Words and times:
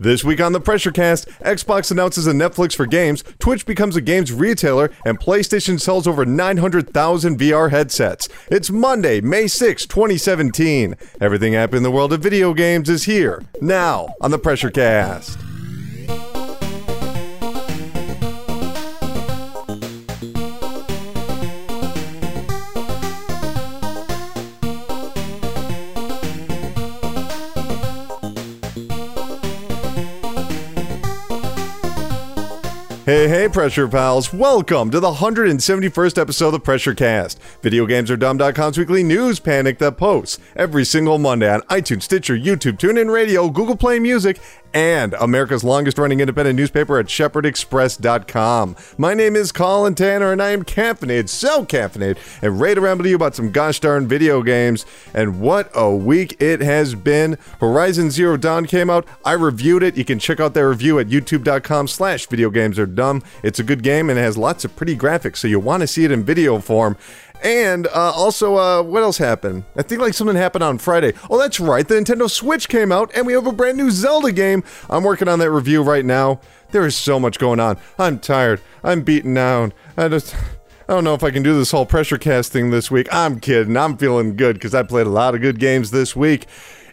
This 0.00 0.24
week 0.24 0.40
on 0.40 0.52
the 0.52 0.62
Pressure 0.62 0.92
Cast, 0.92 1.28
Xbox 1.40 1.90
announces 1.90 2.26
a 2.26 2.32
Netflix 2.32 2.74
for 2.74 2.86
games, 2.86 3.22
Twitch 3.38 3.66
becomes 3.66 3.96
a 3.96 4.00
games 4.00 4.32
retailer, 4.32 4.90
and 5.04 5.20
PlayStation 5.20 5.78
sells 5.78 6.06
over 6.06 6.24
900,000 6.24 7.38
VR 7.38 7.70
headsets. 7.70 8.26
It's 8.50 8.70
Monday, 8.70 9.20
May 9.20 9.46
6, 9.46 9.84
2017. 9.84 10.94
Everything 11.20 11.52
happening 11.52 11.80
in 11.80 11.82
the 11.82 11.90
world 11.90 12.14
of 12.14 12.22
video 12.22 12.54
games 12.54 12.88
is 12.88 13.04
here, 13.04 13.42
now, 13.60 14.14
on 14.22 14.30
the 14.30 14.38
Pressure 14.38 14.70
Cast. 14.70 15.49
Hey, 33.10 33.26
hey, 33.26 33.48
Pressure 33.48 33.88
Pals. 33.88 34.32
Welcome 34.32 34.92
to 34.92 35.00
the 35.00 35.14
171st 35.14 36.16
episode 36.16 36.54
of 36.54 36.62
Pressure 36.62 36.94
Cast. 36.94 37.40
VideoGamesAreDumb.com's 37.60 38.78
weekly 38.78 39.02
news 39.02 39.40
panic 39.40 39.78
that 39.78 39.96
posts 39.96 40.38
every 40.54 40.84
single 40.84 41.18
Monday 41.18 41.52
on 41.52 41.62
iTunes, 41.62 42.04
Stitcher, 42.04 42.38
YouTube, 42.38 42.78
TuneIn 42.78 43.12
Radio, 43.12 43.50
Google 43.50 43.76
Play 43.76 43.98
Music, 43.98 44.38
and 44.72 45.14
America's 45.14 45.64
longest 45.64 45.98
running 45.98 46.20
independent 46.20 46.56
newspaper 46.56 46.98
at 46.98 47.06
shepherdexpress.com. 47.06 48.76
My 48.98 49.14
name 49.14 49.36
is 49.36 49.52
Colin 49.52 49.94
Tanner, 49.94 50.32
and 50.32 50.42
I 50.42 50.50
am 50.50 50.64
caffeinated, 50.64 51.28
so 51.28 51.64
caffeinated, 51.64 52.18
and 52.42 52.60
ready 52.60 52.76
to 52.76 52.80
ramble 52.80 53.04
to 53.04 53.10
you 53.10 53.16
about 53.16 53.34
some 53.34 53.50
gosh 53.52 53.80
darn 53.80 54.06
video 54.06 54.42
games. 54.42 54.86
And 55.14 55.40
what 55.40 55.70
a 55.74 55.94
week 55.94 56.40
it 56.40 56.60
has 56.60 56.94
been. 56.94 57.38
Horizon 57.60 58.10
Zero 58.10 58.36
Dawn 58.36 58.66
came 58.66 58.90
out. 58.90 59.06
I 59.24 59.32
reviewed 59.32 59.82
it. 59.82 59.96
You 59.96 60.04
can 60.04 60.18
check 60.18 60.40
out 60.40 60.54
that 60.54 60.66
review 60.66 60.98
at 60.98 61.08
youtube.com 61.08 61.88
slash 61.88 62.28
videogamesardumb. 62.28 63.24
It's 63.42 63.58
a 63.58 63.64
good 63.64 63.82
game 63.82 64.10
and 64.10 64.18
it 64.18 64.22
has 64.22 64.36
lots 64.38 64.64
of 64.64 64.74
pretty 64.76 64.96
graphics, 64.96 65.36
so 65.38 65.48
you 65.48 65.60
want 65.60 65.82
to 65.82 65.86
see 65.86 66.04
it 66.04 66.10
in 66.10 66.24
video 66.24 66.58
form. 66.58 66.96
And 67.42 67.86
uh, 67.86 68.12
also, 68.14 68.56
uh, 68.56 68.82
what 68.82 69.02
else 69.02 69.18
happened? 69.18 69.64
I 69.76 69.82
think 69.82 70.00
like 70.00 70.14
something 70.14 70.36
happened 70.36 70.64
on 70.64 70.78
Friday. 70.78 71.14
Oh, 71.30 71.38
that's 71.38 71.58
right. 71.58 71.86
The 71.86 71.94
Nintendo 71.94 72.30
Switch 72.30 72.68
came 72.68 72.92
out, 72.92 73.10
and 73.14 73.26
we 73.26 73.32
have 73.32 73.46
a 73.46 73.52
brand 73.52 73.78
new 73.78 73.90
Zelda 73.90 74.32
game. 74.32 74.62
I'm 74.90 75.04
working 75.04 75.28
on 75.28 75.38
that 75.38 75.50
review 75.50 75.82
right 75.82 76.04
now. 76.04 76.40
There 76.70 76.86
is 76.86 76.96
so 76.96 77.18
much 77.18 77.38
going 77.38 77.60
on. 77.60 77.78
I'm 77.98 78.18
tired. 78.18 78.60
I'm 78.84 79.02
beaten 79.02 79.34
down. 79.34 79.72
I 79.96 80.08
just. 80.08 80.34
I 80.88 80.94
don't 80.94 81.04
know 81.04 81.14
if 81.14 81.22
I 81.22 81.30
can 81.30 81.44
do 81.44 81.54
this 81.54 81.70
whole 81.70 81.86
pressure 81.86 82.18
casting 82.18 82.70
this 82.70 82.90
week. 82.90 83.06
I'm 83.12 83.38
kidding. 83.38 83.76
I'm 83.76 83.96
feeling 83.96 84.34
good 84.34 84.54
because 84.54 84.74
I 84.74 84.82
played 84.82 85.06
a 85.06 85.10
lot 85.10 85.36
of 85.36 85.40
good 85.40 85.60
games 85.60 85.92
this 85.92 86.16
week. 86.16 86.46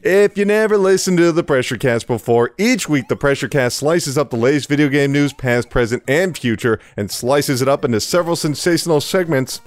If 0.03 0.37
you 0.37 0.45
never 0.45 0.77
listened 0.77 1.17
to 1.17 1.31
the 1.31 1.43
Pressure 1.43 1.77
Cast 1.77 2.05
before, 2.05 2.53
each 2.59 2.87
week 2.87 3.07
the 3.07 3.15
Pressure 3.15 3.47
Cast 3.47 3.77
slices 3.77 4.15
up 4.15 4.29
the 4.29 4.37
latest 4.37 4.69
video 4.69 4.87
game 4.87 5.11
news, 5.11 5.33
past, 5.33 5.71
present, 5.71 6.03
and 6.07 6.37
future, 6.37 6.79
and 6.95 7.09
slices 7.09 7.63
it 7.63 7.67
up 7.67 7.83
into 7.83 7.99
several 7.99 8.35
sensational 8.35 9.01
segments 9.01 9.61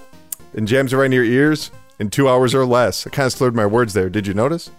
and 0.53 0.67
jams 0.67 0.93
right 0.93 1.05
in 1.05 1.11
your 1.11 1.23
ears 1.23 1.71
in 1.99 2.09
two 2.09 2.27
hours 2.27 2.53
or 2.55 2.65
less. 2.65 3.05
I 3.05 3.09
kind 3.09 3.27
of 3.27 3.33
slurred 3.33 3.55
my 3.55 3.65
words 3.65 3.93
there. 3.93 4.09
Did 4.09 4.27
you 4.27 4.33
notice? 4.33 4.71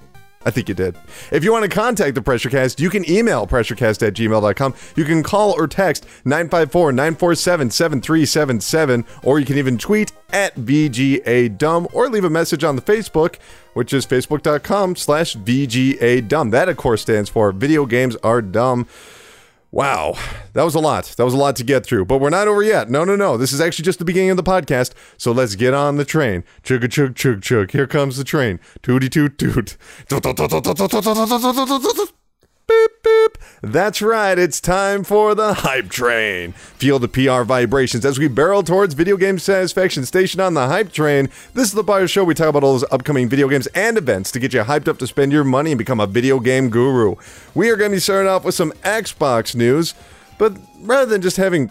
I 0.45 0.51
think 0.51 0.69
you 0.69 0.75
did. 0.75 0.97
If 1.31 1.45
you 1.45 1.53
want 1.53 1.65
to 1.65 1.71
contact 1.71 2.15
the 2.15 2.21
PressureCast, 2.21 2.81
you 2.81 2.91
can 2.91 3.09
email 3.09 3.47
pressurecast 3.47 4.07
at 4.07 4.15
gmail.com. 4.15 4.75
You 4.97 5.05
can 5.05 5.23
call 5.23 5.53
or 5.53 5.69
text 5.69 6.05
954 6.25 6.93
947 6.93 7.71
7377, 7.71 9.05
or 9.23 9.39
you 9.39 9.47
can 9.47 9.59
even 9.59 9.79
tweet 9.79 10.13
at 10.33 10.55
VGA 10.57 11.57
Dumb 11.57 11.87
or 11.93 12.09
leave 12.09 12.25
a 12.25 12.31
message 12.31 12.65
on 12.65 12.77
the 12.77 12.83
Facebook, 12.83 13.37
which 13.75 13.93
is 13.93 14.07
facebook.com 14.07 14.97
slash 14.97 15.37
VGA 15.37 16.51
That, 16.51 16.69
of 16.69 16.77
course, 16.77 17.03
stands 17.03 17.31
for 17.31 17.53
Video 17.53 17.87
Games 17.87 18.17
Are 18.17 18.43
Dumb. 18.43 18.87
Wow, 19.73 20.19
that 20.53 20.65
was 20.65 20.75
a 20.75 20.81
lot. 20.81 21.15
That 21.17 21.25
was 21.25 21.33
a 21.33 21.39
lot 21.39 21.57
to 21.57 21.65
get 21.65 21.87
through, 21.87 22.05
but 22.05 22.19
we're 22.19 22.29
not 22.29 22.47
over 22.47 22.63
yet. 22.63 22.91
No, 22.91 23.05
no, 23.05 23.17
no. 23.17 23.39
This 23.39 23.55
is 23.55 23.61
actually 23.61 23.85
just 23.85 23.99
the 23.99 24.05
beginning 24.05 24.29
of 24.29 24.37
the 24.37 24.43
podcast. 24.43 24.93
So 25.17 25.33
let's 25.33 25.55
get 25.55 25.73
on 25.73 25.97
the 25.97 26.05
train. 26.05 26.45
Chug 26.63 26.85
a 26.85 26.89
chug 26.89 27.17
chug 27.17 27.41
chug. 27.41 27.71
Here 27.71 27.87
comes 27.87 28.19
the 28.19 28.25
train. 28.25 28.61
Tooty 28.83 29.09
toot 29.09 29.39
toot. 29.39 29.79
Boop, 32.69 32.89
boop. 33.03 33.35
That's 33.63 34.01
right, 34.03 34.39
it's 34.39 34.61
time 34.61 35.05
for 35.05 35.35
the 35.35 35.55
hype 35.55 35.89
train. 35.89 36.53
Feel 36.53 36.99
the 36.99 37.09
PR 37.09 37.43
vibrations 37.43 38.05
as 38.05 38.19
we 38.19 38.29
barrel 38.29 38.63
towards 38.63 38.95
video 38.95 39.17
game 39.17 39.39
satisfaction 39.39 40.05
station 40.05 40.41
on 40.41 40.55
the 40.55 40.67
hype 40.67 40.93
train. 40.93 41.29
This 41.55 41.69
is 41.69 41.75
the 41.75 41.83
Bio 41.83 42.07
Show. 42.07 42.25
We 42.25 42.35
talk 42.35 42.49
about 42.49 42.65
all 42.65 42.73
those 42.73 42.85
upcoming 42.91 43.29
video 43.29 43.49
games 43.49 43.67
and 43.69 43.97
events 43.97 44.31
to 44.33 44.39
get 44.39 44.53
you 44.53 44.63
hyped 44.63 44.89
up 44.89 44.99
to 44.99 45.07
spend 45.07 45.33
your 45.33 45.45
money 45.45 45.73
and 45.73 45.79
become 45.79 46.01
a 46.01 46.07
video 46.07 46.39
game 46.41 46.71
guru. 46.71 47.17
We 47.55 47.71
are 47.71 47.77
going 47.77 47.91
to 47.91 47.97
be 47.97 48.01
starting 48.01 48.31
off 48.31 48.45
with 48.45 48.55
some 48.55 48.73
Xbox 48.83 49.55
news. 49.55 49.95
But 50.39 50.57
rather 50.81 51.07
than 51.07 51.23
just 51.23 51.37
having, 51.37 51.71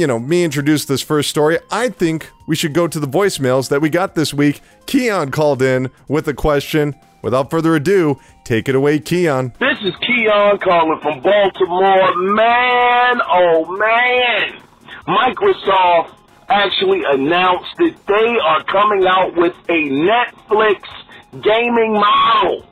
you 0.00 0.06
know, 0.06 0.18
me 0.18 0.42
introduce 0.42 0.86
this 0.86 1.02
first 1.02 1.30
story, 1.30 1.58
I 1.70 1.88
think 1.88 2.30
we 2.48 2.56
should 2.56 2.74
go 2.74 2.88
to 2.88 2.98
the 2.98 3.06
voicemails 3.06 3.68
that 3.68 3.80
we 3.80 3.90
got 3.90 4.16
this 4.16 4.34
week. 4.34 4.60
Keon 4.86 5.30
called 5.30 5.62
in 5.62 5.90
with 6.08 6.26
a 6.26 6.34
question. 6.34 6.96
Without 7.22 7.50
further 7.50 7.74
ado, 7.74 8.18
take 8.44 8.68
it 8.68 8.74
away, 8.74 8.98
Keon. 9.00 9.52
This 9.58 9.78
is 9.82 9.94
Keon 9.96 10.58
calling 10.58 11.00
from 11.02 11.20
Baltimore. 11.20 12.16
Man, 12.16 13.20
oh 13.30 13.76
man. 13.76 14.62
Microsoft 15.06 16.14
actually 16.48 17.02
announced 17.04 17.70
that 17.78 17.94
they 18.06 18.36
are 18.42 18.64
coming 18.64 19.06
out 19.06 19.36
with 19.36 19.54
a 19.68 19.90
Netflix 19.90 20.82
gaming 21.42 21.92
model 21.92 22.64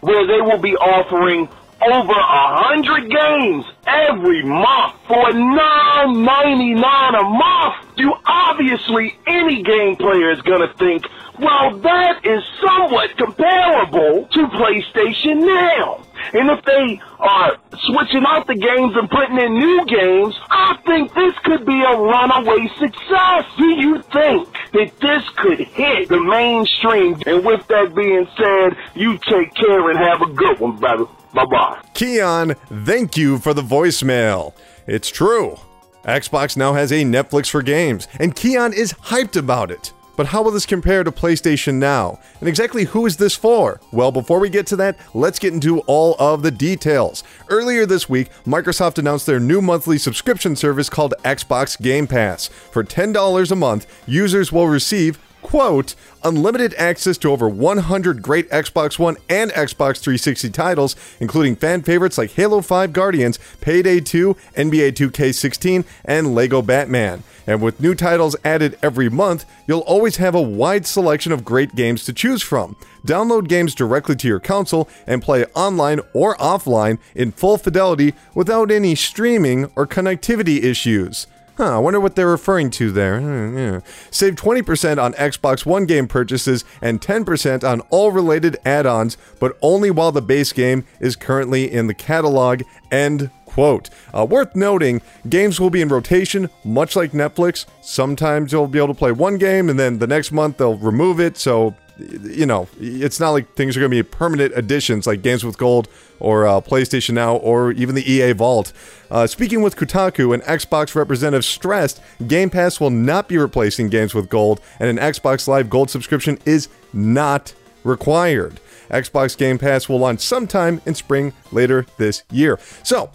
where 0.00 0.26
they 0.26 0.40
will 0.40 0.60
be 0.60 0.74
offering 0.76 1.48
over 1.82 2.12
a 2.12 2.56
hundred 2.64 3.10
games 3.10 3.64
every 3.86 4.42
month 4.44 4.94
for 5.08 5.32
nine 5.32 6.22
ninety 6.22 6.74
nine 6.74 7.14
a 7.14 7.24
month. 7.24 7.76
You 7.96 8.14
obviously 8.26 9.18
any 9.26 9.62
game 9.62 9.96
player 9.96 10.30
is 10.32 10.40
gonna 10.42 10.72
think, 10.78 11.06
well, 11.38 11.78
that 11.78 12.24
is 12.24 12.42
somewhat 12.60 13.16
comparable 13.16 14.28
to 14.32 14.46
PlayStation 14.48 15.46
Now. 15.46 16.04
And 16.34 16.50
if 16.50 16.64
they 16.64 17.00
are 17.18 17.56
switching 17.88 18.24
out 18.26 18.46
the 18.46 18.54
games 18.54 18.94
and 18.94 19.08
putting 19.08 19.38
in 19.38 19.54
new 19.54 19.86
games, 19.86 20.38
I 20.50 20.76
think 20.86 21.14
this 21.14 21.34
could 21.44 21.64
be 21.64 21.82
a 21.82 21.96
runaway 21.96 22.68
success. 22.78 23.44
Do 23.56 23.66
you 23.66 24.02
think 24.02 24.48
that 24.72 24.92
this 25.00 25.28
could 25.36 25.60
hit 25.60 26.08
the 26.10 26.20
mainstream? 26.20 27.16
And 27.26 27.44
with 27.44 27.66
that 27.68 27.94
being 27.94 28.28
said, 28.36 28.76
you 28.94 29.18
take 29.18 29.54
care 29.54 29.90
and 29.90 29.98
have 29.98 30.20
a 30.20 30.30
good 30.32 30.60
one, 30.60 30.76
brother. 30.76 31.06
Bye 31.34 31.44
bye. 31.44 31.80
Keon, 31.94 32.54
thank 32.84 33.16
you 33.16 33.38
for 33.38 33.54
the 33.54 33.62
voicemail. 33.62 34.54
It's 34.86 35.08
true. 35.10 35.56
Xbox 36.04 36.56
now 36.56 36.72
has 36.72 36.90
a 36.90 37.04
Netflix 37.04 37.50
for 37.50 37.62
games, 37.62 38.08
and 38.18 38.34
Keon 38.34 38.72
is 38.72 38.92
hyped 38.94 39.36
about 39.36 39.70
it. 39.70 39.92
But 40.16 40.26
how 40.26 40.42
will 40.42 40.50
this 40.50 40.66
compare 40.66 41.02
to 41.02 41.10
PlayStation 41.10 41.74
Now? 41.76 42.18
And 42.40 42.48
exactly 42.48 42.84
who 42.84 43.06
is 43.06 43.16
this 43.16 43.34
for? 43.34 43.80
Well, 43.90 44.12
before 44.12 44.38
we 44.38 44.50
get 44.50 44.66
to 44.66 44.76
that, 44.76 44.98
let's 45.14 45.38
get 45.38 45.54
into 45.54 45.78
all 45.80 46.14
of 46.18 46.42
the 46.42 46.50
details. 46.50 47.24
Earlier 47.48 47.86
this 47.86 48.08
week, 48.08 48.28
Microsoft 48.44 48.98
announced 48.98 49.24
their 49.24 49.40
new 49.40 49.62
monthly 49.62 49.96
subscription 49.96 50.56
service 50.56 50.90
called 50.90 51.14
Xbox 51.24 51.80
Game 51.80 52.06
Pass. 52.06 52.48
For 52.48 52.84
$10 52.84 53.50
a 53.50 53.56
month, 53.56 53.86
users 54.06 54.52
will 54.52 54.66
receive 54.68 55.18
quote, 55.42 55.94
unlimited 56.22 56.74
access 56.74 57.18
to 57.18 57.30
over 57.30 57.48
100 57.48 58.22
great 58.22 58.48
Xbox 58.50 58.98
One 58.98 59.16
and 59.28 59.50
Xbox 59.52 59.98
360 60.00 60.50
titles, 60.50 60.96
including 61.18 61.56
fan 61.56 61.82
favorites 61.82 62.18
like 62.18 62.32
Halo 62.32 62.60
5 62.60 62.92
Guardians, 62.92 63.38
Payday 63.60 64.00
2, 64.00 64.34
NBA 64.56 64.92
2K16, 64.92 65.84
and 66.04 66.34
Lego 66.34 66.62
Batman. 66.62 67.22
And 67.46 67.62
with 67.62 67.80
new 67.80 67.94
titles 67.94 68.36
added 68.44 68.78
every 68.82 69.08
month, 69.08 69.44
you'll 69.66 69.80
always 69.80 70.16
have 70.16 70.34
a 70.34 70.42
wide 70.42 70.86
selection 70.86 71.32
of 71.32 71.44
great 71.44 71.74
games 71.74 72.04
to 72.04 72.12
choose 72.12 72.42
from. 72.42 72.76
Download 73.06 73.48
games 73.48 73.74
directly 73.74 74.14
to 74.16 74.28
your 74.28 74.40
console 74.40 74.88
and 75.06 75.22
play 75.22 75.44
online 75.54 76.00
or 76.12 76.36
offline 76.36 76.98
in 77.14 77.32
full 77.32 77.58
fidelity 77.58 78.14
without 78.34 78.70
any 78.70 78.94
streaming 78.94 79.64
or 79.74 79.86
connectivity 79.86 80.62
issues. 80.62 81.26
Huh, 81.60 81.76
I 81.76 81.78
wonder 81.78 82.00
what 82.00 82.16
they're 82.16 82.26
referring 82.26 82.70
to 82.70 82.90
there. 82.90 83.20
Hmm. 83.20 83.80
Save 84.10 84.36
20% 84.36 84.96
on 84.96 85.12
Xbox 85.12 85.66
One 85.66 85.84
game 85.84 86.08
purchases 86.08 86.64
and 86.80 87.02
10% 87.02 87.70
on 87.70 87.82
all 87.90 88.12
related 88.12 88.56
add 88.64 88.86
ons, 88.86 89.18
but 89.38 89.58
only 89.60 89.90
while 89.90 90.10
the 90.10 90.22
base 90.22 90.54
game 90.54 90.86
is 91.00 91.16
currently 91.16 91.70
in 91.70 91.86
the 91.86 91.92
catalog. 91.92 92.62
End 92.90 93.28
quote. 93.44 93.90
Uh, 94.16 94.24
worth 94.24 94.56
noting, 94.56 95.02
games 95.28 95.60
will 95.60 95.68
be 95.68 95.82
in 95.82 95.90
rotation, 95.90 96.48
much 96.64 96.96
like 96.96 97.12
Netflix. 97.12 97.66
Sometimes 97.82 98.52
you'll 98.52 98.66
be 98.66 98.78
able 98.78 98.94
to 98.94 98.94
play 98.94 99.12
one 99.12 99.36
game 99.36 99.68
and 99.68 99.78
then 99.78 99.98
the 99.98 100.06
next 100.06 100.32
month 100.32 100.56
they'll 100.56 100.78
remove 100.78 101.20
it, 101.20 101.36
so 101.36 101.74
you 102.22 102.46
know, 102.46 102.68
it's 102.78 103.20
not 103.20 103.30
like 103.30 103.54
things 103.54 103.76
are 103.76 103.80
going 103.80 103.90
to 103.90 103.96
be 103.96 104.02
permanent 104.02 104.52
additions 104.56 105.06
like 105.06 105.22
Games 105.22 105.44
with 105.44 105.58
Gold 105.58 105.88
or 106.18 106.46
uh, 106.46 106.60
PlayStation 106.60 107.14
Now 107.14 107.36
or 107.36 107.72
even 107.72 107.94
the 107.94 108.10
EA 108.10 108.32
Vault. 108.32 108.72
Uh, 109.10 109.26
speaking 109.26 109.62
with 109.62 109.76
Kotaku, 109.76 110.34
an 110.34 110.40
Xbox 110.42 110.94
representative 110.94 111.44
stressed 111.44 112.00
Game 112.26 112.50
Pass 112.50 112.80
will 112.80 112.90
not 112.90 113.28
be 113.28 113.38
replacing 113.38 113.88
Games 113.88 114.14
with 114.14 114.28
Gold, 114.28 114.60
and 114.78 114.88
an 114.88 114.96
Xbox 114.96 115.48
Live 115.48 115.68
Gold 115.68 115.90
subscription 115.90 116.38
is 116.44 116.68
not 116.92 117.54
required. 117.84 118.60
Xbox 118.90 119.36
Game 119.36 119.58
Pass 119.58 119.88
will 119.88 119.98
launch 119.98 120.20
sometime 120.20 120.80
in 120.84 120.94
spring 120.94 121.32
later 121.52 121.86
this 121.96 122.24
year. 122.30 122.58
So, 122.82 123.10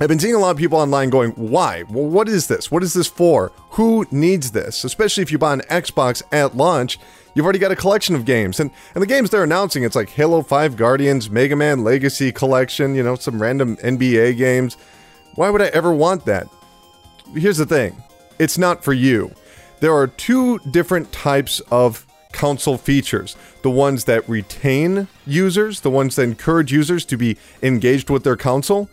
I've 0.00 0.08
been 0.08 0.18
seeing 0.18 0.34
a 0.34 0.38
lot 0.38 0.50
of 0.50 0.56
people 0.56 0.78
online 0.78 1.10
going, 1.10 1.32
why? 1.32 1.84
Well, 1.88 2.06
what 2.06 2.28
is 2.28 2.46
this? 2.46 2.70
What 2.70 2.82
is 2.82 2.94
this 2.94 3.06
for? 3.06 3.52
Who 3.72 4.06
needs 4.10 4.50
this? 4.52 4.84
Especially 4.84 5.22
if 5.22 5.30
you 5.30 5.38
buy 5.38 5.52
an 5.52 5.60
Xbox 5.70 6.22
at 6.32 6.56
launch, 6.56 6.98
you've 7.34 7.44
already 7.44 7.58
got 7.58 7.72
a 7.72 7.76
collection 7.76 8.14
of 8.14 8.24
games. 8.24 8.58
And, 8.58 8.70
and 8.94 9.02
the 9.02 9.06
games 9.06 9.30
they're 9.30 9.44
announcing, 9.44 9.84
it's 9.84 9.94
like 9.94 10.08
Halo 10.08 10.42
5 10.42 10.76
Guardians, 10.76 11.30
Mega 11.30 11.54
Man 11.54 11.84
Legacy 11.84 12.32
Collection, 12.32 12.94
you 12.94 13.02
know, 13.02 13.16
some 13.16 13.40
random 13.40 13.76
NBA 13.76 14.38
games. 14.38 14.76
Why 15.34 15.50
would 15.50 15.62
I 15.62 15.66
ever 15.66 15.92
want 15.92 16.24
that? 16.24 16.48
Here's 17.34 17.58
the 17.58 17.66
thing 17.66 18.02
it's 18.38 18.58
not 18.58 18.82
for 18.82 18.94
you. 18.94 19.30
There 19.80 19.94
are 19.94 20.06
two 20.06 20.58
different 20.70 21.12
types 21.12 21.60
of 21.70 22.06
console 22.32 22.78
features 22.78 23.36
the 23.60 23.70
ones 23.70 24.04
that 24.04 24.26
retain 24.26 25.06
users, 25.26 25.80
the 25.80 25.90
ones 25.90 26.16
that 26.16 26.22
encourage 26.22 26.72
users 26.72 27.04
to 27.04 27.18
be 27.18 27.36
engaged 27.62 28.08
with 28.08 28.24
their 28.24 28.36
console 28.36 28.88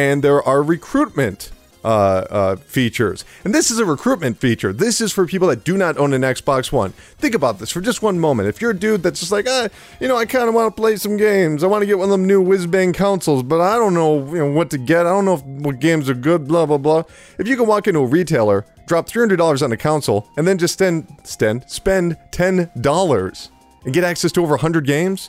and 0.00 0.24
there 0.24 0.42
are 0.42 0.62
recruitment 0.62 1.50
uh, 1.84 1.88
uh, 1.88 2.56
features. 2.56 3.22
And 3.44 3.54
this 3.54 3.70
is 3.70 3.78
a 3.78 3.84
recruitment 3.84 4.38
feature. 4.38 4.72
This 4.72 4.98
is 5.02 5.12
for 5.12 5.26
people 5.26 5.48
that 5.48 5.62
do 5.62 5.76
not 5.76 5.98
own 5.98 6.14
an 6.14 6.22
Xbox 6.22 6.72
One. 6.72 6.92
Think 7.18 7.34
about 7.34 7.58
this 7.58 7.70
for 7.70 7.82
just 7.82 8.00
one 8.00 8.18
moment. 8.18 8.48
If 8.48 8.62
you're 8.62 8.70
a 8.70 8.78
dude 8.78 9.02
that's 9.02 9.20
just 9.20 9.30
like, 9.30 9.46
ah, 9.46 9.68
you 10.00 10.08
know, 10.08 10.16
I 10.16 10.24
kind 10.24 10.48
of 10.48 10.54
want 10.54 10.74
to 10.74 10.80
play 10.80 10.96
some 10.96 11.18
games. 11.18 11.62
I 11.62 11.66
want 11.66 11.82
to 11.82 11.86
get 11.86 11.98
one 11.98 12.06
of 12.06 12.12
them 12.12 12.26
new 12.26 12.40
whiz 12.40 12.66
bang 12.66 12.94
consoles, 12.94 13.42
but 13.42 13.60
I 13.60 13.76
don't 13.76 13.92
know, 13.92 14.26
you 14.26 14.38
know, 14.38 14.52
what 14.52 14.70
to 14.70 14.78
get. 14.78 15.00
I 15.06 15.10
don't 15.10 15.26
know 15.26 15.34
if, 15.34 15.42
what 15.42 15.80
games 15.80 16.08
are 16.08 16.14
good. 16.14 16.48
Blah 16.48 16.64
blah 16.64 16.78
blah. 16.78 17.02
If 17.38 17.46
you 17.46 17.56
can 17.58 17.66
walk 17.66 17.86
into 17.86 18.00
a 18.00 18.06
retailer, 18.06 18.64
drop 18.86 19.06
three 19.06 19.20
hundred 19.20 19.36
dollars 19.36 19.62
on 19.62 19.70
a 19.70 19.76
console, 19.76 20.28
and 20.38 20.48
then 20.48 20.56
just 20.56 20.74
spend 20.74 21.06
spend 21.24 21.68
spend 21.68 22.16
ten 22.30 22.70
dollars 22.80 23.50
and 23.84 23.92
get 23.92 24.04
access 24.04 24.32
to 24.32 24.42
over 24.42 24.56
hundred 24.56 24.86
games 24.86 25.28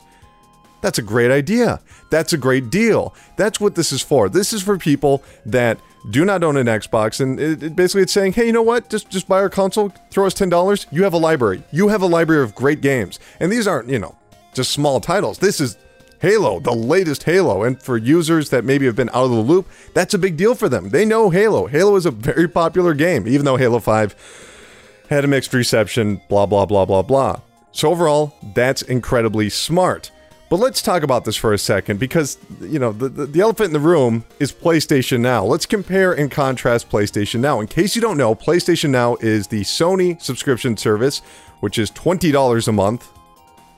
that's 0.82 0.98
a 0.98 1.02
great 1.02 1.30
idea. 1.30 1.80
That's 2.10 2.32
a 2.32 2.36
great 2.36 2.68
deal. 2.68 3.14
That's 3.36 3.58
what 3.58 3.74
this 3.74 3.92
is 3.92 4.02
for. 4.02 4.28
This 4.28 4.52
is 4.52 4.62
for 4.62 4.76
people 4.76 5.22
that 5.46 5.78
do 6.10 6.24
not 6.24 6.42
own 6.42 6.56
an 6.56 6.66
Xbox, 6.66 7.20
and 7.20 7.38
it, 7.38 7.62
it 7.62 7.76
basically 7.76 8.02
it's 8.02 8.12
saying, 8.12 8.32
hey, 8.32 8.46
you 8.46 8.52
know 8.52 8.62
what? 8.62 8.90
Just 8.90 9.08
just 9.08 9.28
buy 9.28 9.38
our 9.38 9.48
console, 9.48 9.92
throw 10.10 10.26
us 10.26 10.34
ten 10.34 10.48
dollars. 10.48 10.86
You 10.90 11.04
have 11.04 11.14
a 11.14 11.18
library. 11.18 11.62
You 11.70 11.88
have 11.88 12.02
a 12.02 12.06
library 12.06 12.42
of 12.42 12.54
great 12.54 12.80
games, 12.80 13.18
and 13.40 13.50
these 13.50 13.66
aren't 13.66 13.88
you 13.88 13.98
know 13.98 14.16
just 14.52 14.72
small 14.72 15.00
titles. 15.00 15.38
This 15.38 15.60
is 15.60 15.78
Halo, 16.20 16.60
the 16.60 16.72
latest 16.72 17.22
Halo, 17.22 17.62
and 17.62 17.80
for 17.80 17.96
users 17.96 18.50
that 18.50 18.64
maybe 18.64 18.86
have 18.86 18.96
been 18.96 19.08
out 19.10 19.24
of 19.24 19.30
the 19.30 19.36
loop, 19.36 19.68
that's 19.94 20.14
a 20.14 20.18
big 20.18 20.36
deal 20.36 20.54
for 20.54 20.68
them. 20.68 20.90
They 20.90 21.04
know 21.04 21.30
Halo. 21.30 21.66
Halo 21.66 21.96
is 21.96 22.06
a 22.06 22.10
very 22.10 22.48
popular 22.48 22.94
game, 22.94 23.26
even 23.28 23.44
though 23.44 23.56
Halo 23.56 23.78
Five 23.78 24.16
had 25.08 25.24
a 25.24 25.28
mixed 25.28 25.54
reception. 25.54 26.20
Blah 26.28 26.46
blah 26.46 26.66
blah 26.66 26.84
blah 26.84 27.02
blah. 27.02 27.40
So 27.70 27.90
overall, 27.90 28.34
that's 28.54 28.82
incredibly 28.82 29.48
smart. 29.48 30.10
But 30.52 30.60
let's 30.60 30.82
talk 30.82 31.02
about 31.02 31.24
this 31.24 31.34
for 31.34 31.54
a 31.54 31.58
second 31.58 31.98
because, 31.98 32.36
you 32.60 32.78
know, 32.78 32.92
the, 32.92 33.08
the, 33.08 33.24
the, 33.24 33.40
elephant 33.40 33.68
in 33.68 33.72
the 33.72 33.80
room 33.80 34.26
is 34.38 34.52
PlayStation 34.52 35.20
Now. 35.20 35.46
Let's 35.46 35.64
compare 35.64 36.12
and 36.12 36.30
contrast 36.30 36.90
PlayStation 36.90 37.40
Now. 37.40 37.60
In 37.60 37.66
case 37.66 37.96
you 37.96 38.02
don't 38.02 38.18
know, 38.18 38.34
PlayStation 38.34 38.90
Now 38.90 39.16
is 39.22 39.46
the 39.46 39.62
Sony 39.62 40.20
subscription 40.20 40.76
service, 40.76 41.20
which 41.60 41.78
is 41.78 41.90
$20 41.92 42.68
a 42.68 42.72
month, 42.72 43.08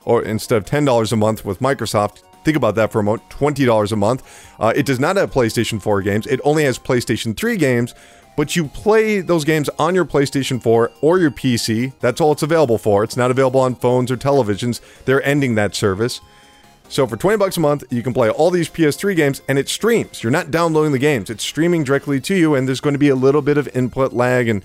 or 0.03 0.23
instead 0.23 0.57
of 0.57 0.65
$10 0.65 1.13
a 1.13 1.15
month 1.15 1.45
with 1.45 1.59
Microsoft. 1.59 2.23
Think 2.43 2.57
about 2.57 2.75
that 2.75 2.91
for 2.91 2.99
a 2.99 3.03
moment 3.03 3.29
$20 3.29 3.91
a 3.93 3.95
month. 3.95 4.53
Uh, 4.59 4.73
it 4.75 4.85
does 4.85 4.99
not 4.99 5.15
have 5.15 5.31
PlayStation 5.31 5.81
4 5.81 6.01
games, 6.01 6.27
it 6.27 6.41
only 6.43 6.65
has 6.65 6.77
PlayStation 6.77 7.37
3 7.37 7.55
games. 7.55 7.95
But 8.35 8.57
you 8.57 8.67
play 8.67 9.21
those 9.21 9.45
games 9.45 9.69
on 9.79 9.95
your 9.95 10.03
PlayStation 10.03 10.61
4 10.61 10.91
or 10.99 11.19
your 11.19 11.31
PC. 11.31 11.93
That's 12.01 12.19
all 12.19 12.33
it's 12.33 12.43
available 12.43 12.77
for. 12.77 13.01
It's 13.05 13.15
not 13.15 13.31
available 13.31 13.61
on 13.61 13.75
phones 13.75 14.11
or 14.11 14.17
televisions. 14.17 14.81
They're 15.05 15.23
ending 15.23 15.55
that 15.55 15.73
service. 15.73 16.19
So 16.87 17.07
for 17.07 17.17
20 17.17 17.37
bucks 17.37 17.57
a 17.57 17.59
month, 17.59 17.83
you 17.89 18.03
can 18.03 18.13
play 18.13 18.29
all 18.29 18.51
these 18.51 18.69
PS3 18.69 19.15
games 19.15 19.41
and 19.47 19.57
it 19.57 19.67
streams. 19.67 20.23
You're 20.23 20.31
not 20.31 20.51
downloading 20.51 20.91
the 20.91 20.99
games. 20.99 21.29
It's 21.29 21.43
streaming 21.43 21.83
directly 21.83 22.21
to 22.21 22.35
you 22.35 22.55
and 22.55 22.67
there's 22.67 22.79
going 22.79 22.93
to 22.93 22.99
be 22.99 23.09
a 23.09 23.15
little 23.15 23.41
bit 23.41 23.57
of 23.57 23.67
input 23.75 24.13
lag 24.13 24.47
and 24.47 24.63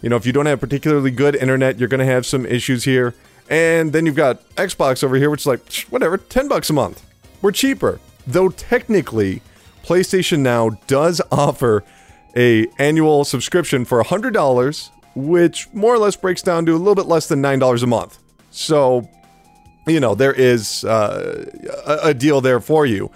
you 0.00 0.08
know, 0.08 0.16
if 0.16 0.24
you 0.26 0.32
don't 0.32 0.46
have 0.46 0.60
particularly 0.60 1.10
good 1.10 1.34
internet, 1.34 1.78
you're 1.78 1.88
going 1.88 1.98
to 1.98 2.06
have 2.06 2.24
some 2.24 2.46
issues 2.46 2.84
here. 2.84 3.14
And 3.50 3.92
then 3.92 4.06
you've 4.06 4.14
got 4.14 4.48
Xbox 4.56 5.02
over 5.02 5.16
here 5.16 5.30
which 5.30 5.42
is 5.42 5.46
like 5.46 5.86
whatever, 5.90 6.16
10 6.16 6.48
bucks 6.48 6.70
a 6.70 6.72
month. 6.72 7.04
We're 7.42 7.52
cheaper. 7.52 8.00
Though 8.26 8.48
technically, 8.48 9.42
PlayStation 9.84 10.40
Now 10.40 10.70
does 10.86 11.20
offer 11.30 11.84
a 12.36 12.66
annual 12.78 13.24
subscription 13.24 13.84
for 13.84 14.02
$100, 14.02 14.90
which 15.14 15.72
more 15.72 15.94
or 15.94 15.98
less 15.98 16.16
breaks 16.16 16.42
down 16.42 16.66
to 16.66 16.72
a 16.72 16.78
little 16.78 16.94
bit 16.94 17.06
less 17.06 17.26
than 17.26 17.42
$9 17.42 17.82
a 17.82 17.86
month. 17.86 18.18
So 18.50 19.08
you 19.88 20.00
know, 20.00 20.14
there 20.14 20.32
is 20.32 20.84
uh, 20.84 21.44
a, 21.86 22.08
a, 22.08 22.14
deal 22.14 22.40
there 22.40 22.60
for 22.60 22.86
you. 22.86 23.10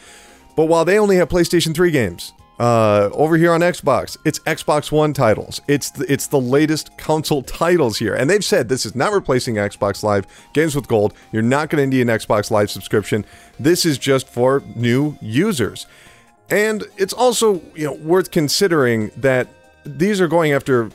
But 0.57 0.67
while 0.67 0.85
they 0.85 0.99
only 0.99 1.17
have 1.17 1.29
PlayStation 1.29 1.75
3 1.75 1.91
games, 1.91 2.33
uh, 2.59 3.11
over 3.13 3.37
here 3.37 3.53
on 3.53 3.61
Xbox, 3.61 4.17
it's 4.25 4.39
Xbox 4.41 4.93
One 4.93 5.13
titles. 5.13 5.61
It's 5.67 5.91
the, 5.91 6.11
it's 6.13 6.29
the 6.29 6.41
latest 6.41 6.97
console 6.97 7.43
titles 7.43 7.99
here, 7.99 8.15
and 8.15 8.31
they've 8.31 8.45
said 8.45 8.69
this 8.69 8.87
is 8.87 8.95
not 8.95 9.13
replacing 9.13 9.57
Xbox 9.57 10.05
Live 10.05 10.27
Games 10.53 10.77
with 10.77 10.87
Gold. 10.87 11.15
You're 11.33 11.43
not 11.43 11.71
going 11.71 11.91
to 11.91 11.97
need 11.97 12.03
an 12.03 12.09
Xbox 12.09 12.53
Live 12.53 12.71
subscription. 12.71 13.25
This 13.59 13.85
is 13.85 13.99
just 13.99 14.29
for 14.29 14.63
new 14.77 15.17
users, 15.21 15.87
and 16.51 16.85
it's 16.97 17.13
also 17.13 17.55
you 17.75 17.87
know 17.87 17.95
worth 17.95 18.31
considering 18.31 19.11
that 19.17 19.49
these 19.85 20.21
are 20.21 20.29
going 20.29 20.53
after 20.53 20.91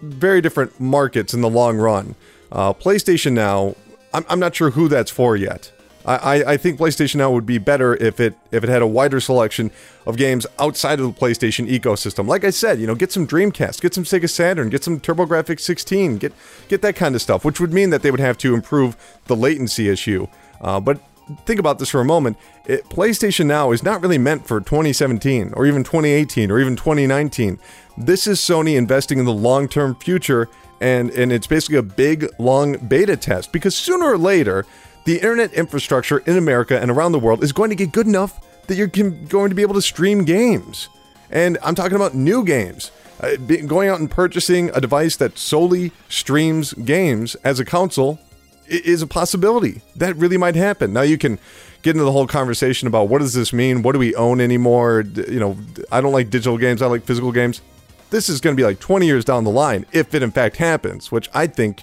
very 0.00 0.40
different 0.40 0.80
markets 0.80 1.34
in 1.34 1.42
the 1.42 1.50
long 1.50 1.76
run. 1.76 2.14
Uh, 2.50 2.72
PlayStation 2.72 3.32
Now 3.32 3.74
I'm, 4.12 4.24
I'm 4.28 4.40
not 4.40 4.54
sure 4.54 4.70
who 4.70 4.88
that's 4.88 5.10
for 5.10 5.36
yet. 5.36 5.72
I, 6.06 6.52
I 6.52 6.56
think 6.56 6.78
PlayStation 6.78 7.16
Now 7.16 7.30
would 7.30 7.44
be 7.44 7.58
better 7.58 7.94
if 7.94 8.20
it 8.20 8.34
if 8.50 8.64
it 8.64 8.70
had 8.70 8.80
a 8.80 8.86
wider 8.86 9.20
selection 9.20 9.70
of 10.06 10.16
games 10.16 10.46
outside 10.58 10.98
of 10.98 11.06
the 11.06 11.20
PlayStation 11.20 11.68
ecosystem. 11.70 12.26
Like 12.26 12.42
I 12.42 12.50
said, 12.50 12.80
you 12.80 12.86
know, 12.86 12.94
get 12.94 13.12
some 13.12 13.26
Dreamcast, 13.26 13.82
get 13.82 13.92
some 13.92 14.04
Sega 14.04 14.28
Saturn, 14.28 14.70
get 14.70 14.82
some 14.82 14.98
TurboGrafx 14.98 15.60
16, 15.60 16.16
get 16.16 16.32
get 16.68 16.80
that 16.82 16.96
kind 16.96 17.14
of 17.14 17.20
stuff, 17.20 17.44
which 17.44 17.60
would 17.60 17.72
mean 17.72 17.90
that 17.90 18.02
they 18.02 18.10
would 18.10 18.20
have 18.20 18.38
to 18.38 18.54
improve 18.54 18.96
the 19.26 19.36
latency 19.36 19.90
issue. 19.90 20.26
Uh, 20.62 20.80
but 20.80 21.00
think 21.44 21.60
about 21.60 21.78
this 21.78 21.90
for 21.90 22.00
a 22.00 22.04
moment. 22.04 22.38
It, 22.66 22.84
PlayStation 22.84 23.46
Now 23.46 23.70
is 23.70 23.82
not 23.82 24.00
really 24.00 24.18
meant 24.18 24.46
for 24.46 24.60
2017 24.60 25.52
or 25.54 25.66
even 25.66 25.84
2018 25.84 26.50
or 26.50 26.58
even 26.58 26.76
2019. 26.76 27.58
This 27.98 28.26
is 28.26 28.40
Sony 28.40 28.76
investing 28.76 29.18
in 29.18 29.26
the 29.26 29.32
long-term 29.32 29.96
future 29.96 30.48
and 30.80 31.10
and 31.10 31.32
it's 31.32 31.46
basically 31.46 31.76
a 31.76 31.82
big 31.82 32.26
long 32.38 32.76
beta 32.78 33.16
test 33.16 33.52
because 33.52 33.74
sooner 33.76 34.06
or 34.06 34.18
later 34.18 34.66
the 35.04 35.16
internet 35.16 35.52
infrastructure 35.52 36.18
in 36.18 36.36
America 36.36 36.80
and 36.80 36.90
around 36.90 37.12
the 37.12 37.18
world 37.18 37.42
is 37.42 37.52
going 37.52 37.70
to 37.70 37.76
get 37.76 37.92
good 37.92 38.06
enough 38.06 38.40
that 38.66 38.76
you're 38.76 38.86
going 38.86 39.48
to 39.48 39.54
be 39.54 39.62
able 39.62 39.74
to 39.74 39.82
stream 39.82 40.24
games. 40.24 40.88
And 41.30 41.58
I'm 41.62 41.74
talking 41.74 41.96
about 41.96 42.14
new 42.14 42.44
games. 42.44 42.92
Uh, 43.20 43.36
going 43.36 43.88
out 43.88 44.00
and 44.00 44.10
purchasing 44.10 44.70
a 44.70 44.80
device 44.80 45.16
that 45.16 45.36
solely 45.36 45.92
streams 46.08 46.72
games 46.72 47.34
as 47.44 47.60
a 47.60 47.64
console 47.64 48.18
is 48.66 49.02
a 49.02 49.06
possibility. 49.06 49.82
That 49.96 50.16
really 50.16 50.36
might 50.36 50.54
happen. 50.54 50.92
Now 50.92 51.02
you 51.02 51.18
can 51.18 51.38
get 51.82 51.90
into 51.90 52.04
the 52.04 52.12
whole 52.12 52.26
conversation 52.26 52.88
about 52.88 53.08
what 53.08 53.18
does 53.18 53.34
this 53.34 53.52
mean? 53.52 53.82
What 53.82 53.92
do 53.92 53.98
we 53.98 54.14
own 54.14 54.40
anymore? 54.40 55.04
You 55.14 55.40
know, 55.40 55.58
I 55.90 56.00
don't 56.00 56.12
like 56.12 56.30
digital 56.30 56.56
games. 56.56 56.80
I 56.80 56.86
like 56.86 57.04
physical 57.04 57.32
games 57.32 57.60
this 58.10 58.28
is 58.28 58.40
going 58.40 58.56
to 58.56 58.60
be 58.60 58.66
like 58.66 58.80
20 58.80 59.06
years 59.06 59.24
down 59.24 59.44
the 59.44 59.50
line 59.50 59.86
if 59.92 60.14
it 60.14 60.22
in 60.22 60.30
fact 60.30 60.56
happens, 60.56 61.10
which 61.10 61.28
I 61.34 61.46
think 61.46 61.82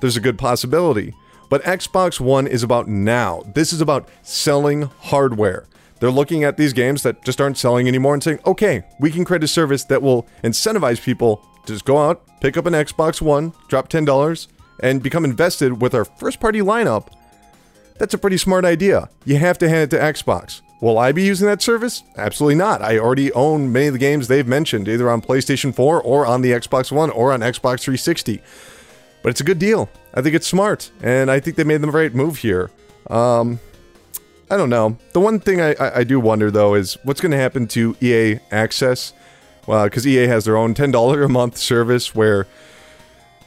there's 0.00 0.16
a 0.16 0.20
good 0.20 0.38
possibility. 0.38 1.14
But 1.48 1.62
Xbox 1.62 2.20
One 2.20 2.46
is 2.46 2.62
about 2.62 2.88
now. 2.88 3.42
This 3.54 3.72
is 3.72 3.80
about 3.80 4.08
selling 4.22 4.82
hardware. 4.82 5.66
They're 6.00 6.10
looking 6.10 6.44
at 6.44 6.56
these 6.56 6.72
games 6.72 7.02
that 7.04 7.24
just 7.24 7.40
aren't 7.40 7.56
selling 7.56 7.88
anymore 7.88 8.14
and 8.14 8.22
saying, 8.22 8.40
okay, 8.44 8.82
we 9.00 9.10
can 9.10 9.24
create 9.24 9.44
a 9.44 9.48
service 9.48 9.84
that 9.84 10.02
will 10.02 10.26
incentivize 10.44 11.02
people 11.02 11.46
to 11.64 11.72
just 11.72 11.84
go 11.84 11.98
out, 11.98 12.22
pick 12.40 12.56
up 12.56 12.66
an 12.66 12.74
Xbox 12.74 13.22
One, 13.22 13.52
drop 13.68 13.88
$10, 13.88 14.48
and 14.80 15.02
become 15.02 15.24
invested 15.24 15.80
with 15.80 15.94
our 15.94 16.04
first 16.04 16.38
party 16.40 16.60
lineup. 16.60 17.08
That's 17.98 18.12
a 18.12 18.18
pretty 18.18 18.36
smart 18.36 18.64
idea. 18.64 19.08
You 19.24 19.36
have 19.36 19.56
to 19.58 19.68
hand 19.68 19.92
it 19.92 19.96
to 19.96 20.02
Xbox. 20.02 20.60
Will 20.80 20.98
I 20.98 21.12
be 21.12 21.22
using 21.22 21.46
that 21.46 21.62
service? 21.62 22.02
Absolutely 22.16 22.56
not. 22.56 22.82
I 22.82 22.98
already 22.98 23.32
own 23.32 23.72
many 23.72 23.86
of 23.86 23.94
the 23.94 23.98
games 23.98 24.28
they've 24.28 24.46
mentioned, 24.46 24.88
either 24.88 25.10
on 25.10 25.22
PlayStation 25.22 25.74
4 25.74 26.02
or 26.02 26.26
on 26.26 26.42
the 26.42 26.52
Xbox 26.52 26.92
One 26.92 27.10
or 27.10 27.32
on 27.32 27.40
Xbox 27.40 27.80
360. 27.80 28.42
But 29.22 29.30
it's 29.30 29.40
a 29.40 29.44
good 29.44 29.58
deal. 29.58 29.88
I 30.12 30.20
think 30.22 30.34
it's 30.34 30.46
smart, 30.46 30.90
and 31.02 31.30
I 31.30 31.40
think 31.40 31.56
they 31.56 31.64
made 31.64 31.80
the 31.80 31.90
right 31.90 32.14
move 32.14 32.38
here. 32.38 32.70
Um, 33.08 33.58
I 34.50 34.56
don't 34.56 34.70
know. 34.70 34.98
The 35.12 35.20
one 35.20 35.40
thing 35.40 35.60
I, 35.60 35.74
I, 35.74 35.98
I 35.98 36.04
do 36.04 36.20
wonder, 36.20 36.50
though, 36.50 36.74
is 36.74 36.98
what's 37.04 37.20
going 37.20 37.32
to 37.32 37.38
happen 37.38 37.66
to 37.68 37.96
EA 38.00 38.38
Access? 38.50 39.12
Well, 39.66 39.84
because 39.84 40.06
EA 40.06 40.26
has 40.26 40.44
their 40.44 40.56
own 40.56 40.74
$10 40.74 41.24
a 41.24 41.28
month 41.28 41.56
service 41.56 42.14
where 42.14 42.46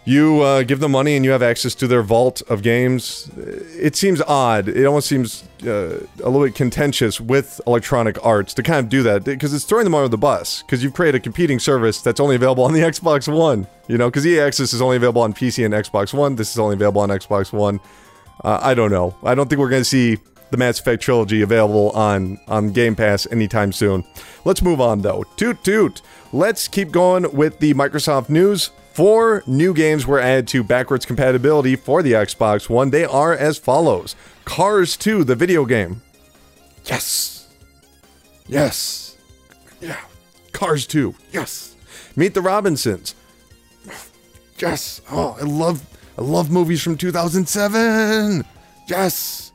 you 0.10 0.42
uh, 0.42 0.64
give 0.64 0.80
them 0.80 0.92
money 0.94 1.16
and 1.16 1.24
you 1.24 1.30
have 1.30 1.44
access 1.44 1.76
to 1.76 1.88
their 1.88 2.02
vault 2.02 2.42
of 2.50 2.64
games. 2.64 3.30
It 3.38 3.96
seems 3.96 4.22
odd. 4.24 4.68
It 4.68 4.86
almost 4.86 5.08
seems 5.08 5.44
uh, 5.64 6.00
a 6.24 6.30
little 6.30 6.46
bit 6.46 6.56
contentious 6.56 7.22
with 7.22 7.62
Electronic 7.68 8.18
Arts 8.26 8.56
to 8.56 8.64
kind 8.64 8.80
of 8.80 8.90
do 8.90 9.04
that 9.04 9.24
because 9.24 9.54
it's 9.54 9.66
throwing 9.66 9.84
them 9.84 9.94
under 9.94 10.08
the 10.08 10.18
bus. 10.18 10.64
Because 10.64 10.84
you've 10.84 10.96
created 10.96 11.20
a 11.20 11.22
competing 11.22 11.60
service 11.60 12.02
that's 12.02 12.20
only 12.20 12.36
available 12.36 12.64
on 12.64 12.74
the 12.74 12.80
Xbox 12.80 13.32
One. 13.32 13.68
You 13.88 14.00
know, 14.00 14.10
because 14.10 14.26
EA 14.26 14.40
Access 14.40 14.74
is 14.74 14.82
only 14.82 14.98
available 14.98 15.22
on 15.22 15.32
PC 15.32 15.64
and 15.64 15.76
Xbox 15.76 16.12
One. 16.12 16.36
This 16.36 16.52
is 16.52 16.58
only 16.58 16.74
available 16.74 17.02
on 17.02 17.10
Xbox 17.10 17.54
One. 17.54 17.80
Uh, 18.44 18.60
I 18.64 18.74
don't 18.74 18.90
know. 18.90 19.16
I 19.24 19.36
don't 19.36 19.48
think 19.48 19.60
we're 19.60 19.70
going 19.70 19.84
to 19.84 19.90
see 19.90 20.18
the 20.50 20.58
Mass 20.58 20.80
Effect 20.80 21.04
trilogy 21.04 21.44
available 21.44 21.92
on 21.92 22.40
on 22.48 22.72
Game 22.72 22.96
Pass 22.96 23.28
anytime 23.32 23.72
soon. 23.72 24.04
Let's 24.44 24.64
move 24.64 24.82
on 24.82 25.02
though. 25.02 25.24
Toot 25.38 25.64
toot. 25.64 26.02
Let's 26.34 26.68
keep 26.68 26.90
going 26.90 27.32
with 27.36 27.60
the 27.60 27.76
Microsoft 27.76 28.30
news. 28.30 28.72
Four 28.94 29.44
new 29.48 29.74
games 29.74 30.06
were 30.06 30.20
added 30.20 30.48
to 30.50 30.64
backwards 30.64 31.06
compatibility 31.06 31.76
for 31.76 32.04
the 32.04 32.14
Xbox 32.14 32.70
One. 32.70 32.90
They 32.90 33.06
are 33.06 33.34
as 33.34 33.58
follows 33.58 34.16
Cars 34.46 34.98
2, 34.98 35.24
the 35.24 35.36
video 35.36 35.66
game. 35.66 36.02
Yes. 36.86 37.48
Yes. 38.48 39.16
Yeah. 39.80 40.00
Cars 40.52 40.86
2. 40.88 41.16
Yes. 41.32 41.76
Meet 42.16 42.34
the 42.34 42.42
Robinsons. 42.42 43.16
Yes. 44.58 45.02
Oh, 45.12 45.38
I 45.40 45.44
love 45.44 45.86
I 46.18 46.22
love 46.22 46.52
movies 46.52 46.82
from 46.82 46.98
2007. 46.98 48.44
Yes. 48.88 49.49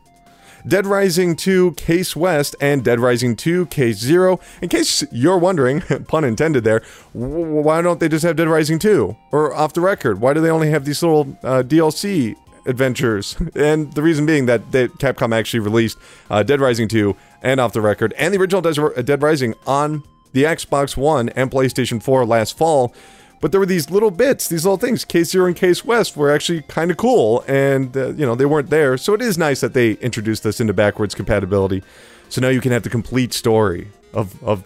Dead 0.66 0.86
Rising 0.86 1.36
2 1.36 1.72
Case 1.72 2.16
West 2.16 2.56
and 2.60 2.82
Dead 2.82 2.98
Rising 2.98 3.36
2 3.36 3.66
Case 3.66 3.98
Zero. 3.98 4.40
In 4.62 4.68
case 4.68 5.04
you're 5.12 5.38
wondering, 5.38 5.80
pun 6.08 6.24
intended 6.24 6.64
there, 6.64 6.82
why 7.12 7.82
don't 7.82 8.00
they 8.00 8.08
just 8.08 8.24
have 8.24 8.36
Dead 8.36 8.48
Rising 8.48 8.78
2? 8.78 9.14
Or 9.30 9.54
off 9.54 9.74
the 9.74 9.80
record, 9.80 10.20
why 10.20 10.32
do 10.32 10.40
they 10.40 10.50
only 10.50 10.70
have 10.70 10.84
these 10.84 11.02
little 11.02 11.38
uh, 11.42 11.62
DLC 11.62 12.36
adventures? 12.66 13.36
And 13.54 13.92
the 13.92 14.02
reason 14.02 14.24
being 14.26 14.46
that 14.46 14.72
they, 14.72 14.88
Capcom 14.88 15.34
actually 15.34 15.60
released 15.60 15.98
uh, 16.30 16.42
Dead 16.42 16.60
Rising 16.60 16.88
2 16.88 17.14
and 17.42 17.60
off 17.60 17.72
the 17.72 17.82
record 17.82 18.14
and 18.16 18.32
the 18.32 18.38
original 18.38 18.62
Dead 18.62 19.22
Rising 19.22 19.54
on 19.66 20.02
the 20.32 20.44
Xbox 20.44 20.96
One 20.96 21.28
and 21.30 21.50
PlayStation 21.50 22.02
4 22.02 22.24
last 22.24 22.56
fall. 22.56 22.94
But 23.40 23.50
there 23.50 23.60
were 23.60 23.66
these 23.66 23.90
little 23.90 24.10
bits, 24.10 24.48
these 24.48 24.64
little 24.64 24.78
things. 24.78 25.04
Case 25.04 25.30
Zero 25.30 25.46
and 25.46 25.56
Case 25.56 25.84
West 25.84 26.16
were 26.16 26.30
actually 26.30 26.62
kind 26.62 26.90
of 26.90 26.96
cool, 26.96 27.44
and 27.46 27.94
uh, 27.96 28.08
you 28.12 28.24
know 28.24 28.34
they 28.34 28.46
weren't 28.46 28.70
there. 28.70 28.96
So 28.96 29.12
it 29.12 29.20
is 29.20 29.36
nice 29.36 29.60
that 29.60 29.74
they 29.74 29.92
introduced 29.92 30.42
this 30.42 30.60
into 30.60 30.72
backwards 30.72 31.14
compatibility. 31.14 31.82
So 32.30 32.40
now 32.40 32.48
you 32.48 32.60
can 32.60 32.72
have 32.72 32.82
the 32.82 32.90
complete 32.90 33.32
story 33.34 33.88
of 34.12 34.42
of 34.42 34.64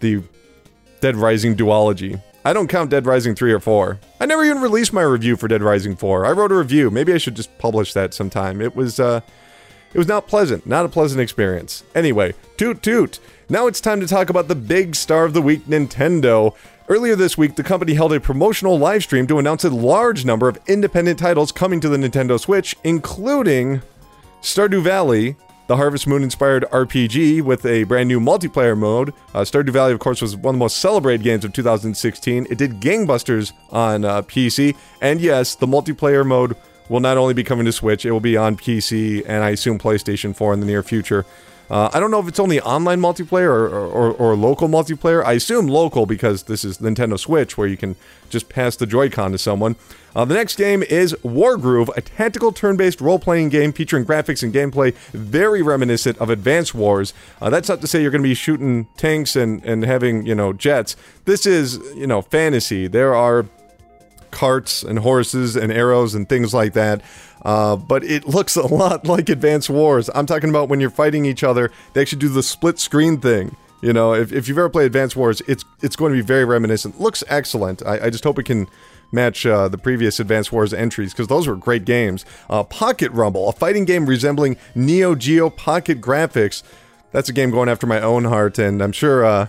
the 0.00 0.22
Dead 1.00 1.16
Rising 1.16 1.56
duology. 1.56 2.22
I 2.44 2.52
don't 2.52 2.68
count 2.68 2.90
Dead 2.90 3.06
Rising 3.06 3.34
3 3.34 3.52
or 3.52 3.58
4. 3.58 3.98
I 4.20 4.26
never 4.26 4.44
even 4.44 4.62
released 4.62 4.92
my 4.92 5.02
review 5.02 5.36
for 5.36 5.48
Dead 5.48 5.62
Rising 5.62 5.96
4. 5.96 6.24
I 6.24 6.30
wrote 6.30 6.52
a 6.52 6.54
review. 6.54 6.92
Maybe 6.92 7.12
I 7.12 7.18
should 7.18 7.34
just 7.34 7.58
publish 7.58 7.92
that 7.94 8.14
sometime. 8.14 8.60
It 8.60 8.76
was 8.76 9.00
uh 9.00 9.20
it 9.92 9.98
was 9.98 10.06
not 10.06 10.28
pleasant, 10.28 10.66
not 10.66 10.84
a 10.84 10.88
pleasant 10.88 11.20
experience. 11.20 11.82
Anyway, 11.94 12.34
toot 12.56 12.82
toot. 12.82 13.18
Now 13.48 13.66
it's 13.66 13.80
time 13.80 14.00
to 14.00 14.06
talk 14.06 14.30
about 14.30 14.48
the 14.48 14.54
big 14.54 14.94
star 14.94 15.24
of 15.24 15.32
the 15.32 15.42
week, 15.42 15.66
Nintendo. 15.66 16.54
Earlier 16.88 17.16
this 17.16 17.36
week, 17.36 17.56
the 17.56 17.64
company 17.64 17.94
held 17.94 18.12
a 18.12 18.20
promotional 18.20 18.78
live 18.78 19.02
stream 19.02 19.26
to 19.26 19.40
announce 19.40 19.64
a 19.64 19.70
large 19.70 20.24
number 20.24 20.48
of 20.48 20.56
independent 20.68 21.18
titles 21.18 21.50
coming 21.50 21.80
to 21.80 21.88
the 21.88 21.96
Nintendo 21.96 22.38
Switch, 22.38 22.76
including 22.84 23.82
Stardew 24.40 24.82
Valley, 24.82 25.34
the 25.66 25.74
Harvest 25.74 26.06
Moon 26.06 26.22
inspired 26.22 26.64
RPG 26.70 27.42
with 27.42 27.66
a 27.66 27.82
brand 27.82 28.06
new 28.06 28.20
multiplayer 28.20 28.78
mode. 28.78 29.12
Uh, 29.34 29.40
Stardew 29.40 29.70
Valley, 29.70 29.94
of 29.94 29.98
course, 29.98 30.22
was 30.22 30.36
one 30.36 30.54
of 30.54 30.58
the 30.58 30.60
most 30.60 30.78
celebrated 30.78 31.24
games 31.24 31.44
of 31.44 31.52
2016. 31.52 32.46
It 32.48 32.56
did 32.56 32.78
gangbusters 32.78 33.52
on 33.70 34.04
uh, 34.04 34.22
PC, 34.22 34.76
and 35.00 35.20
yes, 35.20 35.56
the 35.56 35.66
multiplayer 35.66 36.24
mode 36.24 36.54
will 36.88 37.00
not 37.00 37.16
only 37.16 37.34
be 37.34 37.42
coming 37.42 37.64
to 37.66 37.72
Switch, 37.72 38.06
it 38.06 38.12
will 38.12 38.20
be 38.20 38.36
on 38.36 38.56
PC 38.56 39.24
and 39.26 39.42
I 39.42 39.50
assume 39.50 39.80
PlayStation 39.80 40.36
4 40.36 40.54
in 40.54 40.60
the 40.60 40.66
near 40.66 40.84
future. 40.84 41.26
Uh, 41.68 41.90
I 41.92 41.98
don't 41.98 42.10
know 42.10 42.20
if 42.20 42.28
it's 42.28 42.38
only 42.38 42.60
online 42.60 43.00
multiplayer 43.00 43.48
or, 43.48 43.68
or, 43.68 44.12
or, 44.12 44.36
local 44.36 44.68
multiplayer. 44.68 45.24
I 45.24 45.32
assume 45.32 45.66
local 45.66 46.06
because 46.06 46.44
this 46.44 46.64
is 46.64 46.78
Nintendo 46.78 47.18
Switch 47.18 47.58
where 47.58 47.66
you 47.66 47.76
can 47.76 47.96
just 48.30 48.48
pass 48.48 48.76
the 48.76 48.86
Joy-Con 48.86 49.32
to 49.32 49.38
someone. 49.38 49.74
Uh, 50.14 50.24
the 50.24 50.34
next 50.34 50.56
game 50.56 50.82
is 50.84 51.12
Wargroove, 51.24 51.94
a 51.96 52.00
tactical 52.00 52.52
turn-based 52.52 53.00
role-playing 53.00 53.48
game 53.48 53.72
featuring 53.72 54.04
graphics 54.04 54.42
and 54.42 54.54
gameplay 54.54 54.94
very 55.12 55.60
reminiscent 55.60 56.16
of 56.18 56.30
Advance 56.30 56.72
Wars. 56.72 57.12
Uh, 57.40 57.50
that's 57.50 57.68
not 57.68 57.80
to 57.80 57.86
say 57.86 58.00
you're 58.00 58.12
going 58.12 58.22
to 58.22 58.28
be 58.28 58.34
shooting 58.34 58.86
tanks 58.96 59.34
and, 59.34 59.62
and 59.64 59.84
having, 59.84 60.24
you 60.24 60.34
know, 60.34 60.52
jets. 60.52 60.96
This 61.24 61.46
is, 61.46 61.78
you 61.96 62.06
know, 62.06 62.22
fantasy. 62.22 62.86
There 62.86 63.14
are 63.14 63.46
carts 64.30 64.82
and 64.82 64.98
horses 64.98 65.56
and 65.56 65.72
arrows 65.72 66.14
and 66.14 66.28
things 66.28 66.52
like 66.52 66.74
that. 66.74 67.02
Uh, 67.42 67.76
but 67.76 68.02
it 68.04 68.26
looks 68.26 68.56
a 68.56 68.66
lot 68.66 69.06
like 69.08 69.28
Advance 69.28 69.70
Wars. 69.70 70.10
I'm 70.14 70.26
talking 70.26 70.50
about 70.50 70.68
when 70.68 70.80
you're 70.80 70.90
fighting 70.90 71.24
each 71.24 71.44
other, 71.44 71.70
they 71.92 72.00
actually 72.00 72.20
do 72.20 72.28
the 72.28 72.42
split 72.42 72.78
screen 72.78 73.20
thing. 73.20 73.56
You 73.82 73.92
know, 73.92 74.14
if, 74.14 74.32
if 74.32 74.48
you've 74.48 74.58
ever 74.58 74.70
played 74.70 74.86
Advance 74.86 75.14
Wars, 75.14 75.42
it's 75.46 75.64
it's 75.82 75.96
going 75.96 76.12
to 76.12 76.16
be 76.16 76.26
very 76.26 76.44
reminiscent. 76.44 77.00
Looks 77.00 77.22
excellent. 77.28 77.84
I, 77.84 78.06
I 78.06 78.10
just 78.10 78.24
hope 78.24 78.38
it 78.38 78.44
can 78.44 78.68
match 79.12 79.46
uh, 79.46 79.68
the 79.68 79.78
previous 79.78 80.18
Advance 80.18 80.50
Wars 80.50 80.74
entries 80.74 81.12
because 81.12 81.28
those 81.28 81.46
were 81.46 81.56
great 81.56 81.84
games. 81.84 82.24
Uh, 82.50 82.64
Pocket 82.64 83.12
Rumble, 83.12 83.48
a 83.48 83.52
fighting 83.52 83.84
game 83.84 84.06
resembling 84.06 84.56
Neo 84.74 85.14
Geo 85.14 85.50
Pocket 85.50 86.00
graphics. 86.00 86.62
That's 87.12 87.28
a 87.28 87.32
game 87.32 87.50
going 87.50 87.68
after 87.68 87.86
my 87.86 88.00
own 88.00 88.24
heart, 88.24 88.58
and 88.58 88.82
I'm 88.82 88.92
sure 88.92 89.24
uh, 89.24 89.46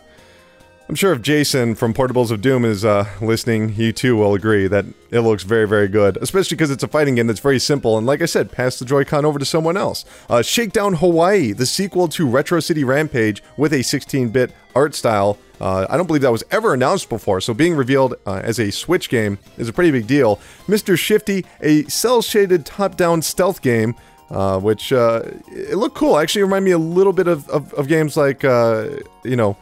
I'm 0.89 0.96
sure 0.96 1.12
if 1.12 1.22
Jason 1.22 1.75
from 1.75 1.94
Portables 1.94 2.32
of 2.32 2.41
Doom 2.41 2.63
is 2.63 2.86
uh, 2.86 3.10
listening, 3.20 3.70
he 3.70 3.91
too 3.91 4.15
will 4.15 4.34
agree 4.34 4.67
that 4.67 4.86
it 5.12 5.20
looks 5.20 5.44
very, 5.44 5.67
very 5.67 5.89
good. 5.89 6.17
Especially 6.22 6.56
because 6.56 6.72
it's 6.72 6.84
a 6.84 6.88
fighting 6.88 7.15
game 7.15 7.27
that's 7.27 7.41
very 7.41 7.60
simple, 7.60 7.98
and 7.98 8.08
like 8.08 8.22
I 8.22 8.25
said, 8.25 8.53
pass 8.53 8.79
the 8.79 8.86
Joy-Con 8.86 9.25
over 9.25 9.38
to 9.38 9.44
someone 9.44 9.75
else. 9.75 10.06
Uh, 10.29 10.41
Shakedown 10.41 10.94
Hawaii, 10.94 11.51
the 11.51 11.65
sequel 11.65 12.08
to 12.10 12.25
Retro 12.25 12.62
City 12.62 12.86
Rampage 12.86 13.44
with 13.58 13.74
a 13.74 13.79
16-bit 13.79 14.53
art 14.75 14.96
style. 14.96 15.38
Uh, 15.60 15.88
I 15.89 15.98
don't 15.98 16.08
believe 16.08 16.22
that 16.22 16.32
was 16.32 16.46
ever 16.51 16.74
announced 16.74 17.10
before, 17.10 17.41
so 17.41 17.53
being 17.53 17.75
revealed 17.75 18.15
uh, 18.25 18.39
as 18.41 18.58
a 18.58 18.72
Switch 18.72 19.10
game 19.10 19.39
is 19.58 19.67
a 19.67 19.74
pretty 19.74 19.91
big 19.91 20.08
deal. 20.08 20.38
Mr. 20.67 20.98
Shifty, 20.98 21.46
a 21.60 21.84
cel-shaded 21.84 22.65
top-down 22.65 23.24
stealth 23.24 23.62
game 23.62 23.94
uh, 24.29 24.60
which 24.60 24.91
uh, 24.91 25.22
it 25.48 25.77
looked 25.77 25.96
cool. 25.96 26.17
Actually, 26.17 26.44
remind 26.44 26.65
me 26.65 26.72
a 26.72 26.77
little 26.77 27.13
bit 27.13 27.27
of, 27.27 27.48
of, 27.50 27.74
of 27.75 27.88
games 27.88 28.17
like 28.17 28.44
uh, 28.44 28.89
you 29.24 29.38
know 29.38 29.56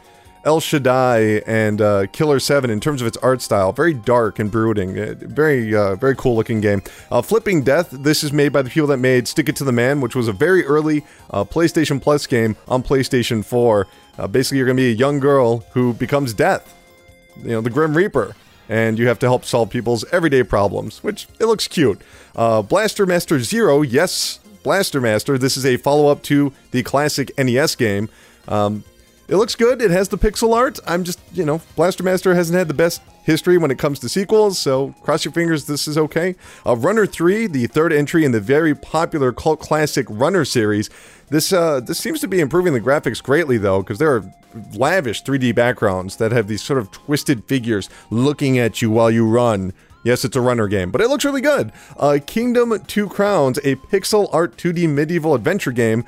El 0.46 0.60
Shaddai 0.60 1.42
and 1.44 1.82
uh, 1.82 2.06
Killer 2.12 2.38
7 2.38 2.70
in 2.70 2.78
terms 2.78 3.00
of 3.00 3.08
its 3.08 3.16
art 3.16 3.42
style. 3.42 3.72
Very 3.72 3.92
dark 3.92 4.38
and 4.38 4.48
brooding. 4.48 4.96
Uh, 4.96 5.14
very, 5.18 5.74
uh, 5.74 5.96
very 5.96 6.14
cool 6.14 6.36
looking 6.36 6.60
game. 6.60 6.82
Uh, 7.10 7.20
Flipping 7.20 7.64
Death, 7.64 7.90
this 7.90 8.22
is 8.22 8.32
made 8.32 8.52
by 8.52 8.62
the 8.62 8.70
people 8.70 8.86
that 8.86 8.98
made 8.98 9.26
Stick 9.26 9.48
It 9.48 9.56
to 9.56 9.64
the 9.64 9.72
Man, 9.72 10.00
which 10.00 10.14
was 10.14 10.28
a 10.28 10.32
very 10.32 10.64
early 10.64 11.04
uh, 11.30 11.44
PlayStation 11.44 12.00
Plus 12.00 12.28
game 12.28 12.56
on 12.68 12.84
PlayStation 12.84 13.44
4. 13.44 13.88
Uh, 14.18 14.26
basically, 14.28 14.58
you're 14.58 14.66
going 14.66 14.76
to 14.76 14.82
be 14.82 14.92
a 14.92 14.94
young 14.94 15.18
girl 15.18 15.58
who 15.72 15.92
becomes 15.92 16.32
Death, 16.32 16.74
you 17.42 17.50
know, 17.50 17.60
the 17.60 17.70
Grim 17.70 17.94
Reaper. 17.94 18.36
And 18.68 18.98
you 18.98 19.06
have 19.08 19.18
to 19.20 19.26
help 19.26 19.44
solve 19.44 19.70
people's 19.70 20.04
everyday 20.12 20.42
problems, 20.42 21.02
which 21.02 21.28
it 21.38 21.46
looks 21.46 21.68
cute. 21.68 22.00
Blaster 22.34 23.06
Master 23.06 23.38
Zero, 23.38 23.82
yes, 23.82 24.40
Blaster 24.64 25.00
Master. 25.00 25.38
This 25.38 25.56
is 25.56 25.64
a 25.64 25.76
follow 25.76 26.08
up 26.08 26.22
to 26.24 26.52
the 26.72 26.82
classic 26.82 27.30
NES 27.38 27.76
game. 27.76 28.08
Um, 28.48 28.82
it 29.28 29.36
looks 29.36 29.54
good. 29.54 29.82
It 29.82 29.90
has 29.90 30.08
the 30.08 30.18
pixel 30.18 30.54
art. 30.54 30.78
I'm 30.86 31.04
just, 31.04 31.18
you 31.32 31.44
know, 31.44 31.60
Blaster 31.74 32.02
Master 32.02 32.34
hasn't 32.34 32.56
had 32.56 32.68
the 32.68 32.74
best 32.74 33.02
history 33.24 33.58
when 33.58 33.72
it 33.72 33.78
comes 33.78 33.98
to 33.98 34.08
sequels, 34.08 34.56
so 34.56 34.94
cross 35.02 35.24
your 35.24 35.32
fingers 35.32 35.66
this 35.66 35.88
is 35.88 35.98
okay. 35.98 36.36
Uh, 36.64 36.76
Runner 36.76 37.06
3, 37.06 37.48
the 37.48 37.66
third 37.66 37.92
entry 37.92 38.24
in 38.24 38.30
the 38.30 38.40
very 38.40 38.74
popular 38.74 39.32
cult 39.32 39.58
classic 39.58 40.06
Runner 40.08 40.44
series. 40.44 40.88
This 41.28 41.52
uh, 41.52 41.80
this 41.80 41.98
seems 41.98 42.20
to 42.20 42.28
be 42.28 42.38
improving 42.38 42.72
the 42.72 42.80
graphics 42.80 43.20
greatly, 43.20 43.58
though, 43.58 43.82
because 43.82 43.98
there 43.98 44.14
are 44.14 44.24
lavish 44.74 45.24
3D 45.24 45.54
backgrounds 45.54 46.16
that 46.16 46.30
have 46.30 46.46
these 46.46 46.62
sort 46.62 46.78
of 46.78 46.90
twisted 46.92 47.44
figures 47.44 47.90
looking 48.10 48.58
at 48.58 48.80
you 48.80 48.90
while 48.90 49.10
you 49.10 49.26
run. 49.26 49.72
Yes, 50.04 50.24
it's 50.24 50.36
a 50.36 50.40
runner 50.40 50.68
game, 50.68 50.92
but 50.92 51.00
it 51.00 51.08
looks 51.08 51.24
really 51.24 51.40
good. 51.40 51.72
Uh, 51.96 52.20
Kingdom 52.24 52.78
Two 52.86 53.08
Crowns, 53.08 53.58
a 53.58 53.74
pixel 53.74 54.28
art 54.32 54.56
2D 54.56 54.88
medieval 54.88 55.34
adventure 55.34 55.72
game. 55.72 56.04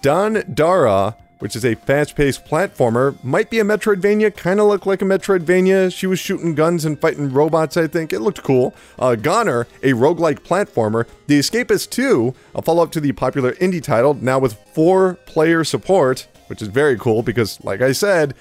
Dandara 0.00 1.16
which 1.38 1.56
is 1.56 1.64
a 1.64 1.74
fast-paced 1.74 2.44
platformer. 2.46 3.22
Might 3.22 3.50
be 3.50 3.58
a 3.58 3.64
Metroidvania, 3.64 4.34
kind 4.34 4.60
of 4.60 4.66
looked 4.66 4.86
like 4.86 5.02
a 5.02 5.04
Metroidvania. 5.04 5.94
She 5.94 6.06
was 6.06 6.18
shooting 6.18 6.54
guns 6.54 6.84
and 6.84 7.00
fighting 7.00 7.32
robots, 7.32 7.76
I 7.76 7.86
think. 7.86 8.12
It 8.12 8.20
looked 8.20 8.42
cool. 8.42 8.74
Uh, 8.98 9.14
Goner, 9.14 9.66
a 9.82 9.92
roguelike 9.92 10.40
platformer. 10.40 11.06
The 11.26 11.38
Escapist 11.38 11.90
2, 11.90 12.34
a 12.54 12.62
follow-up 12.62 12.92
to 12.92 13.00
the 13.00 13.12
popular 13.12 13.52
indie 13.54 13.82
title, 13.82 14.14
now 14.14 14.38
with 14.38 14.54
four-player 14.74 15.64
support, 15.64 16.28
which 16.46 16.62
is 16.62 16.68
very 16.68 16.98
cool 16.98 17.22
because, 17.22 17.62
like 17.64 17.80
I 17.80 17.92
said, 17.92 18.34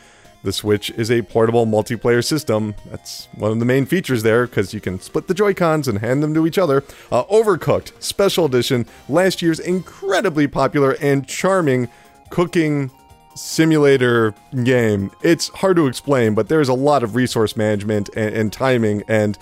the 0.43 0.51
Switch 0.51 0.89
is 0.91 1.09
a 1.09 1.21
portable 1.21 1.65
multiplayer 1.65 2.23
system. 2.23 2.75
That's 2.91 3.29
one 3.35 3.51
of 3.51 3.59
the 3.59 3.65
main 3.65 3.85
features 3.85 4.23
there 4.23 4.45
because 4.45 4.73
you 4.73 4.81
can 4.81 4.99
split 4.99 5.27
the 5.27 5.33
Joy-Cons 5.33 5.87
and 5.87 5.99
hand 5.99 6.21
them 6.21 6.33
to 6.33 6.45
each 6.45 6.57
other. 6.57 6.83
Uh, 7.11 7.23
Overcooked 7.25 7.93
Special 8.03 8.45
Edition, 8.45 8.85
last 9.07 9.41
year's 9.41 9.59
incredibly 9.59 10.47
popular 10.47 10.97
and 10.99 11.25
charming 11.27 11.89
cooking 12.33 12.89
simulator 13.35 14.33
game. 14.63 15.11
It's 15.21 15.49
hard 15.49 15.75
to 15.77 15.85
explain, 15.85 16.33
but 16.33 16.49
there's 16.49 16.67
a 16.67 16.73
lot 16.73 17.03
of 17.03 17.15
resource 17.15 17.55
management 17.55 18.09
and, 18.15 18.35
and, 18.35 18.51
timing 18.51 19.03
and 19.07 19.37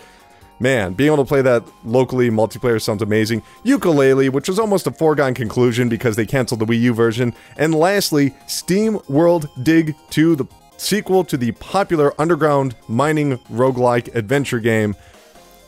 man, 0.60 0.92
being 0.92 1.14
able 1.14 1.24
to 1.24 1.28
play 1.28 1.42
that 1.42 1.64
locally 1.86 2.30
multiplayer 2.30 2.82
sounds 2.82 3.02
amazing. 3.02 3.44
Yooka-Laylee, 3.64 4.30
which 4.30 4.50
was 4.50 4.60
almost 4.60 4.88
a 4.88 4.92
foregone 4.92 5.34
conclusion 5.34 5.88
because 5.88 6.18
they 6.18 6.26
canceled 6.26 6.60
the 6.60 6.66
Wii 6.66 6.82
U 6.82 6.94
version. 6.94 7.34
And 7.58 7.74
lastly, 7.74 8.36
Steam 8.46 9.00
World 9.08 9.48
Dig 9.64 9.96
2, 10.10 10.36
the 10.36 10.46
sequel 10.76 11.24
to 11.24 11.38
the 11.38 11.54
popular 11.54 12.14
underground 12.20 12.76
mining 12.90 13.38
roguelike 13.54 14.14
adventure 14.16 14.60
game. 14.60 14.98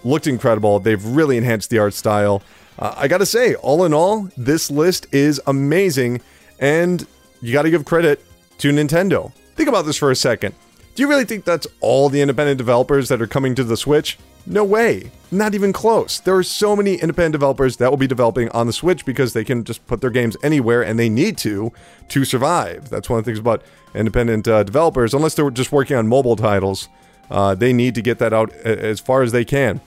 Looked 0.04 0.28
incredible. 0.28 0.82
They've 0.82 1.04
really 1.06 1.38
enhanced 1.38 1.70
the 1.70 1.80
art 1.80 1.94
style. 1.94 2.44
Uh, 2.78 2.94
I 2.98 3.08
gotta 3.08 3.26
say, 3.26 3.56
all 3.56 3.86
in 3.86 3.94
all, 3.94 4.30
this 4.36 4.70
list 4.70 5.08
is 5.14 5.40
amazing, 5.48 6.20
and 6.60 7.08
you 7.44 7.52
gotta 7.52 7.70
give 7.70 7.84
credit 7.84 8.24
to 8.60 8.72
Nintendo. 8.72 9.32
Think 9.56 9.68
about 9.68 9.86
this 9.86 9.98
for 9.98 10.10
a 10.12 10.16
second. 10.16 10.56
Do 10.96 11.04
you 11.04 11.10
really 11.10 11.26
think 11.26 11.44
that's 11.44 11.68
all 11.82 12.08
the 12.08 12.22
independent 12.22 12.58
developers 12.58 13.10
that 13.10 13.22
are 13.22 13.28
coming 13.28 13.54
to 13.56 13.64
the 13.64 13.76
Switch? 13.76 14.18
No 14.46 14.64
way. 14.64 15.12
Not 15.32 15.54
even 15.54 15.74
close. 15.74 16.20
There 16.20 16.36
are 16.36 16.44
so 16.44 16.76
many 16.76 16.96
independent 16.96 17.34
developers 17.34 17.78
that 17.78 17.90
will 17.90 17.98
be 17.98 18.08
developing 18.08 18.50
on 18.50 18.68
the 18.68 18.74
Switch 18.74 19.06
because 19.06 19.34
they 19.34 19.44
can 19.44 19.64
just 19.64 19.86
put 19.88 20.02
their 20.02 20.10
games 20.10 20.38
anywhere 20.44 20.84
and 20.84 20.98
they 20.98 21.10
need 21.10 21.38
to 21.40 21.72
to 22.10 22.24
survive. 22.24 22.90
That's 22.90 23.10
one 23.10 23.20
of 23.20 23.26
the 23.26 23.30
things 23.30 23.40
about 23.40 23.64
independent 23.94 24.48
uh, 24.48 24.64
developers. 24.64 25.14
Unless 25.14 25.36
they're 25.36 25.50
just 25.50 25.72
working 25.72 25.98
on 25.98 26.08
mobile 26.08 26.36
titles, 26.36 26.88
uh, 27.30 27.56
they 27.56 27.74
need 27.74 27.96
to 27.96 28.02
get 28.02 28.20
that 28.20 28.34
out 28.34 28.54
as 28.54 29.00
far 29.00 29.22
as 29.22 29.32
they 29.32 29.44
can. 29.44 29.82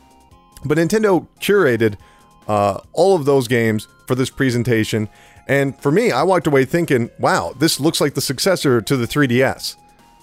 But 0.65 0.79
Nintendo 0.79 1.27
curated 1.41 1.97
uh, 2.49 2.81
all 2.93 3.15
of 3.15 3.25
those 3.25 3.49
games 3.49 3.89
for 4.07 4.15
this 4.15 4.31
presentation. 4.31 5.09
And 5.47 5.79
for 5.81 5.93
me, 5.93 6.11
I 6.11 6.23
walked 6.23 6.47
away 6.47 6.65
thinking, 6.65 7.11
wow, 7.19 7.53
this 7.57 7.79
looks 7.79 8.01
like 8.01 8.15
the 8.15 8.21
successor 8.21 8.81
to 8.81 8.97
the 8.97 9.07
3DS 9.07 9.77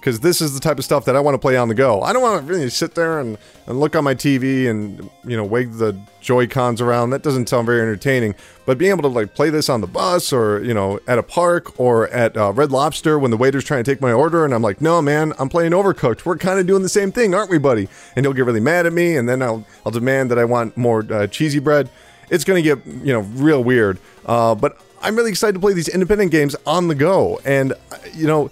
because 0.04 0.20
this 0.20 0.42
is 0.42 0.54
the 0.54 0.60
type 0.60 0.78
of 0.78 0.84
stuff 0.84 1.06
that 1.06 1.16
I 1.16 1.22
want 1.22 1.36
to 1.36 1.40
play 1.40 1.56
on 1.56 1.70
the 1.70 1.74
go. 1.74 2.02
I 2.02 2.12
don't 2.12 2.22
want 2.22 2.46
to 2.46 2.54
really 2.54 2.70
sit 2.70 2.94
there 2.94 3.20
and, 3.20 3.38
and 3.68 3.80
look 3.80 3.96
on 3.96 4.04
my 4.04 4.14
TV 4.14 4.70
and 4.70 5.10
you 5.24 5.38
know 5.38 5.46
wave 5.46 5.78
the 5.78 5.98
Joy 6.20 6.46
Cons 6.46 6.82
around. 6.82 7.12
That 7.12 7.24
doesn't 7.24 7.48
sound 7.48 7.68
very 7.68 7.80
entertaining. 7.80 8.36
But 8.66 8.78
being 8.78 8.92
able 8.92 9.04
to 9.04 9.08
like 9.08 9.34
play 9.34 9.50
this 9.50 9.70
on 9.70 9.80
the 9.80 9.88
bus 9.88 10.34
or 10.34 10.62
you 10.62 10.74
know 10.74 11.00
at 11.08 11.20
a 11.20 11.24
park 11.24 11.80
or 11.80 12.10
at 12.10 12.36
uh, 12.36 12.52
Red 12.52 12.70
Lobster 12.70 13.18
when 13.18 13.32
the 13.32 13.38
waiter's 13.38 13.64
trying 13.64 13.82
to 13.82 13.90
take 13.90 14.02
my 14.02 14.12
order 14.12 14.44
and 14.44 14.54
I'm 14.54 14.62
like, 14.62 14.82
no 14.82 15.02
man, 15.02 15.32
I'm 15.40 15.48
playing 15.48 15.72
Overcooked. 15.72 16.26
We're 16.26 16.38
kind 16.38 16.60
of 16.60 16.68
doing 16.68 16.84
the 16.84 16.90
same 16.90 17.14
thing, 17.14 17.34
aren't 17.34 17.50
we, 17.50 17.58
buddy? 17.58 17.88
And 18.18 18.26
he'll 18.26 18.34
get 18.34 18.44
really 18.44 18.60
mad 18.60 18.86
at 18.86 18.92
me, 18.92 19.16
and 19.16 19.30
then 19.30 19.42
I'll 19.42 19.66
I'll 19.86 19.92
demand 19.94 20.32
that 20.32 20.38
I 20.38 20.44
want 20.44 20.76
more 20.76 21.06
uh, 21.10 21.28
cheesy 21.28 21.60
bread. 21.60 21.90
It's 22.30 22.44
gonna 22.44 22.62
get 22.62 22.86
you 22.86 23.14
know 23.14 23.22
real 23.22 23.64
weird. 23.64 24.00
Uh, 24.26 24.54
but 24.54 24.78
I'm 25.04 25.16
really 25.16 25.32
excited 25.32 25.54
to 25.54 25.60
play 25.60 25.74
these 25.74 25.90
independent 25.90 26.32
games 26.32 26.56
on 26.66 26.88
the 26.88 26.96
go, 26.96 27.40
and 27.46 27.74
uh, 27.74 27.98
you 28.14 28.26
know 28.26 28.50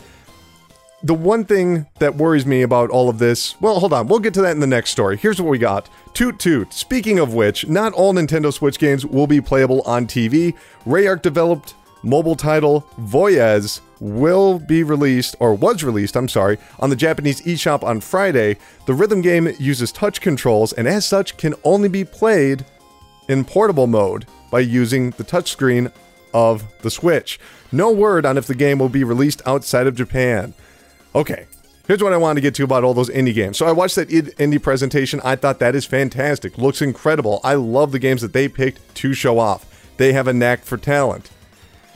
the 1.03 1.13
one 1.13 1.45
thing 1.45 1.87
that 1.99 2.15
worries 2.15 2.45
me 2.45 2.61
about 2.61 2.89
all 2.91 3.09
of 3.09 3.17
this, 3.17 3.59
well, 3.59 3.79
hold 3.79 3.91
on, 3.91 4.07
we'll 4.07 4.19
get 4.19 4.33
to 4.35 4.41
that 4.43 4.51
in 4.51 4.59
the 4.59 4.67
next 4.67 4.91
story. 4.91 5.17
Here's 5.17 5.41
what 5.41 5.49
we 5.49 5.57
got. 5.57 5.89
Toot 6.13 6.37
toot. 6.37 6.73
Speaking 6.73 7.17
of 7.17 7.33
which, 7.33 7.67
not 7.67 7.93
all 7.93 8.13
Nintendo 8.13 8.53
Switch 8.53 8.77
games 8.77 9.05
will 9.05 9.25
be 9.27 9.41
playable 9.41 9.81
on 9.81 10.05
TV. 10.05 10.53
Rayark 10.85 11.21
developed 11.21 11.73
mobile 12.03 12.35
title 12.35 12.85
VOEZ 12.99 13.81
will 13.99 14.59
be 14.59 14.83
released, 14.83 15.35
or 15.39 15.53
was 15.53 15.83
released, 15.83 16.15
I'm 16.15 16.27
sorry, 16.27 16.57
on 16.79 16.89
the 16.89 16.95
Japanese 16.95 17.41
eShop 17.41 17.83
on 17.83 18.01
Friday. 18.01 18.57
The 18.85 18.93
rhythm 18.93 19.21
game 19.21 19.55
uses 19.59 19.91
touch 19.91 20.21
controls 20.21 20.73
and 20.73 20.87
as 20.87 21.05
such 21.05 21.37
can 21.37 21.55
only 21.63 21.89
be 21.89 22.03
played 22.03 22.65
in 23.27 23.45
portable 23.45 23.87
mode 23.87 24.25
by 24.51 24.59
using 24.59 25.11
the 25.11 25.23
touchscreen 25.23 25.91
of 26.33 26.63
the 26.81 26.91
Switch. 26.91 27.39
No 27.71 27.91
word 27.91 28.25
on 28.25 28.37
if 28.37 28.47
the 28.47 28.55
game 28.55 28.79
will 28.79 28.89
be 28.89 29.03
released 29.03 29.41
outside 29.45 29.87
of 29.87 29.95
Japan. 29.95 30.53
Okay, 31.15 31.45
here's 31.87 32.03
what 32.03 32.13
I 32.13 32.17
wanted 32.17 32.35
to 32.35 32.41
get 32.41 32.55
to 32.55 32.63
about 32.63 32.83
all 32.83 32.93
those 32.93 33.09
indie 33.09 33.33
games. 33.33 33.57
So 33.57 33.65
I 33.65 33.71
watched 33.71 33.95
that 33.95 34.09
indie 34.09 34.61
presentation. 34.61 35.21
I 35.23 35.35
thought 35.35 35.59
that 35.59 35.75
is 35.75 35.85
fantastic. 35.85 36.57
Looks 36.57 36.81
incredible. 36.81 37.39
I 37.43 37.55
love 37.55 37.91
the 37.91 37.99
games 37.99 38.21
that 38.21 38.33
they 38.33 38.47
picked 38.47 38.95
to 38.95 39.13
show 39.13 39.39
off. 39.39 39.65
They 39.97 40.13
have 40.13 40.27
a 40.27 40.33
knack 40.33 40.63
for 40.63 40.77
talent. 40.77 41.29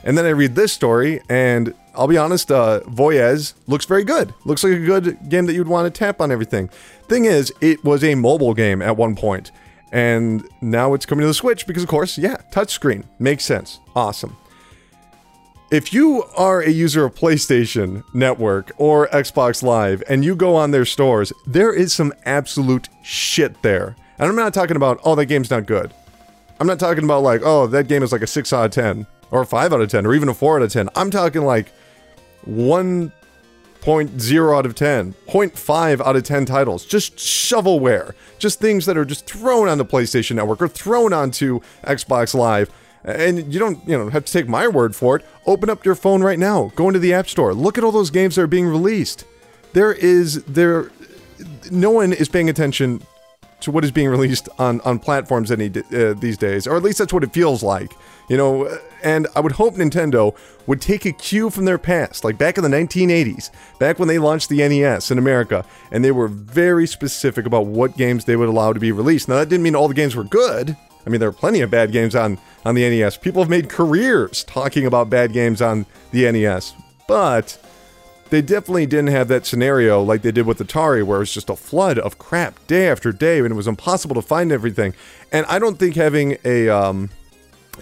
And 0.04 0.18
then 0.18 0.26
I 0.26 0.30
read 0.30 0.54
this 0.54 0.72
story, 0.72 1.22
and 1.30 1.74
I'll 1.96 2.08
be 2.08 2.18
honest, 2.18 2.52
uh, 2.52 2.82
VOEZ 2.82 3.56
looks 3.68 3.86
very 3.86 4.04
good. 4.04 4.34
Looks 4.46 4.64
like 4.64 4.74
a 4.74 4.80
good 4.80 5.18
game 5.30 5.48
that 5.48 5.54
you'd 5.54 5.68
want 5.68 5.92
to 5.92 5.98
tap 5.98 6.22
on 6.22 6.32
everything. 6.32 6.68
Thing 7.08 7.26
is, 7.26 7.52
it 7.60 7.84
was 7.84 8.04
a 8.04 8.14
mobile 8.14 8.54
game 8.54 8.82
at 8.82 8.98
one 8.98 9.16
point, 9.16 9.52
and 9.96 10.46
now 10.60 10.94
it's 10.94 11.06
coming 11.06 11.22
to 11.22 11.28
the 11.28 11.34
Switch 11.34 11.66
because, 11.66 11.82
of 11.82 11.88
course, 11.88 12.18
yeah, 12.18 12.36
touchscreen. 12.52 13.06
Makes 13.18 13.46
sense. 13.46 13.80
Awesome. 13.96 14.36
If 15.72 15.94
you 15.94 16.26
are 16.36 16.60
a 16.60 16.70
user 16.70 17.06
of 17.06 17.16
PlayStation 17.16 18.04
Network 18.14 18.74
or 18.78 19.08
Xbox 19.08 19.64
Live 19.64 20.04
and 20.10 20.26
you 20.26 20.36
go 20.36 20.58
on 20.58 20.72
their 20.72 20.84
stores, 20.84 21.32
there 21.48 21.74
is 21.74 21.94
some 21.94 22.12
absolute 22.26 22.90
shit 23.04 23.62
there. 23.62 23.96
And 24.20 24.28
I'm 24.28 24.36
not 24.36 24.54
talking 24.54 24.76
about, 24.76 25.00
oh, 25.06 25.16
that 25.16 25.28
game's 25.28 25.50
not 25.50 25.66
good. 25.66 25.94
I'm 26.60 26.68
not 26.68 26.78
talking 26.78 27.06
about 27.06 27.24
like, 27.24 27.40
oh, 27.46 27.66
that 27.68 27.88
game 27.88 28.04
is 28.04 28.12
like 28.12 28.22
a 28.22 28.28
6 28.28 28.52
out 28.52 28.66
of 28.66 28.72
10 28.72 29.08
or 29.32 29.44
a 29.44 29.46
5 29.46 29.72
out 29.72 29.80
of 29.80 29.90
10 29.90 30.06
or 30.06 30.14
even 30.14 30.28
a 30.28 30.34
4 30.34 30.58
out 30.58 30.64
of 30.64 30.74
10. 30.74 30.90
I'm 30.98 31.10
talking 31.10 31.44
like 31.44 31.72
1.0 33.86 34.58
out 34.58 34.66
of 34.66 34.74
10, 34.74 35.14
0.5 35.28 36.02
out 36.02 36.16
of 36.16 36.24
10 36.24 36.46
titles. 36.46 36.86
Just 36.86 37.18
shovelware. 37.18 38.14
Just 38.40 38.60
things 38.60 38.86
that 38.88 38.98
are 38.98 39.06
just 39.06 39.28
thrown 39.28 39.70
on 39.70 39.78
the 39.78 39.86
PlayStation 39.86 40.38
Network 40.38 40.62
or 40.62 40.68
thrown 40.68 41.14
onto 41.14 41.60
Xbox 41.84 42.34
Live 42.34 42.72
and 43.06 43.54
you 43.54 43.60
don't, 43.60 43.88
you 43.88 43.98
know, 43.98 44.10
have 44.10 44.26
to 44.26 44.34
take 44.34 44.48
my 44.48 44.68
word 44.68 44.96
for 44.96 45.16
it. 45.18 45.26
Open 45.46 45.70
up 45.70 45.86
your 45.86 45.96
phone 45.96 46.24
right 46.24 46.40
now. 46.40 46.72
Go 46.76 46.88
into 46.88 47.00
the 47.00 47.14
App 47.14 47.30
Store. 47.30 47.54
Look 47.54 47.78
at 47.78 47.84
all 47.84 47.92
those 47.92 48.10
games 48.10 48.36
that 48.36 48.42
are 48.42 48.48
being 48.48 48.66
released. 48.66 49.26
There 49.74 49.94
is 49.94 50.44
there 50.46 50.90
no 51.70 51.92
one 51.92 52.14
is 52.14 52.30
paying 52.30 52.50
attention 52.50 53.04
to 53.62 53.72
what 53.72 53.84
is 53.84 53.92
being 53.92 54.10
released 54.10 54.50
on 54.60 54.82
on 54.82 55.00
platforms 55.00 55.52
any 55.52 55.72
uh, 55.94 56.14
these 56.14 56.38
days, 56.38 56.68
or 56.68 56.76
at 56.76 56.84
least 56.84 56.98
that's 56.98 57.14
what 57.14 57.24
it 57.24 57.34
feels 57.34 57.64
like. 57.64 57.94
You 58.28 58.38
know, 58.38 58.80
and 59.04 59.28
I 59.36 59.40
would 59.40 59.52
hope 59.52 59.76
Nintendo 59.76 60.36
would 60.66 60.82
take 60.82 61.06
a 61.06 61.12
cue 61.12 61.50
from 61.52 61.66
their 61.66 61.78
past, 61.78 62.24
like 62.24 62.38
back 62.40 62.58
in 62.58 62.64
the 62.64 62.70
1980s, 62.70 63.52
back 63.80 64.00
when 64.00 64.08
they 64.08 64.18
launched 64.18 64.50
the 64.50 64.68
NES 64.68 65.12
in 65.12 65.20
America, 65.20 65.64
and 65.92 66.04
they 66.04 66.12
were 66.12 66.28
very 66.28 66.88
specific 66.88 67.46
about 67.46 67.68
what 67.68 67.98
games 67.98 68.26
they 68.26 68.36
would 68.36 68.50
allow 68.50 68.74
to 68.74 68.80
be 68.80 68.92
released. 68.92 69.28
Now 69.30 69.36
that 69.36 69.50
didn't 69.50 69.64
mean 69.64 69.76
all 69.76 69.88
the 69.88 69.94
games 69.94 70.16
were 70.16 70.24
good. 70.24 70.76
I 71.06 71.10
mean, 71.10 71.20
there 71.20 71.30
are 71.30 71.34
plenty 71.34 71.62
of 71.62 71.70
bad 71.70 71.92
games 71.92 72.16
on, 72.16 72.40
on 72.66 72.74
the 72.74 72.90
NES. 72.90 73.18
People 73.18 73.42
have 73.44 73.50
made 73.50 73.70
careers 73.70 74.44
talking 74.44 74.88
about 74.88 75.10
bad 75.10 75.34
games 75.34 75.62
on 75.62 75.86
the 76.12 76.32
NES. 76.32 76.74
But 77.08 77.60
they 78.30 78.42
definitely 78.42 78.86
didn't 78.86 79.08
have 79.08 79.28
that 79.28 79.46
scenario 79.46 80.02
like 80.02 80.22
they 80.22 80.32
did 80.32 80.46
with 80.46 80.60
Atari, 80.60 81.04
where 81.04 81.18
it 81.18 81.22
was 81.22 81.34
just 81.34 81.50
a 81.50 81.56
flood 81.56 82.00
of 82.00 82.18
crap 82.18 82.66
day 82.68 82.88
after 82.88 83.12
day, 83.12 83.40
and 83.40 83.52
it 83.52 83.56
was 83.56 83.68
impossible 83.68 84.16
to 84.16 84.22
find 84.22 84.52
everything. 84.52 84.94
And 85.32 85.46
I 85.48 85.60
don't 85.60 85.78
think 85.78 85.96
having 85.96 86.38
a 86.44 86.70
um, 86.70 87.10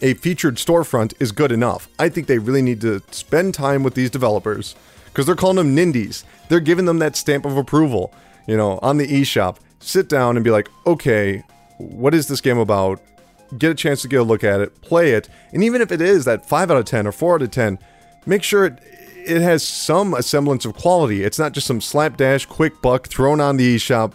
a 0.01 0.15
featured 0.15 0.55
storefront 0.55 1.13
is 1.19 1.31
good 1.31 1.51
enough. 1.51 1.87
I 1.97 2.09
think 2.09 2.27
they 2.27 2.39
really 2.39 2.61
need 2.61 2.81
to 2.81 3.01
spend 3.11 3.53
time 3.53 3.83
with 3.83 3.93
these 3.93 4.09
developers 4.09 4.75
because 5.05 5.25
they're 5.25 5.35
calling 5.35 5.57
them 5.57 5.75
Nindies. 5.75 6.23
They're 6.49 6.59
giving 6.59 6.85
them 6.85 6.99
that 6.99 7.15
stamp 7.15 7.45
of 7.45 7.55
approval, 7.57 8.13
you 8.47 8.57
know, 8.57 8.79
on 8.81 8.97
the 8.97 9.07
eShop. 9.07 9.57
Sit 9.79 10.09
down 10.09 10.37
and 10.37 10.43
be 10.43 10.51
like, 10.51 10.69
okay, 10.85 11.43
what 11.77 12.13
is 12.13 12.27
this 12.27 12.41
game 12.41 12.57
about? 12.57 13.01
get 13.57 13.71
a 13.71 13.75
chance 13.75 14.01
to 14.01 14.07
get 14.07 14.19
a 14.19 14.23
look 14.23 14.43
at 14.43 14.61
it, 14.61 14.81
play 14.81 15.11
it, 15.11 15.29
and 15.51 15.63
even 15.63 15.81
if 15.81 15.91
it 15.91 16.01
is 16.01 16.25
that 16.25 16.47
5 16.47 16.71
out 16.71 16.77
of 16.77 16.85
10 16.85 17.07
or 17.07 17.11
4 17.11 17.35
out 17.35 17.41
of 17.41 17.51
10, 17.51 17.79
make 18.25 18.43
sure 18.43 18.65
it, 18.65 18.79
it 19.25 19.41
has 19.41 19.67
some 19.67 20.19
semblance 20.21 20.65
of 20.65 20.73
quality. 20.73 21.23
It's 21.23 21.39
not 21.39 21.53
just 21.53 21.67
some 21.67 21.81
slapdash 21.81 22.45
quick 22.45 22.81
buck 22.81 23.07
thrown 23.07 23.41
on 23.41 23.57
the 23.57 23.75
eShop. 23.75 24.13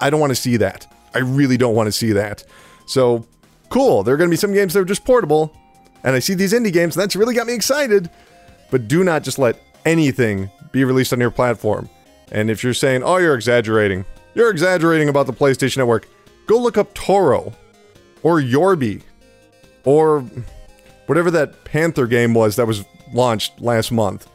I 0.00 0.10
don't 0.10 0.20
want 0.20 0.30
to 0.30 0.36
see 0.36 0.56
that. 0.58 0.86
I 1.14 1.18
really 1.20 1.56
don't 1.56 1.74
want 1.74 1.86
to 1.86 1.92
see 1.92 2.12
that. 2.12 2.44
So, 2.86 3.26
cool. 3.68 4.02
There 4.02 4.14
are 4.14 4.16
going 4.16 4.28
to 4.28 4.32
be 4.32 4.36
some 4.36 4.52
games 4.52 4.74
that 4.74 4.80
are 4.80 4.84
just 4.84 5.04
portable, 5.04 5.56
and 6.02 6.14
I 6.14 6.18
see 6.18 6.34
these 6.34 6.52
indie 6.52 6.72
games, 6.72 6.96
and 6.96 7.02
that's 7.02 7.16
really 7.16 7.34
got 7.34 7.46
me 7.46 7.54
excited. 7.54 8.10
But 8.70 8.88
do 8.88 9.04
not 9.04 9.22
just 9.22 9.38
let 9.38 9.60
anything 9.84 10.50
be 10.72 10.84
released 10.84 11.12
on 11.12 11.20
your 11.20 11.30
platform. 11.30 11.88
And 12.32 12.50
if 12.50 12.64
you're 12.64 12.74
saying, 12.74 13.02
oh, 13.04 13.18
you're 13.18 13.34
exaggerating, 13.34 14.04
you're 14.34 14.50
exaggerating 14.50 15.08
about 15.08 15.26
the 15.26 15.32
PlayStation 15.32 15.78
Network, 15.78 16.08
go 16.46 16.58
look 16.58 16.76
up 16.76 16.92
Toro 16.94 17.52
or 18.22 18.40
Yorbi 18.40 19.02
or 19.84 20.24
whatever 21.06 21.30
that 21.30 21.64
Panther 21.64 22.06
game 22.06 22.34
was 22.34 22.56
that 22.56 22.66
was 22.66 22.84
launched 23.12 23.60
last 23.60 23.92
month. 23.92 24.28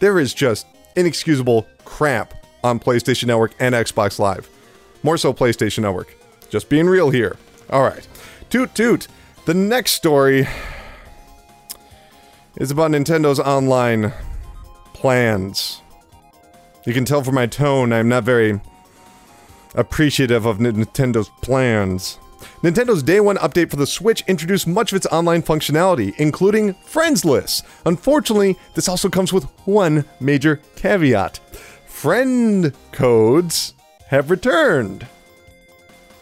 There 0.00 0.18
is 0.18 0.34
just 0.34 0.66
inexcusable 0.96 1.66
crap 1.84 2.34
on 2.64 2.80
PlayStation 2.80 3.26
Network 3.26 3.54
and 3.60 3.74
Xbox 3.74 4.18
Live. 4.18 4.48
More 5.02 5.16
so 5.16 5.32
PlayStation 5.32 5.80
Network. 5.80 6.14
Just 6.50 6.68
being 6.68 6.86
real 6.86 7.10
here. 7.10 7.36
All 7.70 7.82
right. 7.82 8.06
Toot 8.50 8.74
toot. 8.74 9.08
The 9.44 9.54
next 9.54 9.92
story 9.92 10.46
is 12.56 12.70
about 12.70 12.90
Nintendo's 12.90 13.38
online 13.38 14.12
plans. 14.92 15.80
You 16.84 16.94
can 16.94 17.04
tell 17.04 17.22
from 17.22 17.34
my 17.34 17.46
tone 17.46 17.92
I'm 17.92 18.08
not 18.08 18.24
very 18.24 18.60
appreciative 19.74 20.46
of 20.46 20.58
Nintendo's 20.58 21.30
plans. 21.42 22.18
Nintendo's 22.62 23.02
Day 23.02 23.20
1 23.20 23.36
update 23.36 23.70
for 23.70 23.76
the 23.76 23.86
Switch 23.86 24.24
introduced 24.26 24.66
much 24.66 24.92
of 24.92 24.96
its 24.96 25.06
online 25.06 25.42
functionality, 25.42 26.14
including 26.18 26.74
friends 26.74 27.24
lists. 27.24 27.62
Unfortunately, 27.84 28.56
this 28.74 28.88
also 28.88 29.08
comes 29.08 29.32
with 29.32 29.44
one 29.66 30.04
major 30.20 30.60
caveat 30.74 31.40
friend 31.96 32.74
codes 32.92 33.72
have 34.08 34.30
returned. 34.30 35.06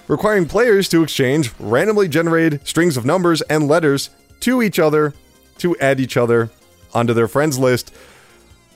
Requiring 0.06 0.46
players 0.46 0.88
to 0.88 1.02
exchange 1.02 1.50
randomly 1.58 2.06
generated 2.06 2.64
strings 2.66 2.96
of 2.96 3.04
numbers 3.04 3.42
and 3.42 3.66
letters 3.66 4.10
to 4.38 4.62
each 4.62 4.78
other 4.78 5.14
to 5.58 5.76
add 5.78 5.98
each 5.98 6.16
other 6.16 6.48
onto 6.94 7.12
their 7.12 7.26
friends 7.26 7.58
list. 7.58 7.92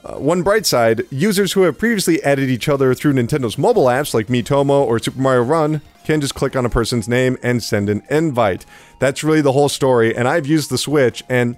Uh, 0.05 0.15
one 0.15 0.43
bright 0.43 0.65
side 0.65 1.03
users 1.11 1.53
who 1.53 1.63
have 1.63 1.79
previously 1.79 2.23
added 2.23 2.49
each 2.49 2.69
other 2.69 2.95
through 2.95 3.13
Nintendo's 3.13 3.59
mobile 3.59 3.87
apps 3.87 4.15
like 4.15 4.29
Miitomo 4.29 4.87
or 4.87 4.99
Super 4.99 5.21
Mario 5.21 5.43
Run 5.43 5.81
can 6.05 6.21
just 6.21 6.35
click 6.35 6.57
on 6.57 6.65
a 6.65 6.71
person's 6.71 7.09
name 7.09 7.37
and 7.43 7.63
send 7.63 7.91
an 7.91 8.03
invite. 8.09 8.65
That's 9.01 9.25
really 9.25 9.41
the 9.41 9.53
whole 9.53 9.69
story, 9.69 10.17
and 10.17 10.29
I've 10.29 10.47
used 10.47 10.71
the 10.71 10.79
Switch, 10.79 11.23
and 11.29 11.57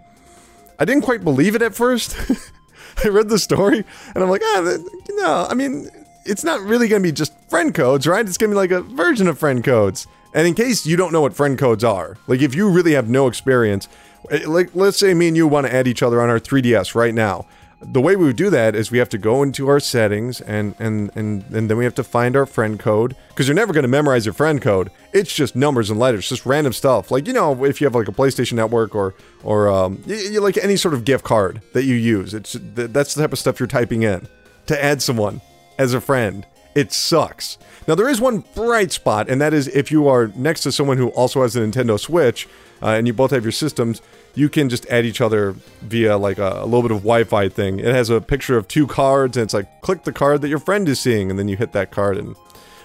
I 0.78 0.84
didn't 0.84 1.04
quite 1.04 1.22
believe 1.22 1.54
it 1.54 1.62
at 1.62 1.74
first. 1.74 2.16
I 3.04 3.08
read 3.08 3.28
the 3.28 3.38
story, 3.38 3.84
and 4.14 4.24
I'm 4.24 4.30
like, 4.30 4.42
ah, 4.44 4.78
no, 5.10 5.46
I 5.48 5.54
mean, 5.54 5.88
it's 6.24 6.42
not 6.42 6.60
really 6.60 6.88
going 6.88 7.02
to 7.02 7.08
be 7.08 7.12
just 7.12 7.32
friend 7.48 7.74
codes, 7.74 8.06
right? 8.06 8.26
It's 8.26 8.38
going 8.38 8.50
to 8.50 8.54
be 8.54 8.58
like 8.58 8.70
a 8.70 8.80
version 8.80 9.28
of 9.28 9.38
friend 9.38 9.62
codes. 9.62 10.06
And 10.32 10.46
in 10.46 10.54
case 10.54 10.86
you 10.86 10.96
don't 10.96 11.12
know 11.12 11.20
what 11.20 11.34
friend 11.34 11.58
codes 11.58 11.84
are, 11.84 12.16
like 12.26 12.40
if 12.40 12.54
you 12.54 12.70
really 12.70 12.92
have 12.92 13.08
no 13.08 13.26
experience, 13.26 13.88
eh, 14.30 14.44
like 14.46 14.70
let's 14.74 14.98
say 14.98 15.12
me 15.12 15.28
and 15.28 15.36
you 15.36 15.46
want 15.46 15.66
to 15.66 15.74
add 15.74 15.88
each 15.88 16.02
other 16.02 16.20
on 16.20 16.28
our 16.28 16.38
3DS 16.38 16.94
right 16.94 17.14
now. 17.14 17.46
The 17.82 18.00
way 18.00 18.14
we 18.14 18.26
would 18.26 18.36
do 18.36 18.50
that 18.50 18.74
is 18.74 18.90
we 18.90 18.98
have 18.98 19.08
to 19.08 19.18
go 19.18 19.42
into 19.42 19.68
our 19.68 19.80
settings 19.80 20.40
and 20.42 20.74
and 20.78 21.10
and, 21.14 21.44
and 21.50 21.70
then 21.70 21.76
we 21.78 21.84
have 21.84 21.94
to 21.94 22.04
find 22.04 22.36
our 22.36 22.44
friend 22.44 22.78
code 22.78 23.16
because 23.28 23.48
you're 23.48 23.54
never 23.54 23.72
going 23.72 23.82
to 23.82 23.88
memorize 23.88 24.26
your 24.26 24.34
friend 24.34 24.60
code. 24.60 24.90
It's 25.12 25.32
just 25.32 25.56
numbers 25.56 25.88
and 25.88 25.98
letters, 25.98 26.28
just 26.28 26.44
random 26.44 26.74
stuff. 26.74 27.10
Like 27.10 27.26
you 27.26 27.32
know, 27.32 27.64
if 27.64 27.80
you 27.80 27.86
have 27.86 27.94
like 27.94 28.08
a 28.08 28.12
PlayStation 28.12 28.52
Network 28.54 28.94
or 28.94 29.14
or 29.42 29.68
um, 29.70 30.02
you, 30.06 30.16
you 30.16 30.40
like 30.40 30.58
any 30.58 30.76
sort 30.76 30.92
of 30.92 31.06
gift 31.06 31.24
card 31.24 31.62
that 31.72 31.84
you 31.84 31.94
use, 31.94 32.34
it's 32.34 32.56
that's 32.60 33.14
the 33.14 33.22
type 33.22 33.32
of 33.32 33.38
stuff 33.38 33.58
you're 33.58 33.66
typing 33.66 34.02
in 34.02 34.28
to 34.66 34.84
add 34.84 35.00
someone 35.00 35.40
as 35.78 35.94
a 35.94 36.00
friend. 36.00 36.46
It 36.74 36.92
sucks. 36.92 37.58
Now, 37.88 37.96
there 37.96 38.08
is 38.08 38.20
one 38.20 38.44
bright 38.54 38.92
spot, 38.92 39.28
and 39.28 39.40
that 39.40 39.52
is 39.52 39.66
if 39.68 39.90
you 39.90 40.06
are 40.06 40.28
next 40.36 40.60
to 40.62 40.72
someone 40.72 40.98
who 40.98 41.08
also 41.08 41.42
has 41.42 41.56
a 41.56 41.60
Nintendo 41.60 41.98
Switch 41.98 42.46
uh, 42.80 42.90
and 42.90 43.06
you 43.06 43.12
both 43.12 43.32
have 43.32 43.44
your 43.44 43.52
systems, 43.52 44.00
you 44.34 44.48
can 44.48 44.68
just 44.68 44.86
add 44.86 45.04
each 45.04 45.20
other 45.20 45.52
via 45.82 46.16
like 46.16 46.38
a, 46.38 46.60
a 46.62 46.64
little 46.64 46.82
bit 46.82 46.90
of 46.90 46.98
Wi 46.98 47.24
Fi 47.24 47.48
thing. 47.48 47.78
It 47.78 47.86
has 47.86 48.10
a 48.10 48.20
picture 48.20 48.56
of 48.56 48.68
two 48.68 48.86
cards, 48.86 49.36
and 49.36 49.44
it's 49.44 49.54
like 49.54 49.80
click 49.80 50.04
the 50.04 50.12
card 50.12 50.42
that 50.42 50.48
your 50.48 50.58
friend 50.58 50.88
is 50.88 51.00
seeing, 51.00 51.30
and 51.30 51.38
then 51.38 51.48
you 51.48 51.56
hit 51.56 51.72
that 51.72 51.90
card 51.90 52.16
and 52.16 52.36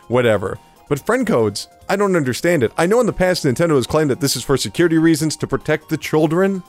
whatever. 0.08 0.58
But 0.88 1.06
friend 1.06 1.26
codes, 1.26 1.68
I 1.90 1.96
don't 1.96 2.16
understand 2.16 2.64
it. 2.64 2.72
I 2.78 2.86
know 2.86 3.00
in 3.00 3.06
the 3.06 3.14
past 3.14 3.44
Nintendo 3.44 3.76
has 3.76 3.88
claimed 3.88 4.10
that 4.12 4.22
this 4.22 4.36
is 4.36 4.44
for 4.44 4.58
security 4.58 4.98
reasons 4.98 5.36
to 5.38 5.48
protect 5.48 5.90
the 5.90 5.98
children. 5.98 6.64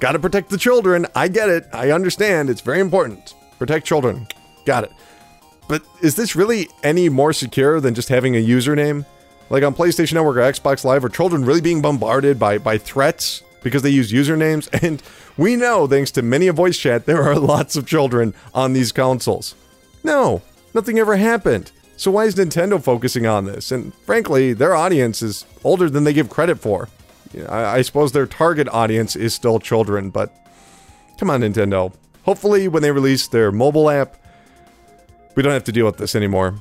Gotta 0.00 0.18
protect 0.18 0.50
the 0.50 0.58
children. 0.58 1.06
I 1.14 1.28
get 1.28 1.48
it. 1.48 1.66
I 1.72 1.90
understand. 1.90 2.50
It's 2.50 2.60
very 2.60 2.80
important. 2.80 3.34
Protect 3.58 3.86
children. 3.86 4.26
Got 4.66 4.84
it. 4.84 4.92
But 5.68 5.82
is 6.02 6.16
this 6.16 6.36
really 6.36 6.68
any 6.82 7.08
more 7.08 7.32
secure 7.32 7.80
than 7.80 7.94
just 7.94 8.08
having 8.08 8.36
a 8.36 8.44
username? 8.44 9.06
Like 9.48 9.62
on 9.62 9.74
PlayStation 9.74 10.14
Network 10.14 10.36
or 10.36 10.40
Xbox 10.40 10.84
Live, 10.84 11.04
are 11.04 11.08
children 11.08 11.44
really 11.44 11.60
being 11.60 11.80
bombarded 11.80 12.38
by, 12.38 12.58
by 12.58 12.78
threats 12.78 13.42
because 13.62 13.82
they 13.82 13.90
use 13.90 14.12
usernames? 14.12 14.68
And 14.82 15.02
we 15.36 15.56
know, 15.56 15.86
thanks 15.86 16.10
to 16.12 16.22
many 16.22 16.46
a 16.48 16.52
voice 16.52 16.78
chat, 16.78 17.06
there 17.06 17.22
are 17.22 17.34
lots 17.38 17.76
of 17.76 17.86
children 17.86 18.34
on 18.54 18.72
these 18.72 18.92
consoles. 18.92 19.54
No, 20.04 20.42
nothing 20.74 20.98
ever 20.98 21.16
happened. 21.16 21.70
So 21.96 22.10
why 22.10 22.24
is 22.24 22.34
Nintendo 22.34 22.82
focusing 22.82 23.26
on 23.26 23.44
this? 23.44 23.70
And 23.70 23.94
frankly, 23.94 24.52
their 24.52 24.74
audience 24.74 25.22
is 25.22 25.46
older 25.62 25.88
than 25.88 26.04
they 26.04 26.12
give 26.12 26.28
credit 26.28 26.58
for. 26.58 26.88
I, 27.48 27.64
I 27.78 27.82
suppose 27.82 28.12
their 28.12 28.26
target 28.26 28.68
audience 28.68 29.14
is 29.14 29.34
still 29.34 29.58
children, 29.60 30.10
but 30.10 30.34
come 31.18 31.30
on, 31.30 31.42
Nintendo. 31.42 31.92
Hopefully, 32.24 32.68
when 32.68 32.82
they 32.82 32.90
release 32.90 33.28
their 33.28 33.52
mobile 33.52 33.90
app, 33.90 34.16
we 35.34 35.42
don't 35.42 35.52
have 35.52 35.64
to 35.64 35.72
deal 35.72 35.86
with 35.86 35.96
this 35.96 36.14
anymore. 36.14 36.54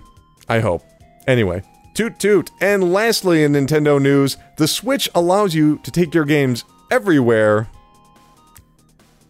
I 0.48 0.60
hope. 0.60 0.84
Anyway, 1.28 1.64
toot 1.94 2.20
toot. 2.20 2.52
And 2.62 2.92
lastly, 2.92 3.44
in 3.44 3.54
Nintendo 3.54 4.02
news, 4.02 4.38
the 4.58 4.68
Switch 4.68 5.10
allows 5.14 5.54
you 5.54 5.80
to 5.80 5.92
take 5.92 6.14
your 6.14 6.26
games 6.26 6.64
everywhere 6.92 7.68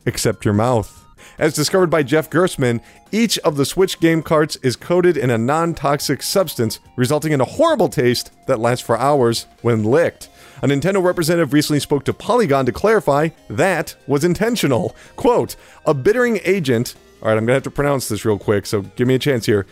except 0.06 0.43
your 0.43 0.54
mouth. 0.54 0.97
As 1.38 1.54
discovered 1.54 1.89
by 1.89 2.04
Jeff 2.04 2.30
Gerstmann, 2.30 2.82
each 3.12 3.38
of 3.39 3.56
the 3.56 3.65
Switch 3.65 4.00
game 4.00 4.21
carts 4.21 4.58
is 4.58 4.76
coated 4.76 5.15
in 5.15 5.30
a 5.30 5.38
non 5.38 5.74
toxic 5.74 6.21
substance, 6.21 6.80
resulting 6.97 7.32
in 7.32 7.39
a 7.39 7.45
horrible 7.45 7.88
taste 7.88 8.32
that 8.47 8.60
lasts 8.60 8.86
for 8.86 8.97
hours 8.97 9.45
when 9.62 9.84
licked. 9.84 10.30
A 10.62 10.67
Nintendo 10.67 11.04
representative 11.04 11.54
recently 11.54 11.80
spoke 11.80 12.04
to 12.06 12.13
Polygon 12.13 12.65
to 12.65 12.71
clarify 12.71 13.30
that 13.50 13.95
was 14.06 14.24
intentional. 14.24 14.95
Quote, 15.15 15.56
a 15.86 15.93
bittering 15.93 16.39
agent 16.43 16.95
all 17.21 17.28
right, 17.28 17.38
I'm 17.38 17.45
gonna 17.45 17.54
have 17.54 17.63
to 17.63 17.71
pronounce 17.71 18.10
this 18.10 18.26
real 18.26 18.39
quick, 18.39 18.65
so 18.65 18.82
give 18.82 19.08
me 19.08 19.13
a 19.13 19.19
chance 19.19 19.45
here. 19.45 19.67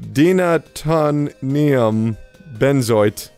Denatonium 0.00 2.18
benzoate 2.54 3.30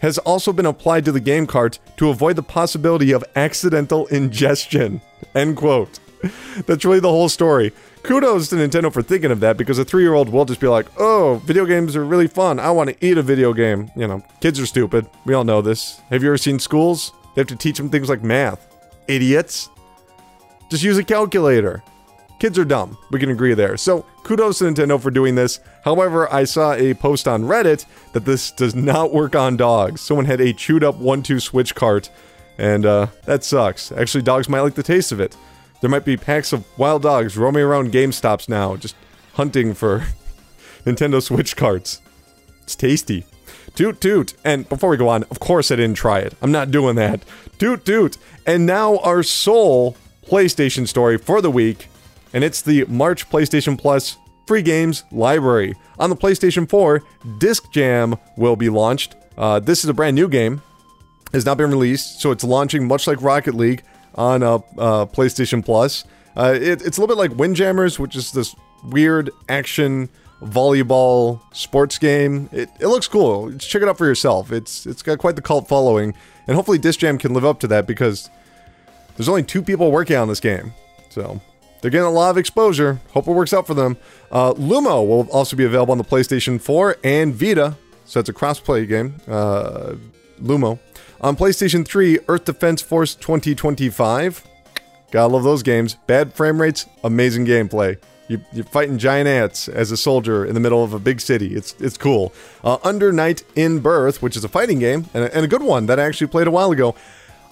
has 0.00 0.18
also 0.18 0.52
been 0.52 0.66
applied 0.66 1.04
to 1.04 1.12
the 1.12 1.20
game 1.20 1.46
cart 1.46 1.78
to 1.96 2.08
avoid 2.08 2.36
the 2.36 2.42
possibility 2.42 3.12
of 3.12 3.24
accidental 3.36 4.06
ingestion. 4.06 5.00
End 5.34 5.56
quote. 5.56 5.98
That's 6.66 6.84
really 6.84 7.00
the 7.00 7.10
whole 7.10 7.28
story. 7.28 7.72
Kudos 8.02 8.48
to 8.48 8.56
Nintendo 8.56 8.92
for 8.92 9.02
thinking 9.02 9.30
of 9.30 9.40
that 9.40 9.56
because 9.56 9.78
a 9.78 9.84
three 9.84 10.02
year 10.02 10.14
old 10.14 10.28
will 10.28 10.44
just 10.44 10.60
be 10.60 10.68
like, 10.68 10.86
oh, 10.98 11.40
video 11.44 11.66
games 11.66 11.94
are 11.96 12.04
really 12.04 12.26
fun. 12.26 12.58
I 12.58 12.70
want 12.70 12.90
to 12.90 13.06
eat 13.06 13.18
a 13.18 13.22
video 13.22 13.52
game. 13.52 13.90
You 13.96 14.06
know, 14.06 14.24
kids 14.40 14.58
are 14.60 14.66
stupid. 14.66 15.06
We 15.24 15.34
all 15.34 15.44
know 15.44 15.62
this. 15.62 16.00
Have 16.10 16.22
you 16.22 16.28
ever 16.28 16.38
seen 16.38 16.58
schools? 16.58 17.12
They 17.34 17.40
have 17.40 17.48
to 17.48 17.56
teach 17.56 17.76
them 17.76 17.90
things 17.90 18.08
like 18.08 18.22
math. 18.22 18.66
Idiots. 19.08 19.68
Just 20.70 20.82
use 20.82 20.98
a 20.98 21.04
calculator. 21.04 21.82
Kids 22.38 22.56
are 22.56 22.64
dumb. 22.64 22.96
We 23.10 23.18
can 23.18 23.30
agree 23.30 23.54
there. 23.54 23.76
So 23.76 24.02
kudos 24.22 24.58
to 24.58 24.64
Nintendo 24.64 25.00
for 25.00 25.10
doing 25.10 25.34
this. 25.34 25.58
However, 25.84 26.32
I 26.32 26.44
saw 26.44 26.72
a 26.72 26.94
post 26.94 27.26
on 27.26 27.42
Reddit 27.42 27.84
that 28.12 28.24
this 28.24 28.52
does 28.52 28.76
not 28.76 29.12
work 29.12 29.34
on 29.34 29.56
dogs. 29.56 30.00
Someone 30.00 30.26
had 30.26 30.40
a 30.40 30.52
chewed 30.52 30.84
up 30.84 30.96
1 30.96 31.22
2 31.24 31.40
Switch 31.40 31.74
cart, 31.74 32.10
and 32.56 32.86
uh, 32.86 33.08
that 33.24 33.42
sucks. 33.42 33.90
Actually, 33.90 34.22
dogs 34.22 34.48
might 34.48 34.60
like 34.60 34.74
the 34.74 34.84
taste 34.84 35.10
of 35.10 35.20
it. 35.20 35.36
There 35.80 35.90
might 35.90 36.04
be 36.04 36.16
packs 36.16 36.52
of 36.52 36.64
wild 36.78 37.02
dogs 37.02 37.36
roaming 37.36 37.62
around 37.62 37.92
GameStops 37.92 38.48
now, 38.48 38.76
just 38.76 38.94
hunting 39.34 39.74
for 39.74 40.06
Nintendo 40.84 41.20
Switch 41.20 41.56
carts. 41.56 42.00
It's 42.62 42.76
tasty. 42.76 43.24
Toot 43.74 44.00
toot. 44.00 44.34
And 44.44 44.68
before 44.68 44.90
we 44.90 44.96
go 44.96 45.08
on, 45.08 45.24
of 45.24 45.40
course 45.40 45.70
I 45.70 45.76
didn't 45.76 45.96
try 45.96 46.20
it. 46.20 46.34
I'm 46.42 46.52
not 46.52 46.70
doing 46.70 46.96
that. 46.96 47.22
Toot 47.58 47.84
toot. 47.84 48.16
And 48.46 48.64
now 48.66 48.98
our 48.98 49.22
sole 49.22 49.96
PlayStation 50.26 50.86
story 50.86 51.18
for 51.18 51.40
the 51.40 51.50
week 51.50 51.88
and 52.32 52.44
it's 52.44 52.62
the 52.62 52.84
March 52.86 53.28
PlayStation 53.30 53.78
Plus 53.78 54.16
free 54.46 54.62
games 54.62 55.04
library. 55.12 55.74
On 55.98 56.10
the 56.10 56.16
PlayStation 56.16 56.68
4, 56.68 57.02
Disc 57.38 57.70
Jam 57.70 58.16
will 58.36 58.56
be 58.56 58.68
launched. 58.68 59.14
Uh, 59.36 59.60
this 59.60 59.84
is 59.84 59.90
a 59.90 59.94
brand 59.94 60.14
new 60.14 60.28
game, 60.28 60.62
has 61.32 61.44
not 61.44 61.58
been 61.58 61.70
released, 61.70 62.20
so 62.20 62.30
it's 62.30 62.44
launching 62.44 62.86
much 62.86 63.06
like 63.06 63.20
Rocket 63.22 63.54
League 63.54 63.82
on 64.14 64.42
uh, 64.42 64.54
uh, 64.54 65.06
PlayStation 65.06 65.64
Plus. 65.64 66.04
Uh, 66.36 66.54
it, 66.54 66.82
it's 66.82 66.98
a 66.98 67.00
little 67.00 67.14
bit 67.14 67.18
like 67.18 67.36
Windjammers, 67.38 67.98
which 67.98 68.16
is 68.16 68.32
this 68.32 68.54
weird 68.84 69.30
action 69.48 70.08
volleyball 70.42 71.40
sports 71.52 71.98
game. 71.98 72.48
It, 72.52 72.70
it 72.80 72.86
looks 72.86 73.08
cool. 73.08 73.52
Check 73.58 73.82
it 73.82 73.88
out 73.88 73.98
for 73.98 74.06
yourself. 74.06 74.52
It's 74.52 74.86
it's 74.86 75.02
got 75.02 75.18
quite 75.18 75.36
the 75.36 75.42
cult 75.42 75.68
following, 75.68 76.14
and 76.46 76.56
hopefully 76.56 76.78
Disc 76.78 77.00
Jam 77.00 77.18
can 77.18 77.34
live 77.34 77.44
up 77.44 77.60
to 77.60 77.66
that 77.68 77.86
because 77.86 78.30
there's 79.16 79.28
only 79.28 79.42
two 79.42 79.62
people 79.62 79.90
working 79.90 80.16
on 80.16 80.28
this 80.28 80.40
game. 80.40 80.72
So 81.10 81.40
they're 81.80 81.90
getting 81.90 82.06
a 82.06 82.10
lot 82.10 82.30
of 82.30 82.38
exposure. 82.38 83.00
Hope 83.12 83.28
it 83.28 83.32
works 83.32 83.52
out 83.52 83.66
for 83.66 83.74
them. 83.74 83.96
Uh, 84.30 84.52
Lumo 84.54 85.06
will 85.06 85.28
also 85.30 85.56
be 85.56 85.64
available 85.64 85.92
on 85.92 85.98
the 85.98 86.04
PlayStation 86.04 86.60
4 86.60 86.96
and 87.04 87.34
Vita, 87.34 87.76
so 88.04 88.20
it's 88.20 88.28
a 88.28 88.32
cross-play 88.32 88.86
game. 88.86 89.16
Uh, 89.26 89.94
Lumo 90.40 90.78
on 91.20 91.36
PlayStation 91.36 91.86
3, 91.86 92.20
Earth 92.28 92.44
Defense 92.44 92.82
Force 92.82 93.14
2025. 93.14 94.44
Gotta 95.10 95.32
love 95.32 95.42
those 95.42 95.62
games. 95.62 95.94
Bad 96.06 96.34
frame 96.34 96.60
rates, 96.60 96.86
amazing 97.02 97.46
gameplay. 97.46 97.98
You, 98.28 98.42
are 98.58 98.62
fighting 98.64 98.98
giant 98.98 99.26
ants 99.26 99.68
as 99.68 99.90
a 99.90 99.96
soldier 99.96 100.44
in 100.44 100.52
the 100.52 100.60
middle 100.60 100.84
of 100.84 100.92
a 100.92 100.98
big 100.98 101.18
city. 101.20 101.54
It's 101.54 101.74
it's 101.80 101.96
cool. 101.96 102.34
Uh, 102.62 102.76
Under 102.84 103.10
Night 103.10 103.42
in 103.56 103.80
Birth, 103.80 104.20
which 104.20 104.36
is 104.36 104.44
a 104.44 104.48
fighting 104.48 104.78
game 104.78 105.06
and 105.14 105.24
a, 105.24 105.34
and 105.34 105.46
a 105.46 105.48
good 105.48 105.62
one 105.62 105.86
that 105.86 105.98
I 105.98 106.04
actually 106.04 106.26
played 106.26 106.46
a 106.46 106.50
while 106.50 106.70
ago 106.70 106.94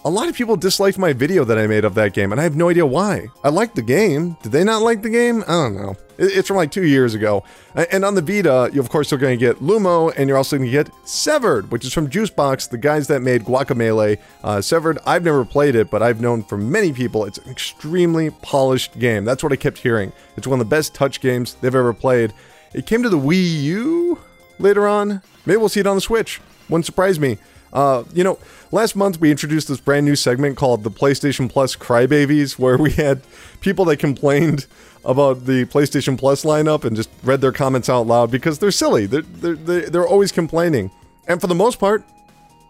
a 0.06 0.10
lot 0.10 0.28
of 0.28 0.36
people 0.36 0.56
disliked 0.56 0.98
my 0.98 1.12
video 1.12 1.42
that 1.42 1.58
I 1.58 1.66
made 1.66 1.84
of 1.84 1.94
that 1.96 2.12
game, 2.12 2.30
and 2.30 2.40
I 2.40 2.44
have 2.44 2.54
no 2.54 2.68
idea 2.68 2.86
why. 2.86 3.26
I 3.42 3.48
liked 3.48 3.74
the 3.74 3.82
game. 3.82 4.36
Did 4.40 4.52
they 4.52 4.62
not 4.62 4.80
like 4.82 5.02
the 5.02 5.10
game? 5.10 5.42
I 5.48 5.52
don't 5.52 5.74
know. 5.74 5.96
It's 6.16 6.46
from 6.46 6.56
like 6.56 6.70
two 6.70 6.86
years 6.86 7.14
ago. 7.14 7.42
And 7.74 8.04
on 8.04 8.14
the 8.14 8.22
Vita, 8.22 8.70
you 8.72 8.80
of 8.80 8.88
course 8.88 9.12
are 9.12 9.16
going 9.16 9.36
to 9.36 9.44
get 9.44 9.56
Lumo, 9.56 10.14
and 10.16 10.28
you're 10.28 10.38
also 10.38 10.58
going 10.58 10.70
to 10.70 10.72
get 10.72 10.90
Severed, 11.04 11.72
which 11.72 11.84
is 11.84 11.92
from 11.92 12.08
Juicebox, 12.08 12.70
the 12.70 12.78
guys 12.78 13.08
that 13.08 13.20
made 13.20 13.42
Guacamelee. 13.42 14.20
Uh, 14.44 14.60
Severed, 14.60 15.00
I've 15.04 15.24
never 15.24 15.44
played 15.44 15.74
it, 15.74 15.90
but 15.90 16.04
I've 16.04 16.20
known 16.20 16.44
from 16.44 16.70
many 16.70 16.92
people 16.92 17.24
it's 17.24 17.38
an 17.38 17.50
extremely 17.50 18.30
polished 18.30 18.96
game. 19.00 19.24
That's 19.24 19.42
what 19.42 19.52
I 19.52 19.56
kept 19.56 19.78
hearing. 19.78 20.12
It's 20.36 20.46
one 20.46 20.60
of 20.60 20.66
the 20.66 20.70
best 20.70 20.94
touch 20.94 21.20
games 21.20 21.54
they've 21.54 21.74
ever 21.74 21.92
played. 21.92 22.32
It 22.74 22.86
came 22.86 23.02
to 23.02 23.08
the 23.08 23.18
Wii 23.18 23.62
U 23.62 24.20
later 24.60 24.86
on. 24.86 25.20
Maybe 25.46 25.56
we'll 25.56 25.68
see 25.68 25.80
it 25.80 25.86
on 25.88 25.96
the 25.96 26.00
Switch. 26.00 26.40
Wouldn't 26.68 26.86
surprise 26.86 27.18
me. 27.18 27.38
Uh, 27.76 28.04
you 28.14 28.24
know, 28.24 28.38
last 28.72 28.96
month 28.96 29.20
we 29.20 29.30
introduced 29.30 29.68
this 29.68 29.80
brand 29.80 30.06
new 30.06 30.16
segment 30.16 30.56
called 30.56 30.82
the 30.82 30.90
PlayStation 30.90 31.46
Plus 31.46 31.76
Crybabies, 31.76 32.58
where 32.58 32.78
we 32.78 32.90
had 32.92 33.20
people 33.60 33.84
that 33.84 33.98
complained 33.98 34.66
about 35.04 35.44
the 35.44 35.66
PlayStation 35.66 36.18
Plus 36.18 36.42
lineup 36.42 36.84
and 36.84 36.96
just 36.96 37.10
read 37.22 37.42
their 37.42 37.52
comments 37.52 37.90
out 37.90 38.06
loud 38.06 38.30
because 38.30 38.58
they're 38.58 38.70
silly. 38.70 39.04
They're, 39.04 39.20
they're, 39.20 39.90
they're 39.90 40.08
always 40.08 40.32
complaining. 40.32 40.90
And 41.28 41.38
for 41.38 41.48
the 41.48 41.54
most 41.54 41.78
part, 41.78 42.02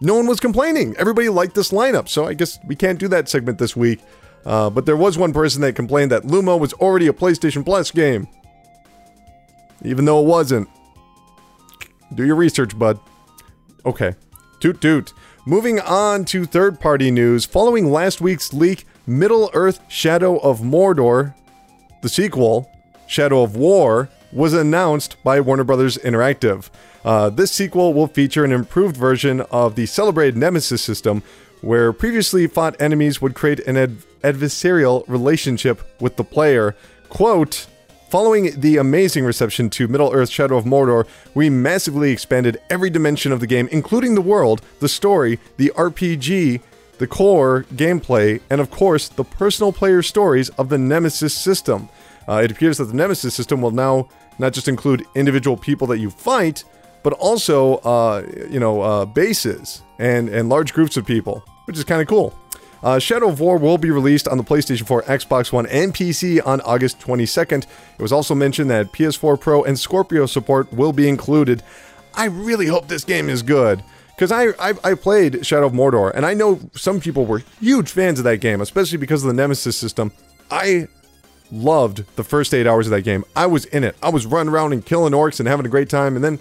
no 0.01 0.13
one 0.13 0.27
was 0.27 0.41
complaining. 0.41 0.93
Everybody 0.97 1.29
liked 1.29 1.55
this 1.55 1.71
lineup. 1.71 2.09
So 2.09 2.25
I 2.25 2.33
guess 2.33 2.59
we 2.67 2.75
can't 2.75 2.99
do 2.99 3.07
that 3.07 3.29
segment 3.29 3.59
this 3.59 3.77
week. 3.77 4.01
Uh, 4.45 4.69
but 4.69 4.85
there 4.85 4.97
was 4.97 5.17
one 5.17 5.31
person 5.31 5.61
that 5.61 5.73
complained 5.73 6.11
that 6.11 6.23
Lumo 6.23 6.59
was 6.59 6.73
already 6.73 7.07
a 7.07 7.13
PlayStation 7.13 7.63
Plus 7.63 7.91
game, 7.91 8.27
even 9.85 10.03
though 10.03 10.21
it 10.21 10.25
wasn't. 10.25 10.67
Do 12.13 12.25
your 12.25 12.35
research, 12.35 12.77
bud. 12.77 12.99
Okay. 13.85 14.13
Toot 14.59 14.81
toot. 14.81 15.13
Moving 15.45 15.79
on 15.79 16.25
to 16.25 16.45
third 16.45 16.79
party 16.79 17.11
news. 17.11 17.45
Following 17.45 17.91
last 17.91 18.19
week's 18.19 18.53
leak, 18.53 18.85
Middle 19.05 19.49
Earth 19.53 19.79
Shadow 19.87 20.37
of 20.37 20.59
Mordor, 20.59 21.33
the 22.01 22.09
sequel, 22.09 22.69
Shadow 23.07 23.43
of 23.43 23.55
War, 23.55 24.09
was 24.31 24.53
announced 24.53 25.15
by 25.23 25.39
Warner 25.39 25.63
Brothers 25.63 25.97
Interactive. 25.97 26.69
Uh, 27.05 27.29
this 27.29 27.51
sequel 27.51 27.93
will 27.93 28.07
feature 28.07 28.43
an 28.43 28.51
improved 28.51 28.97
version 28.97 29.41
of 29.41 29.75
the 29.75 29.85
celebrated 29.85 30.35
Nemesis 30.35 30.81
system, 30.81 31.23
where 31.61 31.93
previously 31.93 32.47
fought 32.47 32.75
enemies 32.81 33.21
would 33.21 33.33
create 33.33 33.59
an 33.61 33.77
ad- 33.77 33.97
adversarial 34.23 35.07
relationship 35.07 35.81
with 36.01 36.17
the 36.17 36.23
player. 36.23 36.75
Quote, 37.09 37.67
Following 38.09 38.57
the 38.57 38.77
amazing 38.77 39.25
reception 39.25 39.69
to 39.71 39.89
Middle 39.89 40.13
Earth 40.13 40.29
Shadow 40.29 40.55
of 40.55 40.63
Mordor, 40.63 41.05
we 41.33 41.49
massively 41.49 42.09
expanded 42.09 42.57
every 42.69 42.89
dimension 42.89 43.33
of 43.33 43.41
the 43.41 43.47
game, 43.47 43.67
including 43.69 44.15
the 44.15 44.21
world, 44.21 44.61
the 44.79 44.87
story, 44.87 45.39
the 45.57 45.73
RPG, 45.75 46.61
the 46.99 47.07
core 47.07 47.65
gameplay, 47.73 48.39
and 48.49 48.61
of 48.61 48.71
course, 48.71 49.09
the 49.09 49.25
personal 49.25 49.73
player 49.73 50.01
stories 50.01 50.47
of 50.51 50.69
the 50.69 50.77
Nemesis 50.77 51.33
system. 51.33 51.89
Uh, 52.29 52.39
it 52.41 52.49
appears 52.49 52.77
that 52.77 52.85
the 52.85 52.95
Nemesis 52.95 53.35
system 53.35 53.61
will 53.61 53.71
now 53.71 54.07
not 54.39 54.53
just 54.53 54.69
include 54.69 55.03
individual 55.13 55.57
people 55.57 55.85
that 55.87 55.99
you 55.99 56.09
fight, 56.09 56.63
but 57.03 57.11
also, 57.11 57.75
uh, 57.79 58.25
you 58.49 58.61
know, 58.61 58.79
uh, 58.79 59.05
bases 59.05 59.81
and, 59.99 60.29
and 60.29 60.47
large 60.47 60.71
groups 60.71 60.95
of 60.95 61.05
people, 61.05 61.43
which 61.65 61.77
is 61.77 61.83
kind 61.83 62.01
of 62.01 62.07
cool. 62.07 62.33
Uh, 62.83 62.99
Shadow 62.99 63.29
of 63.29 63.39
War 63.39 63.57
will 63.57 63.77
be 63.77 63.91
released 63.91 64.27
on 64.27 64.37
the 64.37 64.43
PlayStation 64.43 64.85
4, 64.85 65.03
Xbox 65.03 65.51
One, 65.51 65.65
and 65.67 65.93
PC 65.93 66.45
on 66.45 66.61
August 66.61 66.99
22nd. 66.99 67.63
It 67.63 68.01
was 68.01 68.11
also 68.11 68.35
mentioned 68.35 68.69
that 68.69 68.91
PS4 68.91 69.39
Pro 69.39 69.63
and 69.63 69.77
Scorpio 69.79 70.25
support 70.25 70.71
will 70.71 70.93
be 70.93 71.09
included. 71.09 71.63
I 72.13 72.25
really 72.25 72.67
hope 72.67 72.87
this 72.87 73.03
game 73.03 73.29
is 73.29 73.41
good. 73.41 73.83
Because 74.15 74.31
I, 74.31 74.47
I, 74.59 74.73
I 74.83 74.93
played 74.95 75.45
Shadow 75.45 75.67
of 75.67 75.73
Mordor, 75.73 76.11
and 76.13 76.25
I 76.25 76.33
know 76.33 76.59
some 76.73 76.99
people 76.99 77.27
were 77.27 77.43
huge 77.59 77.91
fans 77.91 78.17
of 78.17 78.25
that 78.25 78.37
game, 78.37 78.61
especially 78.61 78.97
because 78.97 79.23
of 79.23 79.27
the 79.27 79.33
Nemesis 79.35 79.77
system. 79.77 80.11
I 80.49 80.87
loved 81.51 82.03
the 82.15 82.23
first 82.23 82.53
eight 82.53 82.65
hours 82.65 82.87
of 82.87 82.91
that 82.91 83.03
game. 83.03 83.23
I 83.35 83.45
was 83.45 83.65
in 83.65 83.83
it. 83.83 83.95
I 84.01 84.09
was 84.09 84.25
running 84.25 84.51
around 84.51 84.73
and 84.73 84.83
killing 84.83 85.13
orcs 85.13 85.39
and 85.39 85.47
having 85.47 85.67
a 85.67 85.69
great 85.69 85.89
time. 85.89 86.15
And 86.15 86.25
then 86.25 86.39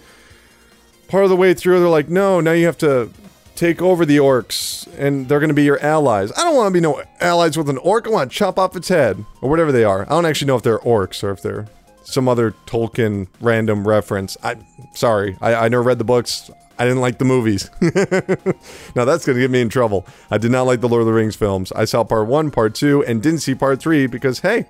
part 1.09 1.25
of 1.25 1.31
the 1.31 1.37
way 1.37 1.53
through, 1.53 1.81
they're 1.81 1.89
like, 1.89 2.09
no, 2.09 2.41
now 2.41 2.53
you 2.53 2.65
have 2.65 2.79
to 2.79 3.11
take 3.57 3.83
over 3.83 4.05
the 4.05 4.19
orcs 4.19 4.87
and 4.99 5.29
they're 5.29 5.41
going 5.41 5.49
to 5.49 5.55
be 5.55 5.65
your 5.65 5.81
allies. 5.81 6.33
I 6.37 6.45
don't 6.45 6.55
want 6.55 6.69
to 6.69 6.73
be 6.73 6.81
no 6.81 7.03
allies 7.21 7.57
with 7.57 7.69
an 7.69 7.79
orc. 7.79 8.07
I 8.07 8.11
want 8.11 8.31
to 8.31 8.37
chop 8.37 8.59
off 8.59 8.77
its 8.77 8.89
head 8.89 9.25
or 9.41 9.51
whatever 9.51 9.73
they 9.73 9.85
are. 9.85 10.03
I 10.03 10.11
don't 10.11 10.27
actually 10.27 10.49
know 10.49 10.57
if 10.57 10.63
they're 10.63 10.79
orcs 10.79 11.23
or 11.23 11.31
if 11.31 11.43
they're 11.43 11.67
some 12.05 12.29
other 12.29 12.53
Tolkien 12.67 13.27
random 13.41 13.87
reference. 13.87 14.37
I 14.43 14.57
sorry, 14.95 15.37
I, 15.41 15.55
I 15.55 15.69
never 15.69 15.83
read 15.83 15.99
the 15.99 16.05
books. 16.05 16.51
I 16.79 16.85
didn't 16.85 17.01
like 17.01 17.19
the 17.19 17.25
movies. 17.25 17.71
now 17.81 19.05
that's 19.07 19.25
going 19.25 19.37
to 19.37 19.41
get 19.41 19.51
me 19.51 19.63
in 19.63 19.71
trouble. 19.71 20.07
I 20.31 20.39
did 20.39 20.51
not 20.51 20.65
like 20.65 20.81
the 20.81 20.89
Lord 20.89 21.01
of 21.01 21.07
the 21.07 21.13
Rings 21.13 21.35
films. 21.35 21.73
I 21.73 21.87
saw 21.87 22.05
part 22.05 22.27
one, 22.27 22.51
part 22.51 22.75
two, 22.75 23.03
and 23.05 23.23
didn't 23.23 23.41
see 23.41 23.55
part 23.55 23.81
three 23.81 24.07
because 24.07 24.41
hey, 24.41 24.67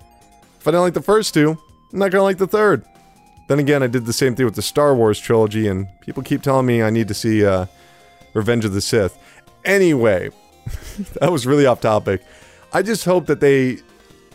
if 0.60 0.66
I 0.66 0.70
didn't 0.70 0.82
like 0.82 0.94
the 0.94 1.02
first 1.02 1.34
two, 1.34 1.58
I'm 1.92 1.98
not 1.98 2.10
going 2.10 2.20
to 2.20 2.22
like 2.22 2.38
the 2.38 2.46
third. 2.46 2.84
Then 3.48 3.58
again, 3.58 3.82
I 3.82 3.86
did 3.86 4.06
the 4.06 4.12
same 4.12 4.34
thing 4.34 4.44
with 4.44 4.56
the 4.56 4.62
Star 4.62 4.94
Wars 4.94 5.20
trilogy, 5.20 5.68
and 5.68 5.88
people 6.00 6.22
keep 6.22 6.42
telling 6.42 6.66
me 6.66 6.82
I 6.82 6.90
need 6.90 7.08
to 7.08 7.14
see 7.14 7.46
uh, 7.46 7.66
Revenge 8.36 8.64
of 8.64 8.74
the 8.74 8.80
Sith. 8.80 9.16
Anyway, 9.64 10.30
that 11.20 11.32
was 11.32 11.46
really 11.46 11.66
off 11.66 11.80
topic. 11.80 12.22
I 12.72 12.82
just 12.82 13.04
hope 13.04 13.26
that 13.26 13.40
they, 13.40 13.78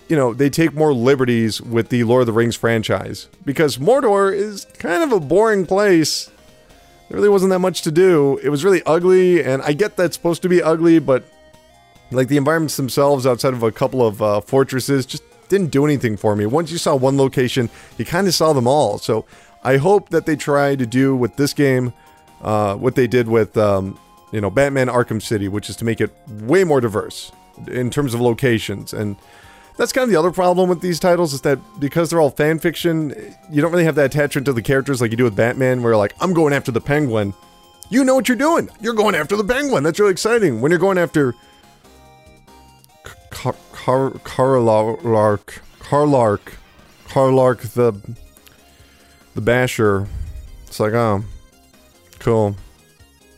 you 0.10 0.16
know, 0.16 0.34
they 0.34 0.50
take 0.50 0.74
more 0.74 0.94
liberties 0.94 1.62
with 1.62 1.90
the 1.90 2.04
Lord 2.04 2.22
of 2.22 2.26
the 2.28 2.34
Rings 2.34 2.56
franchise 2.56 3.30
because 3.46 3.78
Mordor 3.78 4.34
is 4.34 4.66
kind 4.80 5.04
of 5.04 5.12
a 5.12 5.20
boring 5.20 5.66
place. 5.66 6.30
There 7.08 7.18
really 7.18 7.30
wasn't 7.30 7.52
that 7.52 7.60
much 7.60 7.84
to 7.84 7.92
do. 7.92 8.40
It 8.44 8.50
was 8.50 8.64
really 8.64 8.82
ugly, 8.86 9.44
and 9.44 9.62
I 9.62 9.74
get 9.74 9.98
that's 9.98 10.16
supposed 10.16 10.42
to 10.42 10.50
be 10.50 10.64
ugly, 10.64 11.00
but 11.00 11.24
like 12.10 12.28
the 12.28 12.38
environments 12.38 12.78
themselves 12.78 13.26
outside 13.26 13.54
of 13.54 13.64
a 13.64 13.72
couple 13.72 14.06
of 14.06 14.22
uh, 14.22 14.42
fortresses 14.42 15.06
just 15.06 15.24
didn't 15.48 15.70
do 15.70 15.86
anything 15.86 16.18
for 16.18 16.36
me. 16.36 16.46
Once 16.46 16.72
you 16.72 16.78
saw 16.78 16.96
one 16.96 17.18
location, 17.18 17.70
you 17.98 18.06
kind 18.06 18.28
of 18.28 18.34
saw 18.34 18.54
them 18.54 18.68
all. 18.68 18.98
So 18.98 19.26
I 19.64 19.78
hope 19.78 20.10
that 20.10 20.26
they 20.26 20.36
try 20.36 20.76
to 20.76 20.86
do 20.86 21.16
with 21.16 21.36
this 21.36 21.54
game 21.54 21.94
uh, 22.42 22.76
what 22.76 22.96
they 22.96 23.08
did 23.08 23.28
with, 23.28 23.58
um, 23.58 23.98
you 24.32 24.42
know, 24.42 24.50
Batman 24.50 24.88
Arkham 24.88 25.22
City, 25.22 25.48
which 25.48 25.70
is 25.70 25.76
to 25.78 25.86
make 25.86 26.02
it 26.02 26.12
way 26.42 26.64
more 26.64 26.82
diverse 26.82 27.32
in 27.68 27.90
terms 27.90 28.14
of 28.14 28.22
locations. 28.22 28.94
And 28.94 29.16
that's 29.78 29.92
kind 29.92 30.04
of 30.04 30.10
the 30.10 30.16
other 30.16 30.32
problem 30.32 30.70
with 30.70 30.82
these 30.82 31.00
titles 31.00 31.34
is 31.34 31.42
that 31.42 31.60
because 31.80 32.10
they're 32.10 32.22
all 32.22 32.30
fan 32.30 32.60
fiction, 32.60 33.14
you 33.50 33.62
don't 33.62 33.72
really 33.72 33.86
have 33.86 33.96
that 33.96 34.06
attachment 34.06 34.46
to 34.46 34.54
the 34.54 34.62
characters 34.62 35.02
like 35.02 35.12
you 35.12 35.18
do 35.18 35.24
with 35.24 35.36
Batman, 35.36 35.84
where 35.84 35.98
like, 35.98 36.14
I'm 36.20 36.34
going 36.34 36.54
after 36.54 36.72
the 36.72 36.82
penguin. 36.82 37.34
You 37.90 38.04
know 38.04 38.16
what 38.16 38.28
you're 38.28 38.38
doing. 38.38 38.70
You're 38.80 38.94
going 38.94 39.16
after 39.16 39.36
the 39.36 39.44
penguin. 39.44 39.84
That's 39.84 40.00
really 40.00 40.14
exciting. 40.14 40.62
When 40.62 40.72
you're 40.72 40.80
going 40.80 40.98
after 40.98 41.36
Car 43.32 43.56
Car 43.74 44.12
Carlark 44.12 45.60
Carlark 45.80 46.54
Carlark 47.08 47.62
the 47.74 47.94
the 49.34 49.42
Basher. 49.42 50.08
It's 50.68 50.80
like, 50.80 50.94
oh, 50.94 51.24
cool. 52.22 52.56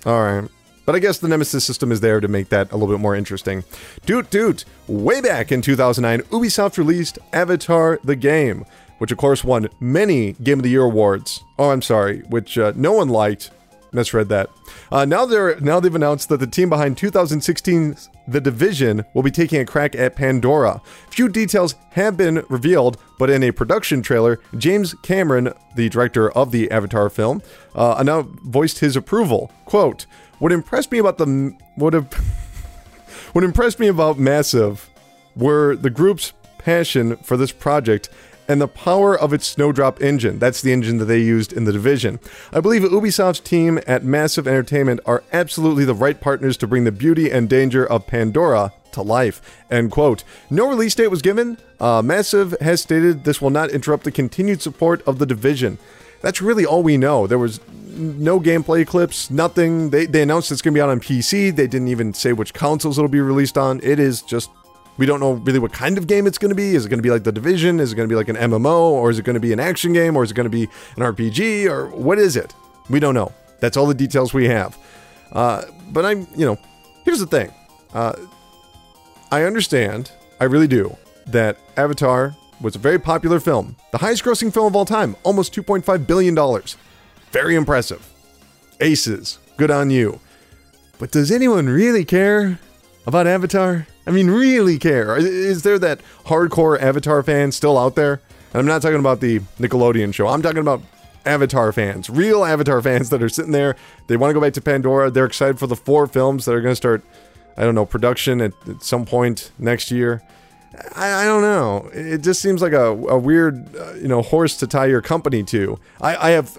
All 0.05 0.21
right. 0.21 0.49
But 0.85 0.95
I 0.95 0.99
guess 0.99 1.17
the 1.17 1.29
Nemesis 1.29 1.63
system 1.63 1.91
is 1.91 2.01
there 2.01 2.19
to 2.19 2.27
make 2.27 2.49
that 2.49 2.71
a 2.71 2.75
little 2.75 2.93
bit 2.93 3.01
more 3.01 3.15
interesting. 3.15 3.63
Doot 4.05 4.29
doot! 4.29 4.65
Way 4.87 5.21
back 5.21 5.51
in 5.51 5.61
2009, 5.61 6.27
Ubisoft 6.29 6.77
released 6.77 7.17
Avatar 7.31 7.99
the 8.03 8.17
Game, 8.17 8.65
which 8.97 9.11
of 9.11 9.17
course 9.17 9.45
won 9.45 9.69
many 9.79 10.33
Game 10.33 10.59
of 10.59 10.63
the 10.63 10.69
Year 10.69 10.83
awards. 10.83 11.41
Oh, 11.57 11.69
I'm 11.69 11.81
sorry, 11.81 12.19
which 12.29 12.57
uh, 12.57 12.73
no 12.75 12.91
one 12.91 13.07
liked. 13.07 13.51
Misread 13.93 14.29
that. 14.29 14.49
Uh, 14.91 15.05
now 15.05 15.25
they're 15.25 15.59
now 15.59 15.79
they've 15.79 15.93
announced 15.93 16.29
that 16.29 16.39
the 16.39 16.47
team 16.47 16.69
behind 16.69 16.97
2016's 16.97 18.09
The 18.27 18.41
Division 18.41 19.05
will 19.13 19.23
be 19.23 19.31
taking 19.31 19.61
a 19.61 19.65
crack 19.65 19.95
at 19.95 20.15
Pandora. 20.15 20.81
Few 21.09 21.29
details 21.29 21.75
have 21.91 22.17
been 22.17 22.43
revealed, 22.49 22.97
but 23.19 23.29
in 23.29 23.43
a 23.43 23.51
production 23.51 24.01
trailer, 24.01 24.39
James 24.57 24.93
Cameron, 25.03 25.53
the 25.75 25.89
director 25.89 26.31
of 26.31 26.51
the 26.51 26.69
Avatar 26.71 27.09
film, 27.09 27.41
uh, 27.75 28.01
now 28.05 28.23
voiced 28.43 28.79
his 28.79 28.95
approval. 28.95 29.51
"Quote: 29.65 30.05
What 30.39 30.51
impressed 30.51 30.91
me 30.91 30.99
about 30.99 31.17
the 31.17 31.55
what 31.75 31.93
have 31.93 32.11
what 33.33 33.43
impressed 33.43 33.79
me 33.79 33.87
about 33.87 34.19
Massive 34.19 34.89
were 35.35 35.75
the 35.75 35.89
group's 35.89 36.33
passion 36.57 37.17
for 37.17 37.37
this 37.37 37.51
project 37.51 38.09
and 38.47 38.61
the 38.61 38.67
power 38.67 39.17
of 39.17 39.33
its 39.33 39.47
Snowdrop 39.47 40.01
engine. 40.01 40.39
That's 40.39 40.61
the 40.61 40.73
engine 40.73 40.97
that 40.97 41.05
they 41.05 41.19
used 41.19 41.53
in 41.53 41.65
the 41.65 41.71
division. 41.71 42.19
I 42.51 42.59
believe 42.59 42.83
Ubisoft's 42.83 43.39
team 43.39 43.79
at 43.87 44.03
Massive 44.03 44.47
Entertainment 44.47 44.99
are 45.05 45.23
absolutely 45.31 45.85
the 45.85 45.93
right 45.93 46.19
partners 46.19 46.57
to 46.57 46.67
bring 46.67 46.83
the 46.83 46.91
beauty 46.91 47.29
and 47.31 47.49
danger 47.49 47.85
of 47.85 48.07
Pandora 48.07 48.73
to 48.93 49.01
life. 49.01 49.41
End 49.69 49.91
quote. 49.91 50.23
No 50.49 50.67
release 50.67 50.95
date 50.95 51.07
was 51.07 51.21
given. 51.21 51.57
Uh, 51.79 52.01
Massive 52.01 52.55
has 52.61 52.81
stated 52.81 53.23
this 53.23 53.41
will 53.41 53.49
not 53.49 53.71
interrupt 53.71 54.03
the 54.03 54.11
continued 54.11 54.61
support 54.61 55.01
of 55.07 55.19
the 55.19 55.25
division. 55.25 55.77
That's 56.21 56.41
really 56.41 56.65
all 56.65 56.83
we 56.83 56.95
know. 56.97 57.27
There 57.27 57.37
was 57.37 57.59
no 57.95 58.39
gameplay 58.39 58.87
clips, 58.87 59.29
nothing. 59.29 59.89
They, 59.89 60.05
they 60.05 60.21
announced 60.21 60.51
it's 60.51 60.61
going 60.61 60.73
to 60.73 60.77
be 60.77 60.81
out 60.81 60.89
on 60.89 60.99
PC. 60.99 61.55
They 61.55 61.67
didn't 61.67 61.89
even 61.89 62.13
say 62.13 62.33
which 62.33 62.53
consoles 62.53 62.97
it'll 62.97 63.09
be 63.09 63.21
released 63.21 63.57
on. 63.57 63.79
It 63.83 63.99
is 63.99 64.21
just 64.21 64.49
we 64.97 65.05
don't 65.05 65.19
know 65.19 65.33
really 65.33 65.59
what 65.59 65.73
kind 65.73 65.97
of 65.97 66.07
game 66.07 66.27
it's 66.27 66.37
going 66.37 66.49
to 66.49 66.55
be. 66.55 66.75
Is 66.75 66.85
it 66.85 66.89
going 66.89 66.99
to 66.99 67.03
be 67.03 67.09
like 67.09 67.23
The 67.23 67.31
Division? 67.31 67.79
Is 67.79 67.93
it 67.93 67.95
going 67.95 68.07
to 68.07 68.11
be 68.11 68.15
like 68.15 68.29
an 68.29 68.35
MMO? 68.35 68.91
Or 68.91 69.09
is 69.09 69.17
it 69.17 69.25
going 69.25 69.35
to 69.35 69.39
be 69.39 69.53
an 69.53 69.59
action 69.59 69.93
game? 69.93 70.15
Or 70.15 70.23
is 70.23 70.31
it 70.31 70.35
going 70.35 70.45
to 70.45 70.49
be 70.49 70.63
an 70.95 71.03
RPG? 71.03 71.69
Or 71.69 71.87
what 71.89 72.19
is 72.19 72.35
it? 72.35 72.53
We 72.89 72.99
don't 72.99 73.15
know. 73.15 73.31
That's 73.59 73.77
all 73.77 73.87
the 73.87 73.93
details 73.93 74.33
we 74.33 74.47
have. 74.47 74.77
Uh, 75.31 75.63
but 75.89 76.05
I'm, 76.05 76.27
you 76.35 76.45
know, 76.45 76.59
here's 77.05 77.19
the 77.19 77.25
thing. 77.25 77.51
Uh, 77.93 78.13
I 79.31 79.43
understand, 79.43 80.11
I 80.39 80.43
really 80.45 80.67
do, 80.67 80.95
that 81.27 81.57
Avatar 81.75 82.35
was 82.61 82.75
a 82.75 82.79
very 82.79 82.99
popular 82.99 83.39
film. 83.39 83.75
The 83.91 83.97
highest 83.97 84.23
grossing 84.23 84.53
film 84.53 84.67
of 84.67 84.75
all 84.75 84.85
time, 84.85 85.15
almost 85.23 85.55
$2.5 85.55 86.05
billion. 86.05 86.35
Very 87.31 87.55
impressive. 87.55 88.07
Aces, 88.79 89.39
good 89.57 89.71
on 89.71 89.89
you. 89.89 90.19
But 90.99 91.11
does 91.11 91.31
anyone 91.31 91.67
really 91.67 92.05
care 92.05 92.59
about 93.05 93.27
Avatar? 93.27 93.87
I 94.05 94.11
mean, 94.11 94.29
really 94.29 94.77
care? 94.77 95.15
Is 95.17 95.63
there 95.63 95.79
that 95.79 96.01
hardcore 96.25 96.81
Avatar 96.81 97.23
fan 97.23 97.51
still 97.51 97.77
out 97.77 97.95
there? 97.95 98.21
And 98.53 98.59
I'm 98.59 98.65
not 98.65 98.81
talking 98.81 98.99
about 98.99 99.19
the 99.19 99.39
Nickelodeon 99.59 100.13
show. 100.13 100.27
I'm 100.27 100.41
talking 100.41 100.59
about 100.59 100.81
Avatar 101.25 101.71
fans, 101.71 102.09
real 102.09 102.43
Avatar 102.43 102.81
fans 102.81 103.09
that 103.09 103.23
are 103.23 103.29
sitting 103.29 103.51
there. 103.51 103.75
They 104.07 104.17
want 104.17 104.31
to 104.31 104.33
go 104.33 104.41
back 104.41 104.53
to 104.53 104.61
Pandora. 104.61 105.09
They're 105.09 105.25
excited 105.25 105.59
for 105.59 105.67
the 105.67 105.75
four 105.75 106.07
films 106.07 106.45
that 106.45 106.53
are 106.53 106.61
going 106.61 106.73
to 106.73 106.75
start, 106.75 107.03
I 107.57 107.63
don't 107.63 107.75
know, 107.75 107.85
production 107.85 108.41
at, 108.41 108.53
at 108.67 108.83
some 108.83 109.05
point 109.05 109.51
next 109.57 109.89
year. 109.89 110.21
I, 110.95 111.23
I, 111.23 111.25
don't 111.25 111.43
know. 111.43 111.89
It 111.93 112.19
just 112.19 112.41
seems 112.41 112.61
like 112.61 112.73
a, 112.73 112.87
a 112.87 113.17
weird, 113.17 113.75
uh, 113.75 113.93
you 113.93 114.07
know, 114.07 114.21
horse 114.21 114.57
to 114.57 114.67
tie 114.67 114.87
your 114.87 115.01
company 115.01 115.43
to. 115.43 115.79
I, 116.01 116.15
I 116.15 116.29
have 116.31 116.57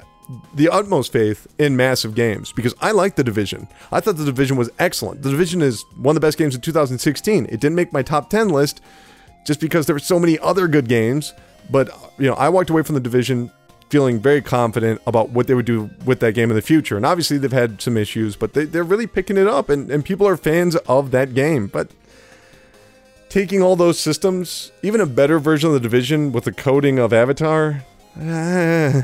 the 0.54 0.68
utmost 0.68 1.12
faith 1.12 1.46
in 1.58 1.76
massive 1.76 2.14
games 2.14 2.52
because 2.52 2.74
I 2.80 2.92
like 2.92 3.16
The 3.16 3.24
Division. 3.24 3.68
I 3.92 4.00
thought 4.00 4.16
The 4.16 4.24
Division 4.24 4.56
was 4.56 4.70
excellent. 4.78 5.22
The 5.22 5.30
Division 5.30 5.62
is 5.62 5.84
one 5.96 6.16
of 6.16 6.20
the 6.20 6.26
best 6.26 6.38
games 6.38 6.54
of 6.54 6.62
2016. 6.62 7.46
It 7.46 7.60
didn't 7.60 7.74
make 7.74 7.92
my 7.92 8.02
top 8.02 8.30
10 8.30 8.48
list 8.48 8.80
just 9.46 9.60
because 9.60 9.86
there 9.86 9.94
were 9.94 10.00
so 10.00 10.18
many 10.18 10.38
other 10.38 10.68
good 10.68 10.88
games, 10.88 11.34
but 11.70 11.90
you 12.18 12.26
know, 12.26 12.34
I 12.34 12.48
walked 12.48 12.70
away 12.70 12.82
from 12.82 12.94
The 12.94 13.00
Division 13.00 13.50
feeling 13.90 14.18
very 14.18 14.42
confident 14.42 15.00
about 15.06 15.30
what 15.30 15.46
they 15.46 15.54
would 15.54 15.66
do 15.66 15.90
with 16.04 16.20
that 16.20 16.32
game 16.32 16.50
in 16.50 16.56
the 16.56 16.62
future. 16.62 16.96
And 16.96 17.06
obviously 17.06 17.38
they've 17.38 17.52
had 17.52 17.80
some 17.80 17.96
issues, 17.96 18.34
but 18.34 18.54
they, 18.54 18.64
they're 18.64 18.82
really 18.82 19.06
picking 19.06 19.36
it 19.36 19.46
up 19.46 19.68
and, 19.68 19.90
and 19.90 20.04
people 20.04 20.26
are 20.26 20.36
fans 20.36 20.74
of 20.76 21.10
that 21.12 21.34
game. 21.34 21.66
But 21.68 21.90
taking 23.28 23.62
all 23.62 23.76
those 23.76 23.98
systems, 23.98 24.72
even 24.82 25.00
a 25.00 25.06
better 25.06 25.38
version 25.38 25.68
of 25.68 25.74
the 25.74 25.80
division 25.80 26.32
with 26.32 26.44
the 26.44 26.52
coding 26.52 26.98
of 26.98 27.12
Avatar, 27.12 27.84
eh, 28.18 29.02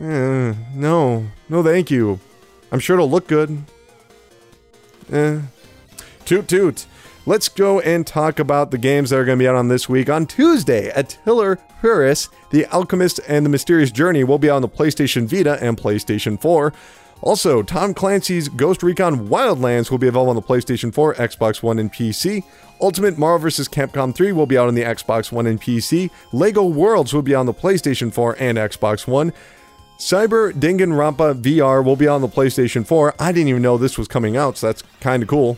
eh, 0.00 0.54
no, 0.74 1.26
no, 1.48 1.62
thank 1.62 1.90
you. 1.90 2.20
I'm 2.72 2.80
sure 2.80 2.94
it'll 2.96 3.10
look 3.10 3.26
good. 3.26 3.62
Eh. 5.12 5.40
Toot 6.24 6.48
toot. 6.48 6.86
Let's 7.26 7.48
go 7.48 7.80
and 7.80 8.06
talk 8.06 8.38
about 8.38 8.70
the 8.70 8.78
games 8.78 9.10
that 9.10 9.18
are 9.18 9.24
going 9.24 9.38
to 9.38 9.42
be 9.42 9.48
out 9.48 9.54
on 9.54 9.68
this 9.68 9.88
week. 9.88 10.10
On 10.10 10.26
Tuesday, 10.26 10.90
Atelier 10.90 11.58
Firis, 11.80 12.28
The 12.50 12.66
Alchemist 12.66 13.20
and 13.26 13.46
the 13.46 13.50
Mysterious 13.50 13.90
Journey 13.90 14.24
will 14.24 14.38
be 14.38 14.50
on 14.50 14.60
the 14.60 14.68
PlayStation 14.68 15.26
Vita 15.26 15.58
and 15.62 15.78
PlayStation 15.78 16.40
4. 16.40 16.72
Also, 17.22 17.62
Tom 17.62 17.94
Clancy's 17.94 18.50
Ghost 18.50 18.82
Recon 18.82 19.28
Wildlands 19.28 19.90
will 19.90 19.96
be 19.96 20.08
available 20.08 20.28
on 20.28 20.36
the 20.36 20.42
PlayStation 20.42 20.92
4, 20.92 21.14
Xbox 21.14 21.62
One, 21.62 21.78
and 21.78 21.90
PC. 21.90 22.44
Ultimate 22.80 23.16
Marvel 23.16 23.38
vs. 23.38 23.68
Capcom 23.68 24.14
3 24.14 24.32
will 24.32 24.44
be 24.44 24.58
out 24.58 24.68
on 24.68 24.74
the 24.74 24.82
Xbox 24.82 25.32
One 25.32 25.46
and 25.46 25.58
PC. 25.58 26.10
LEGO 26.32 26.66
Worlds 26.66 27.14
will 27.14 27.22
be 27.22 27.34
on 27.34 27.46
the 27.46 27.54
PlayStation 27.54 28.12
4 28.12 28.36
and 28.38 28.58
Xbox 28.58 29.06
One. 29.06 29.32
Cyber 29.98 30.52
Danganronpa 30.52 31.40
VR 31.40 31.84
will 31.84 31.96
be 31.96 32.08
on 32.08 32.20
the 32.20 32.28
PlayStation 32.28 32.86
4. 32.86 33.14
I 33.18 33.32
didn't 33.32 33.48
even 33.48 33.62
know 33.62 33.78
this 33.78 33.96
was 33.96 34.08
coming 34.08 34.36
out, 34.36 34.58
so 34.58 34.66
that's 34.66 34.82
kind 35.00 35.22
of 35.22 35.28
cool. 35.28 35.56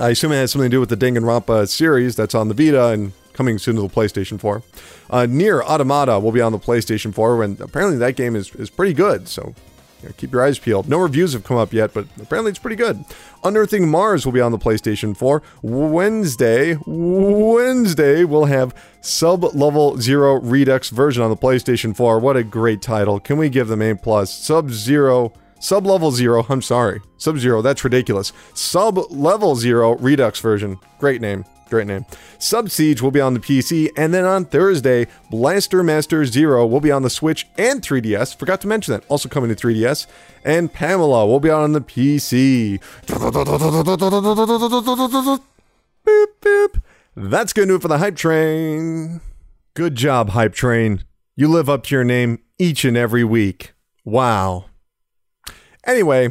I 0.00 0.10
assume 0.10 0.32
it 0.32 0.36
has 0.36 0.52
something 0.52 0.70
to 0.70 0.74
do 0.74 0.80
with 0.80 0.88
the 0.88 0.96
Danganronpa 0.96 1.68
series 1.68 2.16
that's 2.16 2.34
on 2.34 2.48
the 2.48 2.54
Vita 2.54 2.88
and 2.88 3.12
coming 3.34 3.58
soon 3.58 3.76
to 3.76 3.82
the 3.82 3.88
PlayStation 3.88 4.40
4. 4.40 4.62
Uh, 5.10 5.18
NieR 5.28 5.62
Automata 5.62 6.18
will 6.18 6.32
be 6.32 6.40
on 6.40 6.52
the 6.52 6.58
PlayStation 6.58 7.14
4, 7.14 7.42
and 7.42 7.60
apparently 7.60 7.98
that 7.98 8.16
game 8.16 8.36
is, 8.36 8.54
is 8.54 8.70
pretty 8.70 8.94
good, 8.94 9.28
so 9.28 9.54
you 10.02 10.08
know, 10.08 10.14
keep 10.16 10.32
your 10.32 10.42
eyes 10.42 10.58
peeled. 10.58 10.88
No 10.88 10.98
reviews 10.98 11.32
have 11.32 11.44
come 11.44 11.56
up 11.56 11.72
yet, 11.72 11.94
but 11.94 12.06
apparently 12.20 12.50
it's 12.50 12.58
pretty 12.58 12.76
good. 12.76 13.04
Unearthing 13.44 13.88
Mars 13.88 14.24
will 14.24 14.32
be 14.32 14.40
on 14.40 14.52
the 14.52 14.58
PlayStation 14.58 15.16
4. 15.16 15.42
Wednesday, 15.62 16.76
Wednesday, 16.86 18.24
we'll 18.24 18.46
have 18.46 18.74
Sub 19.00 19.44
Level 19.54 19.98
Zero 19.98 20.40
Redux 20.40 20.90
version 20.90 21.22
on 21.22 21.30
the 21.30 21.36
PlayStation 21.36 21.96
4. 21.96 22.18
What 22.18 22.36
a 22.36 22.44
great 22.44 22.82
title. 22.82 23.20
Can 23.20 23.36
we 23.36 23.48
give 23.48 23.68
them 23.68 23.82
A 23.82 23.94
plus? 23.94 24.32
Sub 24.32 24.70
Zero 24.70 25.32
Sub 25.62 25.86
level 25.86 26.10
zero, 26.10 26.44
I'm 26.50 26.60
sorry. 26.60 27.00
Sub 27.16 27.38
zero, 27.38 27.62
that's 27.62 27.84
ridiculous. 27.84 28.32
Sub 28.52 28.98
level 29.10 29.54
zero 29.54 29.96
Redux 29.96 30.40
version. 30.40 30.78
Great 30.98 31.20
name. 31.20 31.44
Great 31.70 31.86
name. 31.86 32.04
Sub 32.38 32.68
Siege 32.68 33.00
will 33.00 33.12
be 33.12 33.20
on 33.20 33.32
the 33.32 33.40
PC, 33.40 33.88
and 33.96 34.12
then 34.12 34.26
on 34.26 34.44
Thursday, 34.44 35.06
Blaster 35.30 35.82
Master 35.82 36.26
Zero 36.26 36.66
will 36.66 36.80
be 36.80 36.90
on 36.90 37.02
the 37.02 37.08
Switch 37.08 37.46
and 37.56 37.80
3DS. 37.80 38.36
Forgot 38.36 38.60
to 38.60 38.66
mention 38.68 38.92
that. 38.92 39.04
Also 39.08 39.26
coming 39.26 39.48
to 39.48 39.56
3DS. 39.56 40.06
And 40.44 40.70
Pamela 40.70 41.26
will 41.26 41.40
be 41.40 41.48
on 41.48 41.72
the 41.72 41.80
PC. 41.80 42.78
That's 47.16 47.52
gonna 47.54 47.68
do 47.68 47.76
it 47.76 47.82
for 47.82 47.88
the 47.88 47.98
Hype 47.98 48.16
Train. 48.16 49.22
Good 49.72 49.94
job, 49.94 50.30
Hype 50.30 50.52
Train. 50.52 51.04
You 51.36 51.48
live 51.48 51.70
up 51.70 51.84
to 51.84 51.94
your 51.94 52.04
name 52.04 52.40
each 52.58 52.84
and 52.84 52.96
every 52.98 53.24
week. 53.24 53.72
Wow. 54.04 54.66
Anyway, 55.84 56.28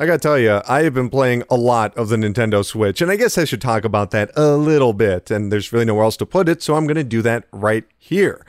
I 0.00 0.06
gotta 0.06 0.18
tell 0.18 0.38
you, 0.38 0.60
I 0.66 0.82
have 0.82 0.94
been 0.94 1.10
playing 1.10 1.44
a 1.50 1.56
lot 1.56 1.96
of 1.96 2.08
the 2.08 2.16
Nintendo 2.16 2.64
Switch, 2.64 3.00
and 3.00 3.10
I 3.10 3.16
guess 3.16 3.36
I 3.38 3.44
should 3.44 3.60
talk 3.60 3.84
about 3.84 4.10
that 4.12 4.30
a 4.36 4.56
little 4.56 4.92
bit. 4.92 5.30
And 5.30 5.52
there's 5.52 5.72
really 5.72 5.84
nowhere 5.84 6.04
else 6.04 6.16
to 6.18 6.26
put 6.26 6.48
it, 6.48 6.62
so 6.62 6.74
I'm 6.74 6.86
gonna 6.86 7.04
do 7.04 7.22
that 7.22 7.44
right 7.52 7.84
here. 7.98 8.44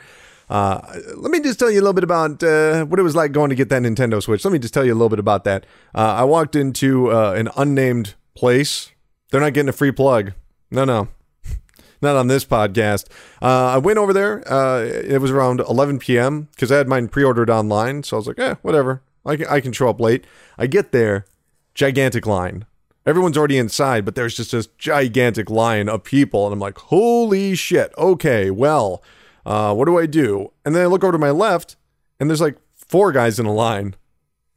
Uh, 0.49 0.81
let 1.15 1.31
me 1.31 1.39
just 1.39 1.57
tell 1.59 1.71
you 1.71 1.79
a 1.79 1.81
little 1.81 1.93
bit 1.93 2.03
about 2.03 2.43
uh, 2.43 2.85
what 2.85 2.99
it 2.99 3.03
was 3.03 3.15
like 3.15 3.31
going 3.31 3.49
to 3.49 3.55
get 3.55 3.69
that 3.69 3.81
Nintendo 3.81 4.21
Switch. 4.21 4.43
Let 4.45 4.51
me 4.51 4.59
just 4.59 4.73
tell 4.73 4.85
you 4.85 4.93
a 4.93 4.95
little 4.95 5.09
bit 5.09 5.19
about 5.19 5.45
that. 5.45 5.65
Uh, 5.95 6.15
I 6.17 6.23
walked 6.25 6.55
into 6.55 7.11
uh, 7.11 7.33
an 7.33 7.49
unnamed 7.55 8.15
place. 8.35 8.91
They're 9.31 9.41
not 9.41 9.53
getting 9.53 9.69
a 9.69 9.73
free 9.73 9.91
plug. 9.91 10.33
No, 10.69 10.85
no. 10.85 11.07
Not 12.01 12.15
on 12.17 12.27
this 12.27 12.45
podcast. 12.45 13.07
Uh, 13.41 13.67
I 13.67 13.77
went 13.77 13.97
over 13.97 14.11
there. 14.11 14.43
Uh, 14.51 14.81
it 14.83 15.21
was 15.21 15.31
around 15.31 15.61
11 15.61 15.99
p.m. 15.99 16.49
because 16.51 16.71
I 16.71 16.77
had 16.77 16.87
mine 16.87 17.07
pre 17.07 17.23
ordered 17.23 17.49
online. 17.49 18.03
So 18.03 18.17
I 18.17 18.19
was 18.19 18.27
like, 18.27 18.39
eh, 18.39 18.55
whatever. 18.61 19.01
I 19.25 19.35
can, 19.35 19.47
I 19.47 19.59
can 19.59 19.71
show 19.71 19.89
up 19.89 19.99
late. 19.99 20.25
I 20.57 20.67
get 20.67 20.91
there, 20.91 21.25
gigantic 21.73 22.25
line. 22.25 22.65
Everyone's 23.05 23.37
already 23.37 23.57
inside, 23.57 24.05
but 24.05 24.15
there's 24.15 24.35
just 24.35 24.51
this 24.51 24.67
gigantic 24.77 25.49
line 25.49 25.89
of 25.89 26.03
people. 26.03 26.45
And 26.45 26.53
I'm 26.53 26.59
like, 26.59 26.77
holy 26.77 27.55
shit. 27.55 27.93
Okay, 27.97 28.49
well, 28.49 29.03
uh, 29.45 29.73
what 29.73 29.85
do 29.85 29.97
I 29.97 30.05
do? 30.05 30.51
And 30.63 30.75
then 30.75 30.83
I 30.83 30.85
look 30.85 31.03
over 31.03 31.11
to 31.11 31.17
my 31.17 31.31
left, 31.31 31.75
and 32.19 32.29
there's 32.29 32.41
like 32.41 32.57
four 32.73 33.11
guys 33.11 33.39
in 33.39 33.45
a 33.45 33.53
line. 33.53 33.95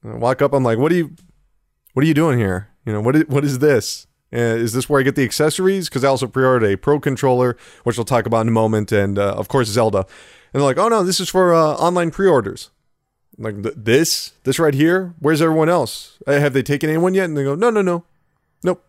And 0.03 0.15
I 0.15 0.17
walk 0.17 0.43
up, 0.43 0.53
I'm 0.53 0.63
like, 0.63 0.79
what 0.79 0.93
are 0.93 0.97
you, 0.97 1.17
what 1.95 2.05
are 2.05 2.09
you 2.09 2.15
doing 2.15 2.39
here? 2.39 2.69
You 2.85 2.93
know, 2.93 3.01
what 3.01 3.17
is, 3.17 3.27
what 3.27 3.45
is 3.45 3.59
this? 3.59 4.07
Uh, 4.33 4.39
is 4.39 4.73
this 4.73 4.89
where 4.89 5.01
I 5.01 5.03
get 5.05 5.15
the 5.15 5.25
accessories? 5.25 5.89
Because 5.89 6.05
I 6.05 6.09
also 6.09 6.27
pre-ordered 6.27 6.67
a 6.67 6.77
Pro 6.77 7.01
controller, 7.01 7.57
which 7.85 7.97
we'll 7.97 8.05
talk 8.05 8.27
about 8.27 8.43
in 8.43 8.49
a 8.49 8.53
moment, 8.53 8.93
and 8.93 9.19
uh, 9.19 9.35
of 9.35 9.49
course 9.49 9.69
Zelda. 9.69 9.99
And 10.53 10.61
they're 10.61 10.63
like, 10.63 10.79
"Oh 10.79 10.89
no, 10.89 11.03
this 11.05 11.21
is 11.21 11.29
for 11.29 11.55
uh, 11.55 11.75
online 11.75 12.11
pre-orders." 12.11 12.71
Like 13.39 13.63
"Th- 13.63 13.75
this, 13.77 14.33
this 14.45 14.59
right 14.59 14.75
here. 14.75 15.15
Where's 15.19 15.43
everyone 15.43 15.69
else? 15.69 16.19
Have 16.27 16.53
they 16.53 16.63
taken 16.63 16.89
anyone 16.89 17.15
yet? 17.15 17.27
And 17.27 17.37
they 17.37 17.45
go, 17.45 17.55
"No, 17.55 17.71
no, 17.71 17.83
no, 17.83 18.05
nope. 18.63 18.85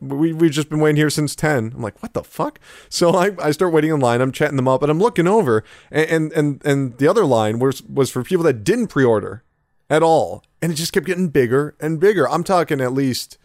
We 0.00 0.32
we've 0.32 0.50
just 0.50 0.68
been 0.68 0.80
waiting 0.80 0.96
here 0.96 1.10
since 1.10 1.36
10. 1.36 1.72
I'm 1.74 1.82
like, 1.82 2.02
what 2.02 2.12
the 2.14 2.24
fuck? 2.24 2.58
So 2.88 3.10
I, 3.14 3.32
I 3.40 3.50
start 3.52 3.72
waiting 3.72 3.90
in 3.90 4.00
line. 4.00 4.20
I'm 4.20 4.32
chatting 4.32 4.56
them 4.56 4.68
up, 4.68 4.82
and 4.82 4.90
I'm 4.90 4.98
looking 4.98 5.26
over, 5.26 5.64
and 5.90 6.10
and 6.10 6.32
and, 6.32 6.66
and 6.66 6.98
the 6.98 7.08
other 7.08 7.24
line 7.24 7.58
was 7.58 7.82
was 7.82 8.10
for 8.10 8.22
people 8.22 8.44
that 8.44 8.64
didn't 8.64 8.88
pre-order 8.88 9.44
at 9.90 10.02
all, 10.02 10.44
and 10.60 10.72
it 10.72 10.76
just 10.76 10.92
kept 10.92 11.06
getting 11.06 11.28
bigger 11.28 11.74
and 11.80 12.00
bigger. 12.00 12.28
I'm 12.28 12.44
talking 12.44 12.80
at 12.80 12.92
least 12.92 13.38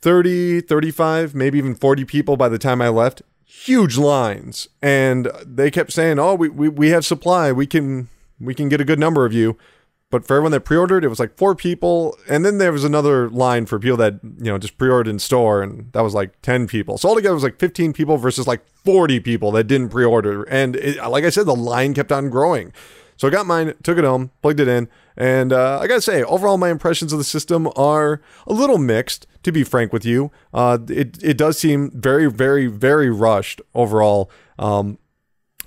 30, 0.00 0.62
35, 0.62 1.34
maybe 1.34 1.58
even 1.58 1.74
40 1.74 2.04
people 2.04 2.36
by 2.36 2.48
the 2.48 2.58
time 2.58 2.80
I 2.80 2.88
left. 2.88 3.22
Huge 3.44 3.98
lines. 3.98 4.68
And 4.80 5.30
they 5.44 5.70
kept 5.70 5.92
saying, 5.92 6.18
"Oh, 6.18 6.34
we, 6.34 6.48
we, 6.48 6.68
we 6.68 6.88
have 6.90 7.04
supply. 7.04 7.52
We 7.52 7.66
can 7.66 8.08
we 8.40 8.54
can 8.54 8.68
get 8.68 8.80
a 8.80 8.84
good 8.84 8.98
number 8.98 9.24
of 9.26 9.32
you." 9.32 9.56
But 10.10 10.26
for 10.26 10.34
everyone 10.34 10.50
that 10.52 10.62
pre-ordered, 10.62 11.04
it 11.04 11.08
was 11.08 11.20
like 11.20 11.36
four 11.36 11.54
people, 11.54 12.18
and 12.28 12.44
then 12.44 12.58
there 12.58 12.72
was 12.72 12.82
another 12.82 13.30
line 13.30 13.64
for 13.66 13.78
people 13.78 13.96
that 13.98 14.18
you 14.22 14.46
know 14.46 14.58
just 14.58 14.76
pre-ordered 14.76 15.08
in 15.08 15.20
store, 15.20 15.62
and 15.62 15.92
that 15.92 16.00
was 16.02 16.14
like 16.14 16.42
ten 16.42 16.66
people. 16.66 16.98
So 16.98 17.08
altogether, 17.08 17.30
it 17.30 17.34
was 17.34 17.44
like 17.44 17.60
fifteen 17.60 17.92
people 17.92 18.16
versus 18.16 18.48
like 18.48 18.66
forty 18.66 19.20
people 19.20 19.52
that 19.52 19.64
didn't 19.64 19.90
pre-order. 19.90 20.42
And 20.44 20.74
it, 20.74 20.96
like 21.08 21.24
I 21.24 21.30
said, 21.30 21.46
the 21.46 21.54
line 21.54 21.94
kept 21.94 22.10
on 22.10 22.28
growing. 22.28 22.72
So 23.16 23.28
I 23.28 23.30
got 23.30 23.46
mine, 23.46 23.74
took 23.82 23.98
it 23.98 24.04
home, 24.04 24.32
plugged 24.42 24.60
it 24.60 24.66
in, 24.66 24.88
and 25.16 25.52
uh, 25.52 25.78
I 25.80 25.86
gotta 25.86 26.00
say, 26.00 26.22
overall, 26.24 26.56
my 26.56 26.70
impressions 26.70 27.12
of 27.12 27.18
the 27.18 27.24
system 27.24 27.68
are 27.76 28.20
a 28.46 28.52
little 28.52 28.78
mixed. 28.78 29.26
To 29.44 29.52
be 29.52 29.64
frank 29.64 29.90
with 29.90 30.04
you, 30.04 30.30
uh, 30.52 30.78
it 30.88 31.22
it 31.22 31.38
does 31.38 31.56
seem 31.56 31.90
very, 31.94 32.30
very, 32.30 32.66
very 32.66 33.10
rushed 33.10 33.62
overall. 33.74 34.30
Um, 34.58 34.98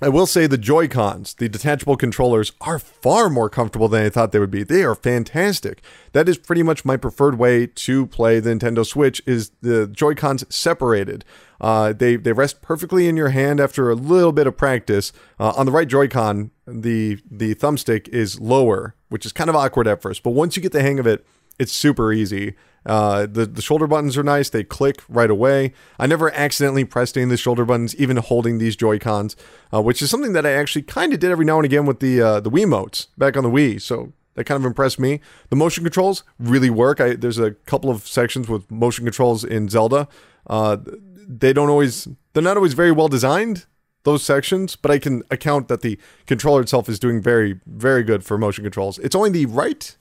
I 0.02 0.08
will 0.08 0.26
say 0.26 0.46
the 0.46 0.58
Joy 0.58 0.88
Cons, 0.88 1.34
the 1.34 1.48
detachable 1.48 1.96
controllers, 1.96 2.52
are 2.60 2.80
far 2.80 3.30
more 3.30 3.48
comfortable 3.48 3.88
than 3.88 4.04
I 4.04 4.10
thought 4.10 4.32
they 4.32 4.40
would 4.40 4.50
be. 4.50 4.64
They 4.64 4.82
are 4.82 4.96
fantastic. 4.96 5.82
That 6.12 6.28
is 6.28 6.36
pretty 6.36 6.64
much 6.64 6.84
my 6.84 6.96
preferred 6.96 7.38
way 7.38 7.68
to 7.68 8.06
play 8.08 8.40
the 8.40 8.50
Nintendo 8.50 8.84
Switch. 8.84 9.22
Is 9.24 9.52
the 9.62 9.86
Joy 9.86 10.14
Cons 10.14 10.44
separated? 10.54 11.24
Uh, 11.60 11.92
they 11.92 12.16
they 12.16 12.32
rest 12.32 12.60
perfectly 12.60 13.06
in 13.06 13.16
your 13.16 13.28
hand 13.30 13.60
after 13.60 13.88
a 13.88 13.94
little 13.94 14.32
bit 14.32 14.46
of 14.46 14.56
practice. 14.56 15.12
Uh, 15.38 15.52
on 15.56 15.64
the 15.64 15.72
right 15.72 15.88
Joy-Con, 15.88 16.50
the 16.66 17.20
the 17.30 17.54
thumbstick 17.54 18.08
is 18.08 18.40
lower, 18.40 18.96
which 19.08 19.24
is 19.24 19.32
kind 19.32 19.48
of 19.48 19.56
awkward 19.56 19.86
at 19.86 20.02
first, 20.02 20.22
but 20.22 20.30
once 20.30 20.56
you 20.56 20.62
get 20.62 20.72
the 20.72 20.82
hang 20.82 20.98
of 20.98 21.06
it, 21.06 21.24
it's 21.58 21.72
super 21.72 22.12
easy. 22.12 22.56
Uh, 22.86 23.26
the 23.26 23.46
the 23.46 23.62
shoulder 23.62 23.86
buttons 23.86 24.16
are 24.16 24.22
nice; 24.22 24.50
they 24.50 24.64
click 24.64 25.02
right 25.08 25.30
away. 25.30 25.72
I 25.98 26.06
never 26.06 26.32
accidentally 26.32 26.84
pressed 26.84 27.16
any 27.16 27.24
of 27.24 27.30
the 27.30 27.36
shoulder 27.36 27.64
buttons, 27.64 27.94
even 27.96 28.16
holding 28.18 28.58
these 28.58 28.76
Joy 28.76 28.98
Cons, 28.98 29.36
uh, 29.72 29.82
which 29.82 30.02
is 30.02 30.10
something 30.10 30.32
that 30.34 30.46
I 30.46 30.52
actually 30.52 30.82
kind 30.82 31.12
of 31.12 31.20
did 31.20 31.30
every 31.30 31.44
now 31.44 31.56
and 31.58 31.64
again 31.64 31.86
with 31.86 32.00
the 32.00 32.20
uh, 32.20 32.40
the 32.40 32.50
Wiimotes 32.50 33.08
back 33.16 33.36
on 33.36 33.42
the 33.42 33.50
Wii. 33.50 33.80
So 33.80 34.12
that 34.34 34.44
kind 34.44 34.60
of 34.60 34.64
impressed 34.66 34.98
me. 34.98 35.20
The 35.50 35.56
motion 35.56 35.84
controls 35.84 36.24
really 36.38 36.70
work. 36.70 37.00
I, 37.00 37.14
there's 37.14 37.38
a 37.38 37.52
couple 37.52 37.90
of 37.90 38.06
sections 38.06 38.48
with 38.48 38.70
motion 38.70 39.04
controls 39.04 39.44
in 39.44 39.68
Zelda. 39.68 40.08
Uh, 40.46 40.78
they 41.26 41.52
don't 41.52 41.70
always, 41.70 42.06
they're 42.32 42.42
not 42.42 42.56
always 42.56 42.74
very 42.74 42.92
well 42.92 43.08
designed 43.08 43.66
those 44.02 44.22
sections, 44.22 44.76
but 44.76 44.90
I 44.90 44.98
can 44.98 45.22
account 45.30 45.68
that 45.68 45.80
the 45.80 45.98
controller 46.26 46.60
itself 46.60 46.88
is 46.88 46.98
doing 46.98 47.22
very, 47.22 47.60
very 47.66 48.02
good 48.02 48.24
for 48.24 48.36
motion 48.36 48.64
controls. 48.64 48.98
It's 48.98 49.14
only 49.14 49.30
the 49.30 49.46
right 49.46 49.96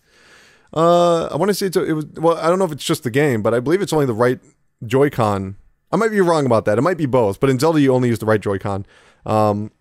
uh, 0.74 1.26
I 1.26 1.36
want 1.36 1.50
to 1.50 1.54
say 1.54 1.68
it's 1.68 1.78
a, 1.78 1.84
it 1.84 1.94
was 1.94 2.06
well. 2.16 2.38
I 2.38 2.48
don't 2.48 2.60
know 2.60 2.66
if 2.66 2.72
it's 2.72 2.84
just 2.84 3.04
the 3.04 3.12
game, 3.12 3.42
but 3.42 3.54
I 3.54 3.60
believe 3.60 3.82
it's 3.82 3.94
only 3.94 4.06
the 4.06 4.14
right 4.14 4.40
Joy-Con. 4.86 5.56
I 5.92 5.96
might 5.96 6.10
be 6.10 6.22
wrong 6.22 6.46
about 6.46 6.66
that. 6.66 6.78
It 6.78 6.82
might 6.82 6.98
be 6.98 7.06
both, 7.06 7.40
but 7.40 7.50
in 7.50 7.60
Zelda 7.60 7.80
you 7.80 7.94
only 7.94 8.10
use 8.10 8.20
the 8.20 8.26
right 8.26 8.42
Joy-Con. 8.42 8.86
Um, 9.26 9.72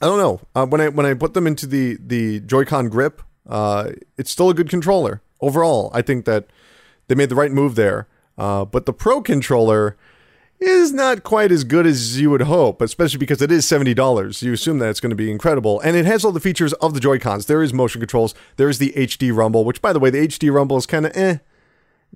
I 0.00 0.06
don't 0.06 0.18
know. 0.18 0.40
Uh, 0.54 0.66
when 0.66 0.80
I 0.80 0.88
when 0.88 1.06
I 1.06 1.14
put 1.14 1.34
them 1.34 1.46
into 1.46 1.66
the 1.66 1.96
the 2.00 2.40
Joy-Con 2.40 2.88
grip, 2.88 3.22
uh, 3.48 3.92
it's 4.18 4.30
still 4.30 4.50
a 4.50 4.54
good 4.54 4.68
controller 4.68 5.22
overall. 5.40 5.90
I 5.94 6.02
think 6.02 6.26
that 6.26 6.46
they 7.08 7.14
made 7.14 7.30
the 7.30 7.34
right 7.34 7.50
move 7.50 7.74
there. 7.74 8.06
Uh, 8.36 8.66
but 8.66 8.84
the 8.84 8.92
Pro 8.92 9.22
controller 9.22 9.96
is 10.60 10.92
not 10.92 11.22
quite 11.22 11.52
as 11.52 11.64
good 11.64 11.86
as 11.86 12.20
you 12.20 12.30
would 12.30 12.42
hope, 12.42 12.80
especially 12.80 13.18
because 13.18 13.42
it 13.42 13.52
is 13.52 13.66
$70. 13.66 14.42
You 14.42 14.52
assume 14.52 14.78
that 14.78 14.88
it's 14.88 15.00
going 15.00 15.10
to 15.10 15.16
be 15.16 15.30
incredible. 15.30 15.80
And 15.80 15.96
it 15.96 16.06
has 16.06 16.24
all 16.24 16.32
the 16.32 16.40
features 16.40 16.72
of 16.74 16.94
the 16.94 17.00
Joy-Cons. 17.00 17.46
There 17.46 17.62
is 17.62 17.72
motion 17.72 18.00
controls. 18.00 18.34
There 18.56 18.68
is 18.68 18.78
the 18.78 18.92
HD 18.96 19.34
rumble, 19.34 19.64
which 19.64 19.82
by 19.82 19.92
the 19.92 20.00
way, 20.00 20.10
the 20.10 20.26
HD 20.26 20.52
rumble 20.52 20.76
is 20.76 20.86
kind 20.86 21.06
of 21.06 21.16
eh. 21.16 21.38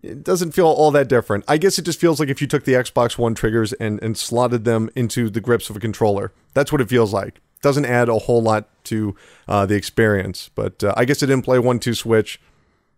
It 0.02 0.24
doesn't 0.24 0.52
feel 0.52 0.66
all 0.66 0.90
that 0.92 1.08
different. 1.08 1.44
I 1.46 1.58
guess 1.58 1.78
it 1.78 1.82
just 1.82 2.00
feels 2.00 2.20
like 2.20 2.30
if 2.30 2.40
you 2.40 2.46
took 2.46 2.64
the 2.64 2.72
Xbox 2.72 3.18
One 3.18 3.34
triggers 3.34 3.72
and, 3.74 4.02
and 4.02 4.16
slotted 4.16 4.64
them 4.64 4.88
into 4.94 5.28
the 5.28 5.40
grips 5.40 5.68
of 5.68 5.76
a 5.76 5.80
controller. 5.80 6.32
That's 6.54 6.72
what 6.72 6.80
it 6.80 6.88
feels 6.88 7.12
like. 7.12 7.40
Doesn't 7.60 7.84
add 7.84 8.08
a 8.08 8.18
whole 8.18 8.42
lot 8.42 8.68
to 8.84 9.14
uh, 9.46 9.66
the 9.66 9.74
experience. 9.74 10.48
But 10.54 10.82
uh, 10.82 10.94
I 10.96 11.04
guess 11.04 11.22
it 11.22 11.26
didn't 11.26 11.44
play 11.44 11.58
1 11.58 11.78
2 11.80 11.92
Switch. 11.92 12.40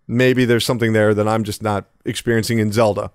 Maybe 0.06 0.44
there's 0.44 0.66
something 0.66 0.92
there 0.92 1.14
that 1.14 1.26
I'm 1.26 1.42
just 1.42 1.62
not 1.62 1.86
experiencing 2.04 2.58
in 2.58 2.70
Zelda. 2.70 3.10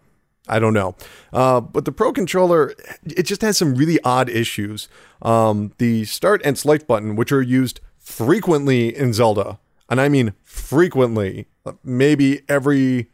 I 0.48 0.60
don't 0.60 0.74
know. 0.74 0.95
Uh, 1.34 1.62
but 1.62 1.86
the 1.86 1.91
Pro 1.91 2.12
controller, 2.12 2.74
it 3.04 3.24
just 3.24 3.41
has 3.41 3.58
some 3.58 3.76
really 3.76 4.00
odd 4.04 4.30
issues. 4.30 4.88
Um, 5.22 5.74
the 5.78 6.06
start 6.06 6.41
and 6.45 6.58
select 6.58 6.88
button, 6.88 7.16
which 7.16 7.32
are 7.32 7.41
used 7.41 7.80
frequently 8.00 8.95
in 8.95 9.14
Zelda, 9.14 9.60
and 9.89 10.00
I 10.00 10.10
mean 10.10 10.34
frequently, 10.43 11.48
maybe 11.84 12.41
every 12.48 13.10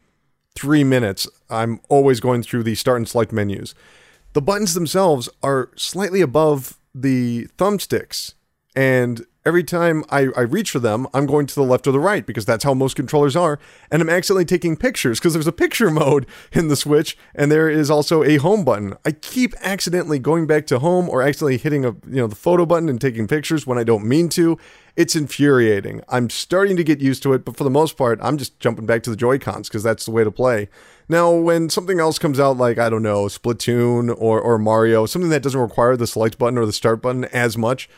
three 0.54 0.84
minutes, 0.84 1.28
I'm 1.50 1.80
always 1.88 2.20
going 2.20 2.42
through 2.42 2.62
the 2.62 2.74
start 2.74 2.98
and 2.98 3.08
select 3.08 3.32
menus. 3.32 3.74
The 4.34 4.42
buttons 4.42 4.74
themselves 4.74 5.28
are 5.42 5.70
slightly 5.76 6.20
above 6.20 6.78
the 6.94 7.48
thumbsticks, 7.58 8.34
and 8.76 9.26
every 9.46 9.62
time 9.64 10.04
I, 10.10 10.28
I 10.36 10.40
reach 10.40 10.70
for 10.70 10.78
them, 10.78 11.06
I'm 11.12 11.26
going 11.26 11.46
to 11.46 11.54
the 11.54 11.62
left 11.62 11.86
or 11.86 11.92
the 11.92 12.00
right 12.00 12.24
because 12.24 12.44
that's 12.44 12.64
how 12.64 12.74
most 12.74 12.96
controllers 12.96 13.36
are. 13.36 13.58
And 13.90 14.00
I'm 14.00 14.08
accidentally 14.08 14.44
taking 14.44 14.76
pictures 14.76 15.18
because 15.18 15.34
there's 15.34 15.46
a 15.46 15.52
picture 15.52 15.90
mode 15.92 16.26
in 16.52 16.68
the 16.68 16.76
Switch 16.76 17.16
and 17.34 17.50
there 17.50 17.68
is 17.68 17.90
also 17.90 18.22
a 18.22 18.36
home 18.36 18.64
button. 18.64 18.94
I 19.04 19.12
keep 19.12 19.54
accidentally 19.60 20.18
going 20.18 20.46
back 20.46 20.66
to 20.68 20.78
home 20.78 21.08
or 21.08 21.22
accidentally 21.22 21.58
hitting 21.58 21.84
a 21.84 21.90
you 22.06 22.16
know 22.16 22.26
the 22.26 22.36
photo 22.36 22.64
button 22.66 22.88
and 22.88 23.00
taking 23.00 23.28
pictures 23.28 23.66
when 23.66 23.78
I 23.78 23.84
don't 23.84 24.04
mean 24.04 24.28
to. 24.30 24.58
It's 24.96 25.16
infuriating. 25.16 26.02
I'm 26.08 26.30
starting 26.30 26.76
to 26.76 26.84
get 26.84 27.00
used 27.00 27.24
to 27.24 27.32
it, 27.32 27.44
but 27.44 27.56
for 27.56 27.64
the 27.64 27.70
most 27.70 27.96
part, 27.96 28.20
I'm 28.22 28.38
just 28.38 28.60
jumping 28.60 28.86
back 28.86 29.02
to 29.02 29.10
the 29.10 29.16
Joy-Cons 29.16 29.68
because 29.68 29.82
that's 29.82 30.04
the 30.04 30.12
way 30.12 30.22
to 30.22 30.30
play. 30.30 30.68
Now, 31.08 31.32
when 31.32 31.68
something 31.68 31.98
else 31.98 32.16
comes 32.16 32.38
out, 32.38 32.58
like, 32.58 32.78
I 32.78 32.90
don't 32.90 33.02
know, 33.02 33.24
Splatoon 33.24 34.14
or, 34.16 34.40
or 34.40 34.56
Mario, 34.56 35.04
something 35.06 35.30
that 35.30 35.42
doesn't 35.42 35.60
require 35.60 35.96
the 35.96 36.06
select 36.06 36.38
button 36.38 36.58
or 36.58 36.64
the 36.64 36.72
start 36.72 37.02
button 37.02 37.24
as 37.26 37.58
much, 37.58 37.88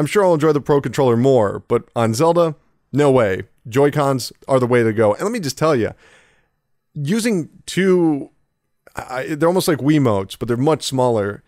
I'm 0.00 0.06
sure 0.06 0.24
I'll 0.24 0.32
enjoy 0.32 0.52
the 0.52 0.62
Pro 0.62 0.80
Controller 0.80 1.14
more, 1.14 1.62
but 1.68 1.84
on 1.94 2.14
Zelda, 2.14 2.54
no 2.90 3.10
way. 3.10 3.42
Joy-Cons 3.68 4.32
are 4.48 4.58
the 4.58 4.66
way 4.66 4.82
to 4.82 4.94
go. 4.94 5.12
And 5.12 5.24
let 5.24 5.30
me 5.30 5.40
just 5.40 5.58
tell 5.58 5.76
you, 5.76 5.90
using 6.94 7.50
two, 7.66 8.30
I, 8.96 9.34
they're 9.34 9.46
almost 9.46 9.68
like 9.68 9.80
Wiimotes, 9.80 10.38
but 10.38 10.48
they're 10.48 10.56
much 10.56 10.84
smaller. 10.84 11.42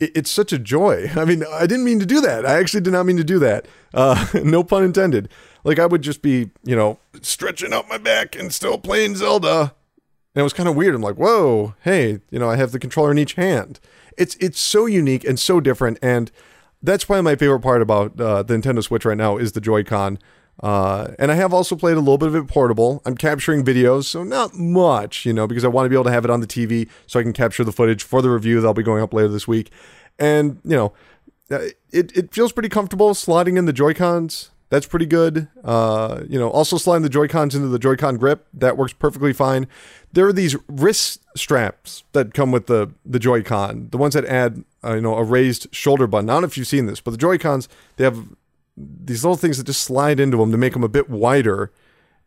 It, 0.00 0.14
it's 0.14 0.30
such 0.30 0.52
a 0.52 0.58
joy. 0.58 1.10
I 1.16 1.24
mean, 1.24 1.44
I 1.50 1.66
didn't 1.66 1.86
mean 1.86 1.98
to 1.98 2.04
do 2.04 2.20
that. 2.20 2.44
I 2.44 2.58
actually 2.58 2.82
did 2.82 2.92
not 2.92 3.06
mean 3.06 3.16
to 3.16 3.24
do 3.24 3.38
that. 3.38 3.64
Uh, 3.94 4.26
no 4.44 4.62
pun 4.62 4.84
intended. 4.84 5.30
Like, 5.64 5.78
I 5.78 5.86
would 5.86 6.02
just 6.02 6.20
be, 6.20 6.50
you 6.62 6.76
know, 6.76 6.98
stretching 7.22 7.72
out 7.72 7.88
my 7.88 7.96
back 7.96 8.36
and 8.36 8.52
still 8.52 8.76
playing 8.76 9.16
Zelda. 9.16 9.74
And 10.34 10.40
it 10.40 10.42
was 10.42 10.52
kind 10.52 10.68
of 10.68 10.76
weird. 10.76 10.94
I'm 10.94 11.00
like, 11.00 11.16
whoa, 11.16 11.74
hey, 11.84 12.20
you 12.30 12.38
know, 12.38 12.50
I 12.50 12.56
have 12.56 12.72
the 12.72 12.78
controller 12.78 13.12
in 13.12 13.18
each 13.18 13.32
hand. 13.32 13.80
It's 14.18 14.34
it's 14.36 14.60
so 14.60 14.84
unique 14.84 15.24
and 15.24 15.40
so 15.40 15.58
different. 15.58 15.98
And 16.02 16.30
that's 16.84 17.04
probably 17.04 17.22
my 17.22 17.36
favorite 17.36 17.60
part 17.60 17.82
about 17.82 18.20
uh, 18.20 18.42
the 18.42 18.54
Nintendo 18.54 18.82
Switch 18.82 19.04
right 19.04 19.16
now 19.16 19.36
is 19.38 19.52
the 19.52 19.60
Joy-Con. 19.60 20.18
Uh, 20.62 21.08
and 21.18 21.32
I 21.32 21.34
have 21.34 21.52
also 21.52 21.74
played 21.74 21.96
a 21.96 22.00
little 22.00 22.18
bit 22.18 22.28
of 22.28 22.36
it 22.36 22.46
portable. 22.46 23.02
I'm 23.04 23.16
capturing 23.16 23.64
videos, 23.64 24.04
so 24.04 24.22
not 24.22 24.54
much, 24.54 25.26
you 25.26 25.32
know, 25.32 25.46
because 25.46 25.64
I 25.64 25.68
want 25.68 25.86
to 25.86 25.88
be 25.88 25.96
able 25.96 26.04
to 26.04 26.12
have 26.12 26.24
it 26.24 26.30
on 26.30 26.40
the 26.40 26.46
TV 26.46 26.88
so 27.06 27.18
I 27.18 27.22
can 27.22 27.32
capture 27.32 27.64
the 27.64 27.72
footage 27.72 28.04
for 28.04 28.22
the 28.22 28.30
review 28.30 28.60
that'll 28.60 28.74
be 28.74 28.82
going 28.82 29.02
up 29.02 29.12
later 29.12 29.28
this 29.28 29.48
week. 29.48 29.70
And, 30.18 30.60
you 30.64 30.76
know, 30.76 30.92
uh, 31.50 31.70
it, 31.90 32.16
it 32.16 32.32
feels 32.32 32.52
pretty 32.52 32.68
comfortable 32.68 33.14
sliding 33.14 33.56
in 33.56 33.64
the 33.64 33.72
Joy-Cons. 33.72 34.50
That's 34.70 34.86
pretty 34.86 35.06
good. 35.06 35.48
Uh, 35.62 36.22
you 36.28 36.38
know, 36.38 36.50
also 36.50 36.78
sliding 36.78 37.02
the 37.02 37.08
Joy-Cons 37.08 37.54
into 37.54 37.68
the 37.68 37.78
Joy-Con 37.78 38.16
grip, 38.16 38.46
that 38.54 38.76
works 38.76 38.92
perfectly 38.92 39.32
fine. 39.32 39.66
There 40.12 40.26
are 40.26 40.32
these 40.32 40.56
wrist 40.68 41.20
straps 41.36 42.04
that 42.12 42.34
come 42.34 42.50
with 42.50 42.66
the 42.66 42.90
the 43.04 43.18
Joy-Con, 43.18 43.88
the 43.90 43.98
ones 43.98 44.14
that 44.14 44.24
add 44.24 44.64
uh, 44.82 44.94
you 44.94 45.00
know 45.00 45.16
a 45.16 45.24
raised 45.24 45.72
shoulder 45.72 46.06
button. 46.06 46.30
I 46.30 46.34
don't 46.34 46.42
know 46.42 46.46
if 46.46 46.56
you've 46.56 46.66
seen 46.66 46.86
this, 46.86 47.00
but 47.00 47.10
the 47.12 47.18
Joy-Cons 47.18 47.68
they 47.96 48.04
have 48.04 48.28
these 48.76 49.24
little 49.24 49.36
things 49.36 49.58
that 49.58 49.64
just 49.64 49.82
slide 49.82 50.18
into 50.18 50.36
them 50.38 50.50
to 50.50 50.58
make 50.58 50.72
them 50.72 50.84
a 50.84 50.88
bit 50.88 51.08
wider, 51.08 51.72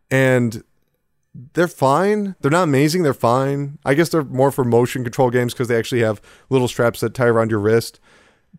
and 0.10 0.64
they're 1.54 1.68
fine. 1.68 2.36
They're 2.42 2.52
not 2.52 2.64
amazing. 2.64 3.04
They're 3.04 3.14
fine. 3.14 3.78
I 3.86 3.94
guess 3.94 4.10
they're 4.10 4.24
more 4.24 4.52
for 4.52 4.64
motion 4.64 5.04
control 5.04 5.30
games 5.30 5.54
because 5.54 5.68
they 5.68 5.78
actually 5.78 6.02
have 6.02 6.22
little 6.50 6.68
straps 6.68 7.00
that 7.02 7.14
tie 7.14 7.26
around 7.26 7.52
your 7.52 7.60
wrist, 7.60 8.00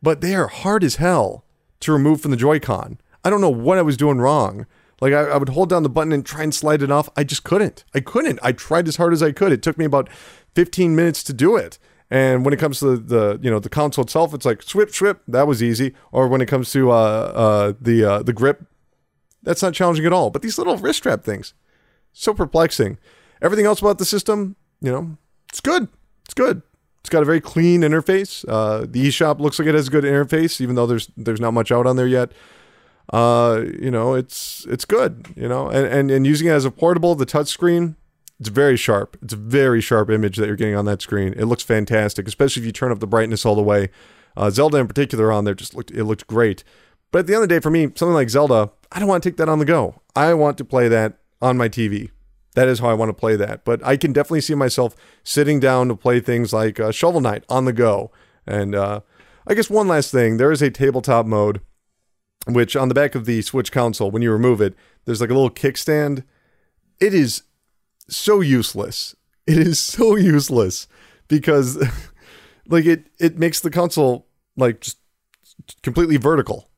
but 0.03 0.21
they 0.21 0.35
are 0.35 0.49
hard 0.49 0.85
as 0.85 0.97
hell 0.97 1.45
to 1.81 1.93
remove 1.93 2.21
from 2.21 2.31
the 2.31 2.37
Joy-Con. 2.37 2.99
I 3.29 3.31
don't 3.31 3.43
know 3.43 3.51
what 3.51 3.77
I 3.77 3.83
was 3.83 3.99
doing 3.99 4.23
wrong. 4.23 4.65
Like 5.03 5.13
I, 5.13 5.25
I, 5.25 5.37
would 5.37 5.51
hold 5.51 5.69
down 5.69 5.83
the 5.83 5.91
button 5.91 6.15
and 6.15 6.25
try 6.25 6.43
and 6.43 6.55
slide 6.55 6.81
it 6.81 6.91
off. 6.91 7.11
I 7.15 7.25
just 7.25 7.45
couldn't. 7.45 7.85
I 7.95 8.01
couldn't. 8.01 8.39
I 8.43 8.53
tried 8.53 8.89
as 8.89 8.97
hard 8.97 9.13
as 9.13 9.23
I 9.23 9.33
could. 9.33 9.53
It 9.53 9.63
took 9.63 9.77
me 9.77 9.85
about 9.85 10.09
15 10.55 10.97
minutes 10.97 11.23
to 11.25 11.35
do 11.35 11.55
it. 11.55 11.79
And 12.11 12.43
when 12.43 12.55
it 12.55 12.59
comes 12.59 12.79
to 12.79 12.97
the, 12.97 12.97
the 12.97 13.39
you 13.43 13.51
know 13.51 13.59
the 13.59 13.69
console 13.69 14.03
itself, 14.03 14.33
it's 14.33 14.47
like 14.47 14.63
swip 14.63 14.95
swip. 14.95 15.21
That 15.29 15.47
was 15.47 15.63
easy. 15.63 15.95
Or 16.11 16.27
when 16.27 16.41
it 16.41 16.47
comes 16.47 16.73
to 16.73 16.91
uh, 16.91 16.95
uh, 16.95 17.73
the 17.79 18.03
uh, 18.03 18.23
the 18.23 18.33
grip, 18.33 18.65
that's 19.43 19.61
not 19.61 19.75
challenging 19.75 20.07
at 20.07 20.13
all. 20.15 20.31
But 20.31 20.41
these 20.41 20.57
little 20.57 20.79
wrist 20.79 21.01
strap 21.01 21.23
things, 21.23 21.53
so 22.15 22.33
perplexing. 22.33 22.97
Everything 23.43 23.67
else 23.67 23.81
about 23.81 23.99
the 23.99 24.07
system, 24.07 24.57
you 24.81 24.91
know, 24.91 25.19
it's 25.51 25.61
good. 25.61 25.87
It's 26.25 26.33
good. 26.33 26.63
It's 27.01 27.11
got 27.11 27.21
a 27.21 27.27
very 27.27 27.43
clean 27.43 27.83
interface. 27.83 28.43
Uh, 28.49 28.87
the 28.89 29.07
eShop 29.07 29.39
looks 29.39 29.59
like 29.59 29.69
it 29.69 29.75
has 29.75 29.89
a 29.89 29.91
good 29.91 30.05
interface, 30.05 30.63
even 30.63 30.77
though 30.77 30.87
there's 30.87 31.11
there's 31.15 31.43
not 31.43 31.53
much 31.53 31.71
out 31.71 31.87
on 31.87 31.97
there 31.97 32.09
yet 32.09 32.33
uh, 33.13 33.65
you 33.81 33.91
know, 33.91 34.15
it's 34.15 34.67
it's 34.69 34.85
good, 34.85 35.29
you 35.37 35.49
know, 35.49 35.69
and, 35.69 35.87
and 35.87 36.11
and 36.11 36.27
using 36.27 36.49
it 36.49 36.53
as 36.53 36.65
a 36.65 36.71
portable, 36.71 37.15
the 37.15 37.27
touchscreen, 37.27 37.97
it's 38.39 38.49
very 38.49 38.77
sharp. 38.77 39.17
It's 39.23 39.33
a 39.33 39.37
very 39.37 39.81
sharp 39.81 40.11
image 40.11 40.37
that 40.37 40.47
you're 40.47 40.57
getting 40.57 40.77
on 40.77 40.85
that 40.85 41.03
screen. 41.03 41.35
It 41.37 41.47
looks 41.47 41.63
fantastic, 41.63 42.29
especially 42.29 42.63
if 42.63 42.67
you 42.67 42.73
turn 42.73 42.93
up 42.93 43.01
the 43.01 43.07
brightness 43.07 43.45
all 43.45 43.55
the 43.55 43.63
way. 43.63 43.91
Uh, 44.37 44.51
Zelda 44.51 44.79
in 44.79 44.87
particular 44.87 45.33
on 45.33 45.45
there 45.45 45.55
just 45.55 45.75
looked 45.75 45.91
it 45.91 46.05
looked 46.05 46.27
great. 46.27 46.63
But 47.11 47.21
at 47.21 47.27
the 47.27 47.35
end 47.35 47.43
of 47.43 47.49
the 47.49 47.55
day, 47.55 47.61
for 47.61 47.71
me, 47.71 47.85
something 47.95 48.13
like 48.13 48.29
Zelda, 48.29 48.71
I 48.93 48.99
don't 48.99 49.09
want 49.09 49.23
to 49.23 49.29
take 49.29 49.39
that 49.39 49.49
on 49.49 49.59
the 49.59 49.65
go. 49.65 50.03
I 50.15 50.35
want 50.35 50.59
to 50.59 50.65
play 50.65 50.89
that 50.89 51.19
on 51.41 51.57
my 51.57 51.69
TV. 51.69 52.11
That 52.55 52.69
is 52.69 52.81
how 52.81 52.91
I 52.91 52.95
want 52.95 53.09
to 53.09 53.15
play 53.15 53.35
that. 53.37 53.65
But 53.65 53.85
I 53.85 53.97
can 53.97 54.13
definitely 54.13 54.43
see 54.43 54.55
myself 54.55 54.95
sitting 55.25 55.59
down 55.59 55.89
to 55.89 55.97
play 55.97 56.21
things 56.21 56.53
like 56.53 56.79
uh, 56.79 56.91
Shovel 56.91 57.21
Knight 57.21 57.45
on 57.49 57.65
the 57.65 57.73
go. 57.73 58.11
And 58.47 58.75
uh, 58.75 59.01
I 59.47 59.55
guess 59.55 59.71
one 59.71 59.89
last 59.89 60.13
thing, 60.13 60.37
there 60.37 60.53
is 60.53 60.61
a 60.61 60.71
tabletop 60.71 61.25
mode 61.25 61.61
which 62.55 62.77
on 62.77 62.89
the 62.89 62.95
back 62.95 63.15
of 63.15 63.25
the 63.25 63.43
Switch 63.43 63.71
console, 63.73 64.11
when 64.11 64.23
you 64.23 64.33
remove 64.33 64.61
it, 64.61 64.75
there's 65.05 65.21
like 65.21 65.31
a 65.31 65.35
little 65.35 65.51
kickstand. 65.51 66.25
It 67.01 67.15
is 67.15 67.43
so 68.09 68.41
useless. 68.41 69.15
It 69.49 69.57
is 69.57 69.81
so 69.81 70.15
useless 70.15 70.89
because 71.27 71.79
like 72.69 72.85
it 72.85 73.07
it 73.19 73.39
makes 73.39 73.61
the 73.61 73.71
console 73.71 74.27
like 74.59 74.81
just 74.81 74.99
completely 75.83 76.19
vertical 76.19 76.69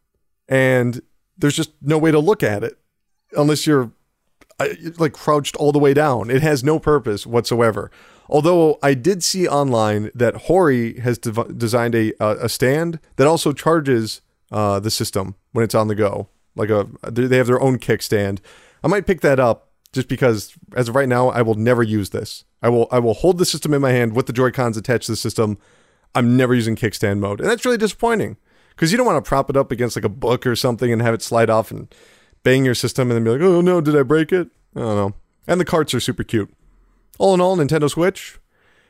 and 0.49 1.03
there's 1.37 1.57
just 1.57 1.73
no 1.83 1.99
way 1.99 2.13
to 2.13 2.21
look 2.21 2.45
at 2.45 2.63
it 2.63 2.79
unless 3.37 3.67
you're 3.67 3.91
like 4.99 5.13
crouched 5.13 5.57
all 5.57 5.73
the 5.73 5.79
way 5.79 5.95
down. 5.95 6.31
It 6.31 6.43
has 6.43 6.63
no 6.63 6.79
purpose 6.79 7.27
whatsoever. 7.27 7.91
Although 8.29 8.79
I 8.83 8.95
did 8.95 9.25
see 9.25 9.49
online 9.49 10.11
that 10.15 10.37
Hori 10.43 11.01
has 11.01 11.19
designed 11.19 11.95
a 11.95 12.13
a 12.21 12.49
stand 12.49 13.01
that 13.17 13.27
also 13.27 13.53
charges 13.53 14.21
uh, 14.51 14.81
the 14.81 14.91
system 14.91 15.35
when 15.53 15.65
it's 15.65 15.75
on 15.75 15.89
the 15.89 15.95
go. 15.95 16.29
Like 16.57 16.71
a, 16.71 16.89
they 17.09 17.37
have 17.37 17.47
their 17.47 17.61
own 17.61 17.79
kickstand. 17.79 18.41
I 18.83 18.89
might 18.89 19.07
pick 19.07 19.21
that 19.21 19.39
up 19.39 19.71
just 19.93 20.09
because, 20.09 20.55
as 20.75 20.89
of 20.89 20.95
right 20.95 21.09
now, 21.09 21.29
I 21.29 21.43
will 21.43 21.55
never 21.55 21.83
use 21.83 22.11
this. 22.11 22.45
I 22.63 22.69
will 22.69 22.89
I 22.91 22.99
will 22.99 23.15
hold 23.15 23.39
the 23.39 23.45
system 23.45 23.73
in 23.73 23.81
my 23.81 23.93
hand 23.93 24.15
with 24.15 24.27
the 24.27 24.33
Joy 24.33 24.51
Cons 24.51 24.77
attached 24.77 25.07
to 25.07 25.13
the 25.13 25.17
system. 25.17 25.59
I'm 26.15 26.37
never 26.37 26.55
using 26.55 26.77
kickstand 26.77 27.19
mode, 27.19 27.41
and 27.41 27.49
that's 27.49 27.65
really 27.65 27.79
disappointing 27.79 28.37
because 28.71 28.91
you 28.91 28.97
don't 28.97 29.07
want 29.07 29.23
to 29.23 29.29
prop 29.29 29.49
it 29.51 29.57
up 29.57 29.71
against 29.71 29.97
like 29.97 30.05
a 30.05 30.11
book 30.11 30.47
or 30.47 30.57
something 30.57 30.93
and 30.93 31.01
have 31.03 31.15
it 31.15 31.23
slide 31.23 31.51
off 31.51 31.71
and 31.71 31.95
bang 32.43 32.65
your 32.65 32.75
system 32.75 33.11
and 33.11 33.17
then 33.17 33.25
be 33.25 33.31
like, 33.31 33.47
oh 33.47 33.61
no, 33.61 33.81
did 33.81 33.97
I 33.97 34.03
break 34.03 34.33
it? 34.33 34.49
I 34.75 34.81
don't 34.81 34.97
know. 34.97 35.15
And 35.47 35.61
the 35.61 35.65
carts 35.65 35.95
are 35.95 36.01
super 36.01 36.25
cute. 36.25 36.53
All 37.19 37.35
in 37.35 37.41
all, 37.41 37.57
Nintendo 37.57 37.91
Switch, 37.91 38.39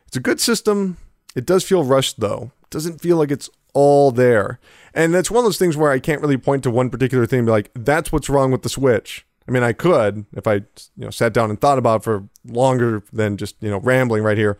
it's 0.06 0.16
a 0.16 0.20
good 0.20 0.40
system. 0.40 0.96
It 1.34 1.46
does 1.46 1.64
feel 1.64 1.84
rushed 1.84 2.20
though. 2.20 2.52
It 2.62 2.70
doesn't 2.70 3.00
feel 3.00 3.16
like 3.16 3.30
it's 3.30 3.50
all 3.74 4.10
there. 4.12 4.58
And 4.94 5.14
that's 5.14 5.30
one 5.30 5.38
of 5.38 5.44
those 5.44 5.58
things 5.58 5.76
where 5.76 5.90
I 5.90 6.00
can't 6.00 6.20
really 6.20 6.36
point 6.36 6.64
to 6.64 6.70
one 6.70 6.90
particular 6.90 7.26
thing 7.26 7.44
be 7.44 7.50
like, 7.50 7.70
that's 7.74 8.10
what's 8.10 8.28
wrong 8.28 8.50
with 8.50 8.62
the 8.62 8.68
Switch. 8.68 9.24
I 9.48 9.52
mean, 9.52 9.62
I 9.62 9.72
could 9.72 10.26
if 10.32 10.46
I, 10.46 10.54
you 10.54 10.62
know, 10.96 11.10
sat 11.10 11.32
down 11.32 11.50
and 11.50 11.60
thought 11.60 11.78
about 11.78 12.00
it 12.00 12.04
for 12.04 12.28
longer 12.44 13.02
than 13.12 13.36
just, 13.36 13.56
you 13.60 13.70
know, 13.70 13.78
rambling 13.80 14.22
right 14.22 14.38
here. 14.38 14.58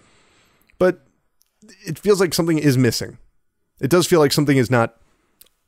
But 0.79 1.05
it 1.87 1.99
feels 1.99 2.21
like 2.21 2.35
something 2.35 2.59
is 2.59 2.79
missing. 2.79 3.19
It 3.81 3.91
does 3.91 4.07
feel 4.07 4.21
like 4.21 4.33
something 4.33 4.57
is 4.57 4.71
not 4.71 4.97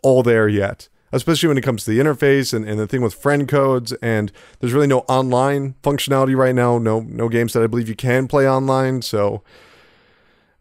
all 0.03 0.23
there 0.23 0.49
yet. 0.49 0.89
especially 1.13 1.49
when 1.49 1.59
it 1.59 1.63
comes 1.63 1.85
to 1.85 1.91
the 1.91 1.99
interface 1.99 2.55
and, 2.55 2.69
and 2.69 2.79
the 2.81 2.87
thing 2.87 3.03
with 3.03 3.15
friend 3.15 3.47
codes. 3.47 3.93
And 4.03 4.33
there's 4.61 4.73
really 4.73 4.87
no 4.87 5.01
online 5.01 5.75
functionality 5.83 6.35
right 6.37 6.55
now. 6.55 6.79
No 6.79 7.01
no 7.01 7.29
games 7.29 7.53
that 7.53 7.63
I 7.63 7.67
believe 7.67 7.89
you 7.89 7.95
can 7.95 8.27
play 8.27 8.49
online. 8.49 9.03
So 9.03 9.43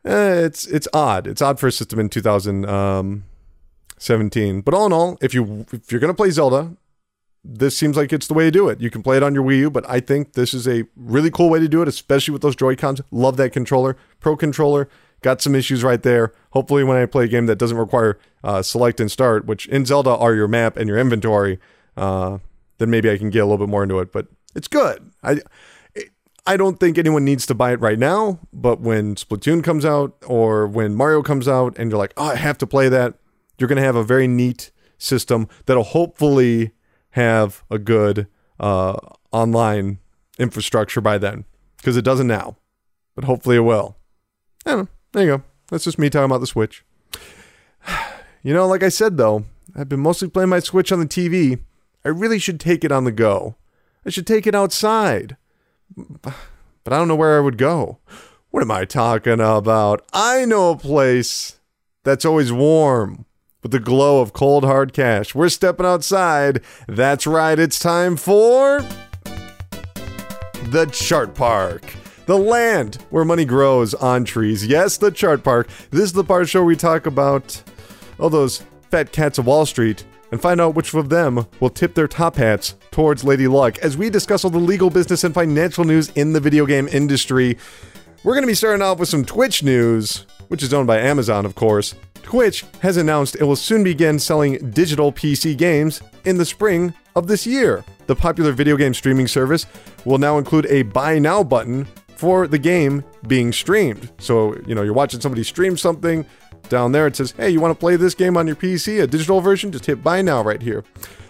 eh, 0.06 0.46
it's 0.46 0.68
it's 0.68 0.88
odd. 0.94 1.28
It's 1.28 1.42
odd 1.42 1.60
for 1.60 1.68
a 1.68 1.72
system 1.72 2.00
in 2.00 2.10
2017. 2.10 4.62
But 4.62 4.74
all 4.74 4.86
in 4.86 4.94
all, 4.94 5.18
if 5.22 5.34
you 5.34 5.66
if 5.72 5.92
you're 5.92 6.02
gonna 6.02 6.14
play 6.14 6.30
Zelda, 6.30 6.76
this 7.44 7.76
seems 7.76 7.98
like 7.98 8.14
it's 8.14 8.28
the 8.28 8.34
way 8.34 8.46
to 8.46 8.52
do 8.52 8.70
it. 8.70 8.82
You 8.82 8.90
can 8.90 9.02
play 9.02 9.18
it 9.18 9.24
on 9.24 9.34
your 9.34 9.44
Wii 9.44 9.60
U, 9.60 9.70
but 9.70 9.90
I 9.90 10.00
think 10.00 10.34
this 10.34 10.54
is 10.54 10.68
a 10.68 10.84
really 10.96 11.32
cool 11.32 11.50
way 11.50 11.60
to 11.60 11.68
do 11.68 11.82
it, 11.82 11.88
especially 11.88 12.34
with 12.34 12.42
those 12.42 12.56
Joy 12.56 12.76
Cons. 12.76 13.02
Love 13.12 13.38
that 13.38 13.52
controller. 13.52 13.98
Pro 14.20 14.36
controller 14.36 14.88
got 15.22 15.42
some 15.42 15.56
issues 15.56 15.84
right 15.84 16.02
there. 16.02 16.34
Hopefully, 16.52 16.84
when 16.84 16.98
I 16.98 17.06
play 17.06 17.26
a 17.26 17.28
game 17.28 17.46
that 17.48 17.58
doesn't 17.58 17.78
require 17.78 18.20
uh, 18.44 18.62
select 18.62 19.00
and 19.00 19.12
start, 19.12 19.46
which 19.46 19.68
in 19.68 19.86
Zelda 19.86 20.12
are 20.12 20.36
your 20.36 20.48
map 20.48 20.78
and 20.78 20.88
your 20.88 21.00
inventory, 21.00 21.60
uh, 21.98 22.38
then 22.78 22.90
maybe 22.90 23.10
I 23.10 23.18
can 23.18 23.30
get 23.30 23.40
a 23.40 23.46
little 23.46 23.66
bit 23.66 23.70
more 23.70 23.84
into 23.84 24.00
it. 24.00 24.12
But 24.12 24.28
it's 24.56 24.68
good. 24.68 25.12
I 25.24 25.40
I 26.46 26.58
don't 26.58 26.80
think 26.80 26.98
anyone 26.98 27.24
needs 27.24 27.46
to 27.48 27.54
buy 27.54 27.74
it 27.74 27.80
right 27.80 28.00
now. 28.00 28.40
But 28.52 28.82
when 28.82 29.16
Splatoon 29.16 29.64
comes 29.64 29.86
out 29.86 30.16
or 30.26 30.68
when 30.68 30.96
Mario 30.96 31.22
comes 31.22 31.48
out, 31.48 31.78
and 31.78 31.92
you're 31.92 32.00
like, 32.00 32.14
oh, 32.18 32.28
I 32.28 32.36
have 32.36 32.58
to 32.60 32.68
play 32.68 32.90
that, 32.90 33.16
you're 33.58 33.68
gonna 33.68 33.82
have 33.82 33.96
a 33.96 34.04
very 34.04 34.28
neat 34.28 34.72
system 34.98 35.48
that'll 35.66 35.84
hopefully 35.84 36.72
have 37.12 37.64
a 37.70 37.78
good 37.78 38.28
uh, 38.60 38.98
online 39.32 40.00
infrastructure 40.40 41.02
by 41.02 41.18
then 41.18 41.46
because 41.78 41.98
it 41.98 42.06
doesn't 42.06 42.28
now, 42.28 42.58
but 43.16 43.26
hopefully 43.26 43.58
it 43.58 43.62
will. 43.62 43.98
I 44.66 44.76
know. 44.76 44.88
There 45.12 45.24
you 45.24 45.38
go. 45.38 45.44
That's 45.70 45.84
just 45.84 46.00
me 46.00 46.10
talking 46.10 46.26
about 46.26 46.40
the 46.40 46.48
Switch. 46.48 46.84
You 48.44 48.56
know, 48.56 48.66
like 48.66 48.82
I 48.82 48.90
said 48.90 49.18
though, 49.18 49.46
I've 49.76 49.88
been 49.88 50.00
mostly 50.00 50.28
playing 50.28 50.50
my 50.50 50.62
Switch 50.62 50.92
on 50.92 51.00
the 51.00 51.06
TV. 51.06 51.60
I 52.04 52.10
really 52.10 52.40
should 52.40 52.60
take 52.60 52.84
it 52.84 52.92
on 52.92 53.04
the 53.04 53.12
go. 53.12 53.56
I 54.04 54.10
should 54.10 54.26
take 54.26 54.48
it 54.48 54.56
outside. 54.56 55.38
But 55.96 56.94
I 56.94 56.98
don't 56.98 57.08
know 57.08 57.16
where 57.16 57.38
I 57.38 57.42
would 57.42 57.58
go. 57.58 58.00
What 58.50 58.64
am 58.64 58.72
I 58.72 58.86
talking 58.86 59.40
about? 59.40 60.06
I 60.14 60.46
know 60.46 60.72
a 60.72 60.78
place 60.78 61.60
that's 62.04 62.26
always 62.26 62.52
warm 62.52 63.26
with 63.62 63.72
the 63.72 63.80
glow 63.80 64.22
of 64.22 64.34
cold 64.34 64.64
hard 64.64 64.94
cash. 64.94 65.36
We're 65.36 65.50
stepping 65.50 65.86
outside. 65.86 66.62
That's 66.88 67.28
right, 67.28 67.58
it's 67.58 67.80
time 67.80 68.18
for 68.18 68.82
the 70.64 70.90
Chart 70.92 71.36
Park. 71.36 71.94
The 72.26 72.38
land 72.38 72.96
where 73.10 73.26
money 73.26 73.46
grows 73.46 73.94
on 73.94 74.26
trees. 74.26 74.66
Yes, 74.66 74.98
the 74.98 75.12
Chart 75.12 75.44
Park. 75.44 75.68
This 75.92 76.04
is 76.04 76.14
the 76.14 76.24
part 76.24 76.50
show 76.50 76.64
we 76.64 76.76
talk 76.76 77.06
about 77.06 77.62
all 78.20 78.30
those 78.30 78.64
fat 78.90 79.12
cats 79.12 79.38
of 79.38 79.46
Wall 79.46 79.66
Street 79.66 80.04
and 80.32 80.42
find 80.42 80.60
out 80.60 80.76
which 80.76 80.94
of 80.94 81.10
them 81.10 81.46
will 81.60 81.70
tip 81.70 81.94
their 81.94 82.08
top 82.08 82.36
hats 82.36 82.76
towards 82.90 83.24
Lady 83.24 83.48
Luck 83.48 83.78
as 83.80 83.98
we 83.98 84.10
discuss 84.10 84.44
all 84.44 84.50
the 84.52 84.58
legal 84.58 84.90
business 84.90 85.24
and 85.24 85.34
financial 85.34 85.84
news 85.84 86.10
in 86.16 86.34
the 86.34 86.40
video 86.40 86.66
game 86.66 86.88
industry. 86.88 87.58
We're 88.24 88.34
going 88.34 88.44
to 88.44 88.48
be 88.48 88.54
starting 88.54 88.82
off 88.82 89.00
with 89.00 89.10
some 89.10 89.26
Twitch 89.26 89.64
news, 89.64 90.26
which 90.48 90.64
is 90.64 90.74
owned 90.74 90.88
by 90.88 91.00
Amazon, 91.00 91.46
of 91.46 91.56
course. 91.56 91.96
Twitch 92.22 92.64
has 92.82 92.98
announced 92.98 93.36
it 93.36 93.44
will 93.44 93.56
soon 93.56 93.84
begin 93.84 94.20
selling 94.20 94.72
digital 94.72 95.12
PC 95.12 95.58
games 95.58 96.02
in 96.26 96.38
the 96.38 96.46
spring 96.46 96.94
of 97.16 97.28
this 97.28 97.46
year. 97.46 97.84
The 98.08 98.16
popular 98.16 98.52
video 98.52 98.78
game 98.78 98.94
streaming 98.94 99.28
service 99.28 99.66
will 100.06 100.18
now 100.18 100.38
include 100.38 100.66
a 100.68 100.84
buy 100.84 101.20
now 101.20 101.44
button 101.44 101.88
for 102.16 102.48
the 102.48 102.60
game 102.60 103.04
being 103.28 103.52
streamed. 103.52 104.12
So, 104.20 104.56
you 104.68 104.76
know, 104.76 104.84
you're 104.84 104.94
watching 104.94 105.20
somebody 105.20 105.44
stream 105.44 105.76
something, 105.76 106.26
down 106.72 106.94
there 106.94 107.06
it 107.06 107.16
says, 107.16 107.32
hey, 107.38 107.50
you 107.50 107.60
want 107.60 107.72
to 107.72 107.80
play 107.80 107.98
this 107.98 108.16
game 108.16 108.38
on 108.38 108.48
your 108.48 108.56
PC, 108.56 109.04
a 109.04 109.06
digital 109.06 109.42
version? 109.42 109.72
Just 109.72 109.86
hit 109.86 110.02
buy 110.02 110.22
now 110.22 110.42
right 110.42 110.62
here. 110.62 110.84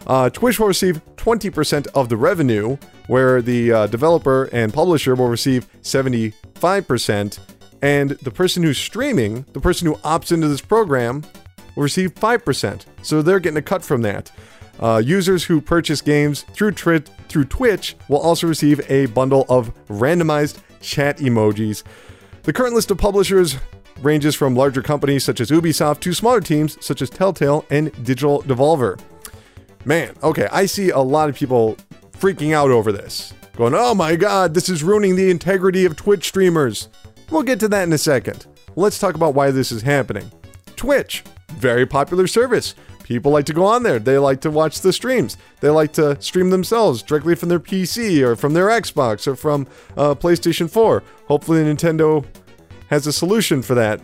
Uh, 0.07 0.29
Twitch 0.29 0.59
will 0.59 0.67
receive 0.67 1.01
20% 1.17 1.87
of 1.93 2.09
the 2.09 2.15
revenue, 2.15 2.77
where 3.07 3.41
the 3.41 3.71
uh, 3.71 3.87
developer 3.87 4.49
and 4.53 4.73
publisher 4.73 5.15
will 5.15 5.27
receive 5.27 5.67
75%, 5.81 7.39
and 7.81 8.11
the 8.11 8.31
person 8.31 8.63
who's 8.63 8.77
streaming, 8.77 9.45
the 9.53 9.59
person 9.59 9.87
who 9.87 9.95
opts 9.95 10.31
into 10.31 10.47
this 10.47 10.61
program, 10.61 11.23
will 11.75 11.83
receive 11.83 12.13
5%. 12.15 12.85
So 13.01 13.21
they're 13.21 13.39
getting 13.39 13.57
a 13.57 13.63
cut 13.63 13.83
from 13.83 14.03
that. 14.03 14.31
Uh, 14.79 15.01
users 15.03 15.43
who 15.43 15.59
purchase 15.59 16.01
games 16.01 16.43
through, 16.53 16.71
tri- 16.71 16.99
through 17.29 17.45
Twitch 17.45 17.95
will 18.07 18.19
also 18.19 18.47
receive 18.47 18.79
a 18.89 19.07
bundle 19.07 19.45
of 19.49 19.73
randomized 19.87 20.59
chat 20.81 21.17
emojis. 21.17 21.83
The 22.43 22.53
current 22.53 22.73
list 22.73 22.89
of 22.89 22.97
publishers 22.97 23.57
ranges 24.02 24.36
from 24.36 24.56
larger 24.56 24.82
companies 24.82 25.24
such 25.24 25.39
as 25.39 25.52
Ubisoft 25.52 25.99
to 26.02 26.14
smaller 26.14 26.41
teams 26.41 26.84
such 26.84 27.02
as 27.02 27.10
Telltale 27.10 27.66
and 27.70 27.91
Digital 28.04 28.41
Devolver. 28.43 28.99
Man, 29.86 30.14
okay, 30.22 30.47
I 30.52 30.66
see 30.66 30.89
a 30.89 30.99
lot 30.99 31.30
of 31.30 31.36
people 31.36 31.78
freaking 32.14 32.54
out 32.54 32.70
over 32.70 32.91
this. 32.91 33.34
Going, 33.56 33.74
oh 33.76 33.95
my 33.95 34.16
god, 34.16 34.54
this 34.54 34.70
is 34.70 34.84
ruining 34.84 35.16
the 35.16 35.30
integrity 35.30 35.86
of 35.86 35.95
Twitch 35.95 36.28
streamers. 36.28 36.88
We'll 37.30 37.43
get 37.43 37.60
to 37.62 37.68
that 37.70 37.84
in 37.84 37.93
a 37.93 37.97
second. 37.97 38.45
Let's 38.76 38.99
talk 38.99 39.16
about 39.16 39.34
why 39.34 39.52
this 39.52 39.72
is 39.72 39.82
happening. 39.82 40.32
Twitch, 40.76 41.24
very 41.54 41.86
popular 41.86 42.28
service. 42.28 42.76
People 43.04 43.32
like 43.32 43.45
to 43.45 43.54
go 43.54 43.66
on 43.66 43.84
there. 43.84 43.99
They 43.99 44.18
like 44.18 44.39
to 44.41 44.52
watch 44.52 44.80
the 44.82 44.93
streams. 44.93 45.36
They 45.60 45.70
like 45.70 45.91
to 45.93 46.22
stream 46.22 46.49
themselves 46.49 47.04
directly 47.04 47.36
from 47.36 47.49
their 47.49 47.60
PC 47.60 48.22
or 48.22 48.36
from 48.36 48.54
their 48.54 48.68
Xbox 48.68 49.28
or 49.28 49.36
from 49.36 49.68
uh, 49.97 50.16
PlayStation 50.16 50.70
4. 50.70 51.04
Hopefully, 51.28 51.64
Nintendo 51.64 52.26
has 52.91 53.07
a 53.07 53.13
solution 53.13 53.63
for 53.63 53.73
that. 53.73 53.99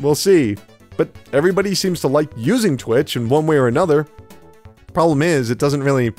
We'll 0.00 0.16
see. 0.16 0.56
But 0.96 1.10
everybody 1.32 1.74
seems 1.74 2.00
to 2.00 2.08
like 2.08 2.30
using 2.36 2.76
Twitch 2.76 3.14
in 3.14 3.28
one 3.28 3.46
way 3.46 3.56
or 3.56 3.68
another. 3.68 4.08
Problem 4.92 5.22
is, 5.22 5.50
it 5.50 5.58
doesn't 5.58 5.82
really 5.82 6.12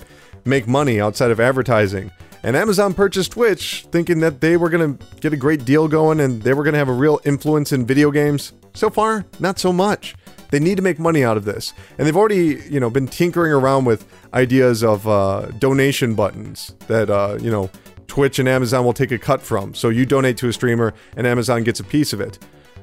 make 0.46 0.68
money 0.68 1.02
outside 1.02 1.32
of 1.32 1.40
advertising. 1.40 2.12
And 2.44 2.56
Amazon 2.56 2.94
purchased 2.94 3.32
Twitch 3.32 3.88
thinking 3.92 4.20
that 4.20 4.42
they 4.42 4.58
were 4.58 4.70
going 4.70 4.98
to 4.98 5.06
get 5.22 5.34
a 5.34 5.38
great 5.38 5.66
deal 5.66 5.88
going 5.88 6.20
and 6.20 6.42
they 6.42 6.54
were 6.54 6.64
going 6.64 6.74
to 6.74 6.80
have 6.80 6.90
a 6.90 6.94
real 6.94 7.20
influence 7.26 7.72
in 7.72 7.86
video 7.86 8.12
games. 8.12 8.54
So 8.74 8.90
far, 8.90 9.26
not 9.40 9.60
so 9.60 9.72
much. 9.72 10.16
They 10.52 10.60
need 10.60 10.76
to 10.76 10.84
make 10.84 11.00
money 11.00 11.24
out 11.24 11.38
of 11.38 11.46
this. 11.46 11.74
And 11.98 12.06
they've 12.06 12.18
already, 12.18 12.62
you 12.70 12.80
know, 12.80 12.90
been 12.90 13.08
tinkering 13.08 13.54
around 13.54 13.86
with 13.86 14.06
ideas 14.34 14.84
of 14.84 15.08
uh, 15.08 15.48
donation 15.58 16.16
buttons 16.16 16.76
that, 16.88 17.10
uh, 17.10 17.38
you 17.42 17.50
know, 17.50 17.70
Twitch 18.14 18.38
and 18.38 18.48
Amazon 18.48 18.86
will 18.86 18.94
take 18.94 19.12
a 19.12 19.18
cut 19.18 19.42
from. 19.42 19.74
So 19.74 19.90
you 19.90 20.06
donate 20.06 20.38
to 20.38 20.48
a 20.48 20.54
streamer 20.54 20.94
and 21.18 21.26
Amazon 21.26 21.64
gets 21.64 21.80
a 21.80 21.84
piece 21.84 22.14
of 22.14 22.22
it. 22.22 22.38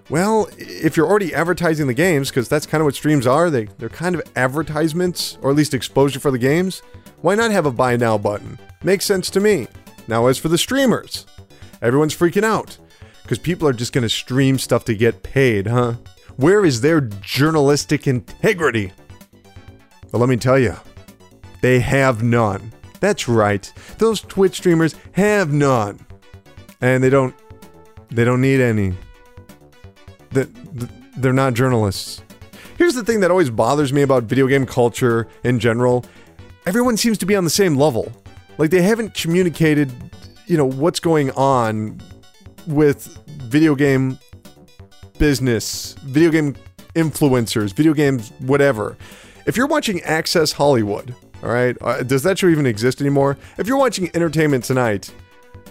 Well, 0.09 0.51
if 0.59 0.97
you're 0.97 1.07
already 1.07 1.33
advertising 1.33 1.87
the 1.87 1.95
games, 1.95 2.31
because 2.31 2.49
that's 2.49 2.67
kind 2.67 2.81
of 2.83 2.87
what 2.87 2.97
streams 2.97 3.29
are, 3.29 3.49
they, 3.49 3.67
they're 3.79 3.89
kind 3.89 4.17
of 4.17 4.23
advertisements, 4.35 5.39
or 5.41 5.51
at 5.51 5.57
least 5.57 5.73
exposure 5.73 6.19
for 6.19 6.33
the 6.33 6.39
games, 6.39 6.83
why 7.21 7.37
not 7.37 7.53
have 7.53 7.65
a 7.65 7.71
buy 7.71 7.97
now 7.97 8.19
button? 8.19 8.59
Makes 8.83 9.05
sense 9.05 9.31
to 9.31 9.39
me. 9.39 9.69
Now, 10.09 10.27
as 10.27 10.37
for 10.37 10.49
the 10.49 10.59
streamers, 10.59 11.27
everyone's 11.81 12.17
freaking 12.17 12.43
out 12.43 12.77
because 13.23 13.39
people 13.39 13.69
are 13.69 13.73
just 13.73 13.93
going 13.93 14.03
to 14.03 14.09
stream 14.09 14.59
stuff 14.59 14.85
to 14.87 14.97
get 14.97 15.23
paid, 15.23 15.69
huh? 15.69 15.95
Where 16.39 16.65
is 16.65 16.81
their 16.81 17.03
journalistic 17.03 18.09
integrity? 18.09 18.91
Well, 20.11 20.19
let 20.19 20.29
me 20.29 20.39
tell 20.39 20.59
you, 20.59 20.75
they 21.61 21.79
have 21.79 22.21
none. 22.21 22.73
That's 23.01 23.29
right. 23.29 23.73
Those 23.99 24.21
Twitch 24.21 24.59
streamers 24.59 24.95
have 25.13 25.53
none. 25.53 26.07
And 26.81 27.03
they 27.03 27.11
don't 27.11 27.35
they 28.11 28.25
don't 28.25 28.41
need 28.41 28.61
any. 28.61 28.95
That 30.31 30.49
they're 31.17 31.33
not 31.33 31.55
journalists. 31.55 32.23
Here's 32.79 32.95
the 32.95 33.05
thing 33.05 33.21
that 33.21 33.31
always 33.31 33.51
bothers 33.51 33.93
me 33.93 34.03
about 34.03 34.25
video 34.25 34.47
game 34.47 34.65
culture 34.65 35.29
in 35.45 35.59
general. 35.59 36.05
Everyone 36.67 36.97
seems 36.97 37.19
to 37.19 37.27
be 37.27 37.37
on 37.37 37.45
the 37.45 37.51
same 37.51 37.75
level. 37.75 38.13
Like 38.59 38.71
they 38.71 38.83
haven't 38.83 39.15
communicated, 39.15 39.93
you 40.47 40.57
know, 40.57 40.67
what's 40.67 41.01
going 41.01 41.31
on 41.33 42.01
with 42.67 43.07
video 43.27 43.75
game 43.75 44.19
business, 45.19 45.95
video 46.05 46.31
game 46.31 46.57
influencers, 46.95 47.73
video 47.73 47.93
games, 47.95 48.31
whatever. 48.41 48.97
If 49.47 49.57
you're 49.57 49.67
watching 49.67 50.01
Access 50.03 50.53
Hollywood, 50.53 51.15
all 51.43 51.51
right. 51.51 51.77
Uh, 51.81 52.03
does 52.03 52.23
that 52.23 52.39
show 52.39 52.49
even 52.49 52.67
exist 52.67 53.01
anymore? 53.01 53.39
If 53.59 53.67
you're 53.67 53.79
watching 53.79 54.11
Entertainment 54.15 54.65
Tonight, 54.65 55.13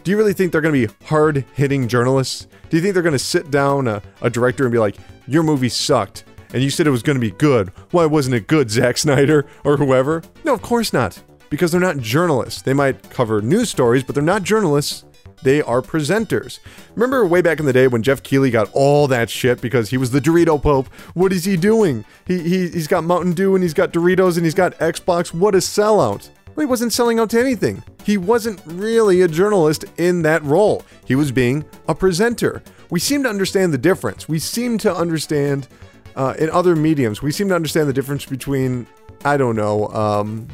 do 0.03 0.11
you 0.11 0.17
really 0.17 0.33
think 0.33 0.51
they're 0.51 0.61
going 0.61 0.73
to 0.73 0.87
be 0.87 0.93
hard 1.05 1.45
hitting 1.53 1.87
journalists? 1.87 2.47
Do 2.69 2.77
you 2.77 2.81
think 2.81 2.93
they're 2.93 3.03
going 3.03 3.13
to 3.13 3.19
sit 3.19 3.51
down 3.51 3.87
a, 3.87 4.01
a, 4.21 4.29
director 4.29 4.63
and 4.63 4.71
be 4.71 4.79
like, 4.79 4.95
your 5.27 5.43
movie 5.43 5.69
sucked 5.69 6.23
and 6.53 6.63
you 6.63 6.69
said 6.69 6.87
it 6.87 6.91
was 6.91 7.03
going 7.03 7.15
to 7.17 7.21
be 7.21 7.31
good? 7.31 7.69
Why 7.91 8.05
wasn't 8.05 8.35
it 8.35 8.47
good, 8.47 8.71
Zack 8.71 8.97
Snyder 8.97 9.45
or 9.63 9.77
whoever? 9.77 10.23
No, 10.43 10.53
of 10.53 10.61
course 10.61 10.93
not. 10.93 11.21
Because 11.49 11.71
they're 11.71 11.81
not 11.81 11.97
journalists. 11.97 12.61
They 12.61 12.73
might 12.73 13.09
cover 13.09 13.41
news 13.41 13.69
stories, 13.69 14.03
but 14.03 14.15
they're 14.15 14.23
not 14.23 14.43
journalists. 14.43 15.03
They 15.43 15.61
are 15.61 15.81
presenters. 15.81 16.59
Remember 16.95 17.25
way 17.25 17.41
back 17.41 17.59
in 17.59 17.65
the 17.65 17.73
day 17.73 17.87
when 17.87 18.03
Geoff 18.03 18.23
Keighley 18.23 18.51
got 18.51 18.69
all 18.73 19.07
that 19.07 19.29
shit 19.29 19.61
because 19.61 19.89
he 19.89 19.97
was 19.97 20.11
the 20.11 20.19
Dorito 20.19 20.61
Pope? 20.61 20.87
What 21.13 21.31
is 21.31 21.45
he 21.45 21.57
doing? 21.57 22.05
He, 22.25 22.39
he, 22.39 22.69
he's 22.69 22.87
got 22.87 23.03
Mountain 23.03 23.33
Dew 23.33 23.55
and 23.55 23.63
he's 23.63 23.73
got 23.73 23.93
Doritos 23.93 24.35
and 24.35 24.45
he's 24.45 24.53
got 24.53 24.77
Xbox. 24.79 25.33
What 25.33 25.55
a 25.55 25.59
sellout. 25.59 26.29
Well, 26.55 26.65
he 26.65 26.69
wasn't 26.69 26.93
selling 26.93 27.19
out 27.19 27.29
to 27.31 27.39
anything. 27.39 27.83
He 28.03 28.17
wasn't 28.17 28.61
really 28.65 29.21
a 29.21 29.27
journalist 29.27 29.85
in 29.97 30.23
that 30.23 30.43
role. 30.43 30.83
He 31.05 31.15
was 31.15 31.31
being 31.31 31.63
a 31.87 31.95
presenter. 31.95 32.61
We 32.89 32.99
seem 32.99 33.23
to 33.23 33.29
understand 33.29 33.71
the 33.71 33.77
difference. 33.77 34.27
We 34.27 34.39
seem 34.39 34.77
to 34.79 34.93
understand 34.93 35.67
uh, 36.15 36.33
in 36.37 36.49
other 36.49 36.75
mediums, 36.75 37.21
we 37.21 37.31
seem 37.31 37.47
to 37.49 37.55
understand 37.55 37.87
the 37.87 37.93
difference 37.93 38.25
between, 38.25 38.87
I 39.23 39.37
don't 39.37 39.55
know, 39.55 39.87
um, 39.89 40.47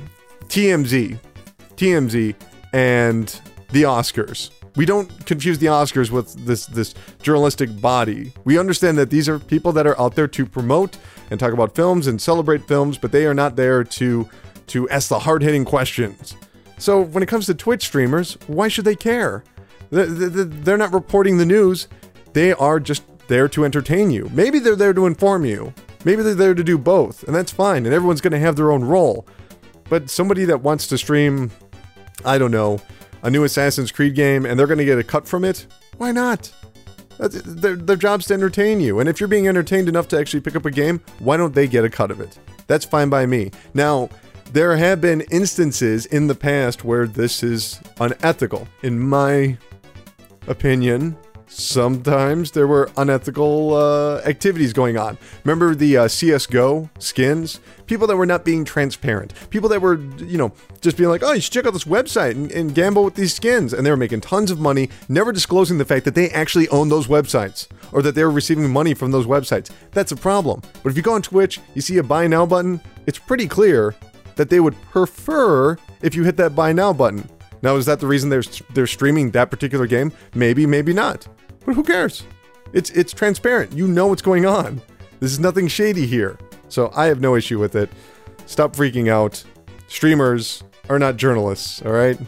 TMZ, 0.44 1.18
TMZ, 1.76 2.36
and 2.74 3.42
the 3.72 3.84
Oscars. 3.84 4.52
We 4.76 4.86
don't 4.86 5.26
confuse 5.26 5.60
the 5.60 5.68
Oscars 5.68 6.10
with 6.12 6.46
this 6.46 6.66
this 6.66 6.94
journalistic 7.22 7.80
body. 7.80 8.34
We 8.44 8.60
understand 8.60 8.98
that 8.98 9.10
these 9.10 9.30
are 9.30 9.40
people 9.40 9.72
that 9.74 9.88
are 9.88 10.00
out 10.00 10.16
there 10.16 10.28
to 10.28 10.46
promote 10.46 10.98
and 11.32 11.40
talk 11.40 11.54
about 11.54 11.76
films 11.76 12.08
and 12.08 12.22
celebrate 12.22 12.68
films, 12.68 12.98
but 12.98 13.12
they 13.12 13.26
are 13.26 13.34
not 13.34 13.56
there 13.56 13.84
to 13.84 14.30
to 14.68 14.90
ask 14.90 15.10
the 15.10 15.20
hard 15.20 15.44
hitting 15.44 15.66
questions. 15.66 16.36
So 16.78 17.02
when 17.02 17.24
it 17.24 17.28
comes 17.28 17.46
to 17.46 17.54
Twitch 17.54 17.86
streamers, 17.86 18.38
why 18.48 18.68
should 18.68 18.86
they 18.86 18.96
care? 18.96 19.44
They're 19.92 20.78
not 20.78 20.94
reporting 20.94 21.38
the 21.38 21.46
news. 21.46 21.88
They 22.34 22.52
are 22.54 22.80
just 22.80 23.04
there 23.28 23.48
to 23.50 23.64
entertain 23.64 24.12
you. 24.12 24.30
Maybe 24.34 24.60
they're 24.60 24.76
there 24.76 24.94
to 24.94 25.06
inform 25.06 25.46
you. 25.46 25.74
Maybe 26.04 26.22
they're 26.22 26.36
there 26.36 26.54
to 26.54 26.64
do 26.64 26.78
both, 26.78 27.24
and 27.24 27.36
that's 27.36 27.52
fine. 27.52 27.86
And 27.86 27.94
everyone's 27.96 28.22
going 28.22 28.34
to 28.34 28.40
have 28.40 28.56
their 28.56 28.72
own 28.72 28.84
role. 28.84 29.26
But 29.90 30.10
somebody 30.10 30.46
that 30.46 30.62
wants 30.62 30.88
to 30.88 30.98
stream, 30.98 31.52
I 32.24 32.38
don't 32.38 32.52
know, 32.52 32.82
a 33.26 33.32
new 33.32 33.44
Assassin's 33.44 33.92
Creed 33.92 34.14
game 34.14 34.46
and 34.46 34.58
they're 34.58 34.68
going 34.68 34.78
to 34.78 34.86
get 34.86 35.00
a 35.00 35.04
cut 35.04 35.28
from 35.28 35.44
it, 35.44 35.66
why 35.98 36.12
not? 36.12 36.54
Their, 37.18 37.76
their 37.76 37.96
job's 37.96 38.28
to 38.28 38.36
entertain 38.36 38.80
you. 38.80 39.00
And 39.00 39.10
if 39.10 39.20
you're 39.20 39.28
being 39.28 39.48
entertained 39.48 39.90
enough 39.90 40.08
to 40.10 40.20
actually 40.20 40.42
pick 40.42 40.56
up 40.56 40.66
a 40.66 40.72
game, 40.72 41.02
why 41.20 41.36
don't 41.36 41.56
they 41.56 41.68
get 41.68 41.84
a 41.84 41.90
cut 41.90 42.12
of 42.12 42.22
it? 42.22 42.38
That's 42.68 42.86
fine 42.86 43.10
by 43.10 43.26
me. 43.26 43.50
Now, 43.74 44.10
there 44.52 44.78
have 44.78 45.02
been 45.02 45.22
instances 45.32 46.06
in 46.06 46.28
the 46.28 46.36
past 46.36 46.84
where 46.84 47.08
this 47.08 47.42
is 47.42 47.82
unethical. 48.00 48.68
In 48.84 49.00
my 49.00 49.58
opinion, 50.48 51.18
sometimes 51.48 52.52
there 52.52 52.68
were 52.68 52.90
unethical 52.98 53.74
uh, 53.74 54.22
activities 54.26 54.74
going 54.74 54.98
on. 54.98 55.18
Remember 55.44 55.76
the 55.76 55.98
uh, 55.98 56.06
CSGO 56.06 56.90
skins? 57.02 57.60
People 57.86 58.08
that 58.08 58.16
were 58.16 58.26
not 58.26 58.44
being 58.44 58.66
transparent. 58.66 59.34
People 59.50 59.70
that 59.70 59.82
were, 59.82 60.00
you 60.18 60.38
know, 60.38 60.52
just 60.82 60.98
being 60.98 61.10
like, 61.10 61.24
oh, 61.24 61.34
you 61.34 61.42
should 61.42 61.54
check 61.54 61.66
out 61.66 61.74
this 61.74 61.84
website 61.84 62.32
and, 62.32 62.52
and 62.52 62.74
gamble 62.74 63.04
with 63.04 63.16
these 63.16 63.34
skins. 63.34 63.74
And 63.74 63.86
they 63.86 63.92
were 63.92 63.98
making 63.98 64.22
tons 64.22 64.52
of 64.52 64.60
money, 64.60 64.90
never 65.08 65.32
disclosing 65.32 65.78
the 65.78 65.86
fact 65.86 66.06
that 66.06 66.16
they 66.16 66.30
actually 66.32 66.68
own 66.70 66.90
those 66.90 67.08
websites 67.08 67.68
or 67.92 68.02
that 68.02 68.16
they 68.16 68.24
were 68.24 68.32
receiving 68.32 68.72
money 68.72 68.94
from 68.94 69.12
those 69.12 69.26
websites. 69.26 69.70
That's 69.92 70.12
a 70.12 70.18
problem. 70.18 70.62
But 70.84 70.90
if 70.90 70.98
you 70.98 71.04
go 71.04 71.14
on 71.14 71.22
Twitch, 71.22 71.60
you 71.74 71.82
see 71.82 71.98
a 71.98 72.04
buy 72.04 72.28
now 72.28 72.46
button, 72.46 72.82
it's 73.06 73.20
pretty 73.20 73.48
clear 73.48 73.96
that 74.36 74.50
they 74.50 74.60
would 74.60 74.76
prefer 74.92 75.78
if 76.02 76.16
you 76.16 76.24
hit 76.24 76.38
that 76.38 76.56
buy 76.56 76.74
now 76.74 76.92
button. 76.92 77.30
Now, 77.62 77.76
is 77.76 77.86
that 77.86 78.00
the 78.00 78.08
reason 78.08 78.30
they're 78.30 78.44
they're 78.74 78.88
streaming 78.88 79.32
that 79.32 79.50
particular 79.50 79.88
game? 79.88 80.12
Maybe, 80.34 80.66
maybe 80.66 80.94
not. 80.94 81.28
But 81.66 81.76
who 81.76 81.84
cares? 81.84 82.24
It's 82.74 82.90
it's 82.92 83.14
transparent. 83.14 83.74
You 83.74 83.88
know 83.88 84.08
what's 84.08 84.22
going 84.22 84.46
on. 84.46 84.82
This 85.20 85.32
is 85.32 85.40
nothing 85.40 85.68
shady 85.68 86.06
here. 86.06 86.38
So 86.70 86.92
I 86.96 87.06
have 87.06 87.22
no 87.22 87.36
issue 87.36 87.60
with 87.60 87.76
it. 87.76 87.90
Stop 88.46 88.76
freaking 88.76 89.10
out. 89.10 89.44
Streamers 89.88 90.64
are 90.90 91.00
not 91.00 91.18
journalists, 91.18 91.82
all 91.84 91.92
right? 91.92 92.20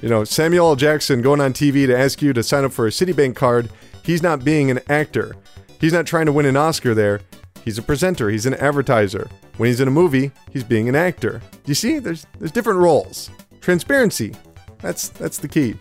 You 0.00 0.08
know, 0.08 0.24
Samuel 0.24 0.68
L. 0.68 0.76
Jackson 0.76 1.22
going 1.22 1.40
on 1.40 1.52
TV 1.52 1.86
to 1.86 1.96
ask 1.96 2.22
you 2.22 2.32
to 2.32 2.42
sign 2.42 2.64
up 2.64 2.72
for 2.72 2.86
a 2.86 2.90
Citibank 2.90 3.36
card, 3.36 3.70
he's 4.02 4.22
not 4.22 4.44
being 4.44 4.70
an 4.70 4.80
actor. 4.88 5.36
He's 5.80 5.92
not 5.92 6.06
trying 6.06 6.26
to 6.26 6.32
win 6.32 6.46
an 6.46 6.56
Oscar 6.56 6.94
there. 6.94 7.20
He's 7.64 7.78
a 7.78 7.82
presenter, 7.82 8.30
he's 8.30 8.46
an 8.46 8.54
advertiser. 8.54 9.28
When 9.58 9.66
he's 9.68 9.80
in 9.80 9.88
a 9.88 9.90
movie, 9.90 10.32
he's 10.50 10.64
being 10.64 10.88
an 10.88 10.96
actor. 10.96 11.42
You 11.66 11.74
see, 11.74 11.98
there's 11.98 12.26
there's 12.38 12.52
different 12.52 12.78
roles. 12.78 13.30
Transparency. 13.60 14.34
That's 14.82 15.08
that's 15.10 15.38
the 15.38 15.48
key. 15.48 15.76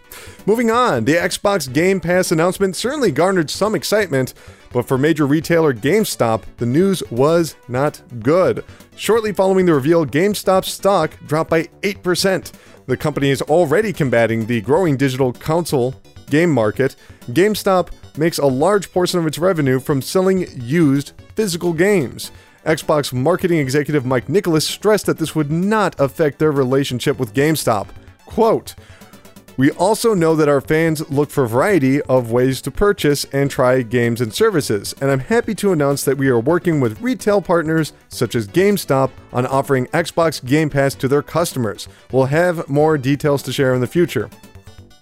Moving 0.45 0.71
on, 0.71 1.05
the 1.05 1.15
Xbox 1.15 1.71
Game 1.71 1.99
Pass 1.99 2.31
announcement 2.31 2.75
certainly 2.75 3.11
garnered 3.11 3.49
some 3.49 3.75
excitement, 3.75 4.33
but 4.71 4.87
for 4.87 4.97
major 4.97 5.25
retailer 5.25 5.73
GameStop, 5.73 6.43
the 6.57 6.65
news 6.65 7.01
was 7.09 7.55
not 7.67 8.01
good. 8.19 8.63
Shortly 8.95 9.31
following 9.31 9.65
the 9.65 9.73
reveal, 9.73 10.05
GameStop's 10.05 10.71
stock 10.71 11.11
dropped 11.25 11.49
by 11.49 11.63
8%. 11.81 12.51
The 12.85 12.97
company 12.97 13.29
is 13.29 13.41
already 13.43 13.93
combating 13.93 14.45
the 14.45 14.61
growing 14.61 14.97
digital 14.97 15.31
console 15.31 15.95
game 16.29 16.51
market. 16.51 16.95
GameStop 17.27 17.89
makes 18.17 18.37
a 18.37 18.45
large 18.45 18.91
portion 18.91 19.19
of 19.19 19.27
its 19.27 19.39
revenue 19.39 19.79
from 19.79 20.01
selling 20.01 20.47
used 20.59 21.13
physical 21.35 21.73
games. 21.73 22.31
Xbox 22.65 23.13
marketing 23.13 23.59
executive 23.59 24.05
Mike 24.05 24.27
Nicholas 24.27 24.67
stressed 24.67 25.05
that 25.05 25.17
this 25.17 25.33
would 25.33 25.49
not 25.51 25.97
affect 25.99 26.39
their 26.39 26.51
relationship 26.51 27.17
with 27.17 27.33
GameStop. 27.33 27.87
Quote, 28.30 28.75
we 29.57 29.71
also 29.71 30.13
know 30.13 30.36
that 30.36 30.47
our 30.47 30.61
fans 30.61 31.09
look 31.09 31.32
for 31.32 31.47
variety 31.47 31.99
of 32.03 32.32
ways 32.32 32.61
to 32.61 32.69
purchase 32.69 33.25
and 33.34 33.49
try 33.49 33.82
games 33.82 34.21
and 34.21 34.32
services, 34.32 34.93
and 35.01 35.09
I'm 35.09 35.19
happy 35.19 35.55
to 35.55 35.71
announce 35.71 36.05
that 36.05 36.19
we 36.19 36.27
are 36.30 36.39
working 36.39 36.80
with 36.80 37.01
retail 37.01 37.41
partners 37.41 37.91
such 38.07 38.36
as 38.36 38.47
GameStop 38.47 39.09
on 39.34 39.47
offering 39.47 39.88
Xbox 39.88 40.45
Game 40.45 40.69
Pass 40.69 40.93
to 40.93 41.07
their 41.07 41.23
customers. 41.23 41.88
We'll 42.11 42.25
have 42.25 42.69
more 42.69 42.99
details 42.99 43.41
to 43.43 43.51
share 43.51 43.73
in 43.73 43.82
the 43.82 43.88
future. 43.88 44.30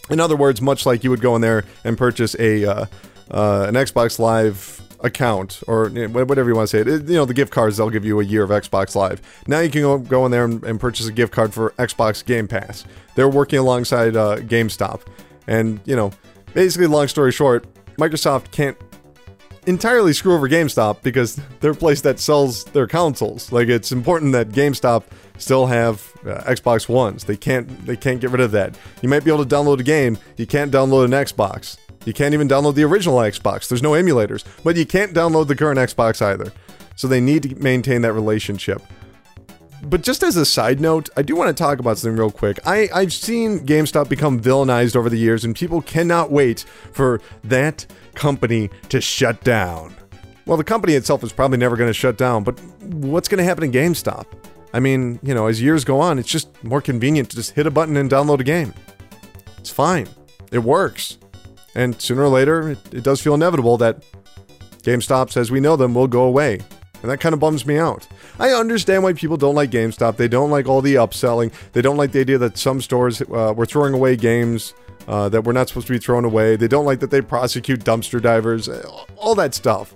In 0.10 0.22
other 0.22 0.38
words, 0.38 0.62
much 0.62 0.86
like 0.86 1.04
you 1.04 1.10
would 1.10 1.22
go 1.22 1.36
in 1.36 1.42
there 1.42 1.66
and 1.84 1.98
purchase 1.98 2.34
a 2.40 2.64
uh, 2.64 2.86
uh, 3.30 3.66
an 3.68 3.76
Xbox 3.76 4.20
Live 4.20 4.82
account 5.02 5.62
or 5.68 5.90
whatever 5.90 6.50
you 6.50 6.56
want 6.56 6.70
to 6.70 6.84
say 6.84 6.90
it. 6.90 7.08
You 7.08 7.16
know, 7.16 7.26
the 7.26 7.34
gift 7.34 7.52
cards, 7.52 7.78
they'll 7.78 7.90
give 7.90 8.06
you 8.06 8.20
a 8.20 8.24
year 8.24 8.44
of 8.44 8.50
Xbox 8.50 8.96
Live. 8.96 9.22
Now 9.48 9.60
you 9.60 9.70
can 9.70 9.82
go, 9.82 9.98
go 9.98 10.26
in 10.26 10.32
there 10.32 10.46
and, 10.46 10.64
and 10.64 10.80
purchase 10.80 11.08
a 11.08 11.12
gift 11.12 11.34
card 11.34 11.54
for 11.54 11.72
Xbox 11.72 12.26
Game 12.26 12.48
Pass. 12.48 12.86
They're 13.16 13.30
working 13.30 13.60
alongside 13.60 14.16
uh, 14.16 14.38
GameStop. 14.38 15.02
And, 15.48 15.80
you 15.86 15.96
know, 15.96 16.12
basically, 16.54 16.88
long 16.88 17.08
story 17.08 17.32
short, 17.32 17.66
Microsoft 17.98 18.52
can't 18.52 18.78
entirely 19.66 20.14
screw 20.14 20.34
over 20.34 20.50
GameStop 20.50 21.04
because 21.04 21.40
they're 21.60 21.72
a 21.72 21.76
place 21.76 22.02
that 22.02 22.20
sells 22.20 22.64
their 22.66 22.88
consoles. 22.88 23.52
Like 23.52 23.68
it's 23.68 23.92
important 23.92 24.32
that 24.34 24.50
GameStop 24.50 25.04
still 25.38 25.68
have 25.68 26.12
uh, 26.26 26.42
Xbox 26.44 26.90
Ones. 26.90 27.26
They 27.26 27.38
can't 27.38 27.86
they 27.86 27.96
can't 27.96 28.20
get 28.20 28.32
rid 28.32 28.42
of 28.42 28.52
that. 28.52 28.78
You 29.02 29.10
might 29.10 29.24
be 29.24 29.32
able 29.32 29.46
to 29.46 29.56
download 29.56 29.80
a 29.80 29.84
game, 29.84 30.18
you 30.38 30.48
can't 30.48 30.72
download 30.72 31.06
an 31.06 31.12
Xbox. 31.12 31.78
You 32.06 32.14
can't 32.14 32.34
even 32.34 32.48
download 32.48 32.76
the 32.76 32.84
original 32.84 33.18
Xbox. 33.18 33.68
There's 33.68 33.84
no 33.84 33.92
emulators, 33.92 34.44
but 34.64 34.76
you 34.76 34.86
can't 34.86 35.14
download 35.14 35.48
the 35.48 35.56
current 35.56 35.80
Xbox 35.80 36.22
either. 36.22 36.54
So 36.96 37.08
they 37.08 37.22
need 37.22 37.44
to 37.44 37.56
maintain 37.56 38.02
that 38.02 38.14
relationship. 38.14 38.82
But 39.84 40.02
just 40.02 40.24
as 40.24 40.36
a 40.36 40.46
side 40.46 40.80
note, 40.80 41.10
I 41.16 41.22
do 41.22 41.36
want 41.36 41.56
to 41.56 41.64
talk 41.64 41.80
about 41.80 41.98
something 41.98 42.18
real 42.18 42.32
quick. 42.32 42.60
I, 42.66 42.90
I've 42.94 43.14
seen 43.14 43.60
GameStop 43.60 44.10
become 44.10 44.40
villainized 44.40 44.96
over 44.96 45.10
the 45.10 45.18
years, 45.18 45.46
and 45.46 45.56
people 45.56 45.82
cannot 45.82 46.32
wait 46.32 46.66
for 46.94 47.22
that 47.44 47.86
company 48.16 48.70
to 48.90 49.00
shut 49.00 49.44
down. 49.44 49.96
Well, 50.46 50.58
the 50.58 50.64
company 50.64 50.94
itself 50.94 51.24
is 51.24 51.32
probably 51.32 51.58
never 51.58 51.76
going 51.76 51.90
to 51.90 51.94
shut 51.94 52.18
down, 52.18 52.44
but 52.44 52.60
what's 52.82 53.28
going 53.28 53.38
to 53.38 53.44
happen 53.44 53.64
in 53.66 53.72
GameStop? 53.72 54.26
I 54.74 54.80
mean, 54.80 55.20
you 55.22 55.34
know, 55.34 55.48
as 55.48 55.62
years 55.62 55.84
go 55.84 56.00
on, 56.00 56.20
it's 56.20 56.30
just 56.30 56.64
more 56.64 56.82
convenient 56.82 57.30
to 57.30 57.36
just 57.36 57.52
hit 57.52 57.68
a 57.68 57.72
button 57.72 57.98
and 57.98 58.10
download 58.10 58.40
a 58.40 58.44
game. 58.44 58.74
It's 59.60 59.70
fine. 59.70 60.08
It 60.52 60.60
works. 60.60 61.18
And 61.78 62.02
sooner 62.02 62.24
or 62.24 62.30
later, 62.30 62.72
it, 62.72 62.80
it 62.92 63.04
does 63.04 63.22
feel 63.22 63.36
inevitable 63.36 63.78
that 63.78 64.04
GameStops, 64.82 65.38
as 65.38 65.52
we 65.52 65.60
know 65.60 65.76
them, 65.76 65.94
will 65.94 66.08
go 66.08 66.24
away. 66.24 66.60
And 67.04 67.12
that 67.12 67.20
kind 67.20 67.34
of 67.34 67.40
bums 67.40 67.68
me 67.68 67.78
out. 67.78 68.08
I 68.40 68.50
understand 68.50 69.04
why 69.04 69.14
people 69.14 69.38
don't 69.38 69.54
like 69.54 69.70
GameStop. 69.70 70.18
They 70.18 70.28
don't 70.28 70.50
like 70.50 70.68
all 70.68 70.82
the 70.82 70.96
upselling. 70.96 71.54
They 71.74 71.84
don't 71.84 71.96
like 71.96 72.14
the 72.14 72.20
idea 72.20 72.40
that 72.40 72.58
some 72.58 72.82
stores 72.82 73.22
uh, 73.22 73.54
were 73.56 73.68
throwing 73.68 73.94
away 73.94 74.16
games 74.16 74.74
uh, 75.08 75.30
that 75.30 75.44
were 75.44 75.54
not 75.54 75.68
supposed 75.68 75.86
to 75.86 75.94
be 75.94 76.00
thrown 76.00 76.26
away. 76.26 76.56
They 76.56 76.68
don't 76.68 76.86
like 76.86 77.00
that 77.02 77.12
they 77.12 77.22
prosecute 77.22 77.82
dumpster 77.82 78.20
divers, 78.20 78.68
uh, 78.68 78.90
all 79.16 79.36
that 79.36 79.54
stuff. 79.54 79.94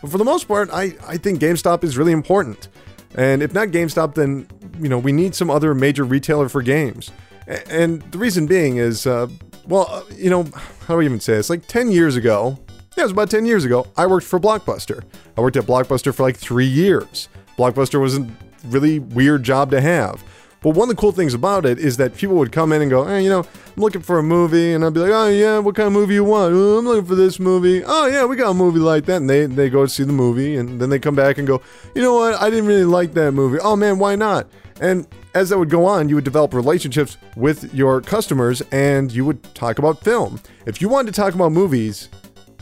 But 0.00 0.12
for 0.12 0.18
the 0.18 0.24
most 0.24 0.46
part, 0.46 0.70
I, 0.72 0.92
I 1.04 1.16
think 1.16 1.40
GameStop 1.40 1.82
is 1.82 1.98
really 1.98 2.12
important. 2.12 2.68
And 3.16 3.42
if 3.42 3.52
not 3.52 3.68
GameStop, 3.68 4.14
then 4.14 4.46
you 4.78 4.88
know 4.88 4.98
we 4.98 5.10
need 5.10 5.34
some 5.34 5.50
other 5.50 5.74
major 5.74 6.04
retailer 6.04 6.48
for 6.48 6.62
games. 6.62 7.10
And 7.46 8.02
the 8.12 8.18
reason 8.18 8.46
being 8.46 8.76
is 8.76 9.06
uh, 9.06 9.26
well, 9.66 9.88
uh, 9.90 10.02
you 10.14 10.30
know, 10.30 10.44
how 10.86 10.94
do 10.94 11.00
I 11.00 11.04
even 11.04 11.20
say 11.20 11.34
this? 11.34 11.50
Like 11.50 11.66
10 11.66 11.90
years 11.90 12.16
ago, 12.16 12.58
yeah, 12.96 13.02
it 13.02 13.04
was 13.04 13.12
about 13.12 13.30
10 13.30 13.46
years 13.46 13.64
ago, 13.64 13.86
I 13.96 14.06
worked 14.06 14.26
for 14.26 14.38
Blockbuster. 14.38 15.02
I 15.36 15.40
worked 15.40 15.56
at 15.56 15.64
Blockbuster 15.64 16.14
for 16.14 16.22
like 16.22 16.36
three 16.36 16.66
years. 16.66 17.28
Blockbuster 17.58 18.00
was 18.00 18.18
a 18.18 18.26
really 18.66 18.98
weird 18.98 19.42
job 19.42 19.70
to 19.70 19.80
have. 19.80 20.22
But 20.64 20.70
one 20.70 20.88
of 20.88 20.96
the 20.96 21.00
cool 21.00 21.12
things 21.12 21.34
about 21.34 21.66
it 21.66 21.78
is 21.78 21.98
that 21.98 22.16
people 22.16 22.36
would 22.36 22.50
come 22.50 22.72
in 22.72 22.80
and 22.80 22.90
go, 22.90 23.04
hey, 23.04 23.22
you 23.22 23.28
know, 23.28 23.40
I'm 23.40 23.82
looking 23.82 24.00
for 24.00 24.18
a 24.18 24.22
movie. 24.22 24.72
And 24.72 24.82
I'd 24.82 24.94
be 24.94 25.00
like, 25.00 25.10
oh, 25.12 25.28
yeah, 25.28 25.58
what 25.58 25.74
kind 25.74 25.88
of 25.88 25.92
movie 25.92 26.14
you 26.14 26.24
want? 26.24 26.54
Oh, 26.54 26.78
I'm 26.78 26.86
looking 26.86 27.04
for 27.04 27.14
this 27.14 27.38
movie. 27.38 27.84
Oh, 27.84 28.06
yeah, 28.06 28.24
we 28.24 28.34
got 28.34 28.52
a 28.52 28.54
movie 28.54 28.78
like 28.78 29.04
that. 29.04 29.18
And 29.18 29.28
they, 29.28 29.44
they 29.44 29.68
go 29.68 29.84
see 29.84 30.04
the 30.04 30.14
movie. 30.14 30.56
And 30.56 30.80
then 30.80 30.88
they 30.88 30.98
come 30.98 31.14
back 31.14 31.36
and 31.36 31.46
go, 31.46 31.60
you 31.94 32.00
know 32.00 32.14
what? 32.14 32.40
I 32.40 32.48
didn't 32.48 32.64
really 32.64 32.86
like 32.86 33.12
that 33.12 33.32
movie. 33.32 33.58
Oh, 33.60 33.76
man, 33.76 33.98
why 33.98 34.16
not? 34.16 34.46
And 34.80 35.06
as 35.34 35.50
that 35.50 35.58
would 35.58 35.68
go 35.68 35.84
on, 35.84 36.08
you 36.08 36.14
would 36.14 36.24
develop 36.24 36.54
relationships 36.54 37.18
with 37.36 37.74
your 37.74 38.00
customers 38.00 38.62
and 38.72 39.12
you 39.12 39.26
would 39.26 39.42
talk 39.54 39.78
about 39.78 40.02
film. 40.02 40.40
If 40.64 40.80
you 40.80 40.88
wanted 40.88 41.14
to 41.14 41.20
talk 41.20 41.34
about 41.34 41.52
movies, 41.52 42.08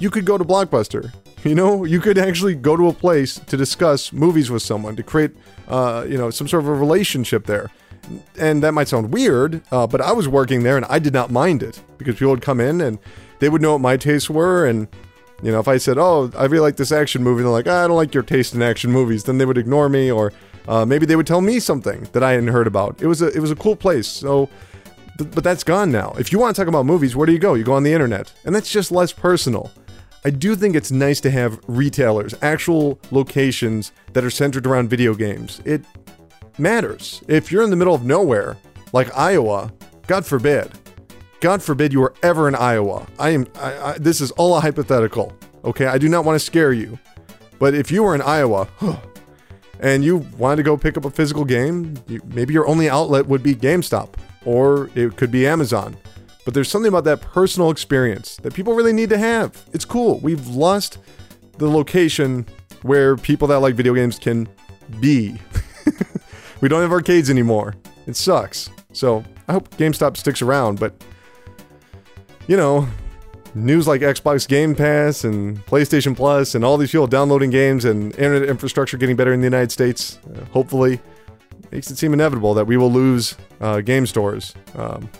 you 0.01 0.11
could 0.11 0.25
go 0.25 0.37
to 0.37 0.45
Blockbuster. 0.45 1.13
You 1.45 1.57
know, 1.57 1.85
you 1.85 2.01
could 2.01 2.19
actually 2.19 2.55
go 2.55 2.77
to 2.77 2.87
a 2.87 2.93
place 2.93 3.35
to 3.35 3.57
discuss 3.57 4.13
movies 4.13 4.49
with 4.49 4.63
someone 4.63 4.95
to 4.95 5.03
create, 5.03 5.33
uh, 5.67 6.07
you 6.09 6.17
know, 6.17 6.31
some 6.31 6.47
sort 6.47 6.63
of 6.63 6.69
a 6.69 6.75
relationship 6.75 7.47
there. 7.47 7.69
And 8.39 8.63
that 8.63 8.73
might 8.73 8.89
sound 8.89 9.13
weird, 9.13 9.63
uh, 9.71 9.87
but 9.87 10.01
I 10.01 10.13
was 10.13 10.29
working 10.29 10.63
there 10.63 10.77
and 10.77 10.87
I 10.87 10.99
did 10.99 11.13
not 11.13 11.31
mind 11.31 11.63
it 11.63 11.83
because 11.99 12.15
people 12.15 12.31
would 12.31 12.43
come 12.43 12.61
in 12.61 12.81
and 12.81 12.99
they 13.39 13.49
would 13.49 13.63
know 13.63 13.73
what 13.73 13.81
my 13.81 13.97
tastes 13.97 14.31
were 14.31 14.67
and 14.67 14.89
You 15.43 15.51
know, 15.51 15.59
if 15.59 15.67
I 15.67 15.77
said, 15.79 15.99
"Oh, 15.99 16.31
I 16.39 16.45
really 16.45 16.61
like 16.61 16.77
this 16.77 16.93
action 16.93 17.25
movie," 17.25 17.43
they're 17.43 17.51
like, 17.51 17.67
"I 17.67 17.89
don't 17.89 17.97
like 17.97 18.15
your 18.15 18.23
taste 18.23 18.55
in 18.55 18.63
action 18.63 18.93
movies," 18.93 19.25
then 19.25 19.39
they 19.39 19.45
would 19.45 19.59
ignore 19.59 19.89
me, 19.89 20.09
or 20.11 20.33
uh, 20.69 20.87
maybe 20.87 21.05
they 21.05 21.17
would 21.17 21.27
tell 21.27 21.41
me 21.41 21.59
something 21.59 22.07
that 22.13 22.23
I 22.23 22.31
hadn't 22.33 22.49
heard 22.49 22.69
about. 22.69 23.03
It 23.03 23.09
was 23.09 23.21
a 23.23 23.27
it 23.27 23.41
was 23.41 23.51
a 23.51 23.57
cool 23.57 23.75
place. 23.75 24.07
So, 24.07 24.49
but, 25.19 25.33
but 25.35 25.43
that's 25.43 25.65
gone 25.65 25.91
now. 25.91 26.15
If 26.17 26.31
you 26.31 26.39
want 26.39 26.55
to 26.55 26.63
talk 26.63 26.69
about 26.69 26.87
movies, 26.87 27.17
where 27.17 27.27
do 27.27 27.33
you 27.33 27.41
go? 27.41 27.55
You 27.55 27.65
go 27.65 27.73
on 27.75 27.83
the 27.83 27.93
internet, 27.93 28.33
and 28.45 28.55
that's 28.55 28.71
just 28.71 28.93
less 28.93 29.13
personal. 29.13 29.73
I 30.25 30.31
do 30.31 30.55
think 30.55 30.77
it's 30.77 30.93
nice 30.93 31.21
to 31.23 31.31
have 31.33 31.59
retailers, 31.67 32.37
actual 32.41 33.01
locations 33.11 33.91
that 34.13 34.23
are 34.23 34.31
centered 34.31 34.65
around 34.65 34.91
video 34.91 35.15
games. 35.15 35.61
It 35.65 35.85
matters. 36.59 37.23
If 37.29 37.51
you're 37.51 37.63
in 37.63 37.71
the 37.71 37.77
middle 37.77 37.95
of 37.95 38.05
nowhere, 38.05 38.57
like 38.93 39.17
Iowa, 39.17 39.73
God 40.07 40.27
forbid, 40.27 40.71
God 41.41 41.63
forbid 41.63 41.93
you 41.93 42.03
are 42.03 42.15
ever 42.23 42.49
in 42.49 42.55
Iowa. 42.55 43.07
I 43.19 43.31
am. 43.31 43.47
I, 43.57 43.79
I, 43.79 43.99
this 43.99 44.21
is 44.21 44.31
all 44.33 44.57
a 44.57 44.61
hypothetical. 44.61 45.33
Okay, 45.65 45.87
I 45.87 45.99
do 45.99 46.09
not 46.09 46.25
want 46.25 46.37
to 46.37 46.45
scare 46.45 46.73
you, 46.73 46.99
but 47.59 47.75
if 47.75 47.91
you 47.91 48.03
were 48.03 48.15
in 48.15 48.23
Iowa 48.23 48.69
and 49.81 50.05
you 50.05 50.19
wanted 50.39 50.57
to 50.57 50.63
go 50.63 50.77
pick 50.77 50.97
up 50.97 51.05
a 51.05 51.11
physical 51.11 51.45
game, 51.45 51.95
you, 52.07 52.21
maybe 52.27 52.53
your 52.53 52.67
only 52.67 52.89
outlet 52.89 53.27
would 53.27 53.43
be 53.43 53.55
GameStop 53.55 54.15
or 54.45 54.91
it 54.95 55.17
could 55.17 55.31
be 55.31 55.47
Amazon. 55.47 55.97
But 56.45 56.55
there's 56.55 56.69
something 56.69 56.89
about 56.89 57.05
that 57.05 57.21
personal 57.21 57.71
experience 57.71 58.37
that 58.37 58.55
people 58.55 58.75
really 58.75 58.93
need 58.93 59.11
to 59.11 59.19
have. 59.19 59.65
It's 59.73 59.85
cool. 59.85 60.19
We've 60.19 60.47
lost 60.49 60.99
the 61.59 61.69
location 61.69 62.47
where 62.83 63.17
people 63.17 63.47
that 63.49 63.59
like 63.59 63.75
video 63.75 63.95
games 63.95 64.19
can 64.19 64.49
be. 65.01 65.37
we 66.63 66.69
don't 66.69 66.81
have 66.81 66.93
arcades 66.93 67.29
anymore. 67.29 67.75
It 68.07 68.17
sucks. 68.17 68.71
So 68.93 69.23
I 69.49 69.53
hope 69.53 69.69
GameStop 69.77 70.17
sticks 70.17 70.41
around, 70.41 70.81
but 70.81 70.95
you 72.47 72.57
know, 72.57 72.89
news 73.55 73.87
like 73.87 74.01
Xbox 74.01 74.49
Game 74.49 74.75
Pass 74.75 75.25
and 75.25 75.59
PlayStation 75.67 76.17
Plus 76.17 76.55
and 76.55 76.65
all 76.65 76.79
these 76.79 76.93
people 76.93 77.07
downloading 77.07 77.51
games 77.51 77.85
and 77.85 78.15
internet 78.19 78.49
infrastructure 78.49 78.97
getting 78.97 79.17
better 79.17 79.33
in 79.33 79.41
the 79.41 79.47
United 79.47 79.73
States, 79.73 80.19
uh, 80.35 80.45
hopefully, 80.47 81.01
makes 81.71 81.91
it 81.91 81.99
seem 81.99 82.13
inevitable 82.13 82.55
that 82.55 82.67
we 82.67 82.77
will 82.77 82.91
lose 82.91 83.37
uh, 83.61 83.81
game 83.81 84.07
stores. 84.07 84.55
Um, 84.77 85.11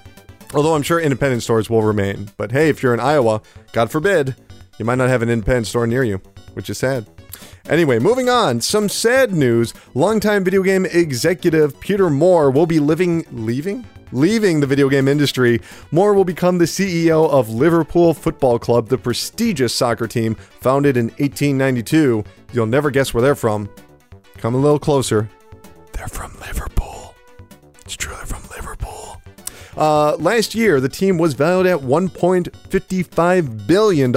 although 0.55 0.75
I'm 0.75 0.83
sure 0.83 1.01
independent 1.01 1.43
stores 1.43 1.69
will 1.69 1.83
remain. 1.83 2.31
But 2.37 2.53
hey, 2.53 2.69
if 2.69 2.83
you're 2.83 2.95
in 2.95 3.01
Iowa, 3.01 3.43
God 3.73 3.91
forbid, 3.91 4.37
you 4.79 4.85
might 4.85 4.97
not 4.97 5.09
have 5.09 5.23
an 5.23 5.29
independent 5.29 5.67
store 5.67 5.87
near 5.87 6.05
you, 6.05 6.19
which 6.55 6.71
is 6.71 6.79
sad. 6.79 7.07
Anyway, 7.69 7.99
moving 7.99 8.29
on. 8.29 8.61
Some 8.61 8.89
sad 8.89 9.33
news. 9.33 9.73
Longtime 9.95 10.45
video 10.45 10.63
game 10.63 10.85
executive 10.87 11.79
Peter 11.81 12.11
Moore 12.11 12.51
will 12.51 12.67
be 12.67 12.81
living, 12.81 13.25
leaving? 13.31 13.87
Leaving 14.15 14.61
the 14.61 14.67
video 14.67 14.91
game 14.91 15.09
industry, 15.09 15.59
Moore 15.91 16.13
will 16.13 16.25
become 16.25 16.59
the 16.59 16.67
CEO 16.67 17.31
of 17.31 17.49
Liverpool 17.49 18.13
Football 18.13 18.59
Club, 18.59 18.89
the 18.89 18.99
prestigious 18.99 19.75
soccer 19.75 20.07
team 20.07 20.35
founded 20.35 20.99
in 20.99 21.07
1892. 21.07 22.23
You'll 22.53 22.67
never 22.67 22.91
guess 22.91 23.15
where 23.15 23.23
they're 23.23 23.35
from. 23.35 23.71
Come 24.37 24.55
a 24.55 24.59
little 24.59 24.79
closer. 24.79 25.31
They're 25.93 26.09
from 26.09 26.35
Liverpool. 26.41 27.15
It's 27.87 27.97
true, 27.97 28.15
they're 28.15 28.27
from 28.27 28.43
Liverpool. 28.51 29.23
Uh, 29.77 30.17
last 30.17 30.55
year, 30.55 30.79
the 30.79 30.89
team 30.91 31.17
was 31.17 31.33
valued 31.33 31.67
at 31.67 31.79
$1.55 31.79 33.67
billion. 33.67 34.13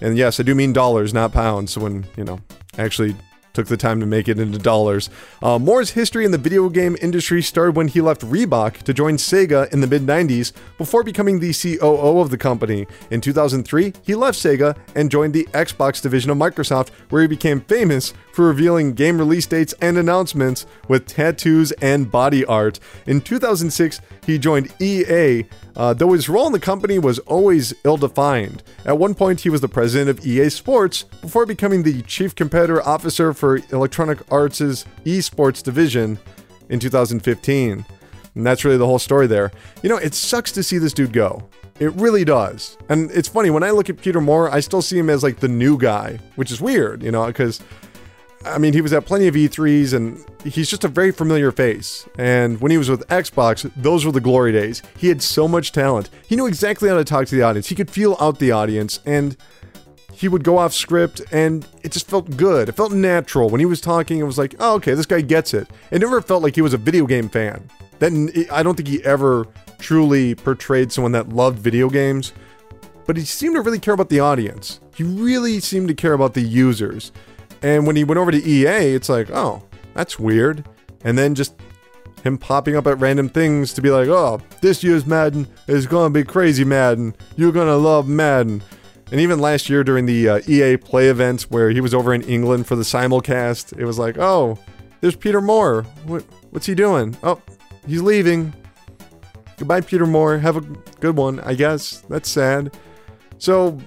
And 0.00 0.16
yes, 0.16 0.38
I 0.40 0.42
do 0.42 0.54
mean 0.54 0.72
dollars, 0.72 1.14
not 1.14 1.32
pounds. 1.32 1.76
When, 1.76 2.04
you 2.16 2.24
know, 2.24 2.38
actually 2.78 3.14
took 3.56 3.66
the 3.66 3.76
time 3.76 3.98
to 4.00 4.06
make 4.06 4.28
it 4.28 4.38
into 4.38 4.58
dollars. 4.58 5.08
Uh, 5.42 5.58
Moore's 5.58 5.90
history 5.90 6.26
in 6.26 6.30
the 6.30 6.38
video 6.38 6.68
game 6.68 6.94
industry 7.00 7.42
started 7.42 7.74
when 7.74 7.88
he 7.88 8.02
left 8.02 8.20
Reebok 8.20 8.82
to 8.82 8.92
join 8.92 9.16
Sega 9.16 9.72
in 9.72 9.80
the 9.80 9.86
mid 9.86 10.02
90s 10.02 10.52
before 10.76 11.02
becoming 11.02 11.40
the 11.40 11.54
COO 11.54 12.20
of 12.20 12.30
the 12.30 12.36
company. 12.36 12.86
In 13.10 13.22
2003, 13.22 13.94
he 14.02 14.14
left 14.14 14.38
Sega 14.38 14.76
and 14.94 15.10
joined 15.10 15.32
the 15.32 15.48
Xbox 15.52 16.02
division 16.02 16.30
of 16.30 16.36
Microsoft, 16.36 16.90
where 17.08 17.22
he 17.22 17.28
became 17.28 17.62
famous 17.62 18.12
for 18.32 18.46
revealing 18.46 18.92
game 18.92 19.16
release 19.16 19.46
dates 19.46 19.74
and 19.80 19.96
announcements 19.96 20.66
with 20.88 21.06
tattoos 21.06 21.72
and 21.72 22.10
body 22.10 22.44
art. 22.44 22.78
In 23.06 23.22
2006, 23.22 24.00
he 24.26 24.38
joined 24.38 24.74
EA, 24.78 25.46
uh, 25.76 25.94
though 25.94 26.12
his 26.12 26.28
role 26.28 26.46
in 26.46 26.52
the 26.52 26.60
company 26.60 26.98
was 26.98 27.18
always 27.20 27.72
ill 27.84 27.96
defined. 27.96 28.62
At 28.84 28.98
one 28.98 29.14
point, 29.14 29.40
he 29.40 29.48
was 29.48 29.62
the 29.62 29.68
president 29.68 30.10
of 30.10 30.26
EA 30.26 30.50
Sports 30.50 31.04
before 31.04 31.46
becoming 31.46 31.82
the 31.82 32.02
chief 32.02 32.34
competitor 32.34 32.86
officer 32.86 33.32
for 33.32 33.45
Electronic 33.54 34.20
Arts' 34.32 34.84
esports 35.04 35.62
division 35.62 36.18
in 36.68 36.80
2015. 36.80 37.86
And 38.34 38.46
that's 38.46 38.64
really 38.64 38.76
the 38.76 38.86
whole 38.86 38.98
story 38.98 39.26
there. 39.26 39.50
You 39.82 39.88
know, 39.88 39.96
it 39.96 40.12
sucks 40.12 40.52
to 40.52 40.62
see 40.62 40.78
this 40.78 40.92
dude 40.92 41.12
go. 41.12 41.48
It 41.78 41.92
really 41.92 42.24
does. 42.24 42.76
And 42.88 43.10
it's 43.10 43.28
funny, 43.28 43.50
when 43.50 43.62
I 43.62 43.70
look 43.70 43.88
at 43.88 44.00
Peter 44.00 44.20
Moore, 44.20 44.50
I 44.50 44.60
still 44.60 44.82
see 44.82 44.98
him 44.98 45.08
as 45.08 45.22
like 45.22 45.38
the 45.38 45.48
new 45.48 45.78
guy, 45.78 46.18
which 46.34 46.50
is 46.50 46.60
weird, 46.60 47.02
you 47.02 47.10
know, 47.10 47.26
because 47.26 47.62
I 48.46 48.58
mean, 48.58 48.72
he 48.72 48.80
was 48.80 48.92
at 48.92 49.06
plenty 49.06 49.26
of 49.26 49.34
E3s 49.34 49.92
and 49.92 50.24
he's 50.44 50.70
just 50.70 50.84
a 50.84 50.88
very 50.88 51.10
familiar 51.10 51.50
face. 51.50 52.08
And 52.16 52.60
when 52.60 52.70
he 52.70 52.78
was 52.78 52.88
with 52.88 53.06
Xbox, 53.08 53.70
those 53.76 54.04
were 54.04 54.12
the 54.12 54.20
glory 54.20 54.52
days. 54.52 54.82
He 54.96 55.08
had 55.08 55.20
so 55.22 55.48
much 55.48 55.72
talent. 55.72 56.10
He 56.26 56.36
knew 56.36 56.46
exactly 56.46 56.88
how 56.88 56.96
to 56.96 57.04
talk 57.04 57.26
to 57.26 57.34
the 57.34 57.42
audience. 57.42 57.68
He 57.68 57.74
could 57.74 57.90
feel 57.90 58.16
out 58.20 58.38
the 58.38 58.52
audience 58.52 59.00
and 59.04 59.36
he 60.16 60.28
would 60.28 60.42
go 60.42 60.56
off 60.56 60.72
script 60.72 61.20
and 61.30 61.66
it 61.82 61.92
just 61.92 62.08
felt 62.08 62.38
good. 62.38 62.70
It 62.70 62.72
felt 62.72 62.92
natural. 62.92 63.50
When 63.50 63.60
he 63.60 63.66
was 63.66 63.82
talking, 63.82 64.18
it 64.18 64.22
was 64.22 64.38
like, 64.38 64.54
oh, 64.58 64.76
okay, 64.76 64.94
this 64.94 65.04
guy 65.04 65.20
gets 65.20 65.52
it. 65.52 65.68
It 65.90 66.00
never 66.00 66.22
felt 66.22 66.42
like 66.42 66.54
he 66.54 66.62
was 66.62 66.72
a 66.72 66.78
video 66.78 67.06
game 67.06 67.28
fan. 67.28 67.68
Then 67.98 68.30
I 68.50 68.62
don't 68.62 68.76
think 68.76 68.88
he 68.88 69.04
ever 69.04 69.46
truly 69.78 70.34
portrayed 70.34 70.90
someone 70.90 71.12
that 71.12 71.28
loved 71.28 71.58
video 71.58 71.90
games, 71.90 72.32
but 73.04 73.18
he 73.18 73.24
seemed 73.24 73.56
to 73.56 73.60
really 73.60 73.78
care 73.78 73.92
about 73.92 74.08
the 74.08 74.20
audience. 74.20 74.80
He 74.94 75.04
really 75.04 75.60
seemed 75.60 75.88
to 75.88 75.94
care 75.94 76.14
about 76.14 76.32
the 76.32 76.40
users. 76.40 77.12
And 77.62 77.86
when 77.86 77.96
he 77.96 78.04
went 78.04 78.18
over 78.18 78.30
to 78.30 78.42
EA, 78.42 78.94
it's 78.94 79.10
like, 79.10 79.30
oh, 79.30 79.62
that's 79.92 80.18
weird. 80.18 80.66
And 81.04 81.18
then 81.18 81.34
just 81.34 81.54
him 82.22 82.38
popping 82.38 82.74
up 82.74 82.86
at 82.86 82.98
random 82.98 83.28
things 83.28 83.74
to 83.74 83.82
be 83.82 83.90
like, 83.90 84.08
oh, 84.08 84.40
this 84.62 84.82
year's 84.82 85.06
Madden 85.06 85.46
is 85.66 85.86
gonna 85.86 86.10
be 86.10 86.24
crazy 86.24 86.64
Madden. 86.64 87.14
You're 87.36 87.52
gonna 87.52 87.76
love 87.76 88.08
Madden. 88.08 88.62
And 89.10 89.20
even 89.20 89.38
last 89.38 89.68
year 89.68 89.84
during 89.84 90.06
the 90.06 90.28
uh, 90.28 90.40
EA 90.48 90.76
Play 90.76 91.08
events 91.08 91.48
where 91.50 91.70
he 91.70 91.80
was 91.80 91.94
over 91.94 92.12
in 92.12 92.22
England 92.22 92.66
for 92.66 92.74
the 92.74 92.82
simulcast, 92.82 93.78
it 93.78 93.84
was 93.84 93.98
like, 93.98 94.18
oh, 94.18 94.58
there's 95.00 95.14
Peter 95.14 95.40
Moore. 95.40 95.82
What, 96.04 96.24
what's 96.50 96.66
he 96.66 96.74
doing? 96.74 97.16
Oh, 97.22 97.40
he's 97.86 98.02
leaving. 98.02 98.52
Goodbye, 99.58 99.82
Peter 99.82 100.06
Moore. 100.06 100.38
Have 100.38 100.56
a 100.56 100.60
good 101.00 101.16
one, 101.16 101.40
I 101.40 101.54
guess. 101.54 102.00
That's 102.08 102.28
sad. 102.28 102.76
So 103.38 103.78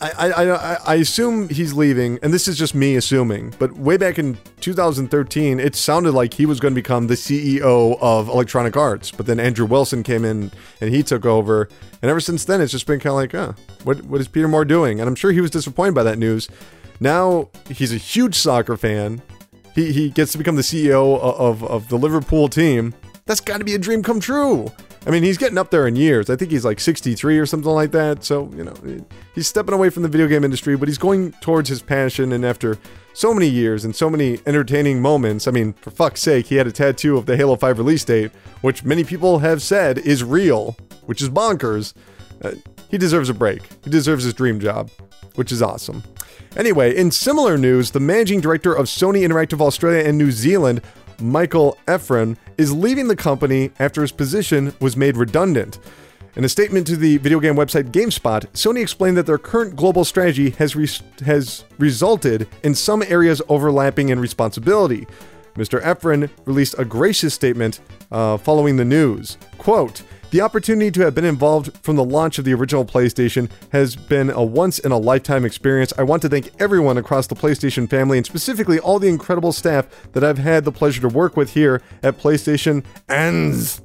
I, 0.00 0.30
I, 0.30 0.74
I, 0.86 0.94
assume 0.96 1.48
he's 1.48 1.72
leaving, 1.72 2.18
and 2.22 2.32
this 2.32 2.46
is 2.46 2.58
just 2.58 2.74
me 2.74 2.96
assuming, 2.96 3.54
but 3.58 3.72
way 3.72 3.96
back 3.96 4.18
in 4.18 4.36
2013, 4.60 5.60
it 5.60 5.74
sounded 5.74 6.12
like 6.12 6.34
he 6.34 6.46
was 6.46 6.60
going 6.60 6.72
to 6.72 6.76
become 6.76 7.06
the 7.06 7.14
CEO 7.14 7.98
of 8.00 8.28
Electronic 8.28 8.76
Arts. 8.76 9.10
But 9.10 9.26
then 9.26 9.40
Andrew 9.40 9.66
Wilson 9.66 10.02
came 10.02 10.24
in 10.24 10.50
and 10.80 10.94
he 10.94 11.02
took 11.02 11.24
over. 11.24 11.68
And 12.02 12.10
ever 12.10 12.20
since 12.20 12.44
then, 12.44 12.60
it's 12.60 12.72
just 12.72 12.86
been 12.86 13.00
kind 13.00 13.12
of 13.12 13.16
like, 13.16 13.34
oh, 13.34 13.54
what, 13.84 14.02
what 14.04 14.20
is 14.20 14.28
Peter 14.28 14.48
Moore 14.48 14.64
doing? 14.64 15.00
And 15.00 15.08
I'm 15.08 15.14
sure 15.14 15.32
he 15.32 15.40
was 15.40 15.50
disappointed 15.50 15.94
by 15.94 16.02
that 16.02 16.18
news. 16.18 16.48
Now 17.00 17.48
he's 17.68 17.92
a 17.92 17.98
huge 17.98 18.34
soccer 18.34 18.76
fan. 18.76 19.22
He, 19.74 19.92
he 19.92 20.10
gets 20.10 20.32
to 20.32 20.38
become 20.38 20.56
the 20.56 20.62
CEO 20.62 21.18
of, 21.20 21.62
of, 21.62 21.64
of 21.64 21.88
the 21.88 21.96
Liverpool 21.96 22.48
team. 22.48 22.94
That's 23.26 23.40
got 23.40 23.58
to 23.58 23.64
be 23.64 23.74
a 23.74 23.78
dream 23.78 24.02
come 24.02 24.20
true. 24.20 24.70
I 25.06 25.10
mean, 25.10 25.22
he's 25.22 25.36
getting 25.36 25.58
up 25.58 25.70
there 25.70 25.86
in 25.86 25.96
years. 25.96 26.30
I 26.30 26.36
think 26.36 26.50
he's 26.50 26.64
like 26.64 26.80
63 26.80 27.38
or 27.38 27.44
something 27.44 27.70
like 27.70 27.90
that. 27.90 28.24
So, 28.24 28.50
you 28.56 28.64
know, 28.64 28.74
he's 29.34 29.46
stepping 29.46 29.74
away 29.74 29.90
from 29.90 30.02
the 30.02 30.08
video 30.08 30.26
game 30.26 30.44
industry, 30.44 30.76
but 30.76 30.88
he's 30.88 30.96
going 30.96 31.32
towards 31.32 31.68
his 31.68 31.82
passion. 31.82 32.32
And 32.32 32.44
after 32.44 32.78
so 33.12 33.34
many 33.34 33.46
years 33.46 33.84
and 33.84 33.94
so 33.94 34.08
many 34.08 34.40
entertaining 34.46 35.02
moments, 35.02 35.46
I 35.46 35.50
mean, 35.50 35.74
for 35.74 35.90
fuck's 35.90 36.22
sake, 36.22 36.46
he 36.46 36.54
had 36.54 36.66
a 36.66 36.72
tattoo 36.72 37.18
of 37.18 37.26
the 37.26 37.36
Halo 37.36 37.56
5 37.56 37.76
release 37.76 38.04
date, 38.04 38.30
which 38.62 38.82
many 38.82 39.04
people 39.04 39.40
have 39.40 39.60
said 39.60 39.98
is 39.98 40.24
real, 40.24 40.74
which 41.04 41.20
is 41.20 41.28
bonkers. 41.28 41.92
Uh, 42.42 42.52
he 42.88 42.96
deserves 42.96 43.28
a 43.28 43.34
break. 43.34 43.62
He 43.84 43.90
deserves 43.90 44.24
his 44.24 44.32
dream 44.32 44.58
job, 44.58 44.90
which 45.34 45.52
is 45.52 45.60
awesome. 45.60 46.02
Anyway, 46.56 46.96
in 46.96 47.10
similar 47.10 47.58
news, 47.58 47.90
the 47.90 48.00
managing 48.00 48.40
director 48.40 48.72
of 48.72 48.86
Sony 48.86 49.26
Interactive 49.26 49.60
Australia 49.60 50.04
and 50.08 50.16
New 50.16 50.30
Zealand 50.30 50.80
Michael 51.20 51.78
Ephraim, 51.92 52.36
is 52.58 52.72
leaving 52.72 53.08
the 53.08 53.16
company 53.16 53.70
after 53.78 54.02
his 54.02 54.12
position 54.12 54.72
was 54.80 54.96
made 54.96 55.16
redundant. 55.16 55.78
In 56.36 56.44
a 56.44 56.48
statement 56.48 56.86
to 56.88 56.96
the 56.96 57.18
video 57.18 57.38
game 57.38 57.54
website 57.54 57.92
GameSpot, 57.92 58.46
Sony 58.52 58.82
explained 58.82 59.16
that 59.16 59.26
their 59.26 59.38
current 59.38 59.76
global 59.76 60.04
strategy 60.04 60.50
has, 60.50 60.74
re- 60.74 60.88
has 61.24 61.64
resulted 61.78 62.48
in 62.64 62.74
some 62.74 63.04
areas 63.04 63.40
overlapping 63.48 64.08
in 64.08 64.18
responsibility. 64.18 65.06
Mr. 65.56 65.80
Ephraim 65.88 66.28
released 66.44 66.74
a 66.78 66.84
gracious 66.84 67.34
statement 67.34 67.80
uh, 68.10 68.36
following 68.36 68.76
the 68.76 68.84
news. 68.84 69.38
Quote, 69.58 70.02
the 70.30 70.40
opportunity 70.40 70.90
to 70.90 71.02
have 71.02 71.14
been 71.14 71.24
involved 71.24 71.78
from 71.82 71.94
the 71.94 72.04
launch 72.04 72.40
of 72.40 72.44
the 72.44 72.54
original 72.54 72.84
PlayStation 72.84 73.48
has 73.70 73.94
been 73.94 74.30
a 74.30 74.42
once 74.42 74.80
in 74.80 74.90
a 74.90 74.98
lifetime 74.98 75.44
experience. 75.44 75.92
I 75.96 76.02
want 76.02 76.22
to 76.22 76.28
thank 76.28 76.50
everyone 76.60 76.98
across 76.98 77.28
the 77.28 77.36
PlayStation 77.36 77.88
family 77.88 78.18
and 78.18 78.26
specifically 78.26 78.80
all 78.80 78.98
the 78.98 79.06
incredible 79.06 79.52
staff 79.52 79.86
that 80.10 80.24
I've 80.24 80.38
had 80.38 80.64
the 80.64 80.72
pleasure 80.72 81.00
to 81.02 81.08
work 81.08 81.36
with 81.36 81.52
here 81.54 81.80
at 82.02 82.18
PlayStation 82.18 82.84
ANZ. 83.08 83.80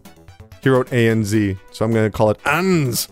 He 0.63 0.69
wrote 0.69 0.87
ANZ, 0.87 1.59
so 1.71 1.85
I'm 1.85 1.93
going 1.93 2.09
to 2.09 2.17
call 2.17 2.31
it 2.31 2.39
ANZ. 2.39 3.09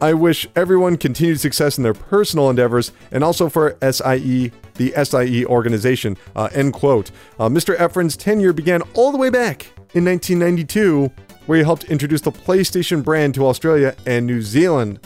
I 0.00 0.14
wish 0.14 0.46
everyone 0.54 0.96
continued 0.96 1.40
success 1.40 1.76
in 1.76 1.82
their 1.82 1.94
personal 1.94 2.50
endeavors 2.50 2.92
and 3.10 3.24
also 3.24 3.48
for 3.48 3.76
SIE, 3.82 4.52
the 4.74 4.92
SIE 5.04 5.44
organization. 5.46 6.16
Uh, 6.36 6.48
end 6.52 6.72
quote. 6.72 7.10
Uh, 7.38 7.48
Mr. 7.48 7.74
Ephraim's 7.84 8.16
tenure 8.16 8.52
began 8.52 8.82
all 8.94 9.10
the 9.10 9.18
way 9.18 9.28
back 9.28 9.66
in 9.94 10.04
1992, 10.04 11.10
where 11.46 11.58
he 11.58 11.64
helped 11.64 11.84
introduce 11.84 12.20
the 12.20 12.30
PlayStation 12.30 13.02
brand 13.02 13.34
to 13.34 13.46
Australia 13.46 13.96
and 14.06 14.24
New 14.24 14.40
Zealand. 14.40 15.00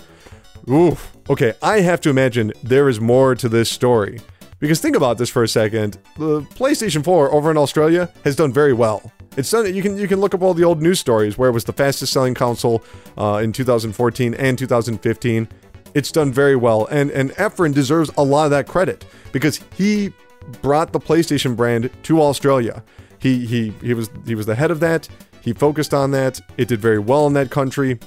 Oof. 0.68 1.16
Okay, 1.30 1.54
I 1.62 1.80
have 1.80 2.00
to 2.02 2.10
imagine 2.10 2.52
there 2.62 2.88
is 2.88 3.00
more 3.00 3.34
to 3.34 3.48
this 3.48 3.70
story. 3.70 4.20
Because 4.58 4.80
think 4.80 4.94
about 4.94 5.16
this 5.16 5.30
for 5.30 5.42
a 5.42 5.48
second. 5.48 5.98
The 6.18 6.42
PlayStation 6.42 7.02
4 7.02 7.32
over 7.32 7.50
in 7.50 7.56
Australia 7.56 8.10
has 8.24 8.36
done 8.36 8.52
very 8.52 8.72
well. 8.72 9.10
It's 9.36 9.50
done. 9.50 9.74
You 9.74 9.82
can 9.82 9.96
you 9.96 10.06
can 10.06 10.20
look 10.20 10.34
up 10.34 10.42
all 10.42 10.54
the 10.54 10.64
old 10.64 10.82
news 10.82 11.00
stories 11.00 11.38
where 11.38 11.48
it 11.48 11.52
was 11.52 11.64
the 11.64 11.72
fastest 11.72 12.12
selling 12.12 12.34
console 12.34 12.82
uh, 13.16 13.40
in 13.42 13.52
2014 13.52 14.34
and 14.34 14.58
2015. 14.58 15.48
It's 15.94 16.12
done 16.12 16.32
very 16.32 16.56
well, 16.56 16.86
and 16.86 17.10
and 17.10 17.32
Ephraim 17.32 17.72
deserves 17.72 18.10
a 18.16 18.22
lot 18.22 18.44
of 18.44 18.50
that 18.50 18.66
credit 18.66 19.04
because 19.32 19.60
he 19.74 20.12
brought 20.60 20.92
the 20.92 21.00
PlayStation 21.00 21.56
brand 21.56 21.90
to 22.02 22.20
Australia. 22.20 22.82
He 23.18 23.46
he 23.46 23.70
he 23.82 23.94
was 23.94 24.10
he 24.26 24.34
was 24.34 24.46
the 24.46 24.54
head 24.54 24.70
of 24.70 24.80
that. 24.80 25.08
He 25.40 25.52
focused 25.52 25.94
on 25.94 26.10
that. 26.12 26.40
It 26.56 26.68
did 26.68 26.80
very 26.80 26.98
well 26.98 27.26
in 27.26 27.32
that 27.32 27.50
country. 27.50 27.98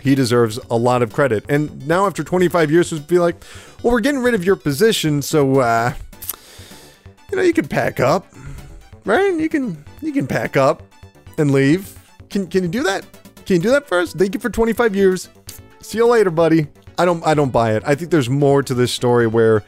He 0.00 0.14
deserves 0.14 0.58
a 0.70 0.76
lot 0.76 1.02
of 1.02 1.12
credit. 1.12 1.44
And 1.48 1.86
now 1.86 2.06
after 2.06 2.22
25 2.22 2.70
years, 2.70 2.90
to 2.90 3.00
be 3.00 3.18
like, 3.18 3.36
well, 3.82 3.92
we're 3.92 4.00
getting 4.00 4.22
rid 4.22 4.34
of 4.34 4.44
your 4.44 4.56
position, 4.56 5.22
so 5.22 5.60
uh, 5.60 5.94
you 7.30 7.36
know 7.36 7.42
you 7.42 7.52
can 7.52 7.68
pack 7.68 8.00
up, 8.00 8.26
right? 9.04 9.34
You 9.34 9.48
can 9.48 9.84
you 10.00 10.12
can 10.12 10.26
pack 10.26 10.56
up 10.56 10.82
and 11.38 11.50
leave. 11.50 11.98
Can 12.30 12.46
can 12.46 12.62
you 12.62 12.68
do 12.68 12.82
that? 12.82 13.04
Can 13.46 13.56
you 13.56 13.62
do 13.62 13.70
that 13.70 13.86
first? 13.86 14.16
Thank 14.16 14.34
you 14.34 14.40
for 14.40 14.50
25 14.50 14.96
years. 14.96 15.28
See 15.80 15.98
you 15.98 16.06
later, 16.06 16.30
buddy. 16.30 16.68
I 16.98 17.04
don't 17.04 17.24
I 17.26 17.34
don't 17.34 17.50
buy 17.50 17.74
it. 17.74 17.82
I 17.86 17.94
think 17.94 18.10
there's 18.10 18.30
more 18.30 18.62
to 18.62 18.74
this 18.74 18.92
story 18.92 19.26
where 19.26 19.62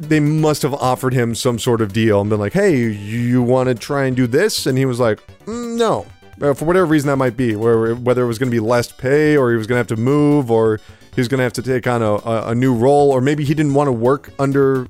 they 0.00 0.20
must 0.20 0.62
have 0.62 0.74
offered 0.74 1.12
him 1.14 1.34
some 1.34 1.58
sort 1.58 1.80
of 1.80 1.92
deal 1.92 2.20
and 2.20 2.30
been 2.30 2.40
like, 2.40 2.52
"Hey, 2.52 2.76
you 2.90 3.42
want 3.42 3.68
to 3.68 3.74
try 3.74 4.06
and 4.06 4.16
do 4.16 4.26
this?" 4.26 4.66
And 4.66 4.76
he 4.76 4.86
was 4.86 4.98
like, 5.00 5.20
mm, 5.46 5.76
"No." 5.76 6.06
Uh, 6.42 6.52
for 6.52 6.64
whatever 6.64 6.86
reason 6.86 7.06
that 7.06 7.16
might 7.16 7.36
be, 7.36 7.54
where 7.54 7.94
whether 7.94 8.24
it 8.24 8.26
was 8.26 8.40
going 8.40 8.50
to 8.50 8.54
be 8.54 8.60
less 8.60 8.90
pay, 8.90 9.36
or 9.36 9.52
he 9.52 9.56
was 9.56 9.68
going 9.68 9.76
to 9.76 9.78
have 9.78 9.86
to 9.86 10.02
move, 10.02 10.50
or 10.50 10.80
he 11.14 11.20
was 11.20 11.28
going 11.28 11.38
to 11.38 11.44
have 11.44 11.52
to 11.52 11.62
take 11.62 11.86
on 11.86 12.02
a, 12.02 12.14
a, 12.14 12.48
a 12.48 12.54
new 12.56 12.74
role, 12.74 13.12
or 13.12 13.20
maybe 13.20 13.44
he 13.44 13.54
didn't 13.54 13.74
want 13.74 13.86
to 13.86 13.92
work 13.92 14.30
under, 14.40 14.88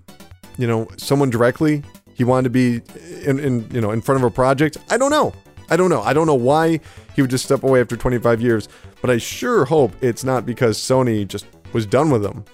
you 0.57 0.67
know, 0.67 0.89
someone 0.97 1.29
directly. 1.29 1.83
He 2.15 2.25
wanted 2.25 2.45
to 2.45 2.51
be 2.51 2.83
in, 3.25 3.39
in 3.39 3.71
you 3.71 3.81
know 3.81 3.91
in 3.91 4.01
front 4.01 4.23
of 4.23 4.25
a 4.25 4.31
project. 4.31 4.79
I 4.91 4.97
don't 4.97 5.11
know. 5.11 5.33
I 5.71 5.77
don't 5.77 5.91
know. 5.91 6.03
I 6.03 6.13
don't 6.13 6.27
know 6.27 6.35
why 6.35 6.81
he 7.15 7.23
would 7.23 7.31
just 7.31 7.45
step 7.45 7.63
away 7.63 7.81
after 7.81 7.97
25 7.97 8.41
years, 8.41 8.69
but 9.01 9.11
I 9.11 9.19
sure 9.19 9.65
hope 9.65 9.93
it's 10.03 10.25
not 10.25 10.45
because 10.45 10.79
Sony 10.79 11.27
just 11.27 11.47
was 11.73 11.87
done 11.87 12.11
with 12.11 12.25
him. 12.25 12.45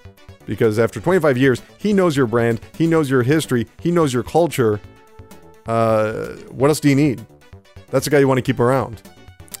Because 0.45 0.79
after 0.79 0.99
25 0.99 1.37
years, 1.37 1.61
he 1.77 1.93
knows 1.93 2.17
your 2.17 2.25
brand, 2.25 2.59
he 2.77 2.87
knows 2.87 3.09
your 3.09 3.23
history, 3.23 3.67
he 3.79 3.91
knows 3.91 4.13
your 4.13 4.23
culture. 4.23 4.79
Uh, 5.65 6.29
what 6.49 6.69
else 6.69 6.79
do 6.79 6.89
you 6.89 6.95
need? 6.95 7.25
That's 7.89 8.05
the 8.05 8.11
guy 8.11 8.19
you 8.19 8.27
want 8.27 8.37
to 8.39 8.41
keep 8.41 8.59
around. 8.59 9.01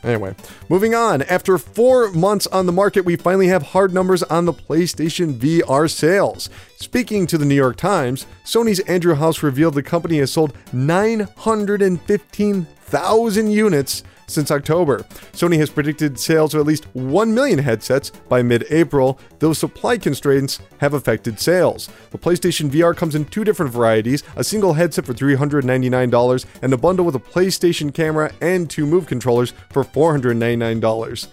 Anyway, 0.03 0.35
moving 0.67 0.93
on. 0.95 1.21
After 1.23 1.57
four 1.57 2.11
months 2.11 2.47
on 2.47 2.65
the 2.65 2.71
market, 2.71 3.05
we 3.05 3.15
finally 3.15 3.47
have 3.47 3.63
hard 3.63 3.93
numbers 3.93 4.23
on 4.23 4.45
the 4.45 4.53
PlayStation 4.53 5.35
VR 5.35 5.89
sales. 5.89 6.49
Speaking 6.77 7.27
to 7.27 7.37
the 7.37 7.45
New 7.45 7.55
York 7.55 7.77
Times, 7.77 8.25
Sony's 8.43 8.79
Andrew 8.81 9.15
House 9.15 9.41
revealed 9.43 9.75
the 9.75 9.83
company 9.83 10.17
has 10.17 10.31
sold 10.31 10.53
915,000 10.73 13.51
units 13.51 14.03
since 14.31 14.51
October. 14.51 14.99
Sony 15.33 15.57
has 15.57 15.69
predicted 15.69 16.19
sales 16.19 16.53
of 16.53 16.61
at 16.61 16.65
least 16.65 16.85
1 16.93 17.33
million 17.33 17.59
headsets 17.59 18.11
by 18.29 18.41
mid 18.41 18.65
April, 18.69 19.19
though 19.39 19.53
supply 19.53 19.97
constraints 19.97 20.59
have 20.79 20.93
affected 20.93 21.39
sales. 21.39 21.89
The 22.11 22.17
PlayStation 22.17 22.69
VR 22.69 22.95
comes 22.95 23.15
in 23.15 23.25
two 23.25 23.43
different 23.43 23.71
varieties 23.71 24.23
a 24.35 24.43
single 24.43 24.73
headset 24.73 25.05
for 25.05 25.13
$399 25.13 26.45
and 26.61 26.73
a 26.73 26.77
bundle 26.77 27.05
with 27.05 27.15
a 27.15 27.19
PlayStation 27.19 27.93
camera 27.93 28.31
and 28.41 28.69
two 28.69 28.85
Move 28.85 29.05
controllers 29.05 29.53
for 29.69 29.83
$499. 29.83 31.27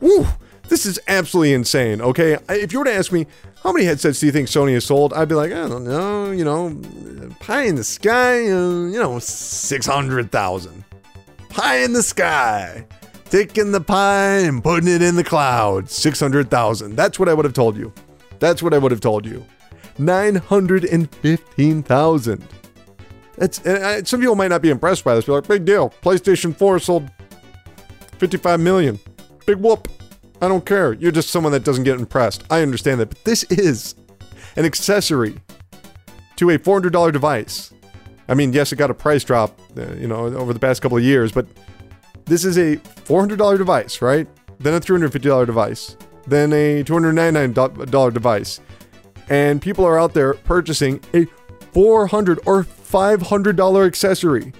Woo! 0.00 0.26
This 0.68 0.86
is 0.86 0.98
absolutely 1.08 1.52
insane, 1.52 2.00
okay? 2.00 2.38
If 2.48 2.72
you 2.72 2.78
were 2.78 2.86
to 2.86 2.94
ask 2.94 3.12
me, 3.12 3.26
how 3.62 3.72
many 3.72 3.84
headsets 3.84 4.20
do 4.20 4.26
you 4.26 4.32
think 4.32 4.48
Sony 4.48 4.72
has 4.74 4.84
sold? 4.84 5.12
I'd 5.12 5.28
be 5.28 5.34
like, 5.34 5.52
I 5.52 5.68
don't 5.68 5.84
know, 5.84 6.30
you 6.30 6.44
know, 6.44 6.80
pie 7.40 7.64
in 7.64 7.76
the 7.76 7.84
sky, 7.84 8.50
uh, 8.50 8.86
you 8.86 8.98
know, 8.98 9.18
600,000 9.18 10.84
pie 11.54 11.78
in 11.78 11.92
the 11.92 12.02
sky, 12.02 12.86
taking 13.26 13.70
the 13.72 13.80
pie 13.80 14.40
and 14.40 14.62
putting 14.62 14.88
it 14.88 15.00
in 15.00 15.16
the 15.16 15.24
clouds. 15.24 15.94
600,000. 15.94 16.96
That's 16.96 17.18
what 17.18 17.28
I 17.28 17.34
would 17.34 17.44
have 17.44 17.54
told 17.54 17.76
you. 17.76 17.92
That's 18.40 18.60
what 18.62 18.74
I 18.74 18.78
would 18.78 18.90
have 18.90 19.00
told 19.00 19.24
you. 19.24 19.46
915,000. 19.98 22.44
That's 23.36 23.62
some 24.08 24.20
people 24.20 24.34
might 24.34 24.48
not 24.48 24.62
be 24.62 24.70
impressed 24.70 25.04
by 25.04 25.14
this. 25.14 25.24
Be 25.24 25.32
like, 25.32 25.48
big 25.48 25.64
deal. 25.64 25.90
PlayStation 26.02 26.54
4 26.54 26.78
sold 26.80 27.08
55 28.18 28.60
million. 28.60 29.00
Big 29.46 29.58
whoop. 29.58 29.88
I 30.42 30.48
don't 30.48 30.66
care. 30.66 30.94
You're 30.94 31.12
just 31.12 31.30
someone 31.30 31.52
that 31.52 31.62
doesn't 31.64 31.84
get 31.84 31.98
impressed. 31.98 32.44
I 32.50 32.62
understand 32.62 33.00
that. 33.00 33.10
But 33.10 33.24
this 33.24 33.44
is 33.44 33.94
an 34.56 34.64
accessory 34.64 35.40
to 36.36 36.50
a 36.50 36.58
$400 36.58 37.12
device 37.12 37.72
I 38.28 38.34
mean, 38.34 38.52
yes, 38.52 38.72
it 38.72 38.76
got 38.76 38.90
a 38.90 38.94
price 38.94 39.24
drop, 39.24 39.58
uh, 39.76 39.92
you 39.94 40.08
know, 40.08 40.26
over 40.26 40.52
the 40.52 40.58
past 40.58 40.82
couple 40.82 40.96
of 40.96 41.04
years, 41.04 41.32
but 41.32 41.46
this 42.24 42.44
is 42.44 42.56
a 42.56 42.76
$400 43.06 43.58
device, 43.58 44.00
right? 44.00 44.26
Then 44.58 44.74
a 44.74 44.80
$350 44.80 45.46
device, 45.46 45.96
then 46.26 46.52
a 46.52 46.82
$299 46.84 48.14
device. 48.14 48.60
And 49.28 49.60
people 49.60 49.84
are 49.84 49.98
out 49.98 50.14
there 50.14 50.34
purchasing 50.34 51.00
a 51.12 51.26
400 51.72 52.40
or 52.46 52.64
$500 52.64 53.86
accessory. 53.86 54.52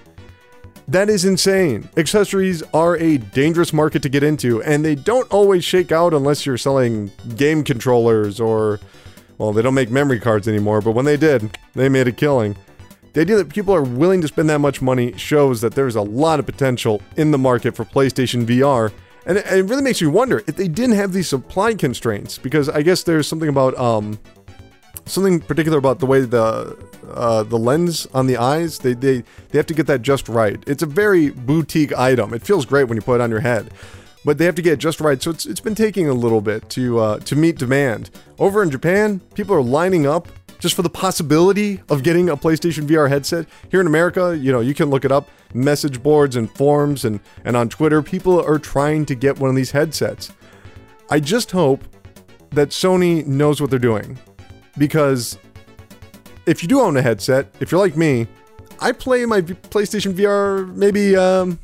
That 0.87 1.09
is 1.09 1.25
insane. 1.25 1.89
Accessories 1.97 2.61
are 2.73 2.95
a 2.97 3.17
dangerous 3.17 3.73
market 3.73 4.03
to 4.03 4.09
get 4.09 4.21
into, 4.21 4.61
and 4.61 4.85
they 4.85 4.93
don't 4.93 5.31
always 5.33 5.63
shake 5.63 5.91
out 5.91 6.13
unless 6.13 6.45
you're 6.45 6.57
selling 6.57 7.11
game 7.35 7.63
controllers 7.63 8.39
or, 8.39 8.79
well, 9.39 9.51
they 9.51 9.63
don't 9.63 9.73
make 9.73 9.89
memory 9.89 10.19
cards 10.19 10.47
anymore, 10.47 10.81
but 10.81 10.91
when 10.91 11.05
they 11.05 11.17
did, 11.17 11.57
they 11.73 11.89
made 11.89 12.07
a 12.07 12.11
killing. 12.11 12.55
The 13.15 13.21
idea 13.21 13.37
that 13.37 13.47
people 13.47 13.73
are 13.73 13.81
willing 13.81 14.19
to 14.19 14.27
spend 14.27 14.49
that 14.49 14.59
much 14.59 14.81
money 14.81 15.17
shows 15.17 15.61
that 15.61 15.73
there's 15.73 15.95
a 15.95 16.01
lot 16.01 16.37
of 16.37 16.45
potential 16.45 17.01
in 17.15 17.31
the 17.31 17.37
market 17.37 17.73
for 17.73 17.85
PlayStation 17.85 18.45
VR. 18.45 18.91
And 19.25 19.37
it, 19.37 19.63
really 19.63 19.81
makes 19.81 20.01
me 20.01 20.09
wonder 20.09 20.43
if 20.47 20.57
they 20.57 20.67
didn't 20.67 20.97
have 20.97 21.13
these 21.13 21.29
supply 21.29 21.75
constraints, 21.75 22.37
because 22.37 22.67
I 22.67 22.81
guess 22.81 23.03
there's 23.03 23.25
something 23.25 23.47
about 23.47 23.73
um, 23.77 24.19
something 25.05 25.39
particular 25.39 25.77
about 25.77 25.99
the 25.99 26.05
way 26.05 26.25
the 26.25 26.77
uh, 27.09 27.43
the 27.43 27.57
lens 27.57 28.05
on 28.13 28.27
the 28.27 28.35
eyes 28.35 28.79
they, 28.79 28.93
they 28.93 29.23
they 29.47 29.57
have 29.59 29.67
to 29.67 29.73
get 29.73 29.87
that 29.87 30.01
just 30.01 30.27
right. 30.27 30.61
It's 30.67 30.83
a 30.83 30.85
very 30.85 31.29
boutique 31.29 31.97
item. 31.97 32.33
It 32.33 32.41
feels 32.41 32.65
great 32.65 32.83
when 32.83 32.97
you 32.97 33.01
put 33.01 33.15
it 33.15 33.21
on 33.21 33.29
your 33.29 33.39
head, 33.39 33.71
but 34.25 34.37
they 34.37 34.43
have 34.43 34.55
to 34.55 34.61
get 34.61 34.73
it 34.73 34.79
just 34.79 34.99
right. 34.99 35.21
So 35.21 35.31
it's 35.31 35.45
it's 35.45 35.61
been 35.61 35.73
taking 35.73 36.09
a 36.09 36.13
little 36.13 36.41
bit 36.41 36.69
to 36.71 36.99
uh, 36.99 37.19
to 37.19 37.35
meet 37.37 37.57
demand. 37.57 38.09
Over 38.39 38.61
in 38.61 38.69
Japan, 38.71 39.21
people 39.35 39.55
are 39.55 39.63
lining 39.63 40.05
up 40.05 40.27
just 40.59 40.75
for 40.75 40.81
the 40.81 40.89
possibility 40.89 41.81
of 41.89 42.03
getting 42.03 42.29
a 42.29 42.37
PlayStation 42.37 42.87
VR 42.87 43.09
headset. 43.09 43.47
Here 43.69 43.81
in 43.81 43.87
America, 43.87 44.37
you 44.37 44.51
know, 44.51 44.59
you 44.59 44.73
can 44.73 44.89
look 44.89 45.05
it 45.05 45.11
up, 45.11 45.29
message 45.53 46.01
boards 46.01 46.35
and 46.35 46.49
forums 46.55 47.05
and, 47.05 47.19
and 47.43 47.55
on 47.55 47.69
Twitter, 47.69 48.01
people 48.01 48.43
are 48.43 48.59
trying 48.59 49.05
to 49.05 49.15
get 49.15 49.39
one 49.39 49.49
of 49.49 49.55
these 49.55 49.71
headsets. 49.71 50.31
I 51.09 51.19
just 51.19 51.51
hope 51.51 51.83
that 52.51 52.69
Sony 52.69 53.25
knows 53.25 53.61
what 53.61 53.69
they're 53.69 53.79
doing. 53.79 54.17
Because 54.77 55.37
if 56.45 56.61
you 56.61 56.67
do 56.67 56.81
own 56.81 56.97
a 56.97 57.01
headset, 57.01 57.47
if 57.59 57.71
you're 57.71 57.79
like 57.79 57.95
me, 57.95 58.27
I 58.79 58.91
play 58.91 59.25
my 59.25 59.41
PlayStation 59.41 60.13
VR 60.13 60.73
maybe 60.75 61.15
um, 61.15 61.59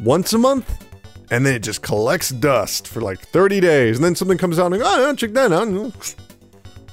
once 0.00 0.32
a 0.32 0.38
month, 0.38 0.84
and 1.30 1.44
then 1.44 1.54
it 1.54 1.62
just 1.62 1.82
collects 1.82 2.30
dust 2.30 2.86
for 2.86 3.00
like 3.00 3.18
30 3.18 3.60
days, 3.60 3.96
and 3.96 4.04
then 4.04 4.14
something 4.14 4.38
comes 4.38 4.58
out 4.58 4.72
and 4.72 4.82
oh, 4.84 5.14
check 5.14 5.32
that 5.32 5.52
out. 5.52 6.25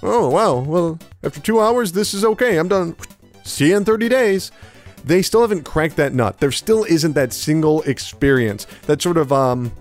Oh, 0.06 0.30
wow. 0.30 0.60
Well, 0.60 1.00
after 1.24 1.40
two 1.40 1.62
hours, 1.62 1.94
this 1.94 2.14
is 2.14 2.26
okay. 2.26 2.58
I'm 2.58 2.68
done. 2.68 2.96
See 3.44 3.70
you 3.70 3.78
in 3.78 3.86
30 3.86 4.10
days. 4.10 4.52
They 5.06 5.22
still 5.22 5.42
haven't 5.42 5.64
cracked 5.64 5.96
that 5.96 6.14
nut. 6.14 6.40
There 6.40 6.52
still 6.52 6.84
isn't 6.84 7.14
that 7.14 7.32
single 7.32 7.82
experience. 7.84 8.68
That 8.86 9.02
sort 9.02 9.18
of, 9.18 9.32
um, 9.32 9.72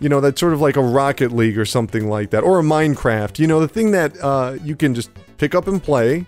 you 0.00 0.08
know, 0.08 0.20
that's 0.20 0.38
sort 0.38 0.52
of 0.52 0.60
like 0.60 0.76
a 0.76 0.82
Rocket 0.82 1.32
League 1.32 1.58
or 1.58 1.64
something 1.64 2.08
like 2.08 2.30
that, 2.30 2.44
or 2.44 2.60
a 2.60 2.62
Minecraft. 2.62 3.40
You 3.40 3.48
know, 3.48 3.58
the 3.58 3.68
thing 3.68 3.90
that 3.92 4.16
uh, 4.22 4.56
you 4.62 4.76
can 4.76 4.94
just 4.94 5.10
pick 5.38 5.56
up 5.56 5.66
and 5.66 5.82
play, 5.82 6.24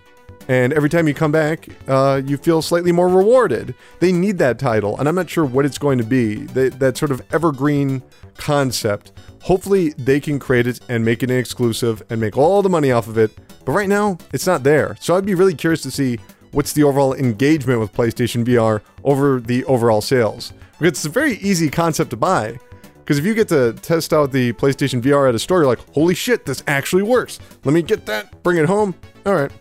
and 0.49 0.73
every 0.73 0.89
time 0.89 1.07
you 1.07 1.13
come 1.13 1.31
back, 1.31 1.67
uh, 1.87 2.21
you 2.25 2.35
feel 2.35 2.61
slightly 2.61 2.91
more 2.91 3.07
rewarded. 3.07 3.75
They 3.99 4.11
need 4.11 4.37
that 4.39 4.59
title, 4.59 4.97
and 4.97 5.07
I'm 5.07 5.15
not 5.15 5.29
sure 5.29 5.45
what 5.45 5.65
it's 5.65 5.77
going 5.77 5.97
to 5.97 6.03
be. 6.03 6.35
They, 6.35 6.69
that 6.69 6.97
sort 6.97 7.11
of 7.11 7.21
evergreen 7.33 8.01
concept 8.37 9.11
Hopefully, 9.41 9.89
they 9.97 10.19
can 10.19 10.39
create 10.39 10.67
it 10.67 10.79
and 10.87 11.03
make 11.03 11.23
it 11.23 11.31
an 11.31 11.37
exclusive 11.37 12.03
and 12.09 12.21
make 12.21 12.37
all 12.37 12.61
the 12.61 12.69
money 12.69 12.91
off 12.91 13.07
of 13.07 13.17
it. 13.17 13.31
But 13.65 13.71
right 13.73 13.89
now, 13.89 14.17
it's 14.33 14.45
not 14.45 14.63
there. 14.63 14.95
So 14.99 15.15
I'd 15.15 15.25
be 15.25 15.35
really 15.35 15.55
curious 15.55 15.81
to 15.83 15.91
see 15.91 16.19
what's 16.51 16.73
the 16.73 16.83
overall 16.83 17.13
engagement 17.13 17.79
with 17.79 17.93
PlayStation 17.93 18.45
VR 18.45 18.81
over 19.03 19.39
the 19.39 19.63
overall 19.65 20.01
sales. 20.01 20.53
Because 20.79 20.99
it's 20.99 21.05
a 21.05 21.09
very 21.09 21.33
easy 21.37 21.69
concept 21.69 22.09
to 22.11 22.17
buy. 22.17 22.59
Because 22.99 23.17
if 23.17 23.25
you 23.25 23.33
get 23.33 23.47
to 23.49 23.73
test 23.73 24.13
out 24.13 24.31
the 24.31 24.53
PlayStation 24.53 25.01
VR 25.01 25.27
at 25.27 25.35
a 25.35 25.39
store, 25.39 25.59
you're 25.59 25.67
like, 25.67 25.79
holy 25.93 26.13
shit, 26.13 26.45
this 26.45 26.63
actually 26.67 27.03
works. 27.03 27.39
Let 27.63 27.73
me 27.73 27.81
get 27.81 28.05
that, 28.05 28.41
bring 28.43 28.57
it 28.57 28.65
home. 28.65 28.95
All 29.25 29.33
right. 29.33 29.51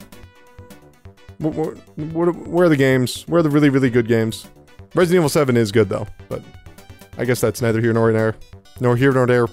Where, 1.39 1.53
where, 1.53 2.33
where 2.33 2.67
are 2.67 2.69
the 2.69 2.77
games? 2.77 3.27
Where 3.29 3.41
are 3.41 3.43
the 3.43 3.51
really, 3.51 3.71
really 3.71 3.91
good 3.91 4.07
games? 4.07 4.47
Resident 4.95 5.21
Evil 5.21 5.29
7 5.29 5.57
is 5.57 5.73
good 5.73 5.89
though, 5.89 6.07
but 6.29 6.43
I 7.17 7.25
guess 7.25 7.41
that's 7.41 7.63
neither 7.63 7.81
here 7.81 7.93
nor 7.93 8.13
there. 8.13 8.35
Nor 8.81 8.97
here 8.97 9.13
nor 9.13 9.27
there. 9.27 9.47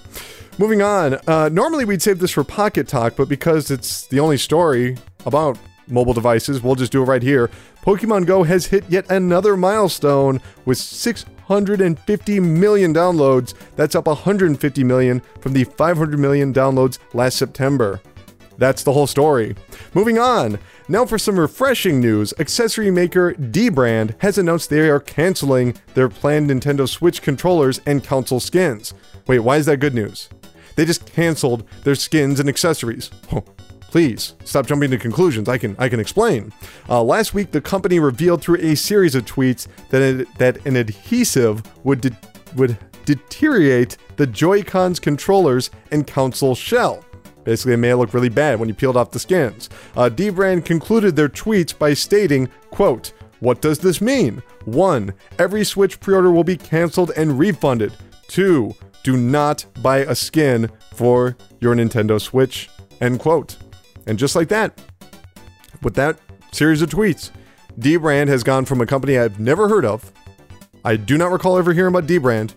Moving 0.57 0.81
on. 0.81 1.19
Uh, 1.27 1.49
normally 1.49 1.85
we'd 1.85 2.01
save 2.01 2.19
this 2.19 2.31
for 2.31 2.43
Pocket 2.43 2.87
Talk, 2.87 3.15
but 3.15 3.29
because 3.29 3.69
it's 3.69 4.07
the 4.07 4.19
only 4.19 4.37
story 4.37 4.97
about 5.25 5.57
mobile 5.87 6.13
devices, 6.13 6.63
we'll 6.63 6.75
just 6.75 6.91
do 6.91 7.03
it 7.03 7.05
right 7.05 7.21
here. 7.21 7.49
Pokemon 7.83 8.25
Go 8.25 8.43
has 8.43 8.65
hit 8.65 8.83
yet 8.89 9.09
another 9.09 9.55
milestone 9.55 10.41
with 10.65 10.77
650 10.77 12.39
million 12.39 12.93
downloads. 12.93 13.53
That's 13.75 13.95
up 13.95 14.07
150 14.07 14.83
million 14.83 15.21
from 15.41 15.53
the 15.53 15.63
500 15.63 16.19
million 16.19 16.53
downloads 16.53 16.97
last 17.13 17.37
September. 17.37 18.01
That's 18.57 18.83
the 18.83 18.93
whole 18.93 19.07
story. 19.07 19.55
Moving 19.93 20.17
on. 20.17 20.59
Now 20.89 21.05
for 21.05 21.17
some 21.17 21.39
refreshing 21.39 21.99
news. 22.01 22.33
Accessory 22.39 22.89
maker 22.89 23.33
Dbrand 23.33 24.19
has 24.21 24.37
announced 24.37 24.69
they 24.69 24.89
are 24.89 24.99
canceling 24.99 25.75
their 25.93 26.09
planned 26.09 26.49
Nintendo 26.49 26.89
Switch 26.89 27.21
controllers 27.21 27.79
and 27.85 28.03
console 28.03 28.39
skins. 28.39 28.93
Wait, 29.27 29.39
why 29.39 29.57
is 29.57 29.65
that 29.65 29.77
good 29.77 29.93
news? 29.93 30.29
They 30.75 30.85
just 30.85 31.05
canceled 31.05 31.67
their 31.83 31.95
skins 31.95 32.39
and 32.39 32.47
accessories. 32.49 33.11
Oh, 33.33 33.43
please 33.81 34.35
stop 34.43 34.67
jumping 34.67 34.91
to 34.91 34.97
conclusions. 34.97 35.49
I 35.49 35.57
can 35.57 35.75
I 35.79 35.89
can 35.89 35.99
explain. 35.99 36.53
Uh, 36.89 37.01
last 37.03 37.33
week, 37.33 37.51
the 37.51 37.61
company 37.61 37.99
revealed 37.99 38.41
through 38.41 38.57
a 38.57 38.75
series 38.75 39.15
of 39.15 39.25
tweets 39.25 39.67
that 39.89 40.01
it, 40.01 40.37
that 40.37 40.65
an 40.65 40.75
adhesive 40.75 41.63
would 41.85 42.01
de- 42.01 42.17
would 42.55 42.77
deteriorate 43.05 43.97
the 44.17 44.27
Joy-Cons 44.27 44.99
controllers 44.99 45.71
and 45.91 46.05
console 46.05 46.55
shell. 46.55 47.03
Basically, 47.45 47.73
it 47.73 47.77
may 47.77 47.93
look 47.93 48.13
really 48.13 48.29
bad 48.29 48.59
when 48.59 48.67
you 48.67 48.75
peeled 48.75 48.97
off 48.97 49.11
the 49.11 49.19
skins. 49.19 49.69
Uh, 49.95 50.09
Dbrand 50.09 50.65
concluded 50.65 51.15
their 51.15 51.29
tweets 51.29 51.77
by 51.77 51.93
stating, 51.93 52.49
quote, 52.71 53.13
What 53.39 53.61
does 53.61 53.79
this 53.79 54.01
mean? 54.01 54.43
1. 54.65 55.13
Every 55.39 55.63
Switch 55.63 55.99
pre-order 56.01 56.29
will 56.29 56.43
be 56.43 56.57
canceled 56.57 57.11
and 57.15 57.39
refunded. 57.39 57.93
2. 58.27 58.75
Do 59.03 59.17
not 59.17 59.65
buy 59.81 59.99
a 59.99 60.15
skin 60.15 60.69
for 60.93 61.37
your 61.59 61.75
Nintendo 61.75 62.19
Switch. 62.19 62.69
End 63.01 63.19
quote. 63.19 63.57
And 64.05 64.17
just 64.17 64.35
like 64.35 64.49
that, 64.49 64.81
with 65.81 65.95
that 65.95 66.17
series 66.51 66.81
of 66.81 66.89
tweets, 66.89 67.31
Dbrand 67.79 68.27
has 68.27 68.43
gone 68.43 68.65
from 68.65 68.81
a 68.81 68.85
company 68.85 69.17
I've 69.17 69.39
never 69.39 69.69
heard 69.69 69.85
of. 69.85 70.11
I 70.83 70.95
do 70.95 71.17
not 71.17 71.31
recall 71.31 71.57
ever 71.57 71.73
hearing 71.73 71.93
about 71.93 72.07
Dbrand 72.07 72.53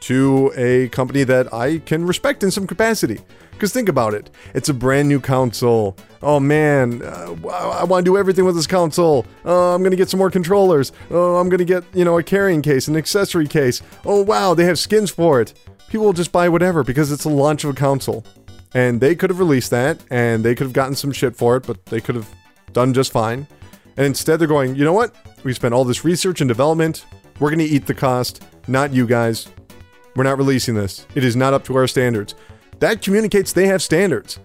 to 0.00 0.52
a 0.56 0.88
company 0.88 1.24
that 1.24 1.52
I 1.52 1.78
can 1.78 2.06
respect 2.06 2.42
in 2.42 2.50
some 2.50 2.66
capacity. 2.66 3.20
Because 3.52 3.72
think 3.72 3.88
about 3.88 4.14
it, 4.14 4.28
it's 4.54 4.68
a 4.68 4.74
brand 4.74 5.08
new 5.08 5.20
console. 5.20 5.96
Oh 6.20 6.40
man, 6.40 7.00
uh, 7.02 7.36
I 7.48 7.84
want 7.84 8.04
to 8.04 8.10
do 8.10 8.16
everything 8.16 8.44
with 8.44 8.56
this 8.56 8.66
console. 8.66 9.24
Uh, 9.44 9.74
I'm 9.74 9.84
gonna 9.84 9.94
get 9.94 10.08
some 10.08 10.18
more 10.18 10.30
controllers. 10.30 10.90
Oh, 11.10 11.36
I'm 11.36 11.48
gonna 11.48 11.64
get 11.64 11.84
you 11.94 12.04
know 12.04 12.18
a 12.18 12.24
carrying 12.24 12.62
case, 12.62 12.88
an 12.88 12.96
accessory 12.96 13.46
case. 13.46 13.80
Oh 14.04 14.22
wow, 14.22 14.54
they 14.54 14.64
have 14.64 14.80
skins 14.80 15.10
for 15.10 15.40
it. 15.40 15.54
People 15.92 16.06
will 16.06 16.14
just 16.14 16.32
buy 16.32 16.48
whatever 16.48 16.82
because 16.82 17.12
it's 17.12 17.26
a 17.26 17.28
launch 17.28 17.64
of 17.64 17.70
a 17.70 17.74
console. 17.74 18.24
And 18.72 18.98
they 18.98 19.14
could 19.14 19.28
have 19.28 19.38
released 19.38 19.70
that, 19.72 20.02
and 20.10 20.42
they 20.42 20.54
could 20.54 20.64
have 20.64 20.72
gotten 20.72 20.94
some 20.94 21.12
shit 21.12 21.36
for 21.36 21.56
it, 21.58 21.66
but 21.66 21.84
they 21.86 22.00
could 22.00 22.14
have 22.14 22.28
done 22.72 22.94
just 22.94 23.12
fine. 23.12 23.46
And 23.98 24.06
instead, 24.06 24.38
they're 24.38 24.48
going, 24.48 24.74
you 24.74 24.84
know 24.84 24.94
what? 24.94 25.14
We 25.44 25.52
spent 25.52 25.74
all 25.74 25.84
this 25.84 26.02
research 26.02 26.40
and 26.40 26.48
development. 26.48 27.04
We're 27.38 27.50
gonna 27.50 27.64
eat 27.64 27.84
the 27.84 27.92
cost, 27.92 28.42
not 28.66 28.94
you 28.94 29.06
guys. 29.06 29.48
We're 30.16 30.24
not 30.24 30.38
releasing 30.38 30.74
this. 30.74 31.06
It 31.14 31.24
is 31.24 31.36
not 31.36 31.52
up 31.52 31.62
to 31.64 31.76
our 31.76 31.86
standards 31.86 32.34
that 32.82 33.02
communicates 33.02 33.52
they 33.52 33.66
have 33.66 33.82
standards 33.82 34.40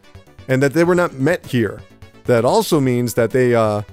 and 0.48 0.62
that 0.62 0.74
they 0.74 0.84
were 0.84 0.96
not 0.96 1.14
met 1.14 1.46
here. 1.46 1.82
That 2.26 2.46
also 2.46 2.80
means 2.80 3.14
that 3.14 3.32
they 3.32 3.56
uh, 3.56 3.84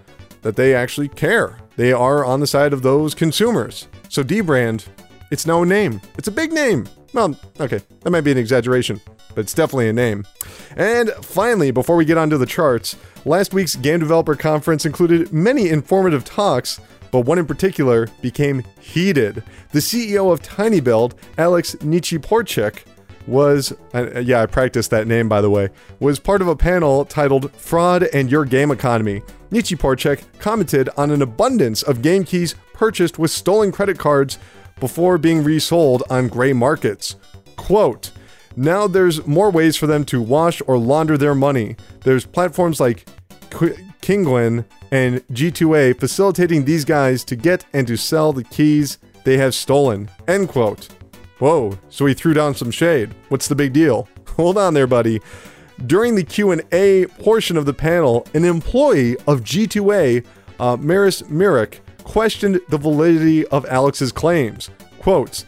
that 0.42 0.56
they 0.56 0.74
actually 0.74 1.08
care. 1.08 1.56
They 1.76 1.92
are 1.92 2.24
on 2.24 2.40
the 2.40 2.46
side 2.46 2.72
of 2.72 2.82
those 2.82 3.14
consumers. 3.14 3.86
So 4.08 4.24
Dbrand, 4.24 4.86
it's 5.30 5.46
no 5.46 5.62
name. 5.62 6.00
It's 6.18 6.28
a 6.28 6.32
big 6.32 6.52
name. 6.52 6.88
Well, 7.14 7.38
okay, 7.60 7.80
that 8.00 8.10
might 8.10 8.22
be 8.22 8.32
an 8.32 8.38
exaggeration, 8.38 9.00
but 9.34 9.42
it's 9.42 9.54
definitely 9.54 9.88
a 9.88 9.92
name. 9.92 10.26
And 10.76 11.10
finally, 11.22 11.70
before 11.70 11.94
we 11.94 12.04
get 12.04 12.18
onto 12.18 12.36
the 12.36 12.44
charts, 12.44 12.96
last 13.24 13.54
week's 13.54 13.76
Game 13.76 14.00
Developer 14.00 14.34
Conference 14.34 14.84
included 14.84 15.32
many 15.32 15.68
informative 15.68 16.24
talks, 16.24 16.80
but 17.12 17.20
one 17.20 17.38
in 17.38 17.46
particular 17.46 18.08
became 18.20 18.64
heated. 18.80 19.44
The 19.70 19.78
CEO 19.78 20.32
of 20.32 20.42
TinyBuild, 20.42 21.12
Alex 21.38 21.76
Nichiporchik, 21.76 22.82
was, 23.28 23.72
uh, 23.94 24.18
yeah, 24.18 24.42
I 24.42 24.46
practiced 24.46 24.90
that 24.90 25.06
name 25.06 25.28
by 25.28 25.40
the 25.40 25.50
way, 25.50 25.70
was 26.00 26.18
part 26.18 26.42
of 26.42 26.48
a 26.48 26.56
panel 26.56 27.04
titled 27.04 27.52
Fraud 27.52 28.02
and 28.12 28.28
Your 28.28 28.44
Game 28.44 28.72
Economy. 28.72 29.22
Nichiporchik 29.52 30.24
commented 30.40 30.88
on 30.96 31.12
an 31.12 31.22
abundance 31.22 31.84
of 31.84 32.02
game 32.02 32.24
keys 32.24 32.56
purchased 32.72 33.20
with 33.20 33.30
stolen 33.30 33.70
credit 33.70 33.98
cards 33.98 34.38
before 34.80 35.18
being 35.18 35.44
resold 35.44 36.02
on 36.10 36.28
gray 36.28 36.52
markets. 36.52 37.16
Quote, 37.56 38.10
now 38.56 38.86
there's 38.86 39.26
more 39.26 39.50
ways 39.50 39.76
for 39.76 39.86
them 39.86 40.04
to 40.06 40.20
wash 40.20 40.62
or 40.66 40.78
launder 40.78 41.18
their 41.18 41.34
money. 41.34 41.76
There's 42.02 42.24
platforms 42.24 42.80
like 42.80 43.06
Kinguin 43.50 44.64
and 44.90 45.26
G2A 45.28 45.98
facilitating 45.98 46.64
these 46.64 46.84
guys 46.84 47.24
to 47.24 47.36
get 47.36 47.64
and 47.72 47.86
to 47.86 47.96
sell 47.96 48.32
the 48.32 48.44
keys 48.44 48.98
they 49.24 49.38
have 49.38 49.54
stolen. 49.54 50.10
End 50.28 50.48
quote. 50.48 50.88
Whoa, 51.38 51.78
so 51.88 52.06
he 52.06 52.14
threw 52.14 52.34
down 52.34 52.54
some 52.54 52.70
shade. 52.70 53.14
What's 53.28 53.48
the 53.48 53.54
big 53.54 53.72
deal? 53.72 54.08
Hold 54.36 54.56
on 54.56 54.74
there, 54.74 54.86
buddy. 54.86 55.20
During 55.86 56.14
the 56.14 56.22
Q&A 56.22 57.06
portion 57.18 57.56
of 57.56 57.66
the 57.66 57.74
panel, 57.74 58.26
an 58.34 58.44
employee 58.44 59.16
of 59.26 59.40
G2A, 59.40 60.24
uh, 60.60 60.76
Maris 60.76 61.22
Mirik, 61.22 61.80
questioned 62.04 62.60
the 62.68 62.78
validity 62.78 63.46
of 63.46 63.66
Alex's 63.66 64.12
claims. 64.12 64.70
Quotes, 65.00 65.44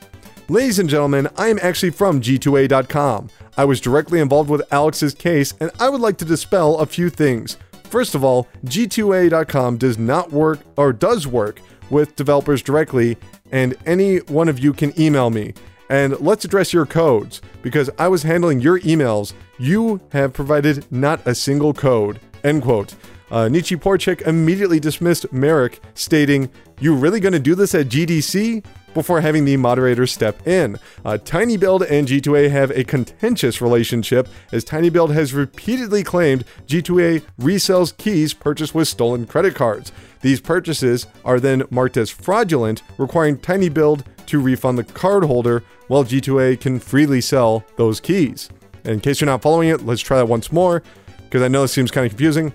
Ladies 0.49 0.79
and 0.79 0.89
gentlemen, 0.89 1.29
I 1.37 1.49
am 1.49 1.59
actually 1.61 1.91
from 1.91 2.21
G2A.com. 2.21 3.31
I 3.57 3.65
was 3.65 3.81
directly 3.81 4.21
involved 4.21 4.51
with 4.51 4.63
Alex's 4.73 5.15
case, 5.15 5.55
and 5.61 5.71
I 5.81 5.89
would 5.89 6.01
like 6.01 6.19
to 6.19 6.25
dispel 6.25 6.79
a 6.79 6.87
few 6.87 7.11
things. 7.11 7.57
First 7.85 8.15
of 8.15 8.23
all, 8.23 8.47
G2A.com 8.65 9.77
does 9.79 9.99
not 9.99 10.33
work, 10.33 10.61
or 10.77 10.93
does 10.93 11.27
work, 11.27 11.61
with 11.91 12.17
developers 12.17 12.63
directly, 12.63 13.17
and 13.53 13.77
any 13.87 14.19
one 14.19 14.49
of 14.49 14.59
you 14.59 14.73
can 14.73 14.99
email 15.01 15.31
me 15.31 15.55
and 15.89 16.19
let's 16.21 16.45
address 16.45 16.73
your 16.73 16.87
codes 16.87 17.41
because 17.63 17.91
I 17.99 18.09
was 18.09 18.23
handling 18.23 18.61
your 18.61 18.81
emails. 18.81 19.33
You 19.59 20.01
have 20.13 20.33
provided 20.33 20.91
not 20.91 21.27
a 21.27 21.35
single 21.35 21.73
code. 21.73 22.21
End 22.45 22.63
quote. 22.63 22.95
Uh, 23.31 23.49
Nichiporchik 23.49 24.22
immediately 24.22 24.79
dismissed 24.79 25.33
Merrick, 25.33 25.81
stating, 25.95 26.51
You 26.81 26.95
really 26.95 27.20
gonna 27.20 27.39
do 27.39 27.55
this 27.55 27.74
at 27.74 27.89
GDC? 27.89 28.64
Before 28.95 29.20
having 29.20 29.45
the 29.45 29.59
moderator 29.59 30.07
step 30.07 30.47
in. 30.47 30.79
Uh, 31.05 31.18
TinyBuild 31.22 31.87
and 31.91 32.09
G2A 32.09 32.51
have 32.51 32.70
a 32.70 32.83
contentious 32.83 33.61
relationship 33.61 34.27
as 34.53 34.64
TinyBuild 34.64 35.12
has 35.12 35.35
repeatedly 35.35 36.03
claimed 36.03 36.47
G2A 36.66 37.22
resells 37.39 37.95
keys 37.95 38.33
purchased 38.33 38.74
with 38.74 38.89
stolen 38.89 39.27
credit 39.27 39.55
cards. 39.55 39.93
These 40.22 40.41
purchases 40.41 41.09
are 41.27 41.39
then 41.39 41.64
marked 41.68 41.99
as 41.99 42.09
fraudulent, 42.09 42.83
requiring 42.97 43.37
TinyBuild 43.37 44.07
to 44.29 44.41
refund 44.41 44.79
the 44.79 44.85
cardholder, 44.85 45.62
while 45.89 46.03
G2A 46.05 46.59
can 46.59 46.81
freely 46.81 47.20
sell 47.20 47.64
those 47.77 48.01
keys. 48.01 48.49
And 48.85 48.95
in 48.95 49.01
case 49.01 49.20
you're 49.20 49.27
not 49.27 49.43
following 49.43 49.68
it, 49.68 49.85
let's 49.85 50.01
try 50.01 50.16
that 50.16 50.27
once 50.27 50.51
more, 50.51 50.83
because 51.24 51.43
I 51.43 51.49
know 51.49 51.64
it 51.64 51.68
seems 51.68 51.91
kind 51.91 52.07
of 52.07 52.12
confusing. 52.12 52.55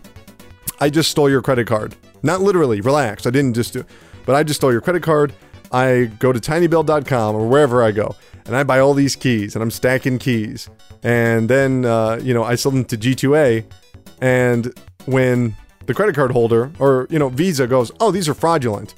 I 0.81 0.89
just 0.89 1.09
stole 1.11 1.29
your 1.29 1.41
credit 1.41 1.67
card. 1.67 1.95
Not 2.23 2.41
literally, 2.41 2.81
relax. 2.81 3.25
I 3.25 3.29
didn't 3.29 3.53
just 3.53 3.73
do 3.73 3.85
but 4.25 4.35
I 4.35 4.43
just 4.43 4.59
stole 4.59 4.71
your 4.71 4.81
credit 4.81 5.03
card. 5.03 5.33
I 5.71 6.11
go 6.19 6.33
to 6.33 6.39
tinybuild.com 6.39 7.35
or 7.35 7.47
wherever 7.47 7.83
I 7.83 7.91
go, 7.91 8.15
and 8.45 8.55
I 8.55 8.63
buy 8.63 8.79
all 8.79 8.93
these 8.93 9.15
keys, 9.15 9.55
and 9.55 9.63
I'm 9.63 9.71
stacking 9.71 10.19
keys. 10.19 10.69
And 11.03 11.49
then, 11.49 11.85
uh, 11.85 12.19
you 12.21 12.33
know, 12.33 12.43
I 12.43 12.55
sell 12.55 12.71
them 12.71 12.85
to 12.85 12.97
G2A, 12.97 13.65
and 14.21 14.73
when 15.05 15.55
the 15.85 15.93
credit 15.93 16.15
card 16.15 16.31
holder 16.31 16.71
or, 16.79 17.07
you 17.09 17.17
know, 17.17 17.29
Visa 17.29 17.67
goes, 17.67 17.91
oh, 17.99 18.11
these 18.11 18.29
are 18.29 18.33
fraudulent, 18.33 18.93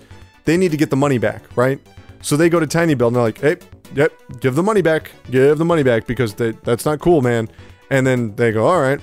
they 0.45 0.57
need 0.57 0.71
to 0.71 0.77
get 0.77 0.89
the 0.89 0.97
money 0.97 1.17
back, 1.17 1.43
right? 1.55 1.79
So 2.21 2.35
they 2.35 2.49
go 2.49 2.59
to 2.59 2.67
TinyBuild 2.67 3.07
and 3.07 3.15
they're 3.15 3.23
like, 3.23 3.39
hey, 3.39 3.57
yep, 3.95 4.11
give 4.41 4.55
the 4.55 4.63
money 4.63 4.81
back, 4.81 5.11
give 5.31 5.57
the 5.57 5.65
money 5.65 5.83
back 5.83 6.07
because 6.07 6.33
they, 6.33 6.51
that's 6.63 6.85
not 6.85 6.99
cool, 6.99 7.21
man. 7.21 7.47
And 7.89 8.05
then 8.05 8.35
they 8.35 8.51
go, 8.51 8.67
all 8.67 8.81
right, 8.81 8.99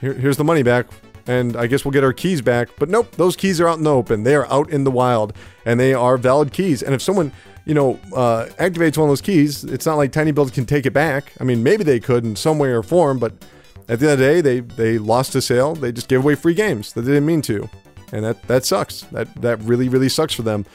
here, 0.00 0.14
here's 0.14 0.36
the 0.38 0.44
money 0.44 0.62
back. 0.62 0.86
And 1.26 1.56
I 1.56 1.66
guess 1.66 1.84
we'll 1.84 1.92
get 1.92 2.04
our 2.04 2.12
keys 2.12 2.42
back. 2.42 2.68
But 2.78 2.88
nope, 2.88 3.12
those 3.16 3.36
keys 3.36 3.60
are 3.60 3.68
out 3.68 3.78
in 3.78 3.84
the 3.84 3.92
open. 3.92 4.24
They 4.24 4.34
are 4.34 4.50
out 4.50 4.70
in 4.70 4.84
the 4.84 4.90
wild 4.90 5.32
and 5.64 5.78
they 5.78 5.94
are 5.94 6.16
valid 6.16 6.52
keys. 6.52 6.82
And 6.82 6.94
if 6.94 7.02
someone, 7.02 7.32
you 7.64 7.74
know, 7.74 7.98
uh, 8.14 8.46
activates 8.58 8.96
one 8.96 9.08
of 9.08 9.10
those 9.10 9.20
keys, 9.20 9.64
it's 9.64 9.86
not 9.86 9.96
like 9.96 10.12
Tiny 10.12 10.32
TinyBuild 10.32 10.52
can 10.52 10.66
take 10.66 10.86
it 10.86 10.92
back. 10.92 11.32
I 11.40 11.44
mean, 11.44 11.62
maybe 11.62 11.84
they 11.84 12.00
could 12.00 12.24
in 12.24 12.34
some 12.34 12.58
way 12.58 12.70
or 12.70 12.82
form, 12.82 13.18
but 13.18 13.32
at 13.88 14.00
the 14.00 14.10
end 14.10 14.12
of 14.12 14.18
the 14.18 14.24
day, 14.24 14.40
they, 14.40 14.60
they 14.60 14.98
lost 14.98 15.34
a 15.34 15.42
sale. 15.42 15.74
They 15.74 15.92
just 15.92 16.08
gave 16.08 16.20
away 16.20 16.34
free 16.34 16.54
games 16.54 16.92
that 16.94 17.02
they 17.02 17.12
didn't 17.12 17.26
mean 17.26 17.42
to. 17.42 17.68
And 18.12 18.24
that, 18.24 18.42
that 18.48 18.64
sucks. 18.64 19.02
That, 19.12 19.34
that 19.40 19.60
really, 19.62 19.88
really 19.88 20.08
sucks 20.08 20.34
for 20.34 20.42
them. 20.42 20.66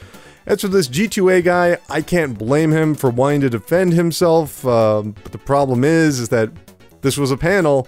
As 0.45 0.61
for 0.61 0.69
this 0.69 0.87
G2A 0.87 1.43
guy, 1.43 1.77
I 1.89 2.01
can't 2.01 2.37
blame 2.37 2.71
him 2.71 2.95
for 2.95 3.09
wanting 3.09 3.41
to 3.41 3.49
defend 3.49 3.93
himself. 3.93 4.65
Um, 4.65 5.11
but 5.23 5.33
the 5.33 5.37
problem 5.37 5.83
is, 5.83 6.19
is 6.19 6.29
that 6.29 6.49
this 7.01 7.17
was 7.17 7.31
a 7.31 7.37
panel. 7.37 7.87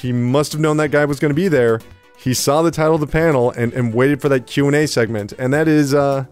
He 0.00 0.12
must 0.12 0.52
have 0.52 0.60
known 0.60 0.78
that 0.78 0.90
guy 0.90 1.04
was 1.04 1.20
going 1.20 1.30
to 1.30 1.34
be 1.34 1.48
there. 1.48 1.80
He 2.16 2.34
saw 2.34 2.62
the 2.62 2.70
title 2.70 2.94
of 2.94 3.00
the 3.00 3.06
panel 3.06 3.50
and, 3.50 3.72
and 3.72 3.94
waited 3.94 4.20
for 4.20 4.28
that 4.28 4.46
Q&A 4.46 4.86
segment. 4.86 5.32
And 5.32 5.52
that 5.52 5.68
is, 5.68 5.94
uh, 5.94 6.24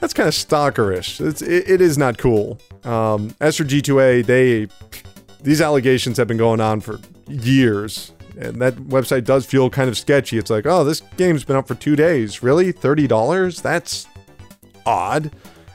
that's 0.00 0.12
kind 0.12 0.28
of 0.28 0.34
stalkerish. 0.34 1.24
It's, 1.24 1.42
it, 1.42 1.68
it 1.68 1.80
is 1.80 1.98
not 1.98 2.18
cool. 2.18 2.58
Um, 2.84 3.34
as 3.40 3.56
for 3.56 3.64
G2A, 3.64 4.26
they, 4.26 4.68
these 5.42 5.60
allegations 5.60 6.16
have 6.16 6.28
been 6.28 6.36
going 6.36 6.60
on 6.60 6.80
for 6.80 6.98
years. 7.28 8.12
And 8.38 8.60
that 8.62 8.74
website 8.76 9.24
does 9.24 9.44
feel 9.44 9.70
kind 9.70 9.88
of 9.88 9.98
sketchy. 9.98 10.38
It's 10.38 10.50
like, 10.50 10.66
oh, 10.66 10.84
this 10.84 11.02
game's 11.16 11.44
been 11.44 11.56
up 11.56 11.68
for 11.68 11.74
two 11.74 11.94
days. 11.96 12.42
Really? 12.42 12.72
$30? 12.72 13.62
That's 13.62 14.06
odd. 14.86 15.30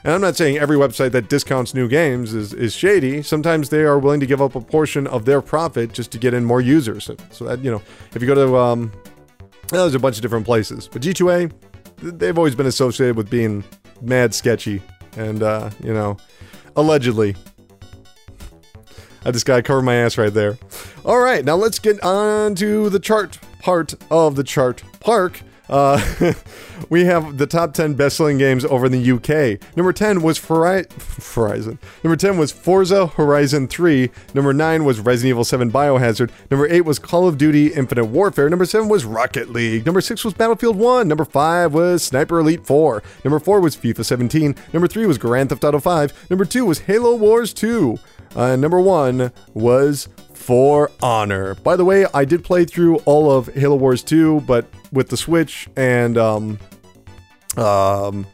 And 0.06 0.14
I'm 0.14 0.20
not 0.20 0.36
saying 0.36 0.58
every 0.58 0.76
website 0.76 1.10
that 1.12 1.28
discounts 1.28 1.74
new 1.74 1.88
games 1.88 2.32
is, 2.32 2.54
is 2.54 2.72
shady. 2.72 3.22
Sometimes 3.22 3.70
they 3.70 3.82
are 3.82 3.98
willing 3.98 4.20
to 4.20 4.26
give 4.26 4.40
up 4.40 4.54
a 4.54 4.60
portion 4.60 5.08
of 5.08 5.24
their 5.24 5.42
profit 5.42 5.92
just 5.92 6.12
to 6.12 6.18
get 6.18 6.32
in 6.32 6.44
more 6.44 6.60
users. 6.60 7.10
So 7.32 7.44
that, 7.44 7.58
you 7.58 7.72
know, 7.72 7.82
if 8.14 8.22
you 8.22 8.28
go 8.28 8.36
to, 8.36 8.56
um, 8.56 8.92
there's 9.70 9.96
a 9.96 9.98
bunch 9.98 10.14
of 10.14 10.22
different 10.22 10.46
places. 10.46 10.86
But 10.86 11.02
G2A, 11.02 11.52
they've 12.20 12.38
always 12.38 12.54
been 12.54 12.66
associated 12.66 13.16
with 13.16 13.28
being 13.28 13.64
mad 14.00 14.32
sketchy. 14.32 14.80
And, 15.16 15.42
uh, 15.42 15.70
you 15.82 15.92
know, 15.92 16.18
allegedly. 16.76 17.34
I 19.24 19.32
just 19.32 19.44
gotta 19.44 19.64
cover 19.64 19.82
my 19.82 19.96
ass 19.96 20.16
right 20.16 20.32
there. 20.32 20.56
All 21.04 21.18
right, 21.18 21.44
now 21.44 21.56
let's 21.56 21.80
get 21.80 22.00
on 22.04 22.54
to 22.54 22.90
the 22.90 23.00
chart 23.00 23.40
part 23.58 23.92
of 24.12 24.36
the 24.36 24.44
chart 24.44 24.84
park. 25.00 25.42
Uh, 25.68 26.00
we 26.90 27.04
have 27.04 27.38
the 27.38 27.46
top 27.46 27.74
10 27.74 27.94
best-selling 27.94 28.38
games 28.38 28.64
over 28.64 28.86
in 28.86 28.92
the 28.92 29.10
UK. 29.12 29.60
Number 29.76 29.92
10 29.92 30.22
was 30.22 30.38
Fori- 30.38 30.84
Horizon. 31.34 31.78
Number 32.04 32.16
10 32.16 32.38
was 32.38 32.52
Forza 32.52 33.08
Horizon 33.08 33.66
3. 33.68 34.10
Number 34.34 34.52
9 34.52 34.84
was 34.84 35.00
Resident 35.00 35.30
Evil 35.30 35.44
7 35.44 35.70
Biohazard. 35.70 36.30
Number 36.50 36.68
8 36.68 36.82
was 36.82 36.98
Call 36.98 37.26
of 37.26 37.38
Duty 37.38 37.72
Infinite 37.72 38.06
Warfare. 38.06 38.48
Number 38.48 38.64
7 38.64 38.88
was 38.88 39.04
Rocket 39.04 39.50
League. 39.50 39.84
Number 39.84 40.00
6 40.00 40.24
was 40.24 40.34
Battlefield 40.34 40.76
1. 40.76 41.08
Number 41.08 41.24
5 41.24 41.74
was 41.74 42.02
Sniper 42.02 42.38
Elite 42.38 42.64
4. 42.66 43.02
Number 43.24 43.38
4 43.38 43.60
was 43.60 43.76
FIFA 43.76 44.04
17. 44.04 44.54
Number 44.72 44.88
3 44.88 45.06
was 45.06 45.18
Grand 45.18 45.48
Theft 45.48 45.64
Auto 45.64 45.80
5. 45.80 46.30
Number 46.30 46.44
2 46.44 46.64
was 46.64 46.80
Halo 46.80 47.16
Wars 47.16 47.52
2. 47.52 47.98
Uh, 48.34 48.54
number 48.56 48.80
1 48.80 49.32
was 49.54 50.08
For 50.34 50.90
Honor. 51.02 51.54
By 51.56 51.74
the 51.76 51.84
way, 51.84 52.06
I 52.12 52.24
did 52.24 52.44
play 52.44 52.64
through 52.64 52.96
all 53.06 53.30
of 53.30 53.46
Halo 53.54 53.76
Wars 53.76 54.02
2, 54.02 54.42
but 54.42 54.66
with 54.92 55.08
the 55.08 55.16
Switch 55.16 55.68
and 55.76 56.16
um, 56.18 56.58
um, 57.56 58.26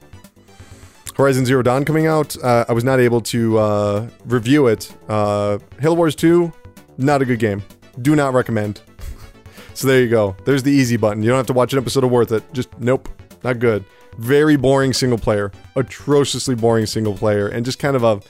Horizon 1.17 1.45
Zero 1.45 1.63
Dawn 1.63 1.85
coming 1.85 2.07
out, 2.07 2.37
uh, 2.43 2.65
I 2.69 2.73
was 2.73 2.85
not 2.85 3.01
able 3.01 3.21
to 3.23 3.59
uh, 3.59 4.09
review 4.25 4.67
it. 4.67 4.95
Uh, 5.09 5.59
Halo 5.81 5.95
Wars 5.95 6.15
2, 6.15 6.53
not 6.99 7.23
a 7.23 7.25
good 7.25 7.39
game. 7.39 7.63
Do 8.01 8.17
not 8.17 8.33
recommend. 8.33 8.81
so 9.75 9.87
there 9.87 10.01
you 10.01 10.09
go. 10.09 10.37
There's 10.45 10.63
the 10.63 10.73
easy 10.73 10.97
button. 10.97 11.23
You 11.23 11.29
don't 11.29 11.37
have 11.37 11.47
to 11.49 11.53
watch 11.53 11.73
an 11.73 11.79
episode 11.79 12.05
of 12.05 12.11
Worth 12.11 12.33
It. 12.33 12.43
Just 12.53 12.69
nope, 12.79 13.09
not 13.45 13.59
good. 13.59 13.85
Very 14.19 14.57
boring 14.57 14.93
single 14.93 15.19
player. 15.19 15.53
Atrociously 15.77 16.55
boring 16.55 16.87
single 16.87 17.15
player. 17.15 17.49
And 17.49 17.65
just 17.65 17.79
kind 17.79 17.97
of 17.97 18.05
a. 18.05 18.21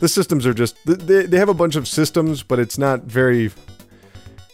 The 0.00 0.08
systems 0.08 0.46
are 0.46 0.54
just. 0.54 0.76
They, 0.84 1.26
they 1.26 1.38
have 1.38 1.48
a 1.48 1.54
bunch 1.54 1.74
of 1.76 1.88
systems, 1.88 2.42
but 2.42 2.58
it's 2.58 2.78
not 2.78 3.02
very 3.04 3.50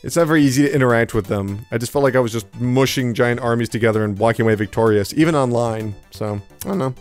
it's 0.03 0.17
not 0.17 0.27
very 0.27 0.43
easy 0.43 0.63
to 0.63 0.75
interact 0.75 1.15
with 1.15 1.27
them. 1.27 1.65
I 1.71 1.79
just 1.79 1.93
felt 1.93 2.03
like 2.03 2.17
I 2.17 2.21
was 2.21 2.33
just 2.33 2.53
mushing 2.61 3.15
giant 3.15 3.41
armies 3.41 3.69
together 3.69 4.05
and 4.05 4.19
walking 4.19 4.45
away 4.45 4.55
victorious, 4.57 5.15
even 5.15 5.35
online. 5.35 5.95
So, 6.11 6.41
I 6.65 6.69
don't 6.69 6.79
know. 6.79 6.95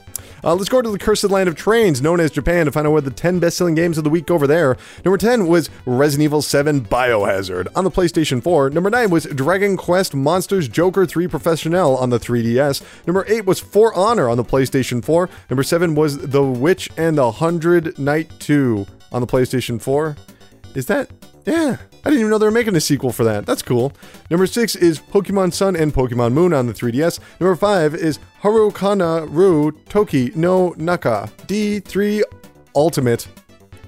Uh, 0.44 0.56
let's 0.56 0.70
go 0.70 0.82
to 0.82 0.90
the 0.90 0.98
cursed 0.98 1.30
land 1.30 1.48
of 1.48 1.56
trains, 1.56 2.02
known 2.02 2.20
as 2.20 2.32
Japan, 2.32 2.66
to 2.66 2.72
find 2.72 2.88
out 2.88 2.94
what 2.94 3.06
the 3.06 3.12
10 3.12 3.40
best-selling 3.40 3.76
games 3.76 3.98
of 3.98 4.04
the 4.04 4.10
week 4.10 4.32
over 4.32 4.48
there. 4.48 4.76
Number 5.06 5.18
10 5.18 5.48
was 5.48 5.70
Resident 5.86 6.26
Evil 6.26 6.42
7 6.42 6.82
Biohazard 6.82 7.68
on 7.76 7.84
the 7.84 7.92
PlayStation 7.92 8.42
4. 8.42 8.72
Number 8.72 8.90
9 8.90 9.10
was 9.10 9.26
Dragon 9.26 9.78
Quest 9.78 10.16
Monsters 10.16 10.68
Joker 10.68 11.06
3 11.06 11.28
Professional 11.28 11.96
on 11.98 12.10
the 12.10 12.20
3DS. 12.20 12.82
Number 13.06 13.26
8 13.28 13.46
was 13.46 13.60
For 13.60 13.94
Honor 13.94 14.30
on 14.30 14.38
the 14.38 14.44
PlayStation 14.44 15.04
4. 15.04 15.30
Number 15.50 15.64
7 15.64 15.96
was 15.96 16.18
The 16.18 16.44
Witch 16.44 16.90
and 16.98 17.18
the 17.18 17.32
Hundred 17.32 17.98
Knight 18.00 18.32
2 18.40 18.86
on 19.12 19.22
the 19.22 19.28
PlayStation 19.28 19.82
4. 19.82 20.16
Is 20.76 20.86
that... 20.88 21.10
Yeah, 21.46 21.78
I 22.04 22.10
didn't 22.10 22.20
even 22.20 22.30
know 22.30 22.38
they 22.38 22.46
were 22.46 22.52
making 22.52 22.76
a 22.76 22.82
sequel 22.82 23.12
for 23.12 23.24
that. 23.24 23.46
That's 23.46 23.62
cool. 23.62 23.94
Number 24.30 24.46
six 24.46 24.76
is 24.76 25.00
Pokemon 25.00 25.54
Sun 25.54 25.76
and 25.76 25.94
Pokemon 25.94 26.34
Moon 26.34 26.54
on 26.54 26.68
the 26.68 26.74
3DS. 26.74 27.20
Number 27.40 27.56
five 27.56 27.96
is 27.96 28.20
Harukanaru 28.44 29.76
Toki 29.90 30.32
no 30.36 30.74
Naka 30.78 31.30
D3 31.48 32.22
Ultimate. 32.76 33.28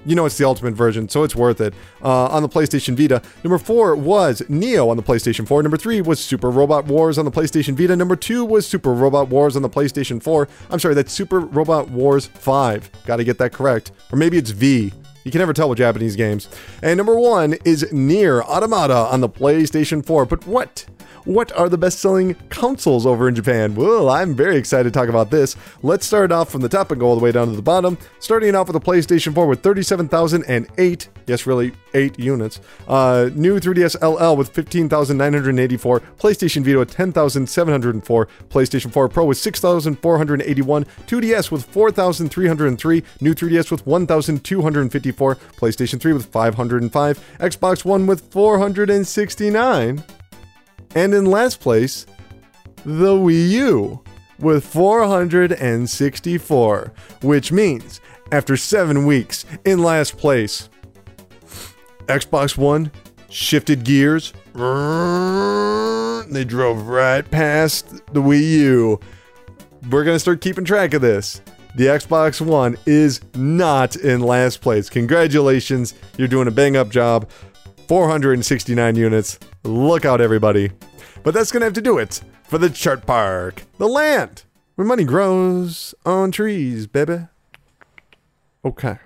You 0.06 0.14
know 0.14 0.26
it's 0.26 0.36
the 0.36 0.44
ultimate 0.44 0.74
version, 0.74 1.08
so 1.08 1.22
it's 1.22 1.34
worth 1.34 1.62
it. 1.62 1.72
Uh, 2.02 2.26
on 2.26 2.42
the 2.42 2.48
PlayStation 2.48 2.94
Vita. 2.94 3.22
Number 3.42 3.56
four 3.56 3.96
was 3.96 4.42
Nioh 4.42 4.90
on 4.90 4.98
the 4.98 5.02
PlayStation 5.02 5.48
4. 5.48 5.62
Number 5.62 5.78
three 5.78 6.02
was 6.02 6.20
Super 6.20 6.50
Robot 6.50 6.84
Wars 6.84 7.16
on 7.16 7.24
the 7.24 7.30
PlayStation 7.30 7.74
Vita. 7.74 7.96
Number 7.96 8.16
two 8.16 8.44
was 8.44 8.66
Super 8.66 8.92
Robot 8.92 9.28
Wars 9.28 9.56
on 9.56 9.62
the 9.62 9.70
PlayStation 9.70 10.22
4. 10.22 10.46
I'm 10.70 10.78
sorry, 10.78 10.94
that's 10.94 11.12
Super 11.12 11.40
Robot 11.40 11.88
Wars 11.88 12.26
5. 12.26 12.90
Got 13.06 13.16
to 13.16 13.24
get 13.24 13.38
that 13.38 13.52
correct. 13.52 13.92
Or 14.12 14.18
maybe 14.18 14.36
it's 14.36 14.50
V. 14.50 14.92
You 15.24 15.30
can 15.30 15.38
never 15.38 15.54
tell 15.54 15.70
with 15.70 15.78
Japanese 15.78 16.16
games. 16.16 16.48
And 16.82 16.98
number 16.98 17.18
one 17.18 17.54
is 17.64 17.90
Nier 17.92 18.42
Automata 18.42 18.94
on 18.94 19.22
the 19.22 19.28
PlayStation 19.28 20.04
4. 20.04 20.26
But 20.26 20.46
what? 20.46 20.84
What 21.24 21.52
are 21.56 21.70
the 21.70 21.78
best 21.78 22.00
selling 22.00 22.34
consoles 22.50 23.06
over 23.06 23.28
in 23.28 23.34
Japan? 23.34 23.74
Well, 23.74 24.10
I'm 24.10 24.34
very 24.34 24.56
excited 24.56 24.84
to 24.84 24.90
talk 24.90 25.08
about 25.08 25.30
this. 25.30 25.56
Let's 25.82 26.04
start 26.04 26.30
off 26.30 26.50
from 26.50 26.60
the 26.60 26.68
top 26.68 26.90
and 26.90 27.00
go 27.00 27.06
all 27.06 27.16
the 27.16 27.24
way 27.24 27.32
down 27.32 27.48
to 27.48 27.56
the 27.56 27.62
bottom. 27.62 27.96
Starting 28.20 28.54
off 28.54 28.68
with 28.68 28.74
the 28.74 28.80
PlayStation 28.80 29.34
4 29.34 29.46
with 29.46 29.62
37,008, 29.62 31.08
yes, 31.26 31.46
really, 31.46 31.72
8 31.94 32.18
units. 32.18 32.60
Uh, 32.86 33.30
new 33.34 33.58
3DS 33.58 34.02
LL 34.02 34.36
with 34.36 34.50
15,984. 34.50 36.00
PlayStation 36.00 36.62
Vita 36.62 36.78
with 36.78 36.90
10,704. 36.90 38.28
PlayStation 38.50 38.92
4 38.92 39.08
Pro 39.08 39.24
with 39.24 39.38
6,481. 39.38 40.84
2DS 40.84 41.50
with 41.50 41.64
4,303. 41.64 43.02
New 43.22 43.34
3DS 43.34 43.70
with 43.70 43.86
1,254. 43.86 45.34
PlayStation 45.36 45.98
3 45.98 46.12
with 46.12 46.26
505. 46.26 47.36
Xbox 47.38 47.84
One 47.86 48.06
with 48.06 48.30
469. 48.30 50.04
And 50.94 51.12
in 51.12 51.26
last 51.26 51.60
place, 51.60 52.06
the 52.84 53.14
Wii 53.14 53.50
U 53.50 54.00
with 54.38 54.64
464, 54.64 56.92
which 57.22 57.50
means 57.52 58.00
after 58.32 58.56
seven 58.56 59.04
weeks 59.06 59.44
in 59.64 59.82
last 59.82 60.16
place, 60.18 60.68
Xbox 62.06 62.56
One 62.56 62.90
shifted 63.30 63.84
gears. 63.84 64.32
They 66.30 66.44
drove 66.44 66.86
right 66.86 67.28
past 67.30 67.88
the 68.12 68.22
Wii 68.22 68.50
U. 68.60 69.00
We're 69.90 70.04
going 70.04 70.14
to 70.14 70.20
start 70.20 70.40
keeping 70.40 70.64
track 70.64 70.94
of 70.94 71.02
this. 71.02 71.42
The 71.76 71.86
Xbox 71.86 72.40
One 72.40 72.76
is 72.86 73.20
not 73.34 73.96
in 73.96 74.20
last 74.20 74.60
place. 74.60 74.88
Congratulations, 74.88 75.94
you're 76.16 76.28
doing 76.28 76.46
a 76.46 76.52
bang 76.52 76.76
up 76.76 76.88
job. 76.88 77.28
469 77.88 78.94
units. 78.96 79.38
Look 79.64 80.04
out, 80.04 80.20
everybody. 80.20 80.70
But 81.22 81.32
that's 81.32 81.50
going 81.50 81.62
to 81.62 81.64
have 81.64 81.72
to 81.74 81.80
do 81.80 81.96
it 81.96 82.20
for 82.42 82.58
the 82.58 82.68
chart 82.68 83.06
park, 83.06 83.62
the 83.78 83.88
land 83.88 84.44
where 84.74 84.86
money 84.86 85.04
grows 85.04 85.94
on 86.04 86.30
trees, 86.30 86.86
baby. 86.86 87.20
Okay. 88.64 88.98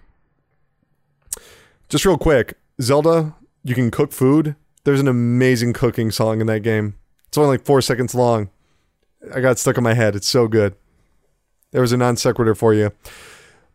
Just 1.88 2.04
real 2.04 2.18
quick 2.18 2.58
Zelda, 2.80 3.34
you 3.62 3.74
can 3.74 3.90
cook 3.90 4.12
food. 4.12 4.56
There's 4.84 5.00
an 5.00 5.08
amazing 5.08 5.74
cooking 5.74 6.10
song 6.10 6.40
in 6.40 6.46
that 6.48 6.60
game. 6.60 6.96
It's 7.28 7.38
only 7.38 7.50
like 7.50 7.64
four 7.64 7.80
seconds 7.80 8.14
long. 8.14 8.50
I 9.34 9.40
got 9.40 9.58
stuck 9.58 9.76
in 9.76 9.84
my 9.84 9.94
head. 9.94 10.16
It's 10.16 10.28
so 10.28 10.48
good. 10.48 10.74
There 11.70 11.82
was 11.82 11.92
a 11.92 11.96
non 11.96 12.16
sequitur 12.16 12.54
for 12.54 12.74
you. 12.74 12.90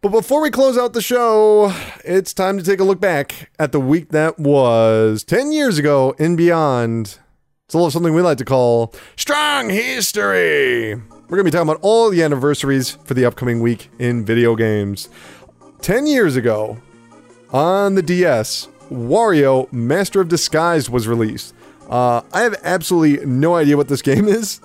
But 0.03 0.11
before 0.11 0.41
we 0.41 0.51
close 0.51 0.77
out 0.77 0.91
the 0.91 1.01
show, 1.01 1.73
it's 2.03 2.34
time 2.34 2.57
to 2.57 2.63
take 2.63 2.81
a 2.81 2.84
look 2.84 2.99
back 2.99 3.49
at 3.57 3.71
the 3.71 3.80
week 3.80 4.09
that 4.09 4.38
was 4.38 5.23
10 5.23 5.53
years 5.53 5.77
ago 5.77 6.13
and 6.19 6.35
beyond. 6.35 7.19
It's 7.63 7.73
a 7.73 7.77
little 7.77 7.89
something 7.89 8.13
we 8.13 8.21
like 8.21 8.38
to 8.39 8.43
call 8.43 8.93
Strong 9.15 9.69
History. 9.69 10.95
We're 10.95 11.38
going 11.38 11.38
to 11.38 11.43
be 11.45 11.51
talking 11.51 11.69
about 11.69 11.80
all 11.81 12.09
the 12.09 12.21
anniversaries 12.21 12.89
for 13.05 13.13
the 13.13 13.23
upcoming 13.23 13.61
week 13.61 13.89
in 13.97 14.25
video 14.25 14.57
games. 14.57 15.07
10 15.80 16.05
years 16.05 16.35
ago, 16.35 16.80
on 17.51 17.95
the 17.95 18.03
DS, 18.03 18.67
Wario 18.91 19.71
Master 19.71 20.19
of 20.19 20.27
Disguise 20.27 20.89
was 20.89 21.07
released. 21.07 21.55
Uh, 21.89 22.23
I 22.34 22.41
have 22.41 22.59
absolutely 22.65 23.25
no 23.25 23.55
idea 23.55 23.77
what 23.77 23.88
this 23.88 24.01
game 24.11 24.27
is. 24.27 24.59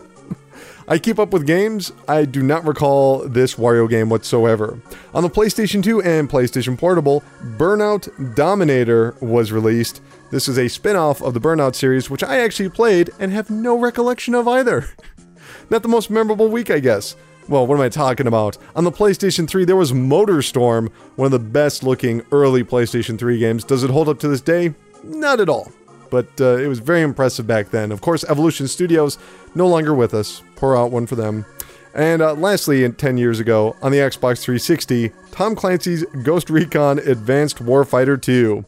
I 0.90 0.98
keep 0.98 1.18
up 1.18 1.34
with 1.34 1.46
games. 1.46 1.92
I 2.08 2.24
do 2.24 2.42
not 2.42 2.64
recall 2.64 3.18
this 3.28 3.56
Wario 3.56 3.86
game 3.90 4.08
whatsoever. 4.08 4.80
On 5.12 5.22
the 5.22 5.28
PlayStation 5.28 5.82
2 5.82 6.00
and 6.00 6.30
PlayStation 6.30 6.78
Portable, 6.78 7.22
Burnout 7.58 8.34
Dominator 8.34 9.14
was 9.20 9.52
released. 9.52 10.00
This 10.30 10.48
is 10.48 10.58
a 10.58 10.66
spin 10.68 10.96
off 10.96 11.20
of 11.20 11.34
the 11.34 11.42
Burnout 11.42 11.74
series, 11.74 12.08
which 12.08 12.24
I 12.24 12.38
actually 12.38 12.70
played 12.70 13.10
and 13.18 13.30
have 13.32 13.50
no 13.50 13.78
recollection 13.78 14.34
of 14.34 14.48
either. 14.48 14.88
not 15.70 15.82
the 15.82 15.90
most 15.90 16.08
memorable 16.08 16.48
week, 16.48 16.70
I 16.70 16.78
guess. 16.78 17.16
well, 17.50 17.66
what 17.66 17.74
am 17.74 17.82
I 17.82 17.90
talking 17.90 18.26
about? 18.26 18.56
On 18.74 18.84
the 18.84 18.92
PlayStation 18.92 19.46
3, 19.46 19.66
there 19.66 19.76
was 19.76 19.92
MotorStorm, 19.92 20.90
one 21.16 21.26
of 21.26 21.32
the 21.32 21.38
best 21.38 21.82
looking 21.82 22.22
early 22.32 22.64
PlayStation 22.64 23.18
3 23.18 23.38
games. 23.38 23.62
Does 23.62 23.84
it 23.84 23.90
hold 23.90 24.08
up 24.08 24.20
to 24.20 24.28
this 24.28 24.40
day? 24.40 24.72
Not 25.04 25.38
at 25.38 25.50
all. 25.50 25.70
But 26.10 26.40
uh, 26.40 26.56
it 26.56 26.66
was 26.66 26.78
very 26.78 27.02
impressive 27.02 27.46
back 27.46 27.68
then. 27.68 27.92
Of 27.92 28.00
course, 28.00 28.24
Evolution 28.24 28.66
Studios, 28.68 29.18
no 29.54 29.68
longer 29.68 29.92
with 29.92 30.14
us. 30.14 30.42
Pour 30.58 30.76
out 30.76 30.90
one 30.90 31.06
for 31.06 31.14
them. 31.14 31.46
And 31.94 32.20
uh, 32.20 32.34
lastly, 32.34 32.90
10 32.90 33.16
years 33.16 33.38
ago, 33.38 33.76
on 33.80 33.92
the 33.92 33.98
Xbox 33.98 34.42
360, 34.42 35.12
Tom 35.30 35.54
Clancy's 35.54 36.04
Ghost 36.24 36.50
Recon 36.50 36.98
Advanced 36.98 37.58
Warfighter 37.58 38.20
2. 38.20 38.64